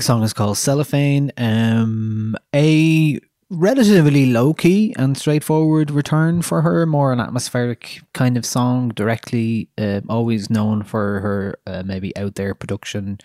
Song 0.03 0.23
is 0.23 0.33
called 0.33 0.59
Cellophane. 0.59 1.33
Um, 1.39 2.37
a 2.55 3.19
relatively 3.49 4.27
low 4.27 4.53
key 4.55 4.95
and 4.99 5.17
straightforward 5.17 5.91
return 5.91 6.43
for 6.43 6.63
her. 6.63 6.85
More 6.87 7.13
an 7.13 7.21
atmospheric 7.21 8.03
kind 8.13 8.37
of 8.37 8.45
song. 8.45 8.91
Directly, 8.91 9.69
uh, 9.79 10.01
always 10.09 10.51
known 10.51 10.83
for 10.83 11.21
her 11.21 11.59
uh, 11.67 11.83
maybe 11.85 12.17
out 12.17 12.35
there 12.35 12.55
production. 12.55 13.19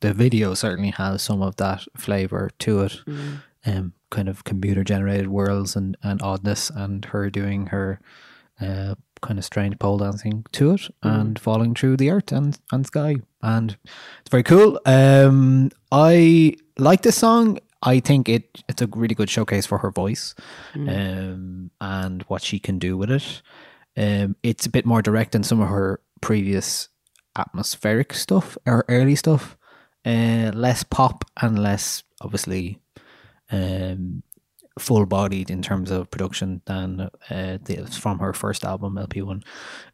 The 0.00 0.14
video 0.14 0.54
certainly 0.54 0.90
has 0.90 1.22
some 1.22 1.42
of 1.42 1.56
that 1.56 1.86
flavor 1.96 2.50
to 2.60 2.80
it. 2.80 3.00
Um, 3.64 3.92
kind 4.10 4.28
of 4.28 4.44
computer 4.44 4.82
generated 4.82 5.28
worlds 5.28 5.76
and, 5.76 5.96
and 6.02 6.20
oddness, 6.22 6.70
and 6.70 7.04
her 7.06 7.30
doing 7.30 7.66
her 7.66 8.00
uh, 8.60 8.94
kind 9.22 9.38
of 9.38 9.44
strange 9.44 9.78
pole 9.78 9.98
dancing 9.98 10.44
to 10.52 10.72
it 10.72 10.88
and 11.02 11.38
falling 11.38 11.74
through 11.74 11.96
the 11.96 12.10
earth 12.10 12.32
and, 12.32 12.58
and 12.70 12.86
sky. 12.86 13.16
And 13.40 13.76
it's 14.20 14.30
very 14.30 14.42
cool. 14.42 14.80
Um, 14.84 15.70
I 15.90 16.56
like 16.78 17.02
this 17.02 17.16
song. 17.16 17.58
I 17.82 18.00
think 18.00 18.28
it 18.28 18.62
it's 18.68 18.82
a 18.82 18.86
really 18.86 19.14
good 19.14 19.30
showcase 19.30 19.66
for 19.66 19.78
her 19.78 19.90
voice 19.90 20.34
um, 20.74 21.70
and 21.80 22.22
what 22.24 22.42
she 22.42 22.58
can 22.58 22.78
do 22.78 22.96
with 22.96 23.10
it. 23.10 23.42
Um, 23.96 24.36
it's 24.42 24.66
a 24.66 24.70
bit 24.70 24.86
more 24.86 25.02
direct 25.02 25.32
than 25.32 25.42
some 25.42 25.60
of 25.60 25.68
her 25.68 26.00
previous 26.20 26.88
atmospheric 27.36 28.12
stuff 28.14 28.56
or 28.66 28.84
early 28.88 29.16
stuff. 29.16 29.56
Uh, 30.04 30.50
less 30.54 30.82
pop 30.82 31.24
and 31.40 31.58
less 31.58 32.02
obviously 32.20 32.80
um, 33.50 34.22
full 34.78 35.04
bodied 35.06 35.50
in 35.50 35.62
terms 35.62 35.90
of 35.90 36.10
production 36.10 36.62
than 36.66 37.00
uh, 37.30 37.58
the, 37.64 37.86
from 38.00 38.18
her 38.20 38.32
first 38.32 38.64
album 38.64 38.94
LP1. 38.96 39.42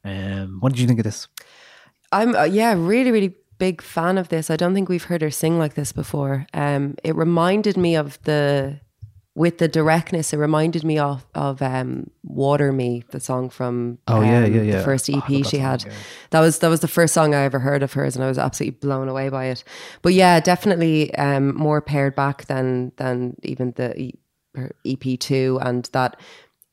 Um, 0.04 0.58
what 0.60 0.72
did 0.72 0.80
you 0.80 0.86
think 0.86 1.00
of 1.00 1.04
this? 1.04 1.28
I'm 2.12 2.34
uh, 2.34 2.44
yeah, 2.44 2.74
really, 2.76 3.10
really 3.10 3.34
big 3.58 3.82
fan 3.82 4.18
of 4.18 4.28
this. 4.28 4.50
I 4.50 4.56
don't 4.56 4.72
think 4.74 4.88
we've 4.88 5.04
heard 5.04 5.22
her 5.22 5.30
sing 5.30 5.58
like 5.58 5.74
this 5.74 5.92
before. 5.92 6.46
Um, 6.54 6.94
it 7.04 7.14
reminded 7.16 7.76
me 7.76 7.96
of 7.96 8.18
the 8.22 8.80
with 9.34 9.58
the 9.58 9.68
directness. 9.68 10.32
It 10.32 10.38
reminded 10.38 10.84
me 10.84 10.98
of 10.98 11.26
of 11.34 11.60
um, 11.60 12.10
"Water 12.22 12.72
Me," 12.72 13.02
the 13.10 13.20
song 13.20 13.50
from 13.50 13.98
Oh, 14.08 14.20
yeah, 14.22 14.44
um, 14.44 14.54
yeah, 14.54 14.62
yeah. 14.62 14.76
the 14.78 14.84
first 14.84 15.10
Oh, 15.10 15.18
EP 15.18 15.26
that 15.26 15.46
she 15.48 15.56
song, 15.56 15.60
had. 15.60 15.84
yeah. 15.84 15.92
That 16.30 16.40
was 16.40 16.60
that 16.60 16.68
was 16.68 16.80
the 16.80 16.88
first 16.88 17.12
song 17.14 17.34
I 17.34 17.42
ever 17.42 17.58
heard 17.58 17.82
of 17.82 17.92
hers, 17.92 18.14
and 18.16 18.24
I 18.24 18.28
was 18.28 18.38
absolutely 18.38 18.78
blown 18.78 19.08
away 19.08 19.28
by 19.28 19.46
it. 19.46 19.64
But 20.02 20.14
yeah, 20.14 20.40
definitely 20.40 21.14
um, 21.16 21.54
more 21.56 21.80
pared 21.82 22.14
back 22.16 22.46
than 22.46 22.92
than 22.96 23.36
even 23.42 23.72
the 23.76 24.12
E- 24.58 24.60
her 24.60 24.72
EP 25.12 25.18
two, 25.18 25.58
and 25.62 25.88
that 25.92 26.20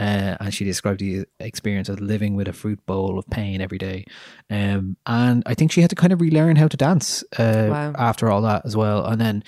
Uh, 0.00 0.36
and 0.40 0.54
she 0.54 0.64
described 0.64 1.00
the 1.00 1.26
experience 1.38 1.88
as 1.88 2.00
living 2.00 2.34
with 2.34 2.48
a 2.48 2.52
fruit 2.52 2.84
bowl 2.86 3.18
of 3.18 3.26
pain 3.28 3.60
every 3.60 3.78
day. 3.78 4.04
Um, 4.48 4.96
and 5.04 5.42
I 5.46 5.54
think 5.54 5.72
she 5.72 5.80
had 5.82 5.90
to 5.90 5.96
kind 5.96 6.12
of 6.12 6.20
relearn 6.20 6.56
how 6.56 6.68
to 6.68 6.76
dance 6.76 7.22
uh, 7.38 7.68
Wow. 7.70 7.92
after 7.98 8.30
all 8.30 8.42
that 8.42 8.62
as 8.64 8.76
well. 8.76 9.04
And 9.04 9.20
then 9.20 9.44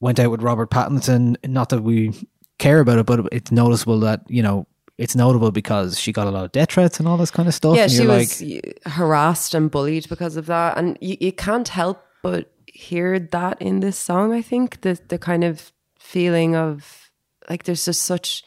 went 0.00 0.18
out 0.18 0.30
with 0.30 0.42
Robert 0.42 0.70
Pattinson. 0.70 1.36
Not 1.46 1.68
that 1.68 1.82
we 1.82 2.12
care 2.58 2.80
about 2.80 2.98
it, 2.98 3.06
but 3.06 3.28
it's 3.32 3.52
noticeable 3.52 4.00
that, 4.00 4.22
you 4.28 4.42
know, 4.42 4.66
it's 4.98 5.16
notable 5.16 5.50
because 5.50 5.98
she 5.98 6.12
got 6.12 6.26
a 6.26 6.30
lot 6.30 6.44
of 6.44 6.52
death 6.52 6.72
threats 6.72 6.98
and 6.98 7.08
all 7.08 7.16
this 7.16 7.30
kind 7.30 7.48
of 7.48 7.54
stuff. 7.54 7.76
Yeah, 7.76 7.82
and 7.84 7.92
she 7.92 8.02
you're 8.02 8.16
was 8.16 8.40
like, 8.42 8.82
harassed 8.86 9.54
and 9.54 9.70
bullied 9.70 10.08
because 10.08 10.36
of 10.36 10.46
that, 10.46 10.76
and 10.78 10.96
you, 11.00 11.16
you 11.20 11.32
can't 11.32 11.66
help 11.68 12.00
but 12.22 12.50
hear 12.66 13.18
that 13.18 13.60
in 13.60 13.80
this 13.80 13.98
song. 13.98 14.32
I 14.32 14.40
think 14.42 14.80
the 14.82 14.98
the 15.08 15.18
kind 15.18 15.42
of 15.44 15.72
feeling 15.98 16.54
of 16.54 17.10
like 17.50 17.64
there's 17.64 17.84
just 17.84 18.02
such 18.02 18.44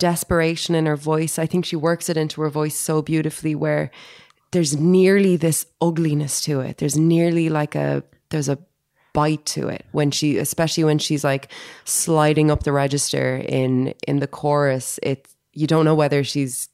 desperation 0.00 0.74
in 0.74 0.86
her 0.86 0.96
voice. 0.96 1.38
I 1.38 1.46
think 1.46 1.64
she 1.64 1.76
works 1.76 2.08
it 2.08 2.16
into 2.16 2.40
her 2.40 2.50
voice 2.50 2.76
so 2.76 3.02
beautifully, 3.02 3.54
where 3.54 3.92
there's 4.50 4.76
nearly 4.76 5.36
this 5.36 5.66
ugliness 5.80 6.40
to 6.42 6.60
it. 6.60 6.78
There's 6.78 6.96
nearly 6.96 7.48
like 7.48 7.76
a 7.76 8.02
there's 8.30 8.48
a 8.48 8.58
bite 9.12 9.44
to 9.44 9.68
it 9.68 9.84
when 9.92 10.10
she 10.10 10.38
especially 10.38 10.84
when 10.84 10.98
she's 10.98 11.24
like 11.24 11.50
sliding 11.84 12.50
up 12.50 12.62
the 12.62 12.72
register 12.72 13.36
in 13.38 13.92
in 14.06 14.20
the 14.20 14.28
chorus 14.28 15.00
it 15.02 15.26
you 15.52 15.66
don't 15.66 15.84
know 15.84 15.96
whether 15.96 16.22
she's 16.22 16.68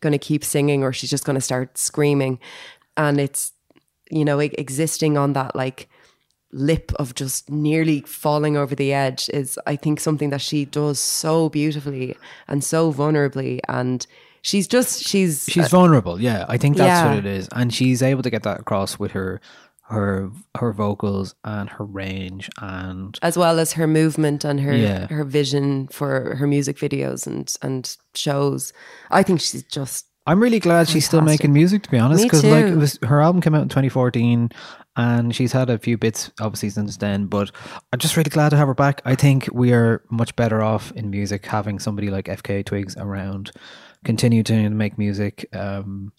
going 0.00 0.12
to 0.12 0.18
keep 0.18 0.44
singing 0.44 0.84
or 0.84 0.92
she's 0.92 1.08
just 1.08 1.24
going 1.24 1.34
to 1.34 1.40
start 1.40 1.78
screaming 1.78 2.38
and 2.98 3.18
it's 3.18 3.52
you 4.10 4.22
know 4.22 4.38
existing 4.38 5.16
on 5.16 5.32
that 5.32 5.56
like 5.56 5.88
lip 6.52 6.92
of 6.98 7.14
just 7.14 7.50
nearly 7.50 8.00
falling 8.02 8.56
over 8.56 8.74
the 8.74 8.92
edge 8.92 9.28
is 9.34 9.58
i 9.66 9.76
think 9.76 10.00
something 10.00 10.30
that 10.30 10.40
she 10.40 10.64
does 10.64 10.98
so 10.98 11.48
beautifully 11.50 12.16
and 12.48 12.64
so 12.64 12.90
vulnerably 12.92 13.60
and 13.68 14.06
she's 14.40 14.66
just 14.66 15.02
she's 15.06 15.44
she's 15.48 15.66
uh, 15.66 15.68
vulnerable. 15.68 16.20
Yeah, 16.20 16.46
I 16.48 16.56
think 16.56 16.76
that's 16.76 16.88
Yeah. 17.02 17.08
what 17.10 17.18
it 17.18 17.26
is, 17.26 17.48
and 17.54 17.74
she's 17.74 18.02
able 18.02 18.22
to 18.22 18.30
get 18.30 18.44
that 18.44 18.60
across 18.60 18.98
with 18.98 19.10
her 19.12 19.40
her 19.82 20.30
her 20.56 20.72
vocals 20.72 21.34
and 21.44 21.68
her 21.70 21.84
range 21.84 22.48
and 22.60 23.18
as 23.20 23.36
well 23.36 23.58
as 23.58 23.72
her 23.72 23.86
movement 23.86 24.44
and 24.44 24.60
her 24.60 24.74
Yeah. 24.74 25.06
her 25.08 25.24
vision 25.24 25.88
for 25.88 26.36
her 26.36 26.46
music 26.46 26.76
videos 26.78 27.26
and 27.26 27.52
and 27.62 27.96
shows 28.14 28.72
i 29.10 29.22
think 29.22 29.40
she's 29.40 29.62
just 29.64 30.06
I'm 30.26 30.42
really 30.42 30.60
glad 30.60 30.90
she's 30.90 31.06
still 31.06 31.22
making 31.22 31.54
music 31.54 31.82
to 31.84 31.90
be 31.90 31.98
honest 31.98 32.22
because 32.22 32.44
like 32.44 32.66
it 32.66 32.76
was 32.76 32.98
her 33.02 33.22
album 33.22 33.40
came 33.40 33.54
out 33.54 33.62
in 33.62 33.70
2014 33.70 34.50
and 34.98 35.34
she's 35.34 35.52
had 35.52 35.70
a 35.70 35.78
few 35.78 35.96
bits 35.96 36.30
obviously 36.40 36.68
since 36.68 36.98
then 36.98 37.26
but 37.26 37.50
I'm 37.92 37.98
just 37.98 38.16
really 38.16 38.28
glad 38.28 38.50
to 38.50 38.56
have 38.56 38.68
her 38.68 38.74
back. 38.74 39.00
I 39.06 39.14
think 39.14 39.48
we 39.52 39.72
are 39.72 40.02
much 40.10 40.36
better 40.36 40.60
off 40.60 40.92
in 40.92 41.08
music 41.08 41.46
having 41.46 41.78
somebody 41.78 42.10
like 42.10 42.26
FKA 42.26 42.66
Twigs 42.66 42.96
around 42.98 43.52
continue 44.04 44.42
to 44.42 44.68
make 44.70 44.98
music 44.98 45.48
um 45.54 46.12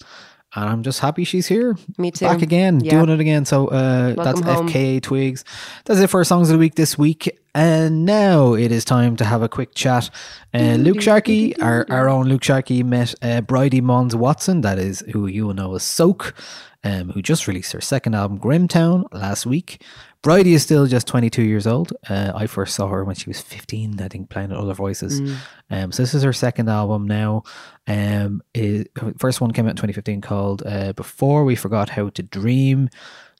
and 0.56 0.66
I'm 0.70 0.84
just 0.84 1.00
happy 1.00 1.24
she's 1.24 1.48
here 1.48 1.78
Me 1.98 2.12
too. 2.12 2.26
back 2.26 2.42
again 2.42 2.80
Yeah. 2.80 2.92
doing 2.92 3.10
it 3.10 3.20
again 3.20 3.46
so 3.46 3.68
uh 3.68 4.14
that's 4.16 4.40
home. 4.42 4.68
FKA 4.68 5.02
Twigs 5.02 5.44
that's 5.86 6.00
it 6.00 6.08
for 6.10 6.20
our 6.20 6.24
songs 6.24 6.50
of 6.50 6.54
the 6.54 6.60
week 6.60 6.76
this 6.76 6.98
week 6.98 7.38
and 7.56 8.06
now 8.06 8.54
it 8.54 8.72
is 8.72 8.86
time 8.86 9.16
to 9.18 9.26
have 9.26 9.42
a 9.42 9.50
quick 9.50 9.74
chat. 9.74 10.10
Uh, 10.54 10.76
Luke 10.76 11.02
Sharkey, 11.02 11.60
our, 11.60 11.84
our 11.90 12.08
own 12.08 12.28
Luke 12.30 12.44
Sharkey, 12.44 12.84
met 12.84 13.16
uh, 13.24 13.42
Bridie 13.42 13.82
Monds-Watson, 13.82 14.62
that 14.62 14.78
is 14.78 15.00
who 15.12 15.26
you 15.26 15.48
will 15.48 15.56
know 15.56 15.74
as 15.74 15.82
Soak, 15.82 16.36
um, 16.84 17.10
who 17.10 17.24
just 17.24 17.48
released 17.48 17.72
her 17.74 17.82
second 17.82 18.14
album, 18.14 18.38
Grimtown, 18.38 19.06
last 19.12 19.48
week. 19.48 19.82
Bridie 20.22 20.54
is 20.54 20.64
still 20.64 20.86
just 20.86 21.08
22 21.08 21.44
years 21.44 21.66
old. 21.66 21.94
Uh, 22.10 22.34
I 22.36 22.46
first 22.46 22.76
saw 22.76 22.88
her 22.88 23.06
when 23.06 23.16
she 23.16 23.30
was 23.30 23.40
15, 23.40 24.02
I 24.02 24.10
think, 24.10 24.30
playing 24.30 24.52
at 24.52 24.58
Other 24.58 24.74
Voices. 24.74 25.22
Um, 25.70 25.92
so 25.94 26.04
this 26.04 26.14
is 26.14 26.24
her 26.24 26.34
second 26.34 26.70
album 26.70 27.08
now. 27.08 27.44
Um, 27.88 28.44
it, 28.54 28.92
first 29.18 29.40
one 29.40 29.52
came 29.52 29.66
out 29.66 29.72
in 29.72 29.76
2015 29.78 30.20
called 30.22 30.64
uh, 30.66 30.92
Before 30.94 31.46
We 31.46 31.56
Forgot 31.56 31.90
How 31.90 32.10
to 32.10 32.24
Dream. 32.24 32.90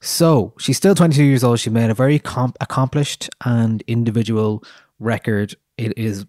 So 0.02 0.54
she's 0.58 0.78
still 0.78 0.96
22 0.96 1.22
years 1.24 1.44
old. 1.44 1.60
She 1.60 1.70
made 1.70 1.90
a 1.90 1.94
very 1.94 2.18
comp- 2.18 2.58
accomplished 2.62 3.30
and 3.44 3.84
individual 3.88 4.64
record. 5.00 5.56
It 5.78 5.98
is 5.98 6.26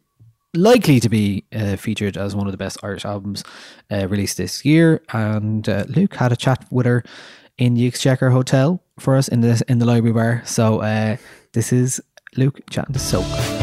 likely 0.54 0.98
to 0.98 1.08
be 1.08 1.44
uh, 1.54 1.76
featured 1.76 2.16
as 2.16 2.34
one 2.34 2.48
of 2.48 2.52
the 2.52 2.58
best 2.58 2.78
Irish 2.82 3.04
albums 3.04 3.44
uh, 3.92 4.08
released 4.08 4.36
this 4.36 4.64
year. 4.64 5.00
And 5.12 5.68
uh, 5.68 5.84
Luke 5.88 6.16
had 6.16 6.32
a 6.32 6.36
chat 6.36 6.64
with 6.72 6.86
her 6.86 7.04
in 7.60 7.74
the 7.74 7.86
Exchequer 7.86 8.30
Hotel 8.30 8.82
for 8.98 9.14
us 9.14 9.28
in 9.28 9.42
the 9.42 9.62
in 9.68 9.78
the 9.78 9.86
library 9.86 10.14
bar. 10.14 10.42
So 10.44 10.80
uh, 10.80 11.16
this 11.52 11.72
is 11.72 12.02
Luke 12.36 12.58
chatting 12.70 12.94
to 12.94 12.98
Soak. 12.98 13.59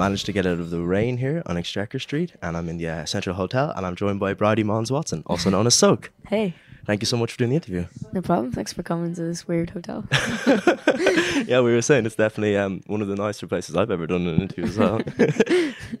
Managed 0.00 0.24
to 0.24 0.32
get 0.32 0.46
out 0.46 0.58
of 0.58 0.70
the 0.70 0.80
rain 0.80 1.18
here 1.18 1.42
on 1.44 1.58
Exchequer 1.58 1.98
Street, 1.98 2.32
and 2.40 2.56
I'm 2.56 2.70
in 2.70 2.78
the 2.78 2.88
uh, 2.88 3.04
Central 3.04 3.36
Hotel, 3.36 3.70
and 3.76 3.84
I'm 3.84 3.94
joined 3.94 4.18
by 4.18 4.32
Bridie 4.32 4.62
Monds-Watson, 4.62 5.24
also 5.26 5.50
known 5.50 5.66
as 5.66 5.74
Soak. 5.74 6.10
Hey, 6.26 6.54
Thank 6.86 7.02
you 7.02 7.06
so 7.06 7.18
much 7.18 7.32
for 7.32 7.36
doing 7.36 7.50
the 7.50 7.56
interview. 7.56 7.84
no 8.14 8.22
problem. 8.22 8.50
Thanks 8.50 8.72
for 8.72 8.82
coming 8.82 9.14
to 9.14 9.20
this 9.20 9.46
weird 9.46 9.68
hotel. 9.68 10.06
yeah, 11.46 11.60
we 11.60 11.74
were 11.74 11.82
saying 11.82 12.06
it's 12.06 12.14
definitely 12.14 12.56
um, 12.56 12.80
one 12.86 13.02
of 13.02 13.08
the 13.08 13.14
nicer 13.14 13.46
places 13.46 13.76
I've 13.76 13.90
ever 13.90 14.06
done 14.06 14.26
an 14.26 14.40
interview 14.40 14.64
as 14.64 14.78
well. 14.78 15.02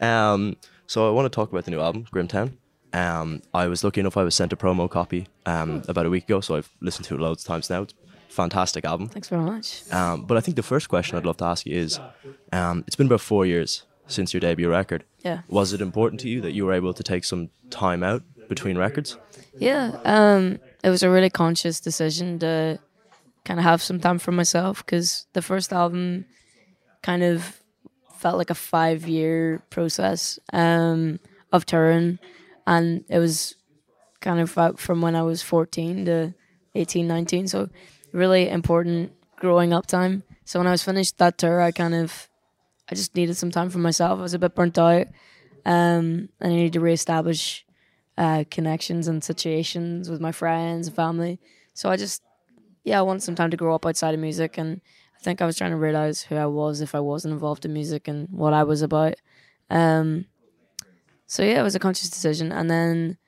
um, 0.00 0.56
so 0.86 1.06
I 1.06 1.10
want 1.10 1.26
to 1.26 1.36
talk 1.36 1.52
about 1.52 1.66
the 1.66 1.70
new 1.70 1.80
album, 1.80 2.06
Grimtown. 2.10 2.56
Um, 2.94 3.42
I 3.52 3.66
was 3.66 3.84
lucky 3.84 4.00
enough; 4.00 4.16
I 4.16 4.22
was 4.22 4.34
sent 4.34 4.50
a 4.54 4.56
promo 4.56 4.88
copy 4.88 5.28
um, 5.44 5.82
about 5.88 6.06
a 6.06 6.10
week 6.10 6.24
ago, 6.24 6.40
so 6.40 6.56
I've 6.56 6.70
listened 6.80 7.04
to 7.08 7.16
it 7.16 7.20
loads 7.20 7.42
of 7.42 7.48
times 7.48 7.68
now. 7.68 7.82
It's 7.82 7.94
fantastic 8.30 8.86
album. 8.86 9.08
Thanks 9.08 9.28
very 9.28 9.42
much. 9.42 9.82
Um, 9.92 10.24
but 10.24 10.38
I 10.38 10.40
think 10.40 10.56
the 10.56 10.62
first 10.62 10.88
question 10.88 11.18
I'd 11.18 11.26
love 11.26 11.36
to 11.36 11.44
ask 11.44 11.66
you 11.66 11.76
is: 11.76 12.00
um, 12.50 12.82
It's 12.86 12.96
been 12.96 13.06
about 13.06 13.20
four 13.20 13.44
years 13.44 13.84
since 14.10 14.32
your 14.32 14.40
debut 14.40 14.68
record. 14.68 15.04
Yeah. 15.24 15.42
Was 15.48 15.72
it 15.72 15.80
important 15.80 16.20
to 16.22 16.28
you 16.28 16.40
that 16.40 16.52
you 16.52 16.66
were 16.66 16.72
able 16.72 16.94
to 16.94 17.02
take 17.02 17.24
some 17.24 17.50
time 17.70 18.02
out 18.02 18.22
between 18.48 18.76
records? 18.76 19.16
Yeah, 19.56 19.98
um, 20.04 20.58
it 20.82 20.90
was 20.90 21.02
a 21.02 21.10
really 21.10 21.30
conscious 21.30 21.80
decision 21.80 22.38
to 22.40 22.78
kind 23.44 23.60
of 23.60 23.64
have 23.64 23.82
some 23.82 24.00
time 24.00 24.18
for 24.18 24.32
myself 24.32 24.84
because 24.84 25.26
the 25.32 25.42
first 25.42 25.72
album 25.72 26.26
kind 27.02 27.22
of 27.22 27.60
felt 28.16 28.36
like 28.36 28.50
a 28.50 28.54
five 28.54 29.08
year 29.08 29.62
process 29.70 30.38
um, 30.52 31.20
of 31.52 31.66
touring, 31.66 32.18
and 32.66 33.04
it 33.08 33.18
was 33.18 33.54
kind 34.20 34.40
of 34.40 34.78
from 34.78 35.00
when 35.00 35.16
I 35.16 35.22
was 35.22 35.42
14 35.42 36.04
to 36.04 36.34
18, 36.74 37.08
19. 37.08 37.48
So, 37.48 37.68
really 38.12 38.48
important 38.48 39.12
growing 39.36 39.72
up 39.72 39.86
time. 39.86 40.22
So, 40.44 40.60
when 40.60 40.66
I 40.66 40.72
was 40.72 40.82
finished 40.82 41.18
that 41.18 41.38
tour, 41.38 41.60
I 41.60 41.72
kind 41.72 41.94
of 41.94 42.28
I 42.90 42.94
just 42.94 43.14
needed 43.14 43.36
some 43.36 43.50
time 43.50 43.70
for 43.70 43.78
myself. 43.78 44.18
I 44.18 44.22
was 44.22 44.34
a 44.34 44.38
bit 44.38 44.54
burnt 44.54 44.78
out. 44.78 45.06
Um, 45.64 46.28
and 46.40 46.52
I 46.52 46.56
needed 46.56 46.72
to 46.74 46.80
reestablish 46.80 47.64
uh, 48.18 48.44
connections 48.50 49.08
and 49.08 49.22
situations 49.22 50.08
with 50.10 50.20
my 50.20 50.32
friends 50.32 50.88
and 50.88 50.96
family. 50.96 51.38
So 51.74 51.90
I 51.90 51.96
just, 51.96 52.22
yeah, 52.84 52.98
I 52.98 53.02
wanted 53.02 53.22
some 53.22 53.34
time 53.34 53.50
to 53.50 53.56
grow 53.56 53.74
up 53.74 53.86
outside 53.86 54.14
of 54.14 54.20
music. 54.20 54.58
And 54.58 54.80
I 55.16 55.22
think 55.22 55.40
I 55.40 55.46
was 55.46 55.56
trying 55.56 55.70
to 55.70 55.76
realize 55.76 56.22
who 56.22 56.36
I 56.36 56.46
was 56.46 56.80
if 56.80 56.94
I 56.94 57.00
wasn't 57.00 57.34
involved 57.34 57.64
in 57.64 57.72
music 57.72 58.08
and 58.08 58.28
what 58.30 58.52
I 58.52 58.64
was 58.64 58.82
about. 58.82 59.14
Um, 59.68 60.26
so 61.26 61.42
yeah, 61.42 61.60
it 61.60 61.62
was 61.62 61.74
a 61.74 61.78
conscious 61.78 62.10
decision. 62.10 62.50
And 62.50 62.70
then 62.70 63.18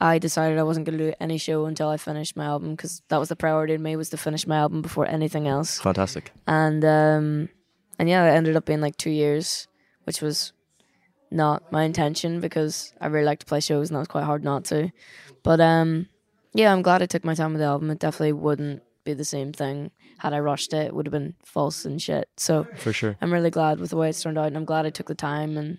I 0.00 0.18
decided 0.18 0.58
I 0.58 0.62
wasn't 0.62 0.86
going 0.86 0.98
to 0.98 1.10
do 1.10 1.14
any 1.20 1.38
show 1.38 1.66
until 1.66 1.88
I 1.88 1.96
finished 1.96 2.36
my 2.36 2.46
album 2.46 2.72
because 2.72 3.02
that 3.08 3.18
was 3.18 3.28
the 3.28 3.36
priority 3.36 3.74
in 3.74 3.82
me 3.82 3.96
was 3.96 4.10
to 4.10 4.16
finish 4.16 4.46
my 4.46 4.56
album 4.56 4.82
before 4.82 5.06
anything 5.06 5.48
else 5.48 5.80
Fantastic. 5.80 6.32
and 6.46 6.84
um 6.84 7.48
and 7.98 8.08
yeah, 8.08 8.24
it 8.30 8.36
ended 8.36 8.56
up 8.56 8.64
being 8.66 8.80
like 8.80 8.96
two 8.96 9.10
years, 9.10 9.68
which 10.04 10.20
was 10.22 10.52
not 11.30 11.70
my 11.72 11.82
intention 11.84 12.40
because 12.40 12.92
I 13.00 13.06
really 13.08 13.26
like 13.26 13.40
to 13.40 13.46
play 13.46 13.60
shows 13.60 13.88
and 13.90 13.96
that 13.96 14.00
was 14.00 14.08
quite 14.08 14.24
hard 14.24 14.44
not 14.44 14.64
to. 14.66 14.90
But 15.42 15.60
um 15.60 16.08
yeah, 16.54 16.72
I'm 16.72 16.82
glad 16.82 17.02
I 17.02 17.06
took 17.06 17.24
my 17.24 17.34
time 17.34 17.52
with 17.52 17.60
the 17.60 17.66
album. 17.66 17.90
It 17.90 17.98
definitely 17.98 18.32
wouldn't 18.32 18.82
be 19.04 19.12
the 19.12 19.24
same 19.24 19.52
thing 19.52 19.90
had 20.18 20.32
I 20.32 20.38
rushed 20.40 20.72
it. 20.72 20.86
It 20.86 20.94
would 20.94 21.06
have 21.06 21.12
been 21.12 21.34
false 21.44 21.84
and 21.84 22.00
shit. 22.00 22.28
So 22.36 22.66
For 22.76 22.92
sure. 22.92 23.16
I'm 23.20 23.32
really 23.32 23.50
glad 23.50 23.78
with 23.80 23.90
the 23.90 23.96
way 23.96 24.08
it's 24.08 24.22
turned 24.22 24.38
out 24.38 24.46
and 24.46 24.56
I'm 24.56 24.64
glad 24.64 24.86
I 24.86 24.90
took 24.90 25.08
the 25.08 25.14
time 25.14 25.56
and 25.58 25.78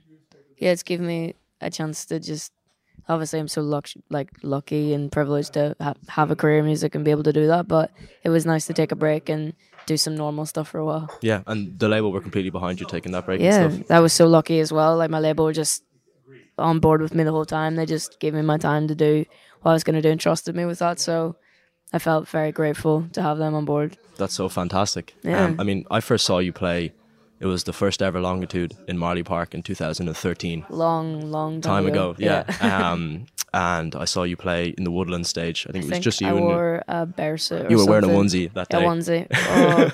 yeah, 0.57 0.71
it's 0.71 0.83
given 0.83 1.07
me 1.07 1.35
a 1.61 1.69
chance 1.69 2.05
to 2.05 2.19
just 2.19 2.51
obviously 3.09 3.39
I'm 3.39 3.47
so 3.47 3.61
luck- 3.61 3.89
like 4.09 4.29
lucky 4.43 4.93
and 4.93 5.11
privileged 5.11 5.53
to 5.53 5.75
ha- 5.79 5.93
have 6.09 6.29
a 6.29 6.35
career 6.35 6.59
in 6.59 6.65
music 6.65 6.93
and 6.93 7.05
be 7.05 7.11
able 7.11 7.23
to 7.23 7.33
do 7.33 7.47
that, 7.47 7.67
but 7.67 7.91
it 8.23 8.29
was 8.29 8.45
nice 8.45 8.67
to 8.67 8.73
take 8.73 8.91
a 8.91 8.95
break 8.95 9.29
and 9.29 9.53
do 9.87 9.97
some 9.97 10.15
normal 10.15 10.45
stuff 10.45 10.67
for 10.69 10.77
a 10.77 10.85
while. 10.85 11.09
Yeah, 11.21 11.41
and 11.47 11.79
the 11.79 11.87
label 11.87 12.11
were 12.11 12.21
completely 12.21 12.51
behind 12.51 12.79
you 12.79 12.85
taking 12.85 13.11
that 13.13 13.25
break 13.25 13.41
Yeah, 13.41 13.63
and 13.63 13.73
stuff. 13.73 13.87
that 13.87 13.99
was 13.99 14.13
so 14.13 14.27
lucky 14.27 14.59
as 14.59 14.71
well. 14.71 14.95
Like 14.97 15.09
my 15.09 15.19
label 15.19 15.45
were 15.45 15.53
just 15.53 15.83
on 16.59 16.79
board 16.79 17.01
with 17.01 17.15
me 17.15 17.23
the 17.23 17.31
whole 17.31 17.45
time. 17.45 17.75
They 17.75 17.85
just 17.85 18.19
gave 18.19 18.33
me 18.35 18.41
my 18.43 18.57
time 18.57 18.87
to 18.89 18.95
do 18.95 19.25
what 19.61 19.71
I 19.71 19.73
was 19.73 19.83
going 19.83 19.95
to 19.95 20.01
do 20.01 20.09
and 20.11 20.19
trusted 20.19 20.55
me 20.55 20.65
with 20.65 20.79
that. 20.79 20.99
So 20.99 21.35
I 21.93 21.99
felt 21.99 22.27
very 22.27 22.51
grateful 22.51 23.07
to 23.13 23.21
have 23.21 23.37
them 23.37 23.55
on 23.55 23.65
board. 23.65 23.97
That's 24.17 24.33
so 24.35 24.49
fantastic. 24.49 25.15
Yeah. 25.23 25.45
Um, 25.45 25.55
I 25.59 25.63
mean, 25.63 25.85
I 25.89 25.99
first 26.01 26.25
saw 26.25 26.39
you 26.39 26.51
play. 26.53 26.91
It 27.39 27.45
was 27.45 27.63
the 27.65 27.73
first 27.73 28.01
ever 28.01 28.19
longitude 28.19 28.75
in 28.87 28.97
Marlay 28.97 29.23
Park 29.23 29.53
in 29.53 29.61
2013. 29.61 30.65
Long, 30.69 31.31
long 31.31 31.61
Time 31.61 31.83
time, 31.83 31.91
ago, 31.91 32.15
yeah. 32.17 32.43
um, 32.91 33.27
and 33.53 33.95
I 33.95 34.05
saw 34.05 34.23
you 34.23 34.35
play 34.35 34.73
in 34.77 34.83
the 34.83 34.91
Woodland 34.91 35.27
stage. 35.27 35.65
I 35.69 35.71
think 35.71 35.83
I 35.83 35.85
it 35.85 35.89
was 35.89 35.91
think 35.91 36.03
just 36.03 36.21
you 36.21 36.27
I 36.27 36.31
and 36.31 36.39
wore 36.41 36.83
a 36.87 37.05
bear 37.05 37.37
suit. 37.37 37.65
or 37.65 37.69
You 37.69 37.77
were 37.77 37.85
wearing 37.85 38.05
a 38.05 38.07
onesie 38.07 38.51
that 38.53 38.69
day. 38.69 38.77
A 38.83 38.87
onesie. 38.87 39.27
Oh, 39.31 39.91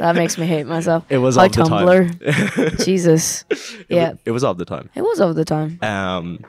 that 0.00 0.16
makes 0.16 0.36
me 0.38 0.46
hate 0.46 0.66
myself. 0.66 1.04
It 1.10 1.18
was 1.18 1.36
of 1.38 1.52
time. 1.52 1.68
Tumblr. 1.68 2.84
Jesus. 2.84 3.44
It 3.50 3.86
Yeah, 3.88 4.14
it 4.24 4.32
was 4.32 4.42
of 4.44 4.58
the 4.58 4.64
time. 4.64 4.90
it 4.94 5.02
was 5.02 5.20
over 5.20 5.34
the 5.34 5.44
time. 5.44 5.78
Um, 5.82 6.44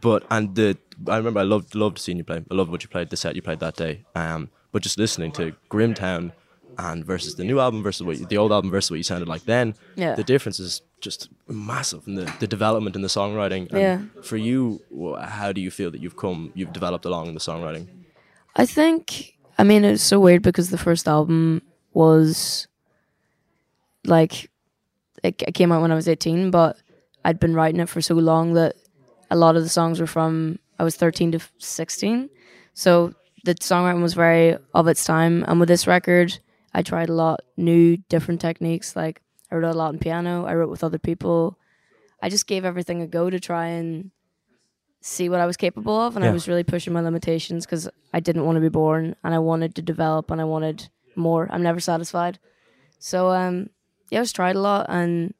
but 0.00 0.24
and 0.30 0.54
the 0.54 0.76
I 1.06 1.16
remember 1.16 1.40
I 1.40 1.44
loved 1.44 1.74
loved 1.76 1.98
seeing 1.98 2.18
you 2.18 2.24
play. 2.24 2.42
I 2.50 2.54
loved 2.54 2.70
what 2.70 2.82
you 2.82 2.88
played, 2.88 3.10
the 3.10 3.16
set 3.16 3.36
you 3.36 3.42
played 3.42 3.60
that 3.60 3.76
day. 3.76 4.04
Um, 4.14 4.50
but 4.72 4.82
just 4.82 4.98
listening 4.98 5.32
to 5.32 5.54
Grimtown 5.68 6.32
and 6.78 7.04
versus 7.04 7.34
the 7.34 7.44
new 7.44 7.58
album 7.58 7.82
versus 7.82 8.02
what 8.06 8.18
you, 8.18 8.26
the 8.26 8.38
old 8.38 8.52
album 8.52 8.70
versus 8.70 8.90
what 8.90 8.96
you 8.96 9.02
sounded 9.02 9.28
like 9.28 9.44
then, 9.44 9.74
Yeah. 9.96 10.14
the 10.14 10.22
difference 10.24 10.60
is 10.60 10.80
just 11.00 11.28
massive 11.48 12.06
in 12.06 12.14
the, 12.14 12.32
the 12.38 12.46
development 12.46 12.94
in 12.96 13.02
the 13.02 13.08
songwriting. 13.08 13.68
And 13.70 13.78
Yeah. 13.80 14.22
For 14.22 14.36
you, 14.36 14.80
how 15.20 15.52
do 15.52 15.60
you 15.60 15.70
feel 15.70 15.90
that 15.90 16.00
you've 16.00 16.16
come, 16.16 16.52
you've 16.54 16.72
developed 16.72 17.04
along 17.04 17.26
in 17.26 17.34
the 17.34 17.40
songwriting? 17.40 17.88
I 18.56 18.64
think 18.66 19.34
I 19.58 19.64
mean 19.64 19.84
it's 19.84 20.02
so 20.02 20.18
weird 20.20 20.42
because 20.42 20.70
the 20.70 20.78
first 20.78 21.08
album 21.08 21.62
was 21.94 22.66
like 24.04 24.50
it, 25.22 25.42
it 25.46 25.52
came 25.54 25.72
out 25.72 25.82
when 25.82 25.90
I 25.92 25.94
was 25.94 26.08
18 26.08 26.50
but 26.50 26.76
I'd 27.24 27.40
been 27.40 27.54
writing 27.54 27.80
it 27.80 27.88
for 27.88 28.00
so 28.00 28.14
long 28.14 28.54
that 28.54 28.74
a 29.30 29.36
lot 29.36 29.56
of 29.56 29.62
the 29.62 29.68
songs 29.68 30.00
were 30.00 30.06
from 30.06 30.58
I 30.78 30.84
was 30.84 30.96
13 30.96 31.32
to 31.32 31.40
16 31.58 32.30
so 32.74 33.14
the 33.44 33.54
songwriting 33.56 34.02
was 34.02 34.14
very 34.14 34.56
of 34.74 34.86
its 34.88 35.04
time 35.04 35.44
and 35.48 35.60
with 35.60 35.68
this 35.68 35.86
record 35.86 36.38
I 36.78 36.82
tried 36.82 37.10
a 37.10 37.18
lot 37.24 37.38
new 37.56 37.84
different 38.14 38.40
techniques 38.48 38.88
like 39.02 39.16
I 39.50 39.56
wrote 39.56 39.74
a 39.74 39.80
lot 39.82 39.88
on 39.92 39.98
piano 40.06 40.34
I 40.50 40.54
wrote 40.54 40.72
with 40.74 40.84
other 40.84 40.98
people 41.10 41.58
I 42.24 42.28
just 42.28 42.46
gave 42.52 42.64
everything 42.64 42.98
a 43.02 43.06
go 43.18 43.24
to 43.30 43.40
try 43.50 43.66
and 43.78 44.10
see 45.00 45.28
what 45.28 45.40
I 45.40 45.46
was 45.46 45.56
capable 45.56 45.98
of, 46.06 46.16
and 46.16 46.24
I 46.24 46.32
was 46.32 46.48
really 46.48 46.64
pushing 46.64 46.92
my 46.92 47.00
limitations 47.00 47.64
because 47.64 47.88
I 48.12 48.20
didn't 48.20 48.44
want 48.46 48.56
to 48.56 48.60
be 48.60 48.68
born, 48.68 49.14
and 49.22 49.32
I 49.34 49.38
wanted 49.38 49.74
to 49.76 49.82
develop, 49.82 50.30
and 50.32 50.40
I 50.40 50.44
wanted 50.44 50.88
more. 51.14 51.46
I'm 51.52 51.62
never 51.62 51.80
satisfied. 51.80 52.38
So 52.98 53.30
um, 53.30 53.70
yeah, 54.10 54.20
I 54.20 54.22
just 54.22 54.34
tried 54.34 54.56
a 54.56 54.60
lot, 54.60 54.86
and 54.88 55.34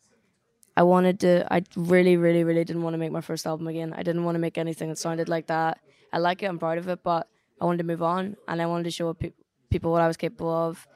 I 0.77 0.83
wanted 0.85 1.19
to. 1.21 1.53
I 1.53 1.63
really, 1.77 2.17
really, 2.17 2.45
really 2.45 2.65
didn't 2.65 2.83
want 2.83 2.95
to 2.95 2.99
make 2.99 3.13
my 3.19 3.21
first 3.21 3.47
album 3.47 3.67
again. 3.67 3.93
I 3.93 4.03
didn't 4.05 4.25
want 4.25 4.37
to 4.37 4.45
make 4.47 4.59
anything 4.59 4.89
that 4.91 4.99
sounded 4.99 5.29
like 5.29 5.49
that. 5.49 5.81
I 6.13 6.19
like 6.19 6.43
it. 6.43 6.47
I'm 6.47 6.61
proud 6.61 6.79
of 6.79 6.89
it, 6.89 7.01
but 7.03 7.29
I 7.61 7.65
wanted 7.65 7.79
to 7.79 7.85
move 7.93 8.03
on, 8.03 8.37
and 8.47 8.63
I 8.63 8.67
wanted 8.67 8.85
to 8.85 8.93
show 8.93 9.13
pe- 9.13 9.33
people 9.71 9.91
what 9.91 10.03
I 10.03 10.07
was 10.07 10.17
capable 10.17 10.51
of, 10.51 10.87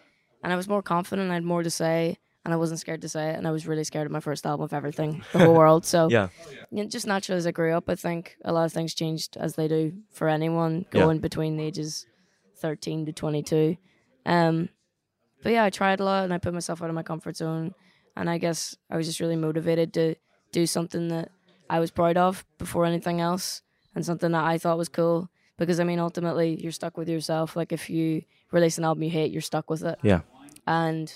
and 0.42 0.52
I 0.52 0.56
was 0.56 0.68
more 0.68 0.82
confident. 0.82 1.30
I 1.30 1.34
had 1.34 1.44
more 1.44 1.62
to 1.62 1.70
say. 1.70 2.18
And 2.44 2.52
I 2.52 2.56
wasn't 2.56 2.80
scared 2.80 3.02
to 3.02 3.08
say 3.08 3.30
it, 3.30 3.36
and 3.36 3.46
I 3.46 3.52
was 3.52 3.68
really 3.68 3.84
scared 3.84 4.04
of 4.06 4.10
my 4.10 4.18
first 4.18 4.44
album 4.46 4.64
of 4.64 4.72
everything, 4.72 5.22
the 5.32 5.38
whole 5.38 5.54
world. 5.62 5.84
So 5.86 6.08
Yeah. 6.10 6.26
yeah, 6.72 6.82
just 6.86 7.06
naturally 7.06 7.38
as 7.38 7.46
I 7.46 7.52
grew 7.52 7.72
up, 7.72 7.88
I 7.88 7.94
think 7.94 8.36
a 8.44 8.52
lot 8.52 8.64
of 8.64 8.72
things 8.72 8.94
changed 8.94 9.36
as 9.36 9.54
they 9.54 9.68
do 9.68 9.92
for 10.10 10.26
anyone 10.28 10.84
Yeah. 10.92 11.02
going 11.02 11.20
between 11.20 11.56
the 11.56 11.62
ages 11.62 12.04
13 12.56 13.06
to 13.06 13.12
22. 13.12 13.76
Um, 14.26 14.70
but 15.44 15.52
yeah, 15.52 15.62
I 15.62 15.70
tried 15.70 16.00
a 16.00 16.04
lot 16.04 16.24
and 16.24 16.34
I 16.34 16.38
put 16.38 16.52
myself 16.52 16.82
out 16.82 16.88
of 16.88 16.96
my 16.96 17.04
comfort 17.04 17.36
zone. 17.36 17.74
And 18.16 18.28
I 18.28 18.38
guess 18.38 18.76
I 18.90 18.96
was 18.96 19.06
just 19.06 19.20
really 19.20 19.36
motivated 19.36 19.92
to 19.94 20.16
do 20.50 20.66
something 20.66 21.06
that 21.08 21.30
I 21.70 21.78
was 21.78 21.92
proud 21.92 22.16
of 22.16 22.44
before 22.58 22.86
anything 22.86 23.20
else 23.20 23.62
and 23.94 24.04
something 24.04 24.32
that 24.32 24.42
I 24.44 24.58
thought 24.58 24.78
was 24.78 24.88
cool. 24.88 25.30
Because 25.58 25.78
I 25.78 25.84
mean, 25.84 26.00
ultimately, 26.00 26.60
you're 26.60 26.72
stuck 26.72 26.96
with 26.96 27.08
yourself. 27.08 27.54
Like, 27.54 27.72
if 27.72 27.88
you 27.88 28.22
release 28.50 28.78
an 28.78 28.84
album 28.84 29.04
you 29.04 29.10
hate, 29.10 29.30
you're 29.30 29.40
stuck 29.42 29.70
with 29.70 29.84
it. 29.84 29.96
Yeah. 30.02 30.22
And 30.66 31.12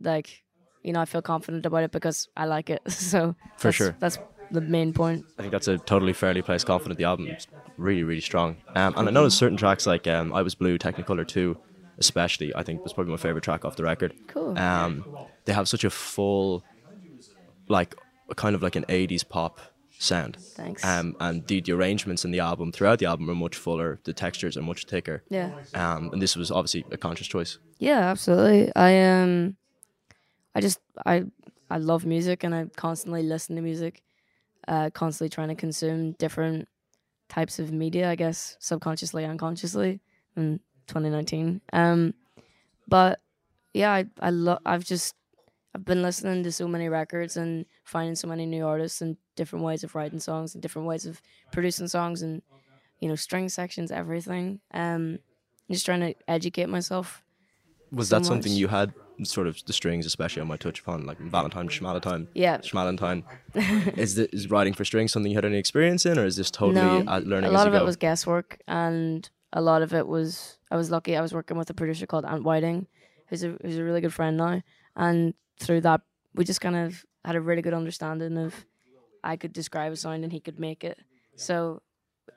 like, 0.00 0.42
you 0.82 0.92
know, 0.92 1.00
I 1.00 1.04
feel 1.04 1.22
confident 1.22 1.64
about 1.66 1.84
it 1.84 1.92
because 1.92 2.28
I 2.36 2.44
like 2.46 2.70
it. 2.70 2.82
so 2.90 3.34
For 3.56 3.68
that's- 3.68 3.74
sure. 3.74 3.96
that's 4.00 4.18
the 4.50 4.60
main 4.60 4.92
point. 4.92 5.24
I 5.38 5.42
think 5.42 5.52
that's 5.52 5.68
a 5.68 5.78
totally 5.78 6.12
fairly 6.12 6.42
placed 6.42 6.66
confident. 6.66 6.98
The 6.98 7.04
album 7.04 7.26
is 7.28 7.46
really, 7.78 8.02
really 8.02 8.20
strong. 8.20 8.56
Um, 8.74 8.92
and 8.96 9.08
I 9.08 9.10
noticed 9.12 9.38
certain 9.38 9.56
tracks 9.56 9.86
like 9.86 10.06
um, 10.06 10.32
I 10.32 10.42
Was 10.42 10.54
Blue, 10.54 10.76
Technicolor 10.78 11.26
Too, 11.26 11.56
especially, 11.98 12.54
I 12.54 12.62
think 12.62 12.82
was 12.82 12.92
probably 12.92 13.12
my 13.12 13.16
favorite 13.16 13.44
track 13.44 13.64
off 13.64 13.76
the 13.76 13.84
record. 13.84 14.12
Cool. 14.28 14.58
Um, 14.58 15.04
they 15.46 15.54
have 15.54 15.68
such 15.68 15.84
a 15.84 15.90
full, 15.90 16.62
like, 17.68 17.94
kind 18.36 18.54
of 18.54 18.62
like 18.62 18.76
an 18.76 18.84
80s 18.90 19.26
pop 19.26 19.58
sound. 20.02 20.36
Thanks. 20.40 20.84
Um, 20.84 21.16
and 21.20 21.46
the, 21.46 21.60
the 21.60 21.72
arrangements 21.72 22.24
in 22.24 22.30
the 22.30 22.40
album, 22.40 22.72
throughout 22.72 22.98
the 22.98 23.06
album, 23.06 23.30
are 23.30 23.34
much 23.34 23.56
fuller. 23.56 24.00
The 24.04 24.12
textures 24.12 24.56
are 24.56 24.62
much 24.62 24.84
thicker. 24.86 25.22
Yeah. 25.28 25.52
Um, 25.74 26.10
and 26.12 26.20
this 26.20 26.36
was 26.36 26.50
obviously 26.50 26.84
a 26.90 26.96
conscious 26.96 27.26
choice. 27.26 27.58
Yeah, 27.78 28.00
absolutely. 28.00 28.72
I 28.74 29.00
um, 29.00 29.56
I 30.54 30.60
just 30.60 30.80
I 31.06 31.24
I 31.70 31.78
love 31.78 32.04
music 32.04 32.44
and 32.44 32.54
I 32.54 32.66
constantly 32.76 33.22
listen 33.22 33.56
to 33.56 33.62
music, 33.62 34.02
uh, 34.68 34.90
constantly 34.90 35.30
trying 35.30 35.48
to 35.48 35.54
consume 35.54 36.12
different 36.12 36.68
types 37.28 37.58
of 37.58 37.72
media. 37.72 38.10
I 38.10 38.14
guess 38.14 38.56
subconsciously, 38.60 39.24
unconsciously, 39.24 40.00
in 40.36 40.60
2019. 40.88 41.60
Um, 41.72 42.14
but 42.88 43.20
yeah, 43.72 43.92
I 43.92 44.06
I 44.20 44.30
love. 44.30 44.58
I've 44.66 44.84
just 44.84 45.14
I've 45.74 45.84
been 45.84 46.02
listening 46.02 46.42
to 46.44 46.52
so 46.52 46.68
many 46.68 46.88
records 46.88 47.36
and 47.36 47.64
finding 47.84 48.14
so 48.14 48.28
many 48.28 48.46
new 48.46 48.66
artists 48.66 49.00
and 49.00 49.16
different 49.36 49.64
ways 49.64 49.84
of 49.84 49.94
writing 49.94 50.20
songs 50.20 50.54
and 50.54 50.62
different 50.62 50.86
ways 50.86 51.06
of 51.06 51.20
producing 51.50 51.88
songs 51.88 52.22
and 52.22 52.42
you 53.00 53.08
know 53.08 53.16
string 53.16 53.48
sections, 53.48 53.90
everything. 53.90 54.60
Um, 54.72 55.18
just 55.70 55.86
trying 55.86 56.00
to 56.00 56.14
educate 56.28 56.68
myself. 56.68 57.22
Was 57.90 58.08
so 58.08 58.18
that 58.18 58.24
something 58.24 58.52
you 58.52 58.68
had, 58.68 58.94
sort 59.22 59.46
of 59.46 59.62
the 59.66 59.72
strings, 59.72 60.06
especially 60.06 60.40
on 60.40 60.48
my 60.48 60.56
touch 60.56 60.80
upon, 60.80 61.04
like 61.04 61.18
Valentine, 61.18 61.68
Shmalentine? 61.68 62.26
Yeah. 62.34 62.58
Shmalentine. 62.58 63.24
is, 63.98 64.14
the, 64.14 64.34
is 64.34 64.50
writing 64.50 64.72
for 64.72 64.84
strings 64.84 65.12
something 65.12 65.30
you 65.30 65.36
had 65.36 65.44
any 65.44 65.58
experience 65.58 66.06
in, 66.06 66.18
or 66.18 66.24
is 66.24 66.36
this 66.36 66.50
totally 66.50 67.02
no, 67.02 67.18
learning 67.24 67.50
a 67.50 67.52
lot 67.52 67.66
of 67.66 67.74
you 67.74 67.80
it 67.80 67.84
was 67.84 67.96
guesswork, 67.96 68.58
and 68.66 69.28
a 69.52 69.60
lot 69.60 69.82
of 69.82 69.92
it 69.92 70.06
was 70.06 70.58
I 70.70 70.76
was 70.76 70.90
lucky. 70.90 71.16
I 71.16 71.20
was 71.20 71.34
working 71.34 71.58
with 71.58 71.68
a 71.70 71.74
producer 71.74 72.06
called 72.06 72.24
Ant 72.24 72.44
Whiting, 72.44 72.86
who's 73.28 73.42
a 73.44 73.56
who's 73.62 73.78
a 73.78 73.84
really 73.84 74.00
good 74.00 74.14
friend 74.14 74.36
now, 74.36 74.62
and 74.96 75.34
through 75.58 75.82
that 75.82 76.00
we 76.34 76.44
just 76.44 76.60
kind 76.60 76.76
of 76.76 77.04
had 77.24 77.36
a 77.36 77.40
really 77.40 77.62
good 77.62 77.74
understanding 77.74 78.36
of 78.38 78.66
I 79.24 79.36
could 79.36 79.52
describe 79.52 79.92
a 79.92 79.96
sound 79.96 80.24
and 80.24 80.32
he 80.32 80.40
could 80.40 80.58
make 80.58 80.84
it. 80.84 80.98
So, 81.36 81.82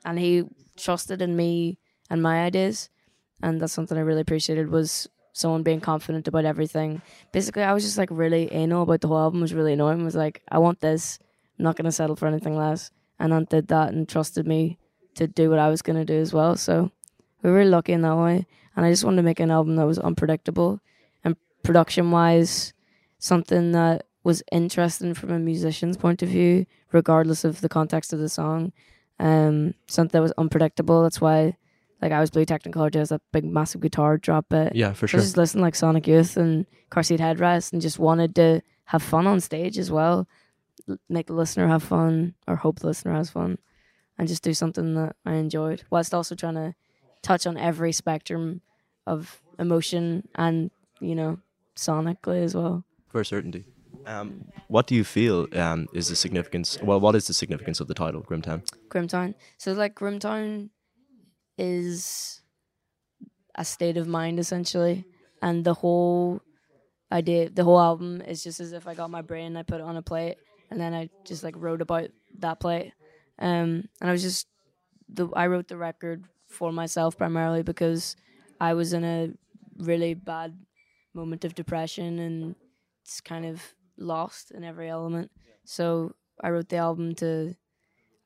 and 0.04 0.18
he 0.18 0.44
trusted 0.76 1.20
in 1.20 1.36
me 1.36 1.78
and 2.08 2.22
my 2.22 2.44
ideas, 2.44 2.88
and 3.42 3.60
that's 3.60 3.72
something 3.72 3.98
I 3.98 4.02
really 4.02 4.20
appreciated 4.20 4.70
was 4.70 5.08
someone 5.32 5.62
being 5.62 5.80
confident 5.80 6.26
about 6.26 6.46
everything. 6.46 7.02
Basically, 7.32 7.62
I 7.62 7.74
was 7.74 7.84
just 7.84 7.98
like 7.98 8.08
really 8.10 8.50
anal 8.52 8.84
about 8.84 9.02
the 9.02 9.08
whole 9.08 9.18
album. 9.18 9.40
Was 9.42 9.52
really 9.52 9.74
annoying. 9.74 10.00
It 10.00 10.04
was 10.04 10.16
like, 10.16 10.42
I 10.48 10.58
want 10.58 10.80
this. 10.80 11.18
I'm 11.58 11.64
not 11.64 11.76
gonna 11.76 11.92
settle 11.92 12.16
for 12.16 12.26
anything 12.26 12.56
less. 12.56 12.90
And 13.18 13.32
Ant 13.32 13.50
did 13.50 13.68
that 13.68 13.92
and 13.92 14.08
trusted 14.08 14.46
me 14.46 14.78
to 15.14 15.26
do 15.26 15.50
what 15.50 15.58
I 15.58 15.68
was 15.68 15.82
gonna 15.82 16.04
do 16.04 16.18
as 16.18 16.32
well. 16.32 16.56
So 16.56 16.90
we 17.42 17.50
were 17.50 17.64
lucky 17.64 17.92
in 17.92 18.02
that 18.02 18.16
way. 18.16 18.46
And 18.74 18.86
I 18.86 18.90
just 18.90 19.04
wanted 19.04 19.16
to 19.16 19.22
make 19.22 19.40
an 19.40 19.50
album 19.50 19.76
that 19.76 19.86
was 19.86 19.98
unpredictable 19.98 20.80
and 21.24 21.36
production 21.62 22.10
wise, 22.10 22.72
something 23.18 23.72
that 23.72 24.05
was 24.26 24.42
interesting 24.50 25.14
from 25.14 25.30
a 25.30 25.38
musician's 25.38 25.96
point 25.96 26.20
of 26.20 26.28
view, 26.28 26.66
regardless 26.90 27.44
of 27.44 27.60
the 27.60 27.68
context 27.68 28.12
of 28.12 28.18
the 28.18 28.28
song. 28.28 28.72
Um, 29.20 29.74
something 29.86 30.18
that 30.18 30.20
was 30.20 30.32
unpredictable. 30.36 31.04
That's 31.04 31.20
why, 31.20 31.56
like, 32.02 32.10
I 32.10 32.18
was 32.18 32.30
Blue 32.32 32.44
Technicolor 32.44 32.92
has 32.96 33.10
that 33.10 33.22
big, 33.32 33.44
massive 33.44 33.80
guitar 33.80 34.18
drop. 34.18 34.46
But 34.48 34.74
Yeah, 34.74 34.94
for 34.94 35.06
sure. 35.06 35.20
I 35.20 35.22
just 35.22 35.36
listened 35.36 35.62
like 35.62 35.76
Sonic 35.76 36.08
Youth 36.08 36.36
and 36.36 36.66
Car 36.90 37.04
Seat 37.04 37.20
Headrest, 37.20 37.72
and 37.72 37.80
just 37.80 38.00
wanted 38.00 38.34
to 38.34 38.62
have 38.86 39.00
fun 39.00 39.28
on 39.28 39.38
stage 39.38 39.78
as 39.78 39.92
well, 39.92 40.26
L- 40.88 40.98
make 41.08 41.28
the 41.28 41.32
listener 41.32 41.68
have 41.68 41.84
fun, 41.84 42.34
or 42.48 42.56
hope 42.56 42.80
the 42.80 42.88
listener 42.88 43.14
has 43.14 43.30
fun, 43.30 43.58
and 44.18 44.26
just 44.26 44.42
do 44.42 44.54
something 44.54 44.94
that 44.94 45.14
I 45.24 45.34
enjoyed, 45.34 45.84
whilst 45.88 46.12
also 46.12 46.34
trying 46.34 46.54
to 46.54 46.74
touch 47.22 47.46
on 47.46 47.56
every 47.56 47.92
spectrum 47.92 48.60
of 49.06 49.40
emotion 49.56 50.28
and 50.34 50.72
you 51.00 51.14
know 51.14 51.38
sonically 51.76 52.42
as 52.42 52.56
well. 52.56 52.84
For 53.06 53.22
certainty. 53.22 53.66
Um, 54.04 54.44
what 54.68 54.86
do 54.86 54.94
you 54.94 55.04
feel 55.04 55.46
um, 55.58 55.86
is 55.92 56.08
the 56.08 56.16
significance? 56.16 56.78
Well, 56.82 57.00
what 57.00 57.14
is 57.14 57.26
the 57.26 57.34
significance 57.34 57.80
of 57.80 57.88
the 57.88 57.94
title, 57.94 58.20
Grimtown? 58.20 58.62
Grimtown. 58.88 59.34
So 59.58 59.72
like 59.72 59.94
Grimtown 59.94 60.70
is 61.58 62.42
a 63.54 63.64
state 63.64 63.96
of 63.96 64.06
mind 64.06 64.38
essentially, 64.38 65.04
and 65.42 65.64
the 65.64 65.74
whole 65.74 66.40
idea, 67.10 67.50
the 67.50 67.64
whole 67.64 67.80
album 67.80 68.20
is 68.22 68.42
just 68.42 68.60
as 68.60 68.72
if 68.72 68.86
I 68.86 68.94
got 68.94 69.10
my 69.10 69.22
brain, 69.22 69.56
I 69.56 69.62
put 69.62 69.80
it 69.80 69.84
on 69.84 69.96
a 69.96 70.02
plate, 70.02 70.36
and 70.70 70.80
then 70.80 70.94
I 70.94 71.08
just 71.24 71.42
like 71.42 71.54
wrote 71.56 71.80
about 71.80 72.08
that 72.38 72.60
plate. 72.60 72.92
Um, 73.38 73.88
and 74.00 74.10
I 74.10 74.12
was 74.12 74.22
just 74.22 74.46
the 75.08 75.28
I 75.34 75.46
wrote 75.46 75.68
the 75.68 75.76
record 75.76 76.24
for 76.48 76.72
myself 76.72 77.16
primarily 77.16 77.62
because 77.62 78.16
I 78.60 78.74
was 78.74 78.92
in 78.92 79.04
a 79.04 79.30
really 79.78 80.14
bad 80.14 80.56
moment 81.14 81.44
of 81.44 81.54
depression 81.54 82.18
and 82.18 82.54
it's 83.04 83.20
kind 83.20 83.44
of 83.44 83.74
lost 83.98 84.50
in 84.50 84.64
every 84.64 84.88
element. 84.88 85.30
So 85.64 86.14
I 86.42 86.50
wrote 86.50 86.68
the 86.68 86.76
album 86.76 87.14
to 87.16 87.54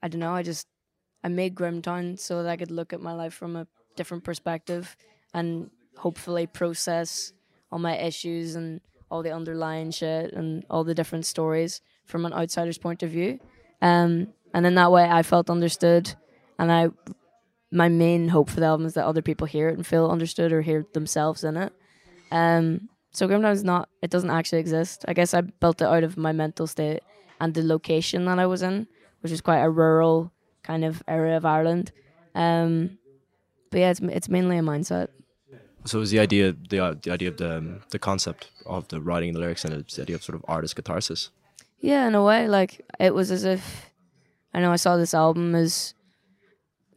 I 0.03 0.09
don't 0.09 0.21
know, 0.21 0.33
I 0.33 0.43
just 0.43 0.67
I 1.23 1.29
made 1.29 1.55
Grimtown 1.55 2.17
so 2.17 2.43
that 2.43 2.51
I 2.51 2.57
could 2.57 2.71
look 2.71 2.93
at 2.93 3.01
my 3.01 3.13
life 3.13 3.35
from 3.35 3.57
a 3.57 3.67
different 3.97 4.25
perspective 4.25 4.97
and 5.35 5.71
hopefully 5.97 6.47
process 6.47 7.33
all 7.71 7.79
my 7.79 7.97
issues 7.99 8.55
and 8.55 8.81
all 9.11 9.23
the 9.23 9.33
underlying 9.33 9.91
shit 9.91 10.33
and 10.33 10.65
all 10.71 10.85
the 10.85 10.95
different 10.95 11.27
stories 11.27 11.81
from 12.07 12.25
an 12.25 12.33
outsider's 12.33 12.79
point 12.79 13.03
of 13.03 13.11
view. 13.11 13.39
Um, 13.83 14.29
and 14.55 14.67
in 14.67 14.75
that 14.77 14.93
way, 14.93 15.05
I 15.05 15.23
felt 15.23 15.51
understood, 15.51 16.15
and 16.59 16.73
I 16.73 16.89
my 17.73 17.89
main 17.89 18.29
hope 18.29 18.51
for 18.51 18.59
the 18.59 18.67
album 18.67 18.87
is 18.87 18.95
that 18.95 19.07
other 19.07 19.23
people 19.23 19.47
hear 19.47 19.69
it 19.69 19.77
and 19.77 19.87
feel 19.87 20.11
understood 20.11 20.53
or 20.53 20.61
hear 20.63 20.85
themselves 20.93 21.45
in 21.45 21.57
it. 21.57 21.73
Um, 22.33 22.89
so 23.13 23.27
Grimtown 23.27 23.53
is 23.53 23.65
not; 23.65 23.89
it 24.03 24.11
doesn't 24.11 24.31
actually 24.31 24.61
exist. 24.61 25.05
I 25.09 25.13
guess 25.13 25.35
I 25.35 25.41
built 25.41 25.81
it 25.81 25.87
out 25.87 26.05
of 26.05 26.17
my 26.17 26.33
mental 26.33 26.67
state 26.67 27.01
and 27.41 27.55
the 27.55 27.63
location 27.63 28.25
that 28.27 28.39
I 28.39 28.47
was 28.47 28.63
in, 28.63 28.87
which 29.21 29.33
is 29.33 29.41
quite 29.41 29.61
a 29.61 29.71
rural 29.71 30.33
kind 30.63 30.85
of 30.85 31.03
area 31.09 31.37
of 31.37 31.45
Ireland. 31.45 31.93
Um, 32.35 32.99
but 33.71 33.79
yeah, 33.81 33.91
it's 33.91 34.01
it's 34.01 34.29
mainly 34.29 34.59
a 34.59 34.63
mindset. 34.63 35.09
So 35.85 36.01
is 36.01 36.11
the 36.11 36.21
idea 36.21 36.55
the 36.69 36.79
uh, 36.81 36.95
the 37.03 37.11
idea 37.11 37.29
of 37.29 37.37
the 37.39 37.59
um, 37.59 37.81
the 37.91 37.99
concept 37.99 38.51
of 38.67 38.89
the 38.89 39.01
writing 39.01 39.31
and 39.31 39.37
the 39.37 39.41
lyrics 39.41 39.65
and 39.65 39.75
it's 39.75 39.97
the 39.97 40.03
idea 40.03 40.17
of 40.17 40.23
sort 40.23 40.37
of 40.37 40.45
artist 40.47 40.77
catharsis. 40.77 41.31
Yeah, 41.79 42.07
in 42.07 42.15
a 42.15 42.23
way, 42.23 42.47
like 42.49 42.85
it 42.99 43.15
was 43.15 43.31
as 43.31 43.45
if 43.45 43.91
I 44.53 44.61
know 44.61 44.73
I 44.73 44.77
saw 44.77 44.97
this 44.97 45.15
album 45.15 45.55
as 45.55 45.95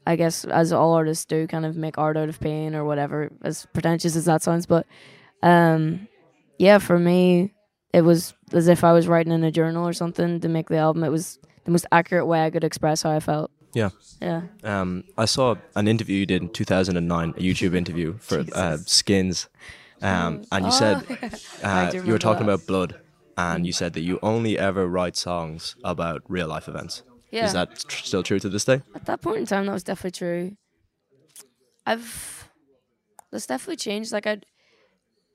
I 0.06 0.18
guess 0.18 0.44
as 0.44 0.74
all 0.74 0.94
artists 0.94 1.26
do, 1.26 1.48
kind 1.48 1.66
of 1.66 1.78
make 1.78 1.98
art 1.98 2.18
out 2.18 2.28
of 2.28 2.40
pain 2.40 2.76
or 2.76 2.84
whatever, 2.84 3.32
as 3.44 3.66
pretentious 3.74 4.16
as 4.16 4.26
that 4.26 4.42
sounds. 4.42 4.66
But 4.66 4.86
um, 5.44 6.08
yeah, 6.58 6.80
for 6.80 6.98
me, 6.98 7.54
it 7.94 8.02
was 8.02 8.34
as 8.54 8.68
if 8.68 8.84
I 8.84 8.92
was 8.94 9.08
writing 9.08 9.32
in 9.34 9.44
a 9.44 9.52
journal 9.52 9.88
or 9.88 9.94
something 9.94 10.40
to 10.40 10.48
make 10.50 10.70
the 10.70 10.78
album. 10.78 11.04
It 11.04 11.10
was 11.10 11.38
the 11.66 11.72
most 11.72 11.86
accurate 11.92 12.26
way 12.26 12.44
I 12.46 12.50
could 12.50 12.64
express 12.64 13.04
how 13.04 13.12
I 13.12 13.20
felt. 13.20 13.52
Yeah. 13.74 13.90
Yeah. 14.22 14.42
Um, 14.64 15.04
I 15.18 15.26
saw 15.26 15.56
an 15.76 15.88
interview 15.88 16.18
you 16.18 16.26
did 16.26 16.42
in 16.44 16.50
2009, 16.50 17.30
a 17.30 17.34
YouTube 17.34 17.76
interview 17.76 18.18
for 18.20 18.46
uh, 18.54 18.78
Skins, 18.86 19.50
um, 20.02 20.44
and 20.52 20.66
you 20.66 20.72
said 20.72 21.04
Oh, 21.10 21.18
I 21.64 21.88
uh, 21.88 21.92
you 21.94 22.12
were 22.12 22.20
talking 22.20 22.46
that. 22.46 22.54
about 22.54 22.68
blood, 22.68 23.00
and 23.38 23.66
you 23.66 23.74
said 23.74 23.94
that 23.94 24.02
you 24.02 24.20
only 24.22 24.58
ever 24.60 24.88
write 24.88 25.16
songs 25.18 25.76
about 25.84 26.22
real 26.28 26.48
life 26.48 26.68
events. 26.68 27.04
Yeah. 27.32 27.46
Is 27.46 27.54
that 27.54 27.80
tr- 27.88 28.04
still 28.06 28.22
true 28.24 28.40
to 28.40 28.48
this 28.50 28.64
day? 28.66 28.82
At 28.94 29.06
that 29.06 29.22
point 29.22 29.38
in 29.40 29.46
time, 29.48 29.66
that 29.66 29.74
was 29.74 29.84
definitely 29.84 30.12
true. 30.12 30.58
I've 31.86 32.50
that's 33.32 33.48
definitely 33.48 33.78
changed. 33.78 34.12
Like 34.12 34.28
I, 34.28 34.42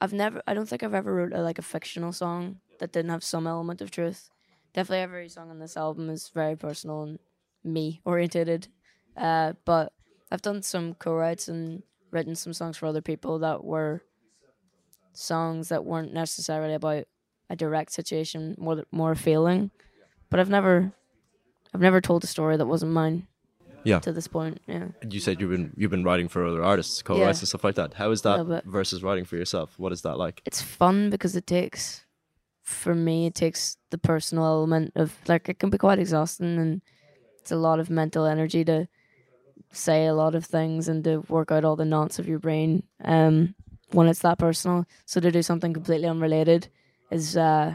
I've 0.00 0.12
never. 0.12 0.42
I 0.46 0.54
don't 0.54 0.68
think 0.68 0.82
I've 0.82 0.94
ever 0.94 1.14
wrote 1.14 1.32
a, 1.32 1.42
like 1.42 1.58
a 1.58 1.62
fictional 1.62 2.12
song 2.12 2.60
that 2.78 2.92
didn't 2.92 3.10
have 3.10 3.24
some 3.24 3.46
element 3.46 3.80
of 3.80 3.90
truth. 3.90 4.30
Definitely, 4.74 5.02
every 5.02 5.28
song 5.28 5.50
on 5.50 5.58
this 5.58 5.76
album 5.76 6.10
is 6.10 6.28
very 6.28 6.56
personal 6.56 7.02
and 7.02 7.18
me 7.64 8.00
oriented. 8.04 8.68
Uh, 9.16 9.54
but 9.64 9.92
I've 10.30 10.42
done 10.42 10.62
some 10.62 10.94
co-writes 10.94 11.48
and 11.48 11.82
written 12.10 12.36
some 12.36 12.52
songs 12.52 12.76
for 12.76 12.86
other 12.86 13.02
people 13.02 13.40
that 13.40 13.64
were 13.64 14.02
songs 15.12 15.68
that 15.68 15.84
weren't 15.84 16.12
necessarily 16.14 16.74
about 16.74 17.04
a 17.50 17.56
direct 17.56 17.92
situation, 17.92 18.54
more 18.58 18.84
more 18.92 19.14
feeling. 19.14 19.70
But 20.30 20.38
I've 20.38 20.50
never, 20.50 20.92
I've 21.74 21.80
never 21.80 22.00
told 22.00 22.22
a 22.22 22.26
story 22.28 22.56
that 22.56 22.66
wasn't 22.66 22.92
mine. 22.92 23.26
Yeah. 23.84 24.00
To 24.00 24.12
this 24.12 24.28
point, 24.28 24.60
yeah. 24.66 24.88
You 25.08 25.20
said 25.20 25.40
you've 25.40 25.50
been 25.50 25.72
you've 25.76 25.90
been 25.90 26.04
writing 26.04 26.28
for 26.28 26.44
other 26.44 26.62
artists, 26.64 27.00
co-writes 27.02 27.38
Yeah. 27.38 27.42
and 27.42 27.48
stuff 27.48 27.64
like 27.64 27.76
that. 27.76 27.94
How 27.94 28.10
is 28.10 28.22
that 28.22 28.62
versus 28.66 29.02
writing 29.02 29.24
for 29.24 29.36
yourself? 29.36 29.74
What 29.78 29.92
is 29.92 30.02
that 30.02 30.16
like? 30.18 30.42
it's 30.44 30.60
fun 30.60 31.10
because 31.10 31.36
it 31.36 31.46
takes 31.46 32.04
for 32.62 32.94
me 32.94 33.24
it 33.26 33.34
takes 33.34 33.78
the 33.90 33.96
personal 33.98 34.44
element 34.44 34.92
of 34.94 35.14
like 35.26 35.48
it 35.48 35.58
can 35.58 35.70
be 35.70 35.78
quite 35.78 35.98
exhausting 35.98 36.58
and 36.58 36.82
it's 37.40 37.50
a 37.50 37.56
lot 37.56 37.80
of 37.80 37.88
mental 37.88 38.26
energy 38.26 38.62
to 38.62 38.86
say 39.72 40.06
a 40.06 40.12
lot 40.14 40.34
of 40.34 40.44
things 40.44 40.86
and 40.86 41.02
to 41.04 41.18
work 41.30 41.50
out 41.50 41.64
all 41.64 41.76
the 41.76 41.84
knots 41.86 42.18
of 42.18 42.28
your 42.28 42.38
brain 42.38 42.82
um 43.06 43.54
when 43.92 44.06
it's 44.06 44.18
that 44.20 44.38
personal 44.38 44.84
so 45.06 45.18
to 45.18 45.30
do 45.30 45.40
something 45.42 45.72
completely 45.72 46.06
unrelated 46.06 46.68
is 47.10 47.38
uh 47.38 47.74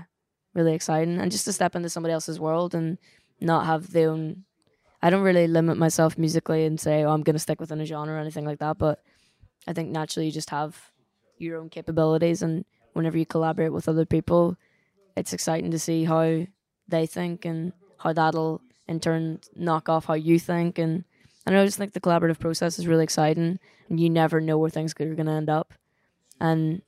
really 0.54 0.74
exciting 0.76 1.20
and 1.20 1.32
just 1.32 1.46
to 1.46 1.52
step 1.54 1.76
into 1.76 1.90
somebody 1.90 2.14
else's 2.14 2.40
world 2.40 2.76
and 2.76 3.00
not 3.42 3.66
have 3.66 3.92
the 3.94 4.04
own 4.04 4.44
I 5.04 5.10
don't 5.10 5.22
really 5.22 5.48
limit 5.48 5.78
myself 5.78 6.18
musically 6.18 6.66
and 6.66 6.80
say 6.80 7.04
oh 7.04 7.12
I'm 7.12 7.24
going 7.24 7.36
to 7.36 7.40
stick 7.40 7.60
within 7.60 7.82
a 7.82 7.86
genre 7.86 8.16
or 8.16 8.20
anything 8.20 8.46
like 8.46 8.60
that 8.60 8.78
but 8.78 9.04
I 9.68 9.74
think 9.74 9.90
naturally 9.90 10.28
you 10.28 10.32
just 10.32 10.50
have 10.50 10.92
your 11.38 11.60
own 11.60 11.70
capabilities 11.70 12.42
and 12.42 12.64
whenever 12.94 13.18
you 13.18 13.26
collaborate 13.26 13.74
with 13.74 13.90
other 13.90 14.06
people 14.06 14.56
it's 15.18 15.34
exciting 15.34 15.72
to 15.72 15.80
see 15.80 16.06
how 16.06 16.46
they 16.88 17.06
think 17.06 17.44
and 17.44 17.74
how 17.98 18.14
that'll 18.14 18.62
in 18.88 19.02
turn 19.02 19.42
knock 19.56 19.90
off 19.90 20.06
how 20.06 20.14
you 20.14 20.40
think 20.40 20.80
and 20.80 21.04
I 21.46 21.52
just 21.66 21.78
think 21.78 21.92
the 21.92 22.00
collaborative 22.00 22.40
process 22.40 22.80
is 22.80 22.88
really 22.88 23.04
exciting 23.04 23.60
and 23.90 24.00
you 24.00 24.10
never 24.10 24.40
know 24.40 24.58
where 24.58 24.70
things 24.70 24.94
are 24.94 25.16
going 25.16 25.26
to 25.26 25.32
end 25.34 25.50
up 25.50 25.74
and 26.40 26.82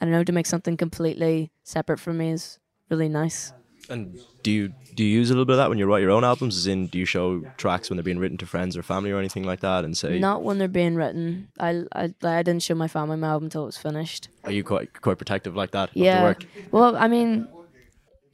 I 0.00 0.04
don't 0.04 0.12
know 0.12 0.24
to 0.24 0.32
make 0.32 0.46
something 0.46 0.76
completely 0.76 1.50
separate 1.64 2.00
from 2.00 2.18
me 2.18 2.32
is 2.32 2.58
really 2.90 3.08
nice. 3.08 3.52
And 3.88 4.18
do 4.42 4.50
you 4.50 4.74
do 4.96 5.04
you 5.04 5.10
use 5.10 5.30
a 5.30 5.34
little 5.34 5.44
bit 5.44 5.52
of 5.52 5.58
that 5.58 5.68
when 5.68 5.78
you 5.78 5.86
write 5.86 6.02
your 6.02 6.10
own 6.10 6.24
albums? 6.24 6.56
As 6.56 6.66
in, 6.66 6.86
do 6.88 6.98
you 6.98 7.04
show 7.04 7.40
tracks 7.56 7.88
when 7.88 7.96
they're 7.96 8.02
being 8.02 8.18
written 8.18 8.38
to 8.38 8.46
friends 8.46 8.76
or 8.76 8.82
family 8.82 9.10
or 9.12 9.18
anything 9.18 9.44
like 9.44 9.60
that, 9.60 9.84
and 9.84 9.96
say, 9.96 10.18
not 10.18 10.42
when 10.42 10.58
they're 10.58 10.68
being 10.68 10.96
written 10.96 11.48
I, 11.60 11.84
I 11.92 12.04
I 12.22 12.42
didn't 12.42 12.62
show 12.62 12.74
my 12.74 12.88
family 12.88 13.16
my 13.16 13.28
album 13.28 13.46
until 13.46 13.62
it 13.62 13.66
was 13.66 13.76
finished 13.76 14.28
are 14.44 14.52
you 14.52 14.64
quite 14.64 15.00
quite 15.00 15.18
protective 15.18 15.54
like 15.54 15.70
that? 15.72 15.90
Of 15.90 15.94
the 15.94 16.00
yeah 16.00 16.22
work? 16.22 16.44
well 16.72 16.96
I 16.96 17.08
mean 17.08 17.48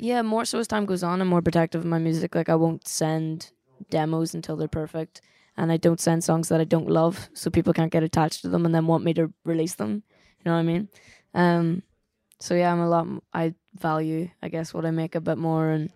yeah, 0.02 0.22
more 0.22 0.44
so 0.44 0.58
as 0.58 0.66
time 0.66 0.84
goes 0.84 1.04
on, 1.04 1.20
I'm 1.20 1.28
more 1.28 1.42
protective 1.42 1.82
of 1.82 1.86
my 1.86 1.98
music. 1.98 2.34
Like 2.34 2.48
I 2.48 2.56
won't 2.56 2.88
send 2.88 3.52
demos 3.88 4.34
until 4.34 4.56
they're 4.56 4.66
perfect, 4.66 5.20
and 5.56 5.70
I 5.70 5.76
don't 5.76 6.00
send 6.00 6.24
songs 6.24 6.48
that 6.48 6.60
I 6.60 6.64
don't 6.64 6.88
love, 6.88 7.28
so 7.34 7.50
people 7.50 7.72
can't 7.72 7.92
get 7.92 8.02
attached 8.02 8.42
to 8.42 8.48
them 8.48 8.66
and 8.66 8.74
then 8.74 8.88
want 8.88 9.04
me 9.04 9.14
to 9.14 9.32
release 9.44 9.76
them. 9.76 10.02
You 10.38 10.44
know 10.46 10.54
what 10.54 10.58
I 10.58 10.62
mean? 10.64 10.88
Um, 11.34 11.82
so 12.40 12.54
yeah, 12.54 12.72
I'm 12.72 12.80
a 12.80 12.88
lot. 12.88 13.06
I 13.32 13.54
value, 13.78 14.28
I 14.42 14.48
guess, 14.48 14.74
what 14.74 14.84
I 14.84 14.90
make 14.90 15.14
a 15.14 15.20
bit 15.20 15.38
more, 15.38 15.70
and 15.70 15.92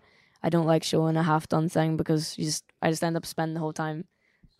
I 0.47 0.49
don't 0.49 0.65
like 0.65 0.83
showing 0.83 1.17
a 1.17 1.23
half 1.23 1.49
done 1.49 1.67
thing 1.67 1.97
because 1.97 2.37
you 2.37 2.45
just, 2.45 2.63
I 2.81 2.89
just 2.89 3.03
end 3.03 3.17
up 3.17 3.25
spending 3.25 3.53
the 3.55 3.59
whole 3.59 3.73
time 3.73 4.05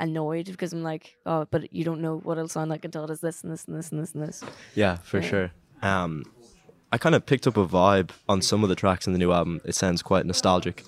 annoyed 0.01 0.47
because 0.47 0.73
I'm 0.73 0.84
like, 0.84 1.15
oh, 1.26 1.47
but 1.49 1.73
you 1.73 1.85
don't 1.85 2.01
know 2.01 2.18
what 2.18 2.38
it'll 2.38 2.49
sound 2.49 2.69
like 2.69 2.84
until 2.84 3.05
it 3.05 3.09
is 3.09 3.22
this 3.22 3.41
and 3.41 3.51
this 3.53 3.64
and 3.65 3.77
this 3.77 3.91
and 3.91 4.01
this 4.01 4.11
and 4.14 4.22
this. 4.27 4.43
Yeah, 4.76 4.97
for 4.97 5.19
Yeah. 5.22 5.30
sure. 5.30 5.51
Um, 5.81 6.26
I 6.91 6.97
kind 6.97 7.15
of 7.15 7.26
picked 7.26 7.47
up 7.47 7.55
a 7.55 7.65
vibe 7.65 8.09
on 8.27 8.41
some 8.41 8.64
of 8.64 8.69
the 8.69 8.76
tracks 8.76 9.07
in 9.07 9.14
the 9.14 9.19
new 9.19 9.31
album. 9.31 9.61
It 9.64 9.76
sounds 9.76 10.01
quite 10.03 10.26
nostalgic. 10.26 10.84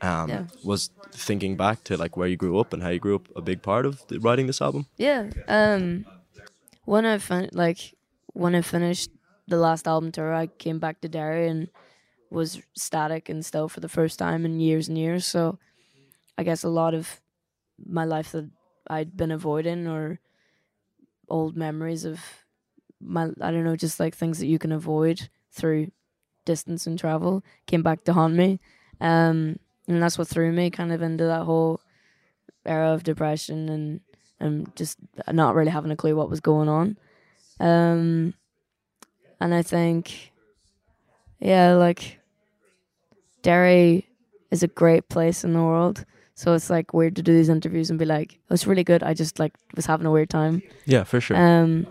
Um, 0.00 0.28
Yeah. 0.30 0.44
Was 0.62 0.90
thinking 1.10 1.56
back 1.56 1.82
to 1.84 1.96
like 1.96 2.16
where 2.16 2.28
you 2.28 2.36
grew 2.36 2.60
up 2.60 2.72
and 2.72 2.82
how 2.84 2.90
you 2.90 3.00
grew 3.00 3.16
up 3.16 3.26
a 3.34 3.40
big 3.42 3.62
part 3.62 3.84
of 3.84 4.06
the, 4.06 4.20
writing 4.20 4.46
this 4.46 4.62
album. 4.62 4.86
Yeah. 4.96 5.28
Um, 5.48 6.06
when 6.84 7.04
I 7.04 7.18
fin- 7.18 7.50
like 7.52 7.94
when 8.32 8.54
I 8.54 8.62
finished 8.62 9.10
the 9.48 9.56
last 9.56 9.88
album 9.88 10.12
tour, 10.12 10.32
I 10.32 10.46
came 10.46 10.78
back 10.78 11.00
to 11.00 11.08
Derry 11.08 11.48
and 11.48 11.68
was 12.30 12.60
static 12.74 13.28
and 13.28 13.44
still 13.44 13.68
for 13.68 13.80
the 13.80 13.88
first 13.88 14.18
time 14.18 14.44
in 14.44 14.60
years 14.60 14.88
and 14.88 14.98
years. 14.98 15.24
So 15.24 15.58
I 16.36 16.42
guess 16.42 16.64
a 16.64 16.68
lot 16.68 16.94
of 16.94 17.20
my 17.84 18.04
life 18.04 18.32
that 18.32 18.50
I'd 18.88 19.16
been 19.16 19.30
avoiding 19.30 19.86
or 19.86 20.20
old 21.28 21.56
memories 21.56 22.04
of 22.04 22.20
my 23.00 23.24
I 23.40 23.50
don't 23.50 23.64
know, 23.64 23.76
just 23.76 24.00
like 24.00 24.14
things 24.14 24.38
that 24.38 24.46
you 24.46 24.58
can 24.58 24.72
avoid 24.72 25.28
through 25.52 25.90
distance 26.44 26.86
and 26.86 26.98
travel 26.98 27.44
came 27.66 27.82
back 27.82 28.04
to 28.04 28.12
haunt 28.12 28.34
me. 28.34 28.60
Um, 29.00 29.58
and 29.88 30.02
that's 30.02 30.18
what 30.18 30.28
threw 30.28 30.52
me 30.52 30.70
kind 30.70 30.92
of 30.92 31.02
into 31.02 31.24
that 31.24 31.42
whole 31.42 31.80
era 32.64 32.92
of 32.92 33.04
depression 33.04 33.68
and 33.68 34.00
and 34.38 34.74
just 34.76 34.98
not 35.32 35.54
really 35.54 35.70
having 35.70 35.90
a 35.90 35.96
clue 35.96 36.16
what 36.16 36.30
was 36.30 36.40
going 36.40 36.68
on. 36.68 36.98
Um, 37.58 38.34
and 39.40 39.54
I 39.54 39.62
think, 39.62 40.32
yeah, 41.40 41.74
like 41.74 42.20
Derry 43.42 44.08
is 44.50 44.62
a 44.62 44.68
great 44.68 45.08
place 45.08 45.44
in 45.44 45.52
the 45.52 45.62
world. 45.62 46.04
So 46.34 46.52
it's 46.52 46.68
like 46.68 46.92
weird 46.92 47.16
to 47.16 47.22
do 47.22 47.32
these 47.32 47.48
interviews 47.48 47.88
and 47.88 47.98
be 47.98 48.04
like, 48.04 48.38
"Oh, 48.50 48.54
it's 48.54 48.66
really 48.66 48.84
good." 48.84 49.02
I 49.02 49.14
just 49.14 49.38
like 49.38 49.54
was 49.74 49.86
having 49.86 50.06
a 50.06 50.10
weird 50.10 50.28
time. 50.28 50.62
Yeah, 50.84 51.04
for 51.04 51.20
sure. 51.20 51.36
Um, 51.36 51.86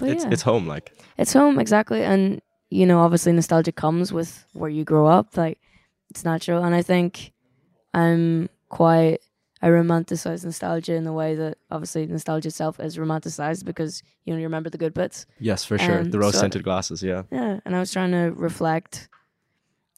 it's 0.00 0.24
yeah. 0.24 0.30
it's 0.30 0.42
home, 0.42 0.66
like. 0.66 0.96
It's 1.18 1.32
home 1.32 1.58
exactly, 1.58 2.02
and 2.02 2.40
you 2.70 2.86
know, 2.86 3.00
obviously, 3.00 3.32
nostalgia 3.32 3.72
comes 3.72 4.12
with 4.12 4.46
where 4.54 4.70
you 4.70 4.84
grow 4.84 5.06
up. 5.06 5.36
Like 5.36 5.58
it's 6.08 6.24
natural, 6.24 6.64
and 6.64 6.74
I 6.74 6.82
think 6.82 7.32
I'm 7.92 8.48
quite. 8.68 9.18
I 9.64 9.68
romanticize 9.68 10.44
nostalgia 10.44 10.94
in 10.94 11.04
the 11.04 11.12
way 11.12 11.36
that 11.36 11.56
obviously 11.70 12.04
nostalgia 12.06 12.48
itself 12.48 12.80
is 12.80 12.96
romanticized 12.96 13.64
because 13.64 14.02
you 14.24 14.32
know 14.32 14.38
you 14.38 14.44
remember 14.44 14.68
the 14.70 14.78
good 14.78 14.92
bits. 14.92 15.24
Yes, 15.38 15.64
for 15.64 15.78
sure. 15.78 16.00
Um, 16.00 16.10
the 16.10 16.18
rose 16.18 16.34
so- 16.34 16.40
scented 16.40 16.64
glasses. 16.64 17.02
Yeah. 17.02 17.22
Yeah, 17.30 17.60
and 17.64 17.76
I 17.76 17.80
was 17.80 17.92
trying 17.92 18.10
to 18.10 18.32
reflect. 18.34 19.08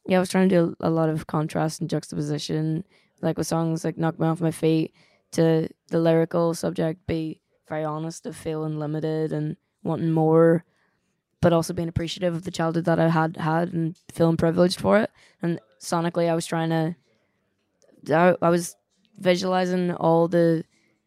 Yeah, 0.07 0.19
I 0.19 0.21
was 0.21 0.29
trying 0.29 0.51
to 0.51 0.55
do 0.55 0.77
a 0.81 0.91
lot 0.91 1.09
of 1.09 1.27
contrast 1.27 1.81
and 1.81 1.89
juxtaposition, 1.89 2.85
like 3.23 3.39
with 3.39 3.47
songs 3.47 3.85
like 3.85 3.97
"Knock 3.97 4.21
Me 4.21 4.27
Off 4.27 4.41
My 4.43 4.51
Feet" 4.51 4.93
to 5.33 5.69
the 5.89 5.99
lyrical 5.99 6.53
subject 6.53 7.07
be 7.07 7.41
very 7.67 7.85
honest 7.85 8.27
of 8.27 8.37
feeling 8.37 8.79
limited 8.79 9.33
and 9.33 9.57
wanting 9.83 10.11
more, 10.11 10.65
but 11.41 11.55
also 11.55 11.73
being 11.73 11.89
appreciative 11.89 12.35
of 12.35 12.45
the 12.45 12.51
childhood 12.51 12.85
that 12.85 12.99
I 13.01 13.09
had 13.09 13.39
had 13.39 13.73
and 13.73 13.97
feeling 14.13 14.37
privileged 14.37 14.79
for 14.79 14.99
it. 14.99 15.11
And 15.41 15.59
sonically, 15.81 16.29
I 16.29 16.35
was 16.35 16.45
trying 16.45 16.69
to. 16.69 16.97
I, 18.15 18.37
I 18.43 18.51
was 18.51 18.77
visualizing 19.19 19.93
all 19.93 20.29
the 20.29 20.65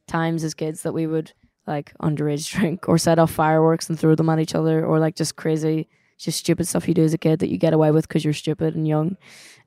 times 0.08 0.44
as 0.44 0.54
kids 0.54 0.84
that 0.84 0.94
we 0.94 1.08
would 1.08 1.34
like 1.66 1.94
underage 2.02 2.52
drink 2.58 2.88
or 2.88 2.98
set 2.98 3.20
off 3.20 3.32
fireworks 3.32 3.90
and 3.90 4.00
throw 4.00 4.16
them 4.16 4.30
at 4.30 4.40
each 4.40 4.56
other 4.56 4.86
or 4.86 5.00
like 5.00 5.16
just 5.16 5.36
crazy 5.36 5.88
just 6.18 6.40
stupid 6.40 6.68
stuff 6.68 6.88
you 6.88 6.94
do 6.94 7.04
as 7.04 7.14
a 7.14 7.18
kid 7.18 7.40
that 7.40 7.50
you 7.50 7.58
get 7.58 7.74
away 7.74 7.92
with 7.92 8.08
because 8.08 8.24
you're 8.24 8.34
stupid 8.34 8.76
and 8.76 8.88
young. 8.88 9.18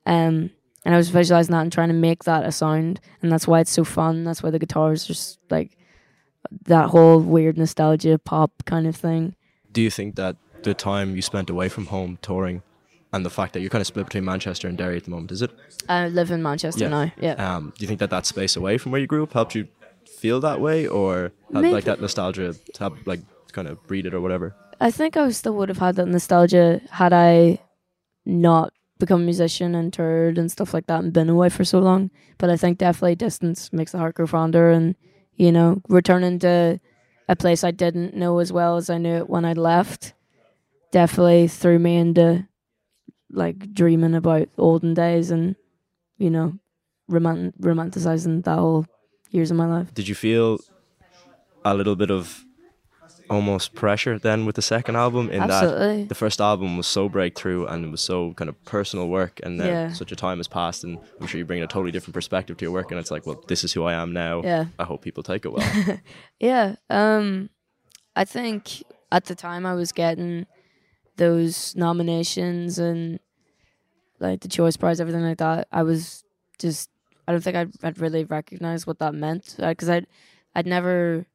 Um 0.06 0.50
and 0.84 0.94
i 0.94 0.96
was 0.96 1.10
visualizing 1.10 1.52
that 1.52 1.60
and 1.60 1.72
trying 1.72 1.88
to 1.88 1.94
make 1.94 2.24
that 2.24 2.46
a 2.46 2.50
sound 2.50 3.00
and 3.20 3.30
that's 3.30 3.46
why 3.46 3.60
it's 3.60 3.70
so 3.70 3.84
fun. 3.84 4.24
That's 4.24 4.42
why 4.42 4.50
the 4.50 4.58
guitars 4.58 5.06
just 5.06 5.38
like 5.50 5.76
that 6.64 6.88
whole 6.88 7.20
weird 7.20 7.58
nostalgia 7.58 8.18
pop 8.18 8.50
kind 8.64 8.86
of 8.86 8.96
thing. 8.96 9.36
Do 9.72 9.82
you 9.82 9.90
think 9.90 10.16
that 10.16 10.36
the 10.62 10.74
time 10.74 11.14
you 11.14 11.22
spent 11.22 11.50
away 11.50 11.68
from 11.68 11.86
home 11.86 12.18
touring, 12.22 12.62
and 13.12 13.24
the 13.26 13.30
fact 13.30 13.52
that 13.54 13.60
you're 13.60 13.70
kind 13.70 13.80
of 13.80 13.86
split 13.86 14.06
between 14.06 14.24
Manchester 14.24 14.68
and 14.68 14.76
Derry 14.78 14.96
at 14.96 15.04
the 15.04 15.10
moment, 15.10 15.32
is 15.32 15.42
it? 15.42 15.50
i 15.88 16.08
live 16.08 16.30
in 16.30 16.42
manchester 16.42 16.88
now 16.88 17.10
yeah 17.20 17.34
Um, 17.56 17.72
do 17.76 17.82
you 17.82 17.88
think 17.88 18.00
that 18.00 18.10
that 18.10 18.26
space 18.26 18.54
away 18.56 18.78
from 18.78 18.92
where 18.92 19.00
you 19.00 19.06
grew 19.06 19.22
up 19.22 19.32
helped 19.32 19.54
you 19.54 19.66
feel 20.18 20.40
that 20.40 20.60
way, 20.60 20.86
or 20.86 21.32
had, 21.52 21.64
like 21.64 21.84
that 21.84 22.00
nostalgia 22.00 22.54
to 22.74 22.78
have, 22.84 22.92
like 23.06 23.20
kind 23.52 23.66
of 23.68 23.84
breed 23.86 24.06
it 24.06 24.14
or 24.14 24.20
whatever? 24.20 24.54
I 24.80 24.90
think 24.90 25.16
I 25.16 25.30
still 25.30 25.54
would 25.56 25.68
have 25.68 25.78
had 25.78 25.96
that 25.96 26.06
nostalgia 26.06 26.80
had 26.90 27.12
I 27.12 27.58
not 28.26 28.72
become 28.98 29.22
a 29.22 29.24
musician 29.24 29.74
and 29.74 29.92
toured 29.92 30.36
and 30.38 30.50
stuff 30.52 30.74
like 30.74 30.86
that 30.86 31.02
and 31.02 31.12
been 31.12 31.28
away 31.30 31.48
for 31.48 31.64
so 31.64 31.78
long. 31.78 32.10
But 32.38 32.50
I 32.50 32.56
think 32.56 32.78
definitely 32.78 33.14
distance 33.16 33.72
makes 33.72 33.92
the 33.92 33.98
heart 33.98 34.14
grow 34.14 34.26
fonder 34.26 34.70
and, 34.70 34.94
you 35.36 35.50
know, 35.52 35.80
returning 35.88 36.38
to 36.40 36.80
a 37.28 37.36
place 37.36 37.64
I 37.64 37.70
didn't 37.70 38.14
know 38.14 38.38
as 38.38 38.52
well 38.52 38.76
as 38.76 38.90
I 38.90 38.98
knew 38.98 39.16
it 39.16 39.30
when 39.30 39.44
I 39.44 39.54
left 39.54 40.12
definitely 40.92 41.48
threw 41.48 41.78
me 41.78 41.96
into 41.96 42.46
like 43.30 43.72
dreaming 43.72 44.14
about 44.14 44.48
olden 44.58 44.94
days 44.94 45.30
and, 45.30 45.56
you 46.18 46.30
know, 46.30 46.58
romant- 47.10 47.58
romanticizing 47.60 48.44
that 48.44 48.58
whole 48.58 48.86
years 49.30 49.50
of 49.50 49.56
my 49.56 49.66
life. 49.66 49.92
Did 49.94 50.08
you 50.08 50.14
feel 50.14 50.58
a 51.64 51.74
little 51.74 51.96
bit 51.96 52.10
of 52.10 52.44
almost 53.28 53.74
pressure 53.74 54.18
then 54.18 54.44
with 54.44 54.56
the 54.56 54.62
second 54.62 54.96
album 54.96 55.30
in 55.30 55.40
Absolutely. 55.40 56.00
that 56.00 56.08
the 56.08 56.14
first 56.16 56.40
album 56.40 56.76
was 56.76 56.86
so 56.88 57.08
breakthrough 57.08 57.64
and 57.66 57.84
it 57.84 57.88
was 57.88 58.00
so 58.00 58.32
kind 58.34 58.48
of 58.48 58.64
personal 58.64 59.06
work 59.08 59.38
and 59.44 59.60
then 59.60 59.68
Yeah. 59.68 59.92
such 59.92 60.10
a 60.10 60.16
time 60.16 60.38
has 60.38 60.48
passed 60.48 60.82
and 60.82 60.98
I'm 61.20 61.28
sure 61.28 61.38
you 61.38 61.44
bring 61.44 61.62
a 61.62 61.66
totally 61.68 61.92
different 61.92 62.14
perspective 62.14 62.56
to 62.56 62.64
your 62.64 62.72
work 62.72 62.90
and 62.90 62.98
it's 62.98 63.12
like 63.12 63.26
well 63.26 63.40
this 63.46 63.62
is 63.62 63.72
who 63.72 63.84
I 63.84 63.92
am 63.94 64.12
now 64.12 64.42
Yeah. 64.42 64.64
I 64.80 64.84
hope 64.84 65.02
people 65.02 65.22
take 65.22 65.44
it 65.44 65.52
well 65.52 65.98
Yeah. 66.40 66.74
Um 66.88 67.50
I 68.16 68.24
think 68.24 68.82
at 69.12 69.26
the 69.26 69.36
time 69.36 69.64
I 69.64 69.74
was 69.74 69.92
getting 69.92 70.46
those 71.20 71.76
nominations 71.76 72.78
and 72.78 73.20
like 74.18 74.40
the 74.40 74.48
choice 74.48 74.76
prize 74.76 75.00
everything 75.00 75.22
like 75.22 75.38
that 75.38 75.68
I 75.70 75.82
was 75.82 76.24
just 76.58 76.90
I 77.30 77.32
don't 77.32 77.42
think 77.42 77.56
I'd, 77.56 77.70
I'd 77.84 78.00
really 78.00 78.24
recognize 78.24 78.88
what 78.88 78.98
that 78.98 79.14
meant. 79.14 79.54
Uh, 79.56 79.68
because 79.68 79.88
I'd 79.88 80.08
I'd 80.54 80.66
never 80.66 81.26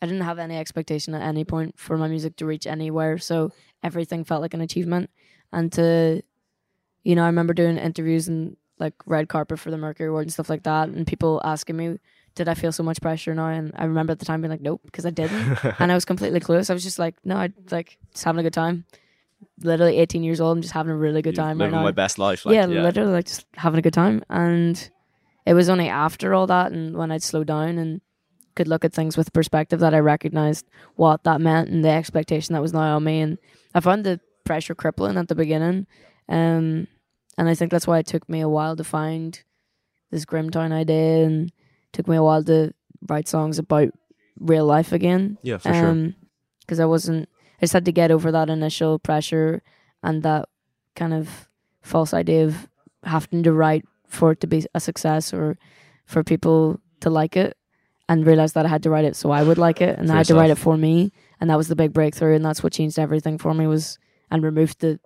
I 0.00 0.06
didn't 0.06 0.22
have 0.22 0.38
any 0.38 0.56
expectation 0.56 1.12
at 1.12 1.22
any 1.22 1.44
point 1.44 1.76
for 1.76 1.98
my 1.98 2.06
music 2.06 2.36
to 2.36 2.46
reach 2.46 2.68
anywhere 2.68 3.18
so 3.18 3.50
everything 3.82 4.22
felt 4.22 4.42
like 4.42 4.54
an 4.54 4.60
achievement. 4.60 5.10
And 5.52 5.72
to 5.72 6.22
you 7.02 7.16
know 7.16 7.24
I 7.24 7.26
remember 7.26 7.52
doing 7.52 7.78
interviews 7.78 8.28
and 8.28 8.56
like 8.78 8.94
red 9.06 9.28
carpet 9.28 9.58
for 9.58 9.72
the 9.72 9.76
Mercury 9.76 10.08
Award 10.08 10.22
and 10.26 10.32
stuff 10.32 10.48
like 10.48 10.62
that 10.62 10.88
and 10.88 11.04
people 11.04 11.40
asking 11.44 11.76
me 11.76 11.98
did 12.36 12.48
I 12.48 12.54
feel 12.54 12.72
so 12.72 12.82
much 12.84 13.00
pressure? 13.00 13.34
Now 13.34 13.48
and 13.48 13.72
I 13.74 13.84
remember 13.84 14.12
at 14.12 14.20
the 14.20 14.24
time 14.24 14.40
being 14.40 14.52
like 14.52 14.60
nope 14.60 14.82
because 14.84 15.04
I 15.04 15.10
didn't. 15.10 15.58
And 15.80 15.90
I 15.90 15.96
was 15.96 16.04
completely 16.04 16.38
clueless. 16.38 16.70
I 16.70 16.74
was 16.74 16.84
just 16.84 17.00
like 17.00 17.16
no 17.24 17.36
I 17.36 17.52
like 17.72 17.98
just 18.12 18.24
having 18.24 18.38
a 18.38 18.44
good 18.44 18.54
time 18.54 18.84
literally 19.60 19.98
18 19.98 20.22
years 20.22 20.40
old 20.40 20.56
I'm 20.56 20.62
just 20.62 20.74
having 20.74 20.92
a 20.92 20.96
really 20.96 21.22
good 21.22 21.36
time 21.36 21.58
right 21.58 21.66
living 21.66 21.78
now 21.78 21.82
my 21.84 21.92
best 21.92 22.18
life 22.18 22.44
like, 22.44 22.54
yeah, 22.54 22.66
yeah. 22.66 22.82
literally 22.82 23.12
like 23.12 23.26
just 23.26 23.46
having 23.54 23.78
a 23.78 23.82
good 23.82 23.92
time 23.92 24.22
and 24.28 24.90
it 25.46 25.54
was 25.54 25.68
only 25.68 25.88
after 25.88 26.34
all 26.34 26.46
that 26.48 26.72
and 26.72 26.96
when 26.96 27.10
I'd 27.12 27.22
slow 27.22 27.44
down 27.44 27.78
and 27.78 28.00
could 28.56 28.68
look 28.68 28.84
at 28.84 28.92
things 28.92 29.16
with 29.16 29.32
perspective 29.32 29.80
that 29.80 29.94
I 29.94 29.98
recognized 29.98 30.66
what 30.96 31.24
that 31.24 31.40
meant 31.40 31.68
and 31.68 31.84
the 31.84 31.90
expectation 31.90 32.54
that 32.54 32.62
was 32.62 32.72
now 32.72 32.96
on 32.96 33.04
me 33.04 33.20
and 33.20 33.38
I 33.74 33.80
found 33.80 34.04
the 34.04 34.20
pressure 34.44 34.74
crippling 34.74 35.16
at 35.16 35.28
the 35.28 35.34
beginning 35.34 35.86
um 36.28 36.86
and 37.36 37.48
I 37.48 37.54
think 37.54 37.70
that's 37.70 37.86
why 37.86 37.98
it 37.98 38.06
took 38.06 38.28
me 38.28 38.40
a 38.40 38.48
while 38.48 38.76
to 38.76 38.84
find 38.84 39.42
this 40.10 40.24
Grimtown 40.24 40.72
idea 40.72 41.24
and 41.26 41.52
took 41.92 42.06
me 42.08 42.16
a 42.16 42.22
while 42.22 42.42
to 42.44 42.72
write 43.08 43.28
songs 43.28 43.58
about 43.58 43.88
real 44.38 44.66
life 44.66 44.92
again 44.92 45.38
Yeah, 45.42 45.58
for 45.58 45.72
sure. 45.72 45.88
um 45.90 46.14
because 46.60 46.80
I 46.80 46.86
wasn't 46.86 47.28
I 47.58 47.60
just 47.62 47.72
had 47.72 47.84
to 47.84 47.92
get 47.92 48.10
over 48.10 48.32
that 48.32 48.50
initial 48.50 48.98
pressure 48.98 49.62
and 50.02 50.22
that 50.22 50.48
kind 50.96 51.14
of 51.14 51.48
false 51.82 52.14
idea 52.14 52.44
of 52.44 52.68
having 53.04 53.42
to 53.42 53.52
write 53.52 53.84
for 54.06 54.32
it 54.32 54.40
to 54.40 54.46
be 54.46 54.64
a 54.74 54.80
success 54.80 55.32
or 55.32 55.58
for 56.06 56.22
people 56.22 56.80
to 57.00 57.10
like 57.10 57.36
it 57.36 57.56
and 58.08 58.26
realize 58.26 58.52
that 58.52 58.66
I 58.66 58.68
had 58.68 58.82
to 58.84 58.90
write 58.90 59.04
it 59.04 59.16
so 59.16 59.30
I 59.30 59.42
would 59.42 59.58
like 59.58 59.80
it 59.80 59.98
and 59.98 60.10
I 60.10 60.16
had 60.16 60.26
to 60.26 60.34
write 60.34 60.50
it 60.50 60.58
for 60.58 60.76
me 60.76 61.12
and 61.40 61.50
that 61.50 61.56
was 61.56 61.68
the 61.68 61.76
big 61.76 61.92
breakthrough 61.92 62.34
and 62.34 62.44
that's 62.44 62.62
what 62.62 62.72
changed 62.72 62.98
everything 62.98 63.38
for 63.38 63.54
me 63.54 63.66
was 63.66 63.98
and 64.30 64.42
removed 64.42 64.80
the 64.80 65.00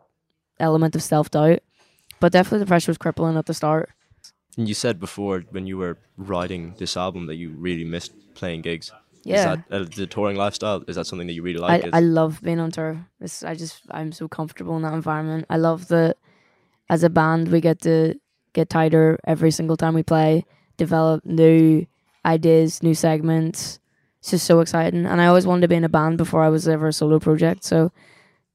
element 0.60 0.94
of 0.94 1.02
self 1.02 1.30
doubt 1.30 1.60
but 2.20 2.32
definitely 2.32 2.60
the 2.60 2.66
pressure 2.66 2.90
was 2.90 2.98
crippling 2.98 3.36
at 3.36 3.46
the 3.46 3.54
start. 3.54 3.90
And 4.56 4.68
you 4.68 4.74
said 4.74 4.98
before 4.98 5.44
when 5.50 5.66
you 5.66 5.78
were 5.78 5.98
writing 6.16 6.74
this 6.78 6.96
album 6.96 7.26
that 7.26 7.36
you 7.36 7.50
really 7.50 7.84
missed 7.84 8.12
playing 8.34 8.62
gigs. 8.62 8.90
Yeah. 9.28 9.52
Is 9.52 9.58
that 9.68 9.74
uh, 9.74 9.96
the 9.96 10.06
touring 10.06 10.36
lifestyle? 10.36 10.82
Is 10.88 10.96
that 10.96 11.06
something 11.06 11.26
that 11.26 11.34
you 11.34 11.42
really 11.42 11.62
I, 11.62 11.68
like? 11.68 11.86
Is- 11.86 11.90
I 11.92 12.00
love 12.00 12.40
being 12.42 12.60
on 12.60 12.70
tour. 12.70 13.06
It's, 13.20 13.42
I 13.42 13.54
just 13.54 13.82
I'm 13.90 14.12
so 14.12 14.28
comfortable 14.28 14.76
in 14.76 14.82
that 14.82 14.94
environment. 14.94 15.46
I 15.50 15.56
love 15.56 15.88
that 15.88 16.16
as 16.90 17.02
a 17.02 17.10
band, 17.10 17.48
we 17.48 17.60
get 17.60 17.80
to 17.82 18.14
get 18.54 18.70
tighter 18.70 19.18
every 19.26 19.50
single 19.50 19.76
time 19.76 19.94
we 19.94 20.02
play, 20.02 20.44
develop 20.76 21.24
new 21.24 21.86
ideas, 22.24 22.82
new 22.82 22.94
segments. 22.94 23.78
It's 24.20 24.30
just 24.30 24.46
so 24.46 24.60
exciting. 24.60 25.06
And 25.06 25.20
I 25.20 25.26
always 25.26 25.46
wanted 25.46 25.62
to 25.62 25.68
be 25.68 25.76
in 25.76 25.84
a 25.84 25.88
band 25.88 26.18
before 26.18 26.42
I 26.42 26.48
was 26.48 26.66
ever 26.66 26.88
a 26.88 26.92
solo 26.92 27.18
project. 27.18 27.64
So 27.64 27.92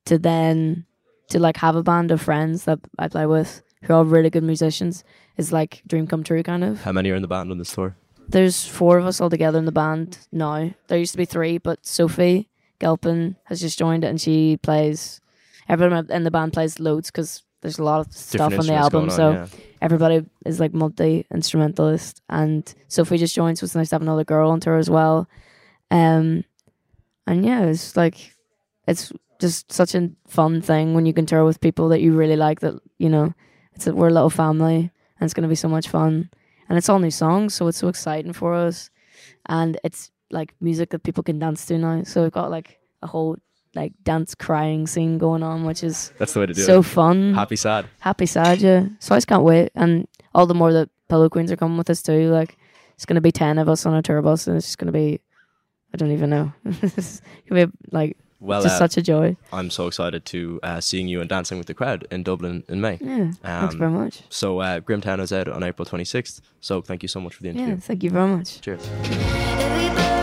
to 0.05 0.17
then 0.17 0.85
to 1.29 1.39
like 1.39 1.57
have 1.57 1.75
a 1.75 1.83
band 1.83 2.11
of 2.11 2.21
friends 2.21 2.65
that 2.65 2.79
I 2.99 3.07
play 3.07 3.25
with 3.25 3.61
who 3.83 3.93
are 3.93 4.03
really 4.03 4.29
good 4.29 4.43
musicians 4.43 5.03
is 5.37 5.51
like 5.51 5.81
dream 5.87 6.07
come 6.07 6.23
true 6.23 6.43
kind 6.43 6.63
of. 6.63 6.81
How 6.83 6.91
many 6.91 7.09
are 7.11 7.15
in 7.15 7.21
the 7.21 7.27
band 7.27 7.51
on 7.51 7.57
this 7.57 7.73
tour? 7.73 7.95
There's 8.27 8.65
four 8.65 8.97
of 8.97 9.05
us 9.05 9.21
all 9.21 9.29
together 9.29 9.59
in 9.59 9.65
the 9.65 9.71
band 9.71 10.17
now. 10.31 10.73
There 10.87 10.97
used 10.97 11.11
to 11.13 11.17
be 11.17 11.25
three, 11.25 11.57
but 11.57 11.85
Sophie 11.85 12.49
Gelpin 12.79 13.35
has 13.45 13.61
just 13.61 13.77
joined 13.77 14.03
it 14.03 14.07
and 14.07 14.19
she 14.19 14.57
plays. 14.57 15.21
Everyone 15.69 16.11
in 16.11 16.23
the 16.23 16.31
band 16.31 16.53
plays 16.53 16.79
loads 16.79 17.09
because 17.09 17.43
there's 17.61 17.79
a 17.79 17.83
lot 17.83 18.05
of 18.05 18.13
stuff 18.13 18.59
on 18.59 18.67
the 18.67 18.73
album. 18.73 19.05
on, 19.05 19.09
so 19.09 19.31
yeah. 19.31 19.47
everybody 19.81 20.25
is 20.45 20.59
like 20.59 20.73
multi 20.73 21.25
instrumentalist. 21.33 22.21
And 22.29 22.71
Sophie 22.89 23.17
just 23.17 23.35
joined, 23.35 23.57
so 23.57 23.63
it's 23.63 23.75
nice 23.75 23.89
to 23.89 23.95
have 23.95 24.01
another 24.01 24.25
girl 24.25 24.51
on 24.51 24.59
tour 24.59 24.77
as 24.77 24.89
well. 24.89 25.29
Um, 25.89 26.43
and 27.25 27.45
yeah, 27.45 27.63
it's 27.63 27.95
like 27.95 28.33
it's 28.85 29.13
just 29.39 29.71
such 29.71 29.95
a 29.95 30.11
fun 30.27 30.61
thing 30.61 30.93
when 30.93 31.05
you 31.05 31.13
can 31.13 31.25
tour 31.25 31.45
with 31.45 31.61
people 31.61 31.89
that 31.89 32.01
you 32.01 32.13
really 32.13 32.35
like. 32.35 32.59
That 32.59 32.75
you 32.97 33.09
know, 33.09 33.33
it's 33.73 33.87
a, 33.87 33.95
we're 33.95 34.09
a 34.09 34.13
little 34.13 34.29
family, 34.29 34.91
and 35.19 35.25
it's 35.25 35.33
gonna 35.33 35.47
be 35.47 35.55
so 35.55 35.69
much 35.69 35.87
fun. 35.87 36.29
And 36.73 36.79
it's 36.79 36.89
all 36.89 36.97
new 36.97 37.11
songs, 37.11 37.53
so 37.53 37.67
it's 37.67 37.77
so 37.77 37.87
exciting 37.87 38.33
for 38.33 38.55
us. 38.55 38.89
And 39.45 39.79
it's 39.83 40.09
like 40.31 40.55
music 40.59 40.89
that 40.89 41.03
people 41.03 41.21
can 41.21 41.37
dance 41.37 41.67
to 41.67 41.77
now. 41.77 42.01
So 42.01 42.23
we've 42.23 42.31
got 42.31 42.49
like 42.49 42.79
a 43.03 43.05
whole 43.05 43.37
like 43.75 43.93
dance 44.01 44.33
crying 44.33 44.87
scene 44.87 45.19
going 45.19 45.43
on, 45.43 45.65
which 45.65 45.83
is 45.83 46.11
That's 46.17 46.33
the 46.33 46.39
way 46.39 46.47
to 46.47 46.53
do 46.55 46.59
it. 46.59 46.65
so 46.65 46.81
fun. 46.81 47.35
Happy, 47.35 47.57
sad. 47.57 47.85
Happy 47.99 48.25
sad, 48.25 48.59
yeah. 48.59 48.87
So 48.97 49.13
I 49.13 49.17
just 49.17 49.27
can't 49.27 49.43
wait. 49.43 49.71
And 49.75 50.07
all 50.33 50.47
the 50.47 50.55
more 50.55 50.73
that 50.73 50.89
Pillow 51.09 51.29
Queens 51.29 51.51
are 51.51 51.55
coming 51.55 51.77
with 51.77 51.91
us 51.91 52.01
too. 52.01 52.31
Like 52.31 52.57
it's 52.95 53.05
gonna 53.05 53.21
be 53.21 53.31
ten 53.31 53.59
of 53.59 53.69
us 53.69 53.85
on 53.85 53.93
a 53.93 54.01
tour 54.01 54.23
bus 54.23 54.47
and 54.47 54.57
it's 54.57 54.65
just 54.65 54.79
gonna 54.79 54.91
be 54.91 55.19
I 55.93 55.97
don't 55.97 56.09
even 56.09 56.31
know. 56.31 56.53
it's 56.65 57.21
gonna 57.47 57.67
be 57.67 57.73
like 57.91 58.17
Well, 58.43 58.61
just 58.61 58.75
uh, 58.75 58.79
such 58.79 58.97
a 58.97 59.01
joy. 59.01 59.37
I'm 59.53 59.69
so 59.69 59.87
excited 59.87 60.25
to 60.25 60.59
uh, 60.63 60.81
seeing 60.81 61.07
you 61.07 61.21
and 61.21 61.29
dancing 61.29 61.57
with 61.57 61.67
the 61.67 61.73
crowd 61.73 62.05
in 62.11 62.23
Dublin 62.23 62.63
in 62.67 62.81
May. 62.81 62.97
Yeah, 63.01 63.31
thanks 63.41 63.75
very 63.75 63.91
much. 63.91 64.23
So 64.29 64.59
uh, 64.59 64.79
Grimtown 64.81 65.19
is 65.21 65.31
out 65.31 65.47
on 65.47 65.63
April 65.63 65.85
26th. 65.85 66.41
So 66.59 66.81
thank 66.81 67.03
you 67.03 67.07
so 67.09 67.21
much 67.21 67.35
for 67.35 67.43
the 67.43 67.49
interview. 67.49 67.75
Yeah, 67.75 67.79
thank 67.79 68.03
you 68.03 68.09
very 68.09 68.27
much. 68.27 68.59
Cheers. 68.61 70.22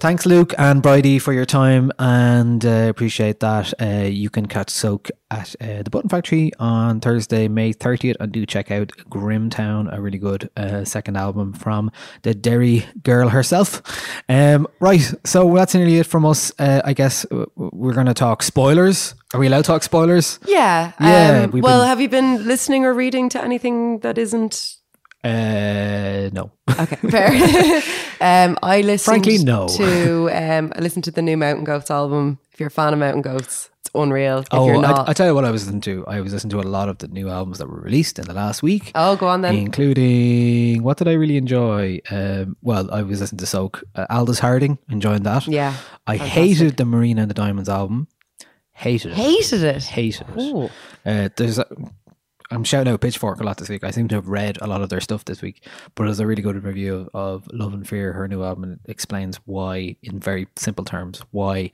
Thanks, 0.00 0.24
Luke 0.24 0.54
and 0.56 0.82
Bridie, 0.82 1.18
for 1.18 1.34
your 1.34 1.44
time 1.44 1.92
and 1.98 2.64
uh, 2.64 2.86
appreciate 2.88 3.40
that. 3.40 3.74
Uh, 3.78 4.06
you 4.08 4.30
can 4.30 4.46
catch 4.46 4.70
Soak 4.70 5.10
at 5.30 5.54
uh, 5.60 5.82
the 5.82 5.90
Button 5.90 6.08
Factory 6.08 6.52
on 6.58 7.00
Thursday, 7.00 7.48
May 7.48 7.74
30th, 7.74 8.16
and 8.18 8.32
do 8.32 8.46
check 8.46 8.70
out 8.70 8.92
Grimtown, 9.10 9.88
a 9.92 10.00
really 10.00 10.16
good 10.16 10.48
uh, 10.56 10.86
second 10.86 11.18
album 11.18 11.52
from 11.52 11.90
the 12.22 12.34
Derry 12.34 12.86
girl 13.02 13.28
herself. 13.28 13.82
Um, 14.30 14.66
right, 14.80 15.02
so 15.26 15.54
that's 15.54 15.74
nearly 15.74 15.98
it 15.98 16.06
from 16.06 16.24
us. 16.24 16.50
Uh, 16.58 16.80
I 16.82 16.94
guess 16.94 17.26
uh, 17.30 17.44
we're 17.56 17.92
going 17.92 18.06
to 18.06 18.14
talk 18.14 18.42
spoilers. 18.42 19.14
Are 19.34 19.38
we 19.40 19.48
allowed 19.48 19.58
to 19.58 19.62
talk 19.64 19.82
spoilers? 19.82 20.38
Yeah. 20.46 20.92
Yeah, 20.98 21.42
Um, 21.52 21.60
well, 21.60 21.80
been- 21.80 21.88
have 21.88 22.00
you 22.00 22.08
been 22.08 22.46
listening 22.46 22.86
or 22.86 22.94
reading 22.94 23.28
to 23.28 23.44
anything 23.44 23.98
that 23.98 24.16
isn't 24.16 24.76
Uh, 25.22 26.30
no. 26.32 26.50
Okay, 26.70 26.96
fair. 27.10 27.82
um, 28.20 28.58
I 28.62 28.80
listened 28.80 29.12
Frankly, 29.12 29.38
no. 29.38 29.68
to 29.68 30.30
um, 30.30 30.72
I 30.74 30.80
listened 30.80 31.04
to 31.04 31.10
the 31.10 31.20
new 31.20 31.36
Mountain 31.36 31.64
Goats 31.64 31.90
album. 31.90 32.38
If 32.52 32.60
you're 32.60 32.68
a 32.68 32.70
fan 32.70 32.94
of 32.94 32.98
Mountain 32.98 33.22
Goats, 33.22 33.68
it's 33.80 33.90
unreal. 33.94 34.38
If 34.38 34.46
oh, 34.52 34.66
you're 34.66 34.80
not, 34.80 35.08
I, 35.08 35.10
I 35.10 35.12
tell 35.12 35.26
you 35.26 35.34
what 35.34 35.44
I 35.44 35.50
was 35.50 35.64
listening 35.64 35.82
to. 35.82 36.06
I 36.06 36.20
was 36.20 36.32
listening 36.32 36.52
to 36.52 36.60
a 36.60 36.68
lot 36.68 36.88
of 36.88 36.98
the 36.98 37.08
new 37.08 37.28
albums 37.28 37.58
that 37.58 37.68
were 37.68 37.80
released 37.80 38.18
in 38.18 38.24
the 38.24 38.32
last 38.32 38.62
week. 38.62 38.92
oh, 38.94 39.16
go 39.16 39.28
on 39.28 39.42
then. 39.42 39.56
including 39.56 40.82
what 40.82 40.96
did 40.96 41.08
I 41.08 41.12
really 41.12 41.36
enjoy? 41.36 42.00
Um, 42.10 42.56
well, 42.62 42.90
I 42.90 43.02
was 43.02 43.20
listening 43.20 43.40
to 43.40 43.46
Soak, 43.46 43.82
uh, 43.96 44.06
Aldous 44.08 44.38
Harding, 44.38 44.78
enjoying 44.88 45.24
that. 45.24 45.46
Yeah, 45.46 45.74
I 46.06 46.16
fantastic. 46.16 46.42
hated 46.42 46.76
the 46.78 46.86
Marina 46.86 47.22
and 47.22 47.30
the 47.30 47.34
Diamonds 47.34 47.68
album. 47.68 48.08
Hated 48.72 49.12
it. 49.12 49.16
Hated 49.16 49.62
it. 49.62 49.84
Hated 49.84 50.26
it. 50.34 50.40
Ooh. 50.40 50.70
Uh, 51.04 51.28
there's, 51.36 51.58
a, 51.58 51.66
I'm 52.50 52.64
shouting 52.64 52.92
out 52.92 53.00
Pitchfork 53.00 53.40
a 53.40 53.44
lot 53.44 53.58
this 53.58 53.68
week. 53.68 53.84
I 53.84 53.90
seem 53.92 54.08
to 54.08 54.16
have 54.16 54.28
read 54.28 54.58
a 54.60 54.66
lot 54.66 54.82
of 54.82 54.88
their 54.88 55.00
stuff 55.00 55.24
this 55.24 55.40
week, 55.40 55.64
but 55.94 56.04
there's 56.04 56.18
a 56.20 56.26
really 56.26 56.42
good 56.42 56.62
review 56.64 57.08
of, 57.14 57.44
of 57.46 57.48
Love 57.52 57.72
and 57.74 57.88
Fear, 57.88 58.12
her 58.14 58.26
new 58.26 58.42
album, 58.42 58.64
and 58.64 58.72
it 58.74 58.90
explains 58.90 59.36
why, 59.46 59.96
in 60.02 60.18
very 60.18 60.48
simple 60.56 60.84
terms, 60.84 61.22
why 61.30 61.70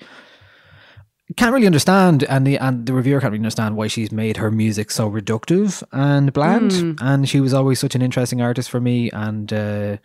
can't 1.36 1.52
really 1.52 1.66
understand 1.66 2.22
and 2.24 2.46
the 2.46 2.56
and 2.58 2.86
the 2.86 2.92
reviewer 2.92 3.20
can't 3.20 3.32
really 3.32 3.40
understand 3.40 3.76
why 3.76 3.88
she's 3.88 4.12
made 4.12 4.36
her 4.36 4.48
music 4.48 4.92
so 4.92 5.10
reductive 5.10 5.82
and 5.90 6.32
bland 6.32 6.70
Mm. 6.70 6.98
and 7.00 7.28
she 7.28 7.40
was 7.40 7.52
always 7.52 7.80
such 7.80 7.96
an 7.96 8.00
interesting 8.02 8.40
artist 8.40 8.70
for 8.70 8.80
me 8.80 9.10
and 9.10 9.52
uh, 9.52 9.96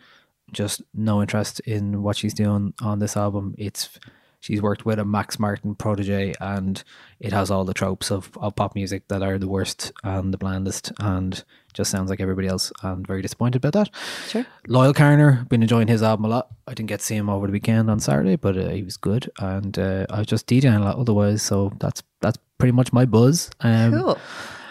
just 0.52 0.82
no 0.96 1.22
interest 1.22 1.60
in 1.62 2.02
what 2.02 2.18
she's 2.18 2.34
doing 2.34 2.74
on 2.82 2.98
this 2.98 3.16
album 3.16 3.54
it's 3.60 4.00
she's 4.42 4.62
worked 4.62 4.86
with 4.86 5.00
a 5.00 5.06
Max 5.06 5.40
Martin 5.40 5.76
protege 5.76 6.34
and 6.42 6.84
it 7.20 7.32
has 7.32 7.50
all 7.50 7.64
the 7.64 7.74
tropes 7.74 8.12
of, 8.12 8.30
of 8.38 8.56
pop 8.56 8.76
music 8.76 9.08
that 9.08 9.22
are 9.24 9.38
the 9.38 9.48
worst 9.48 9.92
and 10.04 10.34
the 10.34 10.38
blandest 10.38 10.92
and 11.00 11.44
just 11.74 11.90
sounds 11.90 12.10
like 12.10 12.20
everybody 12.20 12.48
else 12.48 12.72
and 12.84 13.08
very 13.08 13.22
disappointed 13.22 13.64
about 13.64 13.74
that 13.74 13.90
Sure. 14.28 14.46
Loyle 14.68 14.94
Carner, 14.94 15.48
been 15.48 15.62
enjoying 15.62 15.88
his 15.88 16.04
album 16.04 16.26
a 16.26 16.28
lot. 16.28 16.48
I 16.68 16.74
didn't 16.74 16.90
get 16.90 17.00
to 17.00 17.06
see 17.06 17.16
him 17.16 17.30
over 17.30 17.48
the 17.48 17.54
weekend 17.54 17.90
on 17.90 18.00
Saturday, 18.00 18.36
but 18.36 18.58
uh, 18.58 18.70
he 18.70 18.84
was 18.84 18.98
good, 18.98 19.30
and 19.40 19.78
uh, 19.80 20.06
I 20.10 20.20
was 20.20 20.28
just 20.28 20.48
DJing 20.48 20.76
a 20.76 20.80
lot 20.84 20.98
otherwise. 20.98 21.42
So 21.42 21.72
that's 21.80 22.02
that's 22.22 22.38
pretty 22.58 22.72
much 22.74 22.92
my 22.94 23.06
buzz. 23.06 23.50
Um, 23.62 23.92
Cool. 23.94 24.18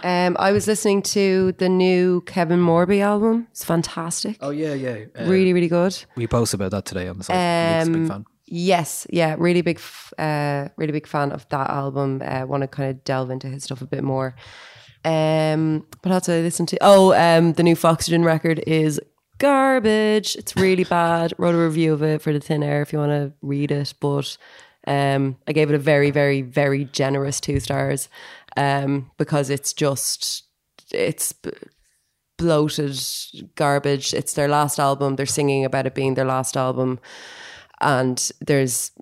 Um, 0.02 0.36
I 0.38 0.52
was 0.52 0.66
listening 0.66 1.02
to 1.02 1.52
the 1.59 1.68
new 1.68 2.22
Kevin 2.22 2.59
Morby 2.60 3.01
album. 3.02 3.48
It's 3.51 3.64
fantastic. 3.64 4.38
Oh 4.40 4.48
yeah, 4.51 4.72
yeah, 4.72 5.05
Uh, 5.18 5.24
really, 5.26 5.52
really 5.52 5.68
good. 5.68 5.94
We 6.16 6.26
posted 6.26 6.59
about 6.59 6.70
that 6.70 6.86
today 6.86 7.06
on 7.09 7.18
the 7.18 7.24
site. 7.24 7.36
A 7.36 7.84
big 7.86 7.97
Um, 7.97 8.09
fan. 8.09 8.24
Yes, 8.52 9.06
yeah, 9.10 9.36
really 9.39 9.62
big, 9.62 9.77
f- 9.77 10.12
uh, 10.18 10.68
really 10.77 10.93
big 10.93 11.06
fan 11.06 11.31
of 11.31 11.48
that 11.51 11.70
album. 11.70 12.20
Uh, 12.24 12.44
Want 12.47 12.62
to 12.62 12.68
kind 12.68 12.90
of 12.90 13.05
delve 13.05 13.31
into 13.31 13.47
his 13.47 13.64
stuff 13.64 13.81
a 13.81 13.86
bit 13.86 14.02
more. 14.02 14.35
Um, 15.05 15.86
did 16.02 16.12
I 16.12 16.18
listen 16.40 16.66
to? 16.66 16.78
Oh, 16.81 17.14
um, 17.14 17.52
the 17.52 17.62
new 17.62 17.77
Foxygen 17.77 18.24
record 18.24 18.62
is 18.66 19.01
garbage. 19.39 20.35
It's 20.35 20.56
really 20.56 20.85
bad. 20.98 21.32
Wrote 21.39 21.55
a 21.55 21.59
review 21.59 21.93
of 21.93 22.02
it 22.02 22.22
for 22.22 22.32
the 22.32 22.40
Thin 22.40 22.62
Air 22.62 22.82
if 22.82 22.93
you 22.93 22.98
want 22.98 23.12
to 23.12 23.32
read 23.40 23.70
it, 23.70 23.94
but 24.01 24.36
um, 24.86 25.36
I 25.47 25.52
gave 25.52 25.70
it 25.70 25.74
a 25.74 25.78
very, 25.78 26.10
very, 26.10 26.43
very 26.43 26.86
generous 26.86 27.40
two 27.40 27.60
stars 27.60 28.09
um, 28.56 29.10
because 29.16 29.48
it's 29.48 29.72
just 29.72 30.44
it's 30.93 31.32
bloated 32.36 32.98
garbage. 33.55 34.12
It's 34.12 34.35
their 34.35 34.48
last 34.48 34.78
album. 34.78 35.16
They're 35.16 35.27
singing 35.27 35.64
about 35.64 35.86
it 35.86 35.94
being 35.94 36.14
their 36.14 36.24
last 36.24 36.56
album, 36.56 36.98
and 37.81 38.31
there's 38.40 38.93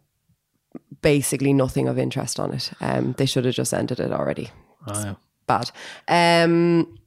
basically 1.02 1.52
nothing 1.52 1.88
of 1.88 1.98
interest 1.98 2.40
on 2.40 2.52
it. 2.52 2.70
Um, 2.80 3.12
they 3.18 3.26
should 3.26 3.44
have 3.44 3.55
just 3.55 3.72
ended 3.74 4.00
it 4.00 4.12
already. 4.12 4.50
Oh, 4.86 5.00
yeah. 5.05 5.14
Bad. 5.46 5.70
Um, 6.09 6.98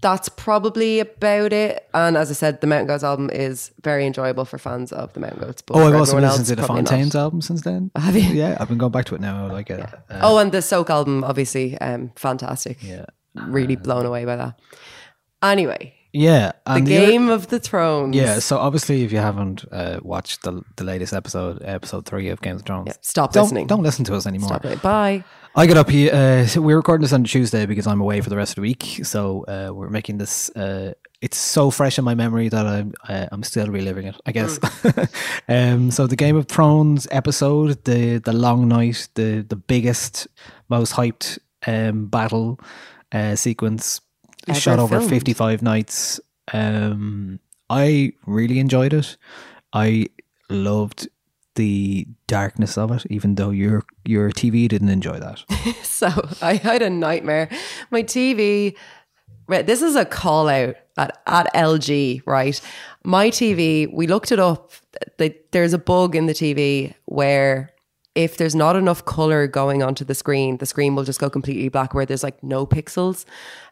that's 0.00 0.28
probably 0.30 0.98
about 1.00 1.52
it. 1.52 1.88
And 1.94 2.16
as 2.16 2.30
I 2.30 2.34
said, 2.34 2.60
the 2.60 2.66
Mountain 2.66 2.88
Goats 2.88 3.04
album 3.04 3.30
is 3.30 3.70
very 3.84 4.04
enjoyable 4.06 4.44
for 4.44 4.58
fans 4.58 4.90
of 4.92 5.12
the 5.12 5.20
Mountain 5.20 5.40
Goats. 5.40 5.62
But 5.62 5.76
Oh, 5.76 5.86
I've 5.86 5.94
also 5.94 6.18
listened 6.18 6.24
else, 6.40 6.48
to 6.48 6.56
the 6.56 6.62
probably 6.64 6.82
not. 6.82 7.14
Album 7.14 7.40
since 7.40 7.60
then. 7.62 7.90
Have 7.94 8.16
you? 8.16 8.22
Yeah, 8.22 8.56
I've 8.58 8.68
been 8.68 8.78
going 8.78 8.90
back 8.92 9.04
to 9.06 9.14
it 9.14 9.20
now. 9.20 9.46
I 9.46 9.50
like 9.52 9.70
it. 9.70 9.80
Uh, 9.80 9.94
oh, 10.22 10.38
and 10.38 10.50
the 10.50 10.62
Soak 10.62 10.90
album, 10.90 11.22
obviously, 11.22 11.78
um, 11.78 12.10
fantastic. 12.16 12.82
Yeah. 12.82 13.04
Really 13.34 13.76
blown 13.76 14.04
away 14.06 14.24
by 14.24 14.36
that. 14.36 14.58
Anyway, 15.42 15.94
Yeah, 16.12 16.52
The 16.66 16.80
Game 16.80 17.30
of 17.30 17.48
the 17.48 17.58
Thrones. 17.58 18.14
Yeah, 18.14 18.38
so 18.38 18.58
obviously, 18.58 19.02
if 19.02 19.12
you 19.12 19.18
haven't 19.18 19.64
uh, 19.72 20.00
watched 20.02 20.42
the 20.42 20.62
the 20.76 20.84
latest 20.84 21.12
episode, 21.12 21.62
episode 21.64 22.04
three 22.04 22.28
of 22.28 22.42
Game 22.42 22.56
of 22.56 22.62
Thrones, 22.62 22.98
stop 23.00 23.32
don't, 23.32 23.44
listening. 23.44 23.66
Don't 23.66 23.82
listen 23.82 24.04
to 24.06 24.14
us 24.14 24.26
anymore. 24.26 24.48
Stop 24.48 24.64
it. 24.66 24.82
Bye. 24.82 25.24
I 25.54 25.66
get 25.66 25.76
up 25.76 25.90
here. 25.90 26.14
Uh, 26.14 26.46
so 26.46 26.62
we're 26.62 26.76
recording 26.76 27.02
this 27.02 27.12
on 27.12 27.24
Tuesday 27.24 27.66
because 27.66 27.86
I'm 27.86 28.00
away 28.00 28.22
for 28.22 28.30
the 28.30 28.36
rest 28.36 28.52
of 28.52 28.56
the 28.56 28.62
week. 28.62 29.00
So 29.04 29.44
uh, 29.44 29.72
we're 29.72 29.90
making 29.90 30.18
this. 30.18 30.50
Uh, 30.50 30.94
it's 31.20 31.36
so 31.36 31.70
fresh 31.70 31.98
in 31.98 32.04
my 32.04 32.14
memory 32.14 32.48
that 32.48 32.66
I'm 32.66 32.94
uh, 33.08 33.26
I'm 33.32 33.42
still 33.42 33.68
reliving 33.68 34.06
it. 34.06 34.16
I 34.26 34.32
guess. 34.32 34.58
um, 35.48 35.90
so 35.90 36.06
the 36.06 36.16
Game 36.16 36.36
of 36.36 36.46
Thrones 36.46 37.06
episode, 37.10 37.84
the 37.84 38.18
the 38.18 38.32
long 38.32 38.68
night, 38.68 39.08
the 39.14 39.44
the 39.48 39.56
biggest, 39.56 40.26
most 40.68 40.94
hyped 40.94 41.38
um, 41.66 42.06
battle 42.06 42.58
uh, 43.12 43.36
sequence, 43.36 44.00
Ever 44.48 44.60
shot 44.60 44.78
over 44.78 44.98
filmed. 44.98 45.10
55 45.10 45.62
nights. 45.62 46.20
Um, 46.52 47.40
I 47.70 48.12
really 48.26 48.58
enjoyed 48.58 48.92
it. 48.92 49.16
I 49.72 50.08
loved 50.50 51.08
the 51.54 52.06
darkness 52.26 52.78
of 52.78 52.90
it, 52.90 53.06
even 53.10 53.34
though 53.34 53.50
your 53.50 53.84
your 54.04 54.30
TV 54.30 54.68
didn't 54.68 54.88
enjoy 54.88 55.18
that. 55.18 55.44
So 55.84 56.08
I 56.42 56.54
had 56.54 56.82
a 56.82 56.90
nightmare. 56.90 57.48
My 57.92 58.02
TV, 58.02 58.76
right, 59.46 59.64
this 59.64 59.82
is 59.82 59.94
a 59.94 60.04
call 60.04 60.48
out 60.48 60.74
at, 60.96 61.22
at 61.28 61.54
LG, 61.54 62.22
right? 62.26 62.60
My 63.04 63.30
TV, 63.30 63.92
we 63.92 64.08
looked 64.08 64.32
it 64.32 64.40
up. 64.40 64.72
The, 65.18 65.32
there's 65.52 65.72
a 65.72 65.78
bug 65.78 66.16
in 66.16 66.26
the 66.26 66.32
TV 66.32 66.94
where 67.04 67.70
if 68.14 68.36
there's 68.36 68.54
not 68.54 68.76
enough 68.76 69.04
color 69.04 69.46
going 69.46 69.82
onto 69.82 70.04
the 70.04 70.14
screen, 70.14 70.58
the 70.58 70.66
screen 70.66 70.94
will 70.94 71.04
just 71.04 71.20
go 71.20 71.30
completely 71.30 71.68
black 71.68 71.94
where 71.94 72.04
there's 72.04 72.22
like 72.22 72.42
no 72.42 72.66
pixels. 72.66 73.24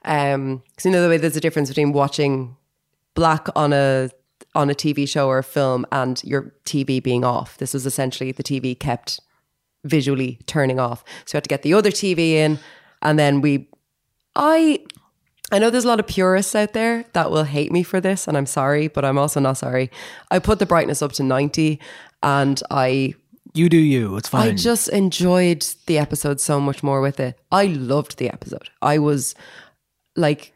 Um, 0.05 0.63
because 0.71 0.87
you 0.87 0.91
know 0.91 1.03
the 1.03 1.09
way 1.09 1.19
there's 1.19 1.37
a 1.37 1.41
difference 1.41 1.69
between 1.69 1.93
watching 1.93 2.57
black 3.15 3.49
on 3.55 3.73
a 3.73 4.11
on 4.55 4.71
a 4.71 4.75
TV 4.75 5.07
show 5.09 5.29
or 5.29 5.39
a 5.39 5.45
film 5.45 5.87
and 5.93 6.23
your 6.25 6.55
TV 6.65 7.03
being 7.03 7.25
off. 7.25 7.59
This 7.59 7.75
was 7.75 7.87
essentially 7.87 8.33
the 8.33 8.43
TV 8.43 8.79
kept 8.79 9.21
visually 9.85 10.39
turning 10.47 10.81
off. 10.81 11.05
So 11.25 11.37
we 11.37 11.37
had 11.37 11.45
to 11.45 11.49
get 11.49 11.63
the 11.63 11.75
other 11.75 11.91
TV 11.91 12.33
in 12.33 12.59
and 13.03 13.19
then 13.19 13.41
we 13.41 13.69
I 14.35 14.81
I 15.53 15.59
know 15.59 15.71
there's 15.71 15.85
a 15.85 15.89
lot 15.89 16.01
of 16.01 16.07
purists 16.07 16.55
out 16.55 16.73
there 16.73 17.05
that 17.13 17.31
will 17.31 17.45
hate 17.45 17.73
me 17.73 17.83
for 17.83 18.01
this 18.01 18.27
and 18.27 18.37
I'm 18.37 18.47
sorry, 18.47 18.89
but 18.89 19.05
I'm 19.05 19.19
also 19.19 19.41
not 19.41 19.59
sorry. 19.59 19.91
I 20.31 20.39
put 20.39 20.59
the 20.59 20.67
brightness 20.67 21.03
up 21.03 21.13
to 21.13 21.23
90 21.23 21.79
and 22.23 22.63
I 22.71 23.15
You 23.55 23.69
do 23.69 23.77
you. 23.79 24.17
It's 24.17 24.29
fine. 24.29 24.49
I 24.49 24.55
just 24.55 24.89
enjoyed 24.89 25.67
the 25.87 25.99
episode 25.99 26.41
so 26.41 26.61
much 26.61 26.83
more 26.83 27.01
with 27.01 27.19
it. 27.21 27.39
I 27.51 27.67
loved 27.67 28.19
the 28.19 28.29
episode. 28.31 28.71
I 28.81 28.99
was 28.99 29.35
like 30.17 30.53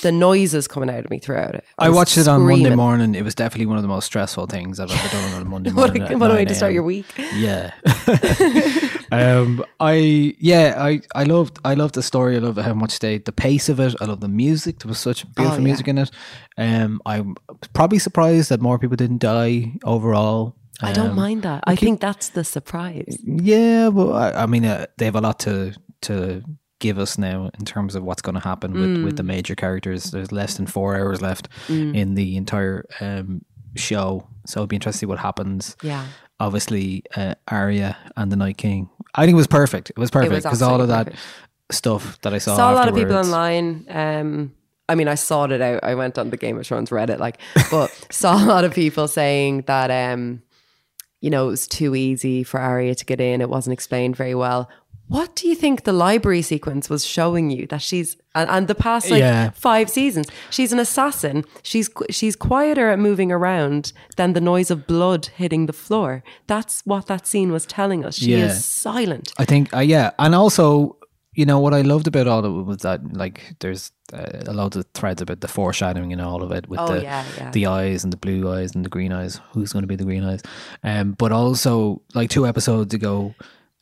the 0.00 0.10
noises 0.10 0.66
coming 0.66 0.90
out 0.90 1.04
of 1.04 1.10
me 1.10 1.20
throughout 1.20 1.54
it. 1.54 1.64
I 1.78 1.88
was 1.88 1.96
watched 1.96 2.18
it 2.18 2.26
on 2.26 2.42
Monday 2.42 2.74
morning. 2.74 3.14
It 3.14 3.22
was 3.22 3.36
definitely 3.36 3.66
one 3.66 3.76
of 3.76 3.82
the 3.82 3.88
most 3.88 4.06
stressful 4.06 4.46
things 4.46 4.80
I've 4.80 4.90
ever 4.90 5.08
done 5.08 5.34
on 5.34 5.42
a 5.42 5.44
Monday 5.44 5.70
What 5.72 5.88
morning. 5.94 6.02
a, 6.02 6.06
at 6.06 6.18
what 6.18 6.30
a 6.32 6.34
way 6.34 6.44
to 6.44 6.54
start 6.54 6.72
your 6.72 6.82
week. 6.82 7.06
Yeah. 7.34 7.72
um, 9.12 9.64
I 9.78 10.34
yeah, 10.40 10.74
I 10.78 11.02
I 11.14 11.22
loved 11.24 11.58
I 11.64 11.74
loved 11.74 11.94
the 11.94 12.02
story. 12.02 12.36
I 12.36 12.40
love 12.40 12.56
how 12.56 12.74
much 12.74 12.98
they 12.98 13.18
the 13.18 13.30
pace 13.32 13.68
of 13.68 13.78
it. 13.78 13.94
I 14.00 14.06
love 14.06 14.20
the 14.20 14.28
music. 14.28 14.80
There 14.80 14.88
was 14.88 14.98
such 14.98 15.22
beautiful 15.34 15.52
Oh, 15.54 15.58
yeah. 15.58 15.64
music 15.64 15.86
in 15.88 15.98
it. 15.98 16.10
Um, 16.58 17.00
I'm 17.06 17.36
probably 17.72 17.98
surprised 18.00 18.48
that 18.48 18.60
more 18.60 18.78
people 18.80 18.96
didn't 18.96 19.18
die 19.20 19.74
overall. 19.84 20.56
I 20.80 20.92
don't 20.92 21.10
Um, 21.10 21.16
mind 21.16 21.42
that. 21.42 21.62
I 21.66 21.76
think 21.76 22.00
that's 22.00 22.30
the 22.30 22.44
surprise. 22.44 23.16
Yeah, 23.24 23.88
well, 23.88 24.14
I, 24.14 24.30
I 24.32 24.46
mean, 24.46 24.64
uh, 24.64 24.86
they 24.98 25.04
have 25.04 25.16
a 25.16 25.20
lot 25.20 25.38
to 25.40 25.74
to 26.02 26.42
give 26.80 26.98
us 26.98 27.16
now 27.18 27.48
in 27.58 27.64
terms 27.64 27.94
of 27.94 28.02
what's 28.02 28.22
going 28.22 28.34
to 28.34 28.40
happen 28.40 28.72
with, 28.72 29.04
with 29.04 29.16
the 29.16 29.22
major 29.22 29.54
characters. 29.54 30.10
There's 30.10 30.32
less 30.32 30.56
than 30.56 30.66
four 30.66 30.96
hours 30.96 31.22
left 31.22 31.48
Mm. 31.68 31.94
in 31.96 32.14
the 32.16 32.36
entire 32.36 32.84
um, 33.00 33.42
show, 33.76 34.26
so 34.46 34.58
it'll 34.60 34.66
be 34.66 34.74
interesting 34.76 34.96
to 34.96 34.98
see 34.98 35.06
what 35.06 35.18
happens. 35.20 35.76
Yeah. 35.82 36.04
Obviously, 36.40 37.04
uh, 37.14 37.34
Arya 37.46 37.96
and 38.16 38.32
the 38.32 38.36
Night 38.36 38.56
King. 38.56 38.88
I 39.14 39.24
think 39.26 39.34
it 39.34 39.36
was 39.36 39.46
perfect. 39.46 39.90
It 39.90 39.98
was 39.98 40.10
perfect 40.10 40.42
because 40.42 40.60
all 40.62 40.80
of 40.80 40.88
that 40.88 41.08
absolutely 41.08 41.20
stuff 41.70 42.20
that 42.22 42.34
I 42.34 42.38
saw. 42.38 42.56
saw 42.56 42.72
a 42.72 42.74
lot 42.74 42.88
of 42.88 42.94
people 42.96 43.14
online. 43.16 43.86
Um, 43.88 44.52
I 44.88 44.96
mean, 44.96 45.06
I 45.06 45.14
sought 45.14 45.52
it 45.52 45.60
out. 45.60 45.84
I 45.84 45.94
went 45.94 46.18
on 46.18 46.30
the 46.30 46.36
Game 46.36 46.58
of 46.58 46.66
Thrones 46.66 46.90
Reddit, 46.90 47.18
like, 47.20 47.38
but 47.70 47.90
saw 48.10 48.42
a 48.42 48.46
lot 48.46 48.64
of 48.64 48.74
people 48.74 49.06
saying 49.06 49.62
that, 49.68 49.90
um, 50.12 50.42
you 51.22 51.30
know, 51.30 51.46
it 51.46 51.50
was 51.56 51.66
too 51.66 51.94
easy 51.94 52.42
for 52.44 52.60
Arya 52.60 52.94
to 52.96 53.04
get 53.06 53.20
in. 53.20 53.40
It 53.40 53.48
wasn't 53.48 53.72
explained 53.72 54.14
very 54.16 54.34
well. 54.34 54.68
What 55.08 55.34
do 55.36 55.46
you 55.48 55.54
think 55.54 55.84
the 55.84 55.92
library 55.92 56.42
sequence 56.42 56.88
was 56.88 57.04
showing 57.04 57.50
you 57.50 57.66
that 57.68 57.82
she's 57.82 58.16
and, 58.34 58.48
and 58.50 58.66
the 58.66 58.74
past 58.74 59.10
like 59.10 59.20
Yeah. 59.20 59.50
five 59.50 59.90
seasons 59.90 60.26
she's 60.48 60.72
an 60.72 60.78
assassin 60.78 61.44
she's 61.62 61.90
she's 62.18 62.34
quieter 62.34 62.88
at 62.88 62.98
moving 62.98 63.30
around 63.30 63.92
than 64.16 64.32
the 64.32 64.40
noise 64.40 64.70
of 64.70 64.86
blood 64.86 65.26
hitting 65.36 65.66
the 65.66 65.74
floor 65.74 66.22
that's 66.46 66.80
what 66.86 67.08
that 67.08 67.26
scene 67.26 67.52
was 67.52 67.66
telling 67.66 68.06
us 68.06 68.14
she 68.16 68.30
Yeah. 68.32 68.46
is 68.46 68.64
silent 68.64 69.32
I 69.38 69.44
think, 69.44 69.74
uh, 69.74 69.80
yeah, 69.80 70.12
and 70.18 70.34
also, 70.34 70.96
you 71.34 71.44
know, 71.44 71.58
what 71.64 71.74
I 71.74 71.82
loved 71.82 72.06
about 72.06 72.26
all 72.26 72.42
of 72.44 72.52
it 72.60 72.66
was 72.72 72.78
that, 72.78 73.00
like, 73.12 73.38
there's 73.60 73.92
uh, 74.12 74.42
a 74.46 74.52
lot 74.52 74.76
of 74.76 74.84
threads 74.94 75.20
about 75.22 75.40
the 75.40 75.48
foreshadowing 75.48 76.12
and 76.12 76.20
all 76.20 76.42
of 76.42 76.52
it 76.52 76.68
with 76.68 76.80
Oh, 76.80 76.94
the 76.94 77.02
yeah, 77.02 77.24
yeah. 77.38 77.50
the 77.50 77.66
eyes 77.66 78.04
and 78.04 78.12
the 78.12 78.16
blue 78.16 78.50
eyes 78.52 78.74
and 78.74 78.84
the 78.84 78.88
green 78.90 79.12
eyes. 79.12 79.40
Who's 79.52 79.72
going 79.72 79.82
to 79.82 79.86
be 79.86 79.96
the 79.96 80.04
green 80.04 80.24
eyes? 80.24 80.40
Um, 80.84 81.12
but 81.12 81.32
also, 81.32 82.02
like 82.14 82.30
two 82.30 82.46
episodes 82.46 82.92
ago, 82.94 83.34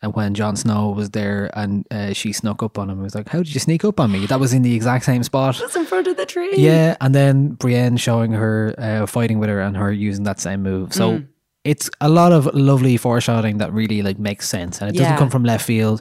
uh, 0.02 0.08
when 0.10 0.34
Jon 0.34 0.56
Snow 0.56 0.90
was 0.90 1.10
there 1.10 1.50
and 1.54 1.86
uh, 1.90 2.12
she 2.14 2.32
snuck 2.32 2.62
up 2.62 2.78
on 2.78 2.88
him, 2.90 3.00
it 3.00 3.02
was 3.02 3.14
like, 3.14 3.28
"How 3.28 3.38
did 3.38 3.52
you 3.52 3.60
sneak 3.60 3.84
up 3.84 4.00
on 4.00 4.10
me?" 4.12 4.26
That 4.26 4.40
was 4.40 4.52
in 4.52 4.62
the 4.62 4.74
exact 4.74 5.04
same 5.04 5.22
spot. 5.22 5.58
That's 5.60 5.76
in 5.76 5.84
front 5.84 6.06
of 6.06 6.16
the 6.16 6.24
tree 6.26 6.54
Yeah, 6.56 6.96
and 7.00 7.14
then 7.14 7.50
Brienne 7.50 7.96
showing 7.98 8.32
her 8.32 8.74
uh, 8.78 9.06
fighting 9.06 9.38
with 9.40 9.48
her 9.50 9.60
and 9.60 9.76
her 9.76 9.92
using 9.92 10.24
that 10.24 10.40
same 10.40 10.62
move. 10.62 10.94
So 10.94 11.18
Mm. 11.18 11.26
it's 11.64 11.90
a 12.00 12.08
lot 12.08 12.32
of 12.32 12.46
lovely 12.54 12.96
foreshadowing 12.96 13.58
that 13.58 13.72
really 13.74 14.00
like 14.02 14.18
makes 14.18 14.48
sense, 14.48 14.80
and 14.80 14.88
it 14.88 14.98
doesn't 14.98 15.18
come 15.18 15.28
from 15.30 15.44
left 15.44 15.64
field. 15.66 16.00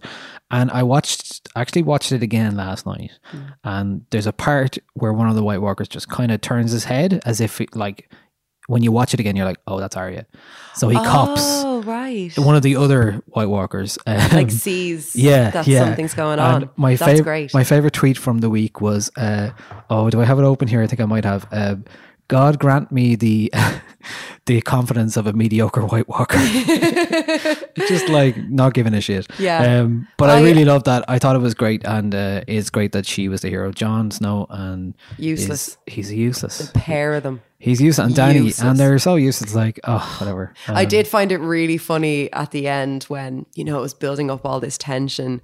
And 0.51 0.71
I 0.71 0.81
watched, 0.83 1.28
actually 1.55 1.83
watched 1.83 2.11
it 2.11 2.21
again 2.23 2.55
last 2.55 2.85
night, 2.85 3.11
Mm. 3.33 3.53
and 3.63 4.05
there's 4.11 4.27
a 4.27 4.33
part 4.33 4.77
where 4.93 5.13
one 5.13 5.29
of 5.29 5.35
the 5.35 5.43
White 5.43 5.61
Walkers 5.61 5.87
just 5.87 6.09
kind 6.09 6.31
of 6.31 6.41
turns 6.41 6.71
his 6.71 6.85
head 6.85 7.21
as 7.25 7.39
if 7.41 7.59
it, 7.61 7.75
like 7.75 8.11
when 8.67 8.83
you 8.83 8.91
watch 8.91 9.15
it 9.15 9.19
again, 9.19 9.35
you're 9.35 9.47
like, 9.47 9.57
oh, 9.65 9.79
that's 9.79 9.97
Arya. 9.97 10.27
So 10.75 10.89
he 10.89 10.95
cops 10.97 11.41
oh 11.43 11.81
right 11.81 12.31
one 12.37 12.55
of 12.55 12.61
the 12.61 12.75
other 12.75 13.13
White 13.27 13.49
Walkers. 13.49 13.97
like 14.05 14.31
um, 14.43 14.49
sees 14.51 15.15
yeah, 15.15 15.49
that 15.49 15.65
yeah. 15.65 15.79
something's 15.85 16.13
going 16.13 16.37
And 16.39 16.65
on. 16.65 16.69
My 16.77 16.95
That's 16.95 17.19
fav- 17.19 17.23
great. 17.23 17.53
My 17.53 17.63
favorite 17.63 17.93
tweet 17.93 18.17
from 18.17 18.39
the 18.39 18.49
week 18.49 18.79
was, 18.79 19.09
uh, 19.17 19.49
"Oh, 19.89 20.09
do 20.11 20.21
I 20.21 20.25
have 20.25 20.37
it 20.37 20.43
open 20.43 20.67
here? 20.67 20.83
I 20.83 20.87
think 20.87 21.01
I 21.01 21.05
might 21.05 21.25
have." 21.25 21.47
Uh, 21.51 21.75
God 22.29 22.57
grant 22.59 22.91
me 22.91 23.15
the 23.15 23.51
the 24.45 24.61
confidence 24.61 25.17
of 25.17 25.27
a 25.27 25.33
mediocre 25.33 25.81
White 25.85 26.07
Walker. 26.07 26.37
Just 27.87 28.07
like 28.09 28.37
not 28.49 28.73
giving 28.73 28.93
a 28.93 29.01
shit. 29.01 29.27
Yeah. 29.39 29.81
Um, 29.81 30.07
but 30.17 30.29
I, 30.29 30.37
I- 30.37 30.41
really 30.41 30.63
loved 30.65 30.85
that. 30.85 31.03
I 31.07 31.19
thought 31.19 31.35
it 31.35 31.39
was 31.39 31.53
great, 31.53 31.83
and 31.85 32.13
uh, 32.15 32.41
it's 32.47 32.69
great 32.69 32.91
that 32.93 33.05
she 33.05 33.27
was 33.29 33.41
the 33.41 33.49
hero. 33.49 33.71
Jon 33.71 34.11
Snow 34.11 34.47
and 34.49 34.95
Useless. 35.17 35.77
he's 35.87 36.11
useless. 36.13 36.71
Pair 36.73 37.13
of 37.15 37.23
them. 37.23 37.41
He's 37.57 37.81
useless, 37.81 38.07
and 38.07 38.15
Dany, 38.15 38.45
Useless. 38.45 38.61
and 38.61 38.79
they're 38.79 38.99
so 38.99 39.15
useless. 39.15 39.53
Like, 39.53 39.79
oh, 39.83 40.17
whatever. 40.19 40.53
I 40.67 40.83
Um, 40.83 40.89
did 40.89 41.07
find 41.07 41.31
it 41.31 41.39
really 41.39 41.77
funny 41.77 42.31
at 42.31 42.51
the 42.51 42.67
end 42.69 43.03
when, 43.05 43.45
you 43.53 43.65
know, 43.65 43.77
it 43.79 43.81
was 43.81 43.93
building 43.93 44.31
up 44.31 44.45
all 44.45 44.61
this 44.61 44.77
tension. 44.77 45.41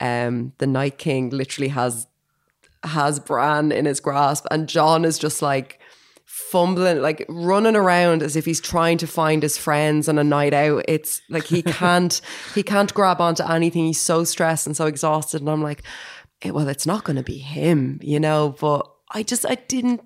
Um, 0.00 0.52
the 0.58 0.66
Night 0.66 0.96
King 0.96 1.28
literally 1.30 1.68
has 1.68 2.06
has 2.82 3.20
Bran 3.20 3.72
in 3.72 3.84
his 3.84 4.00
grasp, 4.00 4.46
and 4.50 4.66
Jon 4.68 5.04
is 5.04 5.18
just 5.18 5.42
like 5.42 5.78
fumbling, 6.50 7.00
like 7.00 7.24
running 7.28 7.76
around 7.76 8.22
as 8.22 8.36
if 8.36 8.44
he's 8.44 8.60
trying 8.60 8.98
to 8.98 9.06
find 9.06 9.42
his 9.42 9.56
friends 9.58 10.08
on 10.08 10.18
a 10.18 10.24
night 10.24 10.52
out. 10.54 10.84
It's 10.88 11.22
like 11.28 11.44
he 11.44 11.62
can't 11.62 12.20
he 12.54 12.62
can't 12.62 12.92
grab 12.94 13.20
onto 13.20 13.44
anything. 13.44 13.86
He's 13.86 14.00
so 14.00 14.24
stressed 14.24 14.66
and 14.66 14.76
so 14.76 14.86
exhausted. 14.86 15.40
And 15.40 15.50
I'm 15.50 15.62
like, 15.62 15.82
eh, 16.42 16.50
well, 16.50 16.68
it's 16.68 16.86
not 16.86 17.04
going 17.04 17.16
to 17.16 17.22
be 17.22 17.38
him, 17.38 17.98
you 18.02 18.20
know. 18.20 18.56
But 18.60 18.90
I 19.10 19.22
just 19.22 19.46
I 19.46 19.54
didn't. 19.54 20.00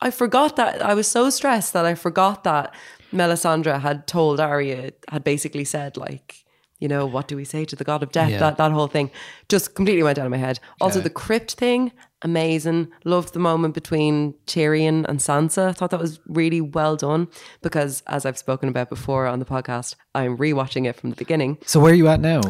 I 0.00 0.10
forgot 0.10 0.56
that 0.56 0.80
I 0.80 0.94
was 0.94 1.08
so 1.08 1.28
stressed 1.30 1.72
that 1.72 1.84
I 1.84 1.94
forgot 1.94 2.44
that 2.44 2.72
Melisandre 3.12 3.80
had 3.80 4.06
told 4.06 4.38
Arya 4.40 4.92
had 5.08 5.24
basically 5.24 5.64
said 5.64 5.96
like. 5.96 6.44
You 6.80 6.86
know, 6.86 7.06
what 7.06 7.26
do 7.26 7.34
we 7.34 7.44
say 7.44 7.64
to 7.64 7.74
the 7.74 7.82
god 7.82 8.04
of 8.04 8.12
death? 8.12 8.30
Yeah. 8.30 8.38
That 8.38 8.56
that 8.58 8.70
whole 8.70 8.86
thing 8.86 9.10
just 9.48 9.74
completely 9.74 10.04
went 10.04 10.16
out 10.16 10.26
of 10.26 10.30
my 10.30 10.36
head. 10.36 10.60
Also, 10.80 11.00
Yeah. 11.00 11.02
the 11.02 11.10
crypt 11.10 11.54
thing, 11.54 11.90
amazing. 12.22 12.88
Loved 13.04 13.32
the 13.32 13.38
moment 13.38 13.74
between 13.74 14.34
Tyrion 14.46 15.04
and 15.08 15.18
Sansa. 15.20 15.68
I 15.68 15.72
Thought 15.72 15.90
that 15.90 16.00
was 16.00 16.20
really 16.26 16.60
well 16.60 16.96
done 16.96 17.28
because, 17.62 18.02
as 18.06 18.26
I've 18.26 18.38
spoken 18.38 18.68
about 18.68 18.88
before 18.88 19.26
on 19.26 19.38
the 19.38 19.44
podcast, 19.44 19.94
I'm 20.14 20.36
rewatching 20.36 20.86
it 20.86 20.96
from 20.96 21.10
the 21.10 21.16
beginning. 21.16 21.58
So 21.66 21.80
where 21.80 21.92
are 21.92 21.96
you 21.96 22.08
at 22.08 22.20
now? 22.20 22.40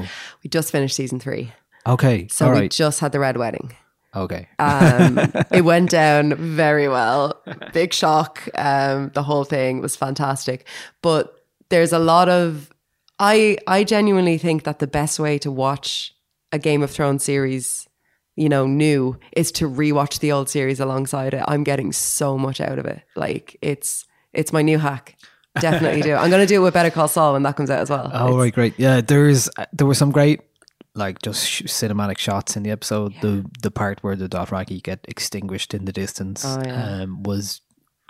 We 0.43 0.51
just 0.51 0.73
finished 0.73 0.97
season 0.97 1.21
three, 1.21 1.53
Okay, 1.87 2.29
so 2.29 2.53
we 2.53 2.69
just 2.69 3.01
had 3.01 3.13
the 3.13 3.21
red 3.21 3.37
wedding. 3.37 3.75
okay. 4.15 4.49
Um, 4.59 5.19
it 5.53 5.63
went 5.65 5.91
down 5.91 6.35
very 6.35 6.89
well. 6.89 7.43
Big 7.73 7.93
shock. 7.93 8.49
Um, 8.55 9.11
the 9.15 9.23
whole 9.23 9.45
thing 9.45 9.81
was 9.81 9.97
fantastic. 9.97 10.67
But 11.03 11.35
there's 11.71 11.93
a 11.93 11.99
lot 11.99 12.29
of 12.29 12.71
I 13.19 13.59
I 13.67 13.85
genuinely 13.85 14.39
think 14.39 14.65
that 14.65 14.79
the 14.79 14.87
best 14.87 15.19
way 15.19 15.39
to 15.39 15.51
watch 15.51 16.15
a 16.53 16.59
Game 16.59 16.83
of 16.83 16.91
Thrones 16.91 17.25
series 17.25 17.88
you 18.39 18.49
know, 18.49 18.67
new 18.67 19.19
is 19.37 19.51
to 19.53 19.69
rewatch 19.69 20.21
the 20.21 20.31
old 20.33 20.49
series 20.49 20.81
alongside 20.81 21.35
it. 21.35 21.43
I'm 21.49 21.65
getting 21.65 21.93
so 21.93 22.39
much 22.39 22.61
out 22.61 22.79
of 22.79 22.87
it. 22.87 23.03
Like 23.17 23.57
it's 23.61 24.07
it's 24.33 24.53
my 24.53 24.63
new 24.63 24.79
hack. 24.79 25.17
Definitely 25.61 26.03
do. 26.03 26.15
I'm 26.15 26.31
going 26.31 26.43
to 26.43 26.47
do 26.55 26.61
it 26.61 26.65
with 26.65 26.75
Better 26.75 26.91
Call 26.91 27.09
Saul 27.09 27.33
when 27.33 27.43
that 27.43 27.57
comes 27.57 27.71
out 27.71 27.81
as 27.81 27.91
well. 27.91 28.09
Oh, 28.15 28.39
right, 28.39 28.53
great. 28.55 28.75
Yeah, 28.79 29.01
there's 29.01 29.51
there 29.73 29.87
were 29.89 29.95
some 29.95 30.13
great 30.13 30.41
like 30.95 31.21
just 31.23 31.49
sh- 31.49 31.63
cinematic 31.63 32.19
shots 32.19 32.57
in 32.57 32.63
the 32.63 32.71
episode. 32.71 33.13
The 33.23 33.45
the 33.63 33.71
part 33.71 33.99
where 34.03 34.15
the 34.17 34.29
Dothraki 34.29 34.81
get 34.83 35.01
extinguished 35.09 35.75
in 35.75 35.85
the 35.85 35.93
distance 35.93 36.45
Oh, 36.45 36.63
yeah. 36.65 37.03
um, 37.03 37.23
was 37.25 37.61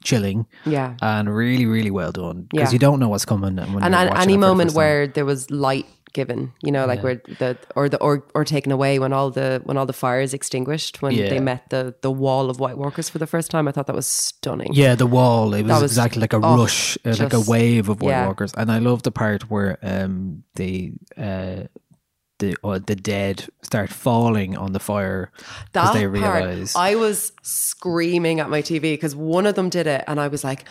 chilling. 0.04 0.46
Yeah. 0.66 0.94
and 1.02 1.34
really, 1.34 1.66
really 1.66 1.90
well 1.90 2.12
done 2.12 2.46
because 2.50 2.68
Yeah. 2.68 2.72
you 2.74 2.78
don't 2.78 3.00
know 3.00 3.08
what's 3.08 3.24
coming. 3.24 3.58
And, 3.58 3.74
when 3.74 3.82
and 3.84 3.94
any 3.94 4.10
it 4.10 4.14
for 4.14 4.26
the 4.30 4.36
moment 4.38 4.72
where 4.74 5.06
there 5.06 5.24
was 5.24 5.50
light 5.50 5.86
given, 6.12 6.52
you 6.62 6.72
know, 6.72 6.86
like 6.86 6.98
Yeah. 6.98 7.02
where 7.04 7.14
the 7.38 7.56
or 7.76 7.88
the 7.88 7.98
or 7.98 8.24
or 8.34 8.44
taken 8.44 8.72
away 8.72 8.98
when 8.98 9.12
all 9.12 9.30
the 9.30 9.60
when 9.64 9.76
all 9.76 9.86
the 9.86 9.92
fires 9.92 10.32
extinguished 10.34 11.02
when 11.02 11.12
Yeah. 11.12 11.28
they 11.28 11.40
met 11.40 11.70
the 11.70 11.94
the 12.02 12.10
wall 12.10 12.50
of 12.50 12.60
White 12.60 12.78
Walkers 12.78 13.08
for 13.08 13.18
the 13.18 13.26
first 13.26 13.50
time, 13.50 13.68
I 13.68 13.72
thought 13.72 13.86
that 13.86 13.96
was 13.96 14.06
stunning. 14.06 14.72
Yeah, 14.72 14.94
the 14.94 15.06
wall. 15.06 15.54
It 15.54 15.62
was, 15.64 15.82
was- 15.82 15.92
exactly 15.92 16.20
like 16.20 16.32
a 16.32 16.40
oh, 16.42 16.56
rush, 16.58 16.98
uh, 17.04 17.14
like 17.18 17.32
a 17.32 17.40
wave 17.40 17.88
of 17.88 18.00
White 18.02 18.10
yeah. 18.10 18.26
Walkers, 18.26 18.52
and 18.54 18.70
I 18.70 18.78
love 18.78 19.02
the 19.02 19.12
part 19.12 19.50
where 19.50 19.78
um 19.82 20.42
they 20.54 20.92
uh 21.16 21.64
the 22.38 22.56
uh, 22.62 22.78
the 22.86 22.94
dead 22.94 23.46
start 23.62 23.90
falling 23.90 24.56
on 24.56 24.72
the 24.72 24.78
fire 24.78 25.32
because 25.72 25.92
they 25.92 26.06
part, 26.06 26.12
realize 26.12 26.74
I 26.76 26.94
was 26.94 27.32
screaming 27.42 28.40
at 28.40 28.48
my 28.48 28.62
TV 28.62 28.92
because 28.92 29.14
one 29.16 29.44
of 29.46 29.54
them 29.54 29.68
did 29.68 29.86
it, 29.86 30.04
and 30.06 30.20
I 30.20 30.28
was 30.28 30.44
like, 30.44 30.64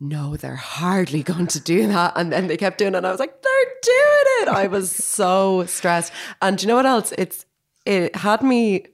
"No, 0.00 0.36
they're 0.36 0.56
hardly 0.56 1.22
going 1.22 1.46
to 1.48 1.60
do 1.60 1.86
that." 1.88 2.14
And 2.16 2.32
then 2.32 2.46
they 2.46 2.56
kept 2.56 2.78
doing 2.78 2.94
it, 2.94 2.98
and 2.98 3.06
I 3.06 3.10
was 3.10 3.20
like, 3.20 3.42
"They're 3.42 3.74
doing 3.82 4.24
it!" 4.42 4.48
I 4.48 4.66
was 4.66 4.90
so 4.90 5.64
stressed. 5.66 6.12
And 6.42 6.60
you 6.60 6.68
know 6.68 6.76
what 6.76 6.86
else? 6.86 7.12
It's 7.18 7.46
it 7.84 8.16
had 8.16 8.42
me, 8.42 8.86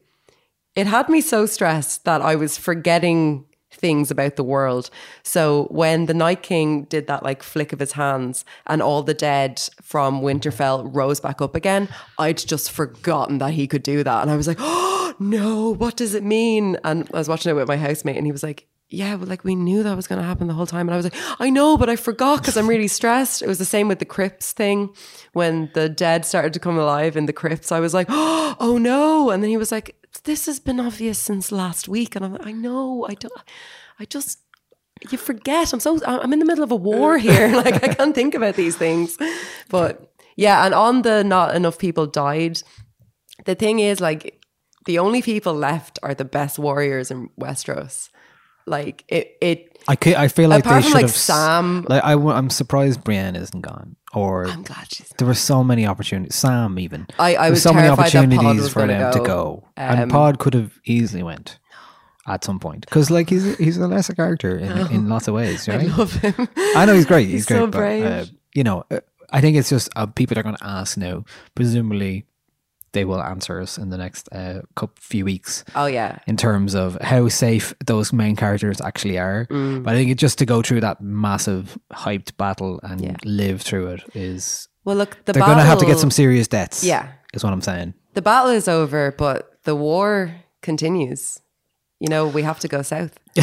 it 0.76 0.86
had 0.86 1.08
me 1.08 1.20
so 1.20 1.46
stressed 1.46 2.04
that 2.04 2.20
I 2.20 2.36
was 2.36 2.58
forgetting 2.58 3.46
things 3.72 4.10
about 4.10 4.36
the 4.36 4.44
world. 4.44 4.90
So 5.22 5.64
when 5.70 6.06
the 6.06 6.14
Night 6.14 6.42
King 6.42 6.84
did 6.84 7.06
that 7.06 7.22
like 7.22 7.42
flick 7.42 7.72
of 7.72 7.80
his 7.80 7.92
hands 7.92 8.44
and 8.66 8.82
all 8.82 9.02
the 9.02 9.14
dead 9.14 9.60
from 9.80 10.20
Winterfell 10.20 10.94
rose 10.94 11.20
back 11.20 11.40
up 11.40 11.56
again, 11.56 11.88
I'd 12.18 12.38
just 12.38 12.70
forgotten 12.70 13.38
that 13.38 13.54
he 13.54 13.66
could 13.66 13.82
do 13.82 14.04
that. 14.04 14.22
And 14.22 14.30
I 14.30 14.36
was 14.36 14.46
like, 14.46 14.58
oh 14.60 15.14
no, 15.18 15.74
what 15.74 15.96
does 15.96 16.14
it 16.14 16.22
mean? 16.22 16.76
And 16.84 17.08
I 17.12 17.18
was 17.18 17.28
watching 17.28 17.50
it 17.50 17.54
with 17.54 17.68
my 17.68 17.76
housemate 17.76 18.16
and 18.16 18.26
he 18.26 18.32
was 18.32 18.42
like, 18.42 18.66
yeah, 18.92 19.16
but 19.16 19.26
like 19.26 19.42
we 19.42 19.54
knew 19.54 19.82
that 19.82 19.96
was 19.96 20.06
going 20.06 20.20
to 20.20 20.26
happen 20.26 20.48
the 20.48 20.54
whole 20.54 20.66
time. 20.66 20.86
And 20.86 20.92
I 20.92 20.96
was 20.96 21.06
like, 21.06 21.16
I 21.40 21.48
know, 21.48 21.78
but 21.78 21.88
I 21.88 21.96
forgot 21.96 22.40
because 22.40 22.58
I'm 22.58 22.68
really 22.68 22.88
stressed. 22.88 23.40
It 23.40 23.48
was 23.48 23.58
the 23.58 23.64
same 23.64 23.88
with 23.88 23.98
the 23.98 24.04
crypts 24.04 24.52
thing. 24.52 24.94
When 25.32 25.70
the 25.72 25.88
dead 25.88 26.26
started 26.26 26.52
to 26.52 26.60
come 26.60 26.78
alive 26.78 27.16
in 27.16 27.24
the 27.24 27.32
crypts, 27.32 27.72
I 27.72 27.80
was 27.80 27.94
like, 27.94 28.06
oh 28.10 28.78
no. 28.80 29.30
And 29.30 29.42
then 29.42 29.48
he 29.48 29.56
was 29.56 29.72
like, 29.72 29.96
this 30.24 30.44
has 30.44 30.60
been 30.60 30.78
obvious 30.78 31.18
since 31.18 31.50
last 31.50 31.88
week. 31.88 32.14
And 32.14 32.24
I'm 32.24 32.32
like, 32.32 32.46
I 32.46 32.52
know, 32.52 33.06
I 33.08 33.14
don't, 33.14 33.32
I 33.98 34.04
just, 34.04 34.40
you 35.10 35.16
forget. 35.16 35.72
I'm 35.72 35.80
so, 35.80 35.98
I'm 36.04 36.32
in 36.32 36.38
the 36.38 36.44
middle 36.44 36.62
of 36.62 36.70
a 36.70 36.76
war 36.76 37.18
mm. 37.18 37.22
here. 37.22 37.48
like 37.56 37.82
I 37.82 37.94
can't 37.94 38.14
think 38.14 38.34
about 38.34 38.56
these 38.56 38.76
things. 38.84 39.16
But 39.70 40.12
yeah, 40.36 40.66
and 40.66 40.74
on 40.74 41.00
the 41.00 41.24
not 41.24 41.56
enough 41.56 41.78
people 41.78 42.06
died, 42.06 42.62
the 43.46 43.54
thing 43.54 43.78
is 43.78 44.00
like, 44.00 44.38
the 44.84 44.98
only 44.98 45.22
people 45.22 45.54
left 45.54 45.98
are 46.02 46.12
the 46.12 46.24
best 46.24 46.58
warriors 46.58 47.10
in 47.10 47.30
Westeros. 47.40 48.10
Like 48.66 49.04
it, 49.08 49.36
it. 49.40 49.78
I 49.88 49.96
could, 49.96 50.14
I 50.14 50.28
feel 50.28 50.48
like 50.48 50.64
Apart 50.64 50.76
they 50.76 50.82
from, 50.82 50.88
should 50.90 50.94
like, 50.94 51.02
have 51.06 51.16
Sam- 51.16 51.86
Like 51.88 52.04
I, 52.04 52.12
am 52.12 52.48
surprised 52.50 53.02
Brienne 53.02 53.34
isn't 53.34 53.60
gone, 53.62 53.96
or 54.14 54.46
I'm 54.46 54.62
glad 54.62 54.86
she's. 54.92 55.08
there 55.18 55.26
were 55.26 55.34
so 55.34 55.64
many 55.64 55.86
opportunities. 55.86 56.36
Sam 56.36 56.78
even. 56.78 57.06
I- 57.18 57.34
I 57.36 57.50
was 57.50 57.62
so 57.62 57.72
many 57.72 57.86
terrified 57.88 58.06
that 58.12 58.12
Pod 58.12 58.28
opportunities 58.46 58.72
for 58.72 58.80
gonna 58.86 59.12
to 59.12 59.18
go. 59.18 59.24
go, 59.24 59.64
Um, 59.76 59.98
and 59.98 60.10
Pod 60.10 60.38
could 60.38 60.54
have 60.54 60.78
easily 60.84 61.22
went 61.24 61.58
at 62.28 62.44
some 62.44 62.60
point 62.60 62.82
because 62.86 63.10
like 63.10 63.28
he's 63.28 63.56
he's 63.58 63.76
a 63.78 63.88
lesser 63.88 64.14
character 64.14 64.56
in, 64.56 64.70
in 64.92 65.08
lots 65.08 65.26
of 65.26 65.34
ways, 65.34 65.66
right? 65.66 65.80
I 65.80 65.96
love 65.96 66.12
him. 66.12 66.48
I 66.76 66.84
know 66.86 66.94
he's 66.94 67.06
great. 67.06 67.26
He's, 67.28 67.40
He's 67.40 67.46
great, 67.46 67.58
so 67.58 67.66
but, 67.66 67.82
uh, 67.82 68.24
you 68.54 68.62
know, 68.62 68.84
uh, 68.92 69.00
I 69.32 69.40
think 69.40 69.56
it's 69.56 69.68
just 69.70 69.88
uh, 69.96 70.06
people 70.06 70.38
are 70.38 70.44
going 70.44 70.54
to 70.56 70.64
ask 70.64 70.96
now. 70.96 71.24
Presumably, 71.56 72.26
they 72.92 73.04
will 73.04 73.22
answer 73.22 73.60
us 73.60 73.78
in 73.78 73.90
the 73.90 73.96
next 73.98 74.28
uh, 74.32 74.62
couple 74.76 74.94
few 75.00 75.24
weeks. 75.24 75.64
Oh 75.74 75.86
yeah. 75.86 76.18
in 76.26 76.36
terms 76.36 76.74
of 76.74 76.96
how 77.00 77.28
safe 77.28 77.74
those 77.86 78.12
main 78.12 78.36
characters 78.36 78.80
actually 78.80 79.18
are. 79.18 79.46
Mm. 79.50 79.82
But 79.82 79.94
I 79.94 79.96
think 79.96 80.10
it 80.10 80.18
just 80.18 80.38
to 80.38 80.46
go 80.46 80.62
through 80.62 80.80
that 80.80 81.00
massive 81.00 81.78
hyped 81.92 82.36
battle 82.36 82.80
and 82.82 83.16
live 83.24 83.62
through 83.62 83.88
it 83.88 84.02
is 84.14 84.68
Well, 84.84 84.96
look, 84.96 85.16
the 85.24 85.32
they're 85.32 85.42
going 85.42 85.58
to 85.58 85.64
have 85.64 85.78
to 85.78 85.86
get 85.86 85.98
some 85.98 86.10
serious 86.10 86.48
deaths. 86.48 86.84
Yeah. 86.84 87.08
is 87.34 87.42
what 87.42 87.52
I'm 87.52 87.62
saying. 87.62 87.94
The 88.14 88.22
battle 88.22 88.50
is 88.50 88.68
over, 88.68 89.12
but 89.12 89.58
the 89.64 89.74
war 89.74 90.34
continues. 90.60 91.40
You 91.98 92.08
know, 92.08 92.26
we 92.26 92.42
have 92.42 92.58
to 92.60 92.68
go 92.68 92.82
south. 92.82 93.18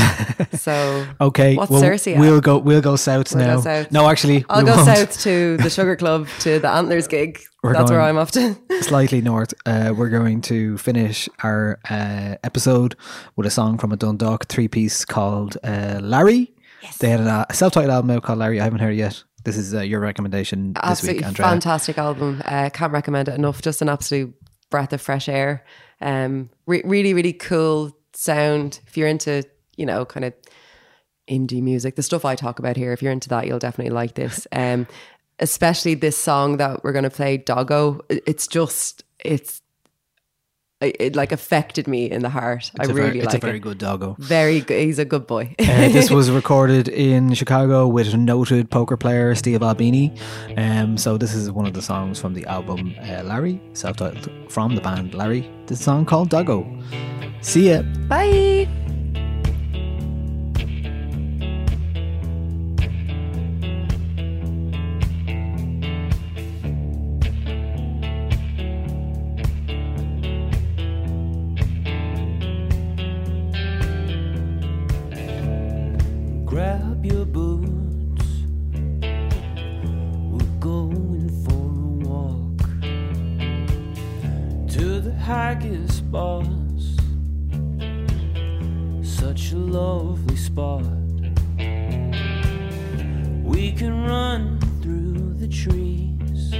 So 0.54 1.06
Okay, 1.22 1.56
what's 1.56 1.72
well, 1.72 1.82
Cersei 1.82 2.14
at? 2.16 2.20
we'll 2.20 2.42
go. 2.42 2.58
We'll 2.58 2.82
go 2.82 2.96
south 2.96 3.34
We'll 3.34 3.46
now. 3.46 3.56
go 3.58 3.62
south. 3.62 3.92
No, 3.92 4.10
actually, 4.10 4.46
I'll 4.50 4.64
go 4.66 4.76
won't. 4.76 4.86
south 4.86 5.20
to 5.22 5.58
the 5.64 5.70
Sugar 5.70 5.96
Club 5.96 6.28
to 6.40 6.60
the 6.60 6.70
Antlers 6.70 7.08
gig. 7.08 7.40
We're 7.64 7.74
That's 7.74 7.92
where 7.92 8.02
I'm 8.02 8.18
off 8.18 8.32
to. 8.32 8.56
slightly 8.82 9.22
north. 9.22 9.54
Uh, 9.66 9.94
we're 9.96 10.10
going 10.10 10.42
to 10.42 10.78
finish 10.78 11.28
our 11.44 11.80
uh, 11.90 12.36
episode 12.44 12.96
with 13.36 13.46
a 13.48 13.52
song 13.52 13.78
from 13.78 13.92
a 13.92 13.98
Dundalk 13.98 14.46
three 14.48 14.68
piece 14.68 15.04
called 15.06 15.58
uh, 15.64 16.00
Larry. 16.02 16.54
They 17.00 17.10
had 17.10 17.20
a 17.22 17.46
self 17.54 17.74
titled 17.74 17.92
album 17.94 18.12
out 18.12 18.24
called 18.24 18.40
Larry. 18.40 18.60
I 18.62 18.64
haven't 18.64 18.80
heard 18.80 18.94
it 18.94 18.98
yet. 18.98 19.24
This 19.44 19.58
is 19.58 19.74
uh, 19.74 19.82
your 19.82 20.00
recommendation 20.02 20.74
this 20.88 21.02
week, 21.04 21.24
Andrea. 21.26 21.48
fantastic 21.48 21.98
album. 21.98 22.42
Uh, 22.46 22.70
can't 22.72 22.92
recommend 22.94 23.28
it 23.30 23.36
enough. 23.36 23.62
Just 23.62 23.82
an 23.82 23.90
absolute 23.90 24.34
breath 24.70 24.94
of 24.94 25.02
fresh 25.02 25.28
air. 25.30 25.66
Um, 26.02 26.50
re- 26.66 26.82
really, 26.86 27.14
really 27.14 27.34
cool 27.34 27.98
sound. 28.14 28.80
If 28.88 28.98
you're 28.98 29.08
into, 29.08 29.44
you 29.80 29.86
know, 29.86 30.06
kind 30.06 30.26
of 30.26 30.34
indie 31.30 31.62
music, 31.64 31.96
the 31.96 32.04
stuff 32.04 32.26
I 32.26 32.36
talk 32.36 32.60
about 32.60 32.76
here, 32.76 32.92
if 32.92 33.02
you're 33.02 33.14
into 33.14 33.30
that, 33.30 33.48
you'll 33.48 33.60
definitely 33.60 33.94
like 33.94 34.14
this. 34.16 34.46
Um, 34.60 34.88
especially 35.42 35.96
this 35.96 36.18
song 36.18 36.58
that 36.58 36.84
we're 36.84 36.92
going 36.92 37.06
to 37.06 37.10
play, 37.10 37.38
Doggo. 37.38 38.02
It's 38.10 38.46
just, 38.46 39.06
it's, 39.20 39.62
it, 40.82 40.98
it 41.00 41.16
like 41.16 41.32
affected 41.32 41.88
me 41.88 42.12
in 42.12 42.24
the 42.24 42.30
heart. 42.30 42.72
It's 42.78 42.90
really 42.90 43.02
very- 43.02 43.20
it. 43.20 43.24
it's 43.24 43.36
a 43.36 43.38
very 43.38 43.58
it. 43.58 43.62
good 43.62 43.78
doggo. 43.78 44.18
Very 44.20 44.60
good. 44.60 44.82
He's 44.84 45.00
a 45.00 45.06
good 45.06 45.28
boy. 45.28 45.56
Uh, 45.60 45.88
this 45.90 46.12
was 46.20 46.30
recorded 46.30 46.90
in 46.90 47.34
Chicago 47.36 47.88
with 47.88 48.14
noted 48.16 48.70
poker 48.70 48.98
player 48.98 49.34
Steve 49.34 49.64
Albini. 49.64 50.14
Um, 50.58 50.98
so 50.98 51.18
this 51.18 51.34
is 51.34 51.50
one 51.50 51.66
of 51.66 51.74
the 51.74 51.82
songs 51.82 52.20
from 52.20 52.34
the 52.34 52.46
album 52.46 52.94
uh, 53.02 53.24
Larry, 53.24 53.62
self-titled 53.74 54.30
from 54.52 54.76
the 54.76 54.82
band 54.82 55.14
Larry. 55.14 55.50
This 55.68 55.82
song 55.82 56.06
called 56.06 56.30
Doggo. 56.30 56.68
See 57.42 57.70
ya. 57.72 57.84
Bye. 58.10 58.68
Such 89.50 89.58
a 89.58 89.62
lovely 89.62 90.36
spot. 90.36 90.86
We 93.44 93.72
can 93.72 94.06
run 94.06 94.60
through 94.80 95.34
the 95.40 95.48
trees, 95.48 96.52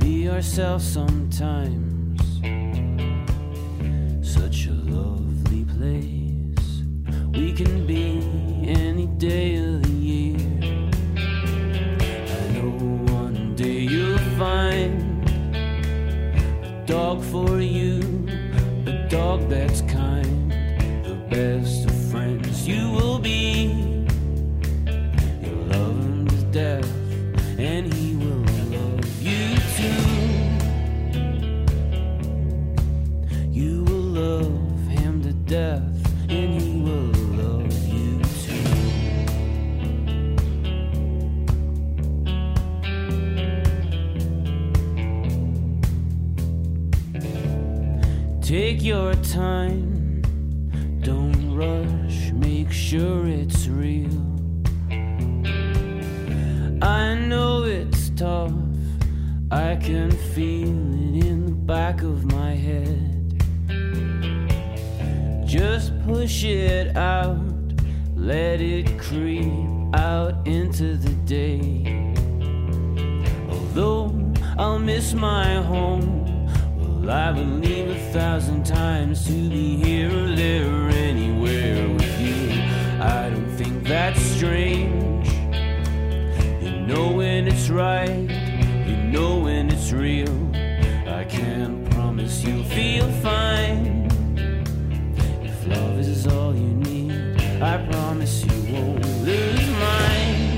be 0.00 0.28
ourselves 0.28 0.84
sometimes. 0.84 2.20
Such 4.28 4.66
a 4.66 4.72
lovely 4.72 5.64
place. 5.76 6.82
We 7.32 7.52
can 7.52 7.86
be 7.86 8.18
any 8.66 9.06
day 9.06 9.54
of 9.54 9.84
the 9.84 9.92
year. 9.92 10.38
I 12.26 12.48
know 12.54 12.72
one 13.12 13.54
day 13.54 13.82
you'll 13.82 14.18
find 14.36 15.24
a 15.54 16.84
dog 16.86 17.22
for 17.22 17.60
you, 17.60 18.00
a 18.84 19.06
dog 19.08 19.48
that's 19.48 19.80
best 21.42 21.86
of 21.86 21.94
friends 22.12 22.68
you 22.68 22.92
will 22.92 23.18
be. 23.18 23.64
You'll 25.42 25.66
love 25.74 25.98
him 25.98 26.28
to 26.28 26.42
death, 26.52 26.88
and 27.58 27.92
he 27.92 28.14
will 28.14 28.44
love 28.76 29.04
you 29.20 29.56
too. 29.76 30.04
You 33.50 33.82
will 33.88 34.08
love 34.22 34.86
him 34.86 35.20
to 35.22 35.32
death, 35.32 35.92
and 36.28 36.48
he 36.62 36.80
will 36.86 37.10
love 37.42 37.72
you 37.88 38.22
too. 38.44 38.62
Take 48.40 48.80
your 48.84 49.14
time, 49.40 49.81
sure 52.92 53.26
it's 53.26 53.68
real. 53.68 54.10
I 56.82 57.14
know 57.14 57.62
it's 57.62 58.10
tough, 58.10 58.52
I 59.50 59.76
can 59.76 60.10
feel 60.10 60.68
it 60.68 61.24
in 61.24 61.46
the 61.46 61.52
back 61.52 62.02
of 62.02 62.26
my 62.26 62.50
head. 62.50 63.32
Just 65.46 65.98
push 66.04 66.44
it 66.44 66.94
out, 66.94 67.38
let 68.14 68.60
it 68.60 68.98
creep 69.00 69.54
out 69.94 70.46
into 70.46 70.94
the 70.98 71.14
day. 71.24 72.12
Although 73.48 74.34
I'll 74.58 74.78
miss 74.78 75.14
my 75.14 75.54
home, 75.62 76.26
well, 76.76 77.10
I 77.10 77.32
believe 77.32 77.88
a 77.88 78.12
thousand 78.12 78.66
times 78.66 79.24
to 79.28 79.32
be 79.32 79.76
here 79.76 80.10
or 80.10 80.36
there 80.36 80.66
or 80.66 80.88
anywhere 80.90 82.01
that's 83.84 84.20
strange. 84.20 85.28
You 86.62 86.86
know 86.86 87.12
when 87.12 87.48
it's 87.48 87.68
right, 87.68 88.28
you 88.86 88.96
know 88.96 89.40
when 89.40 89.70
it's 89.70 89.92
real. 89.92 90.30
I 91.06 91.24
can't 91.24 91.90
promise 91.90 92.44
you'll 92.44 92.64
feel 92.64 93.10
fine. 93.20 94.08
If 95.42 95.66
love 95.66 95.98
is 95.98 96.26
all 96.26 96.54
you 96.54 96.74
need, 96.74 97.40
I 97.62 97.86
promise 97.90 98.44
you 98.44 98.74
won't 98.74 99.04
lose 99.22 99.70
mine. 99.70 100.52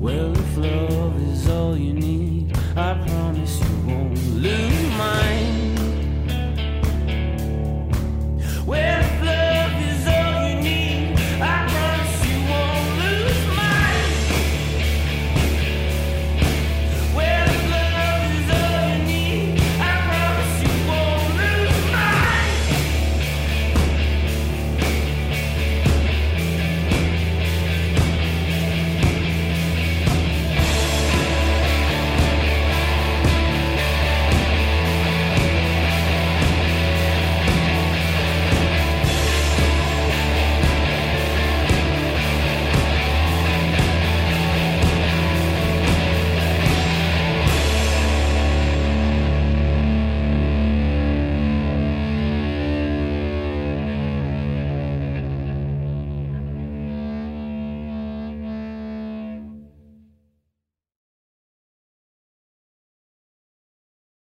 Well, 0.00 0.32
if 0.32 0.56
love 0.56 1.20
is 1.32 1.48
all 1.48 1.76
you 1.76 1.92
need, 1.92 2.56
I 2.76 2.94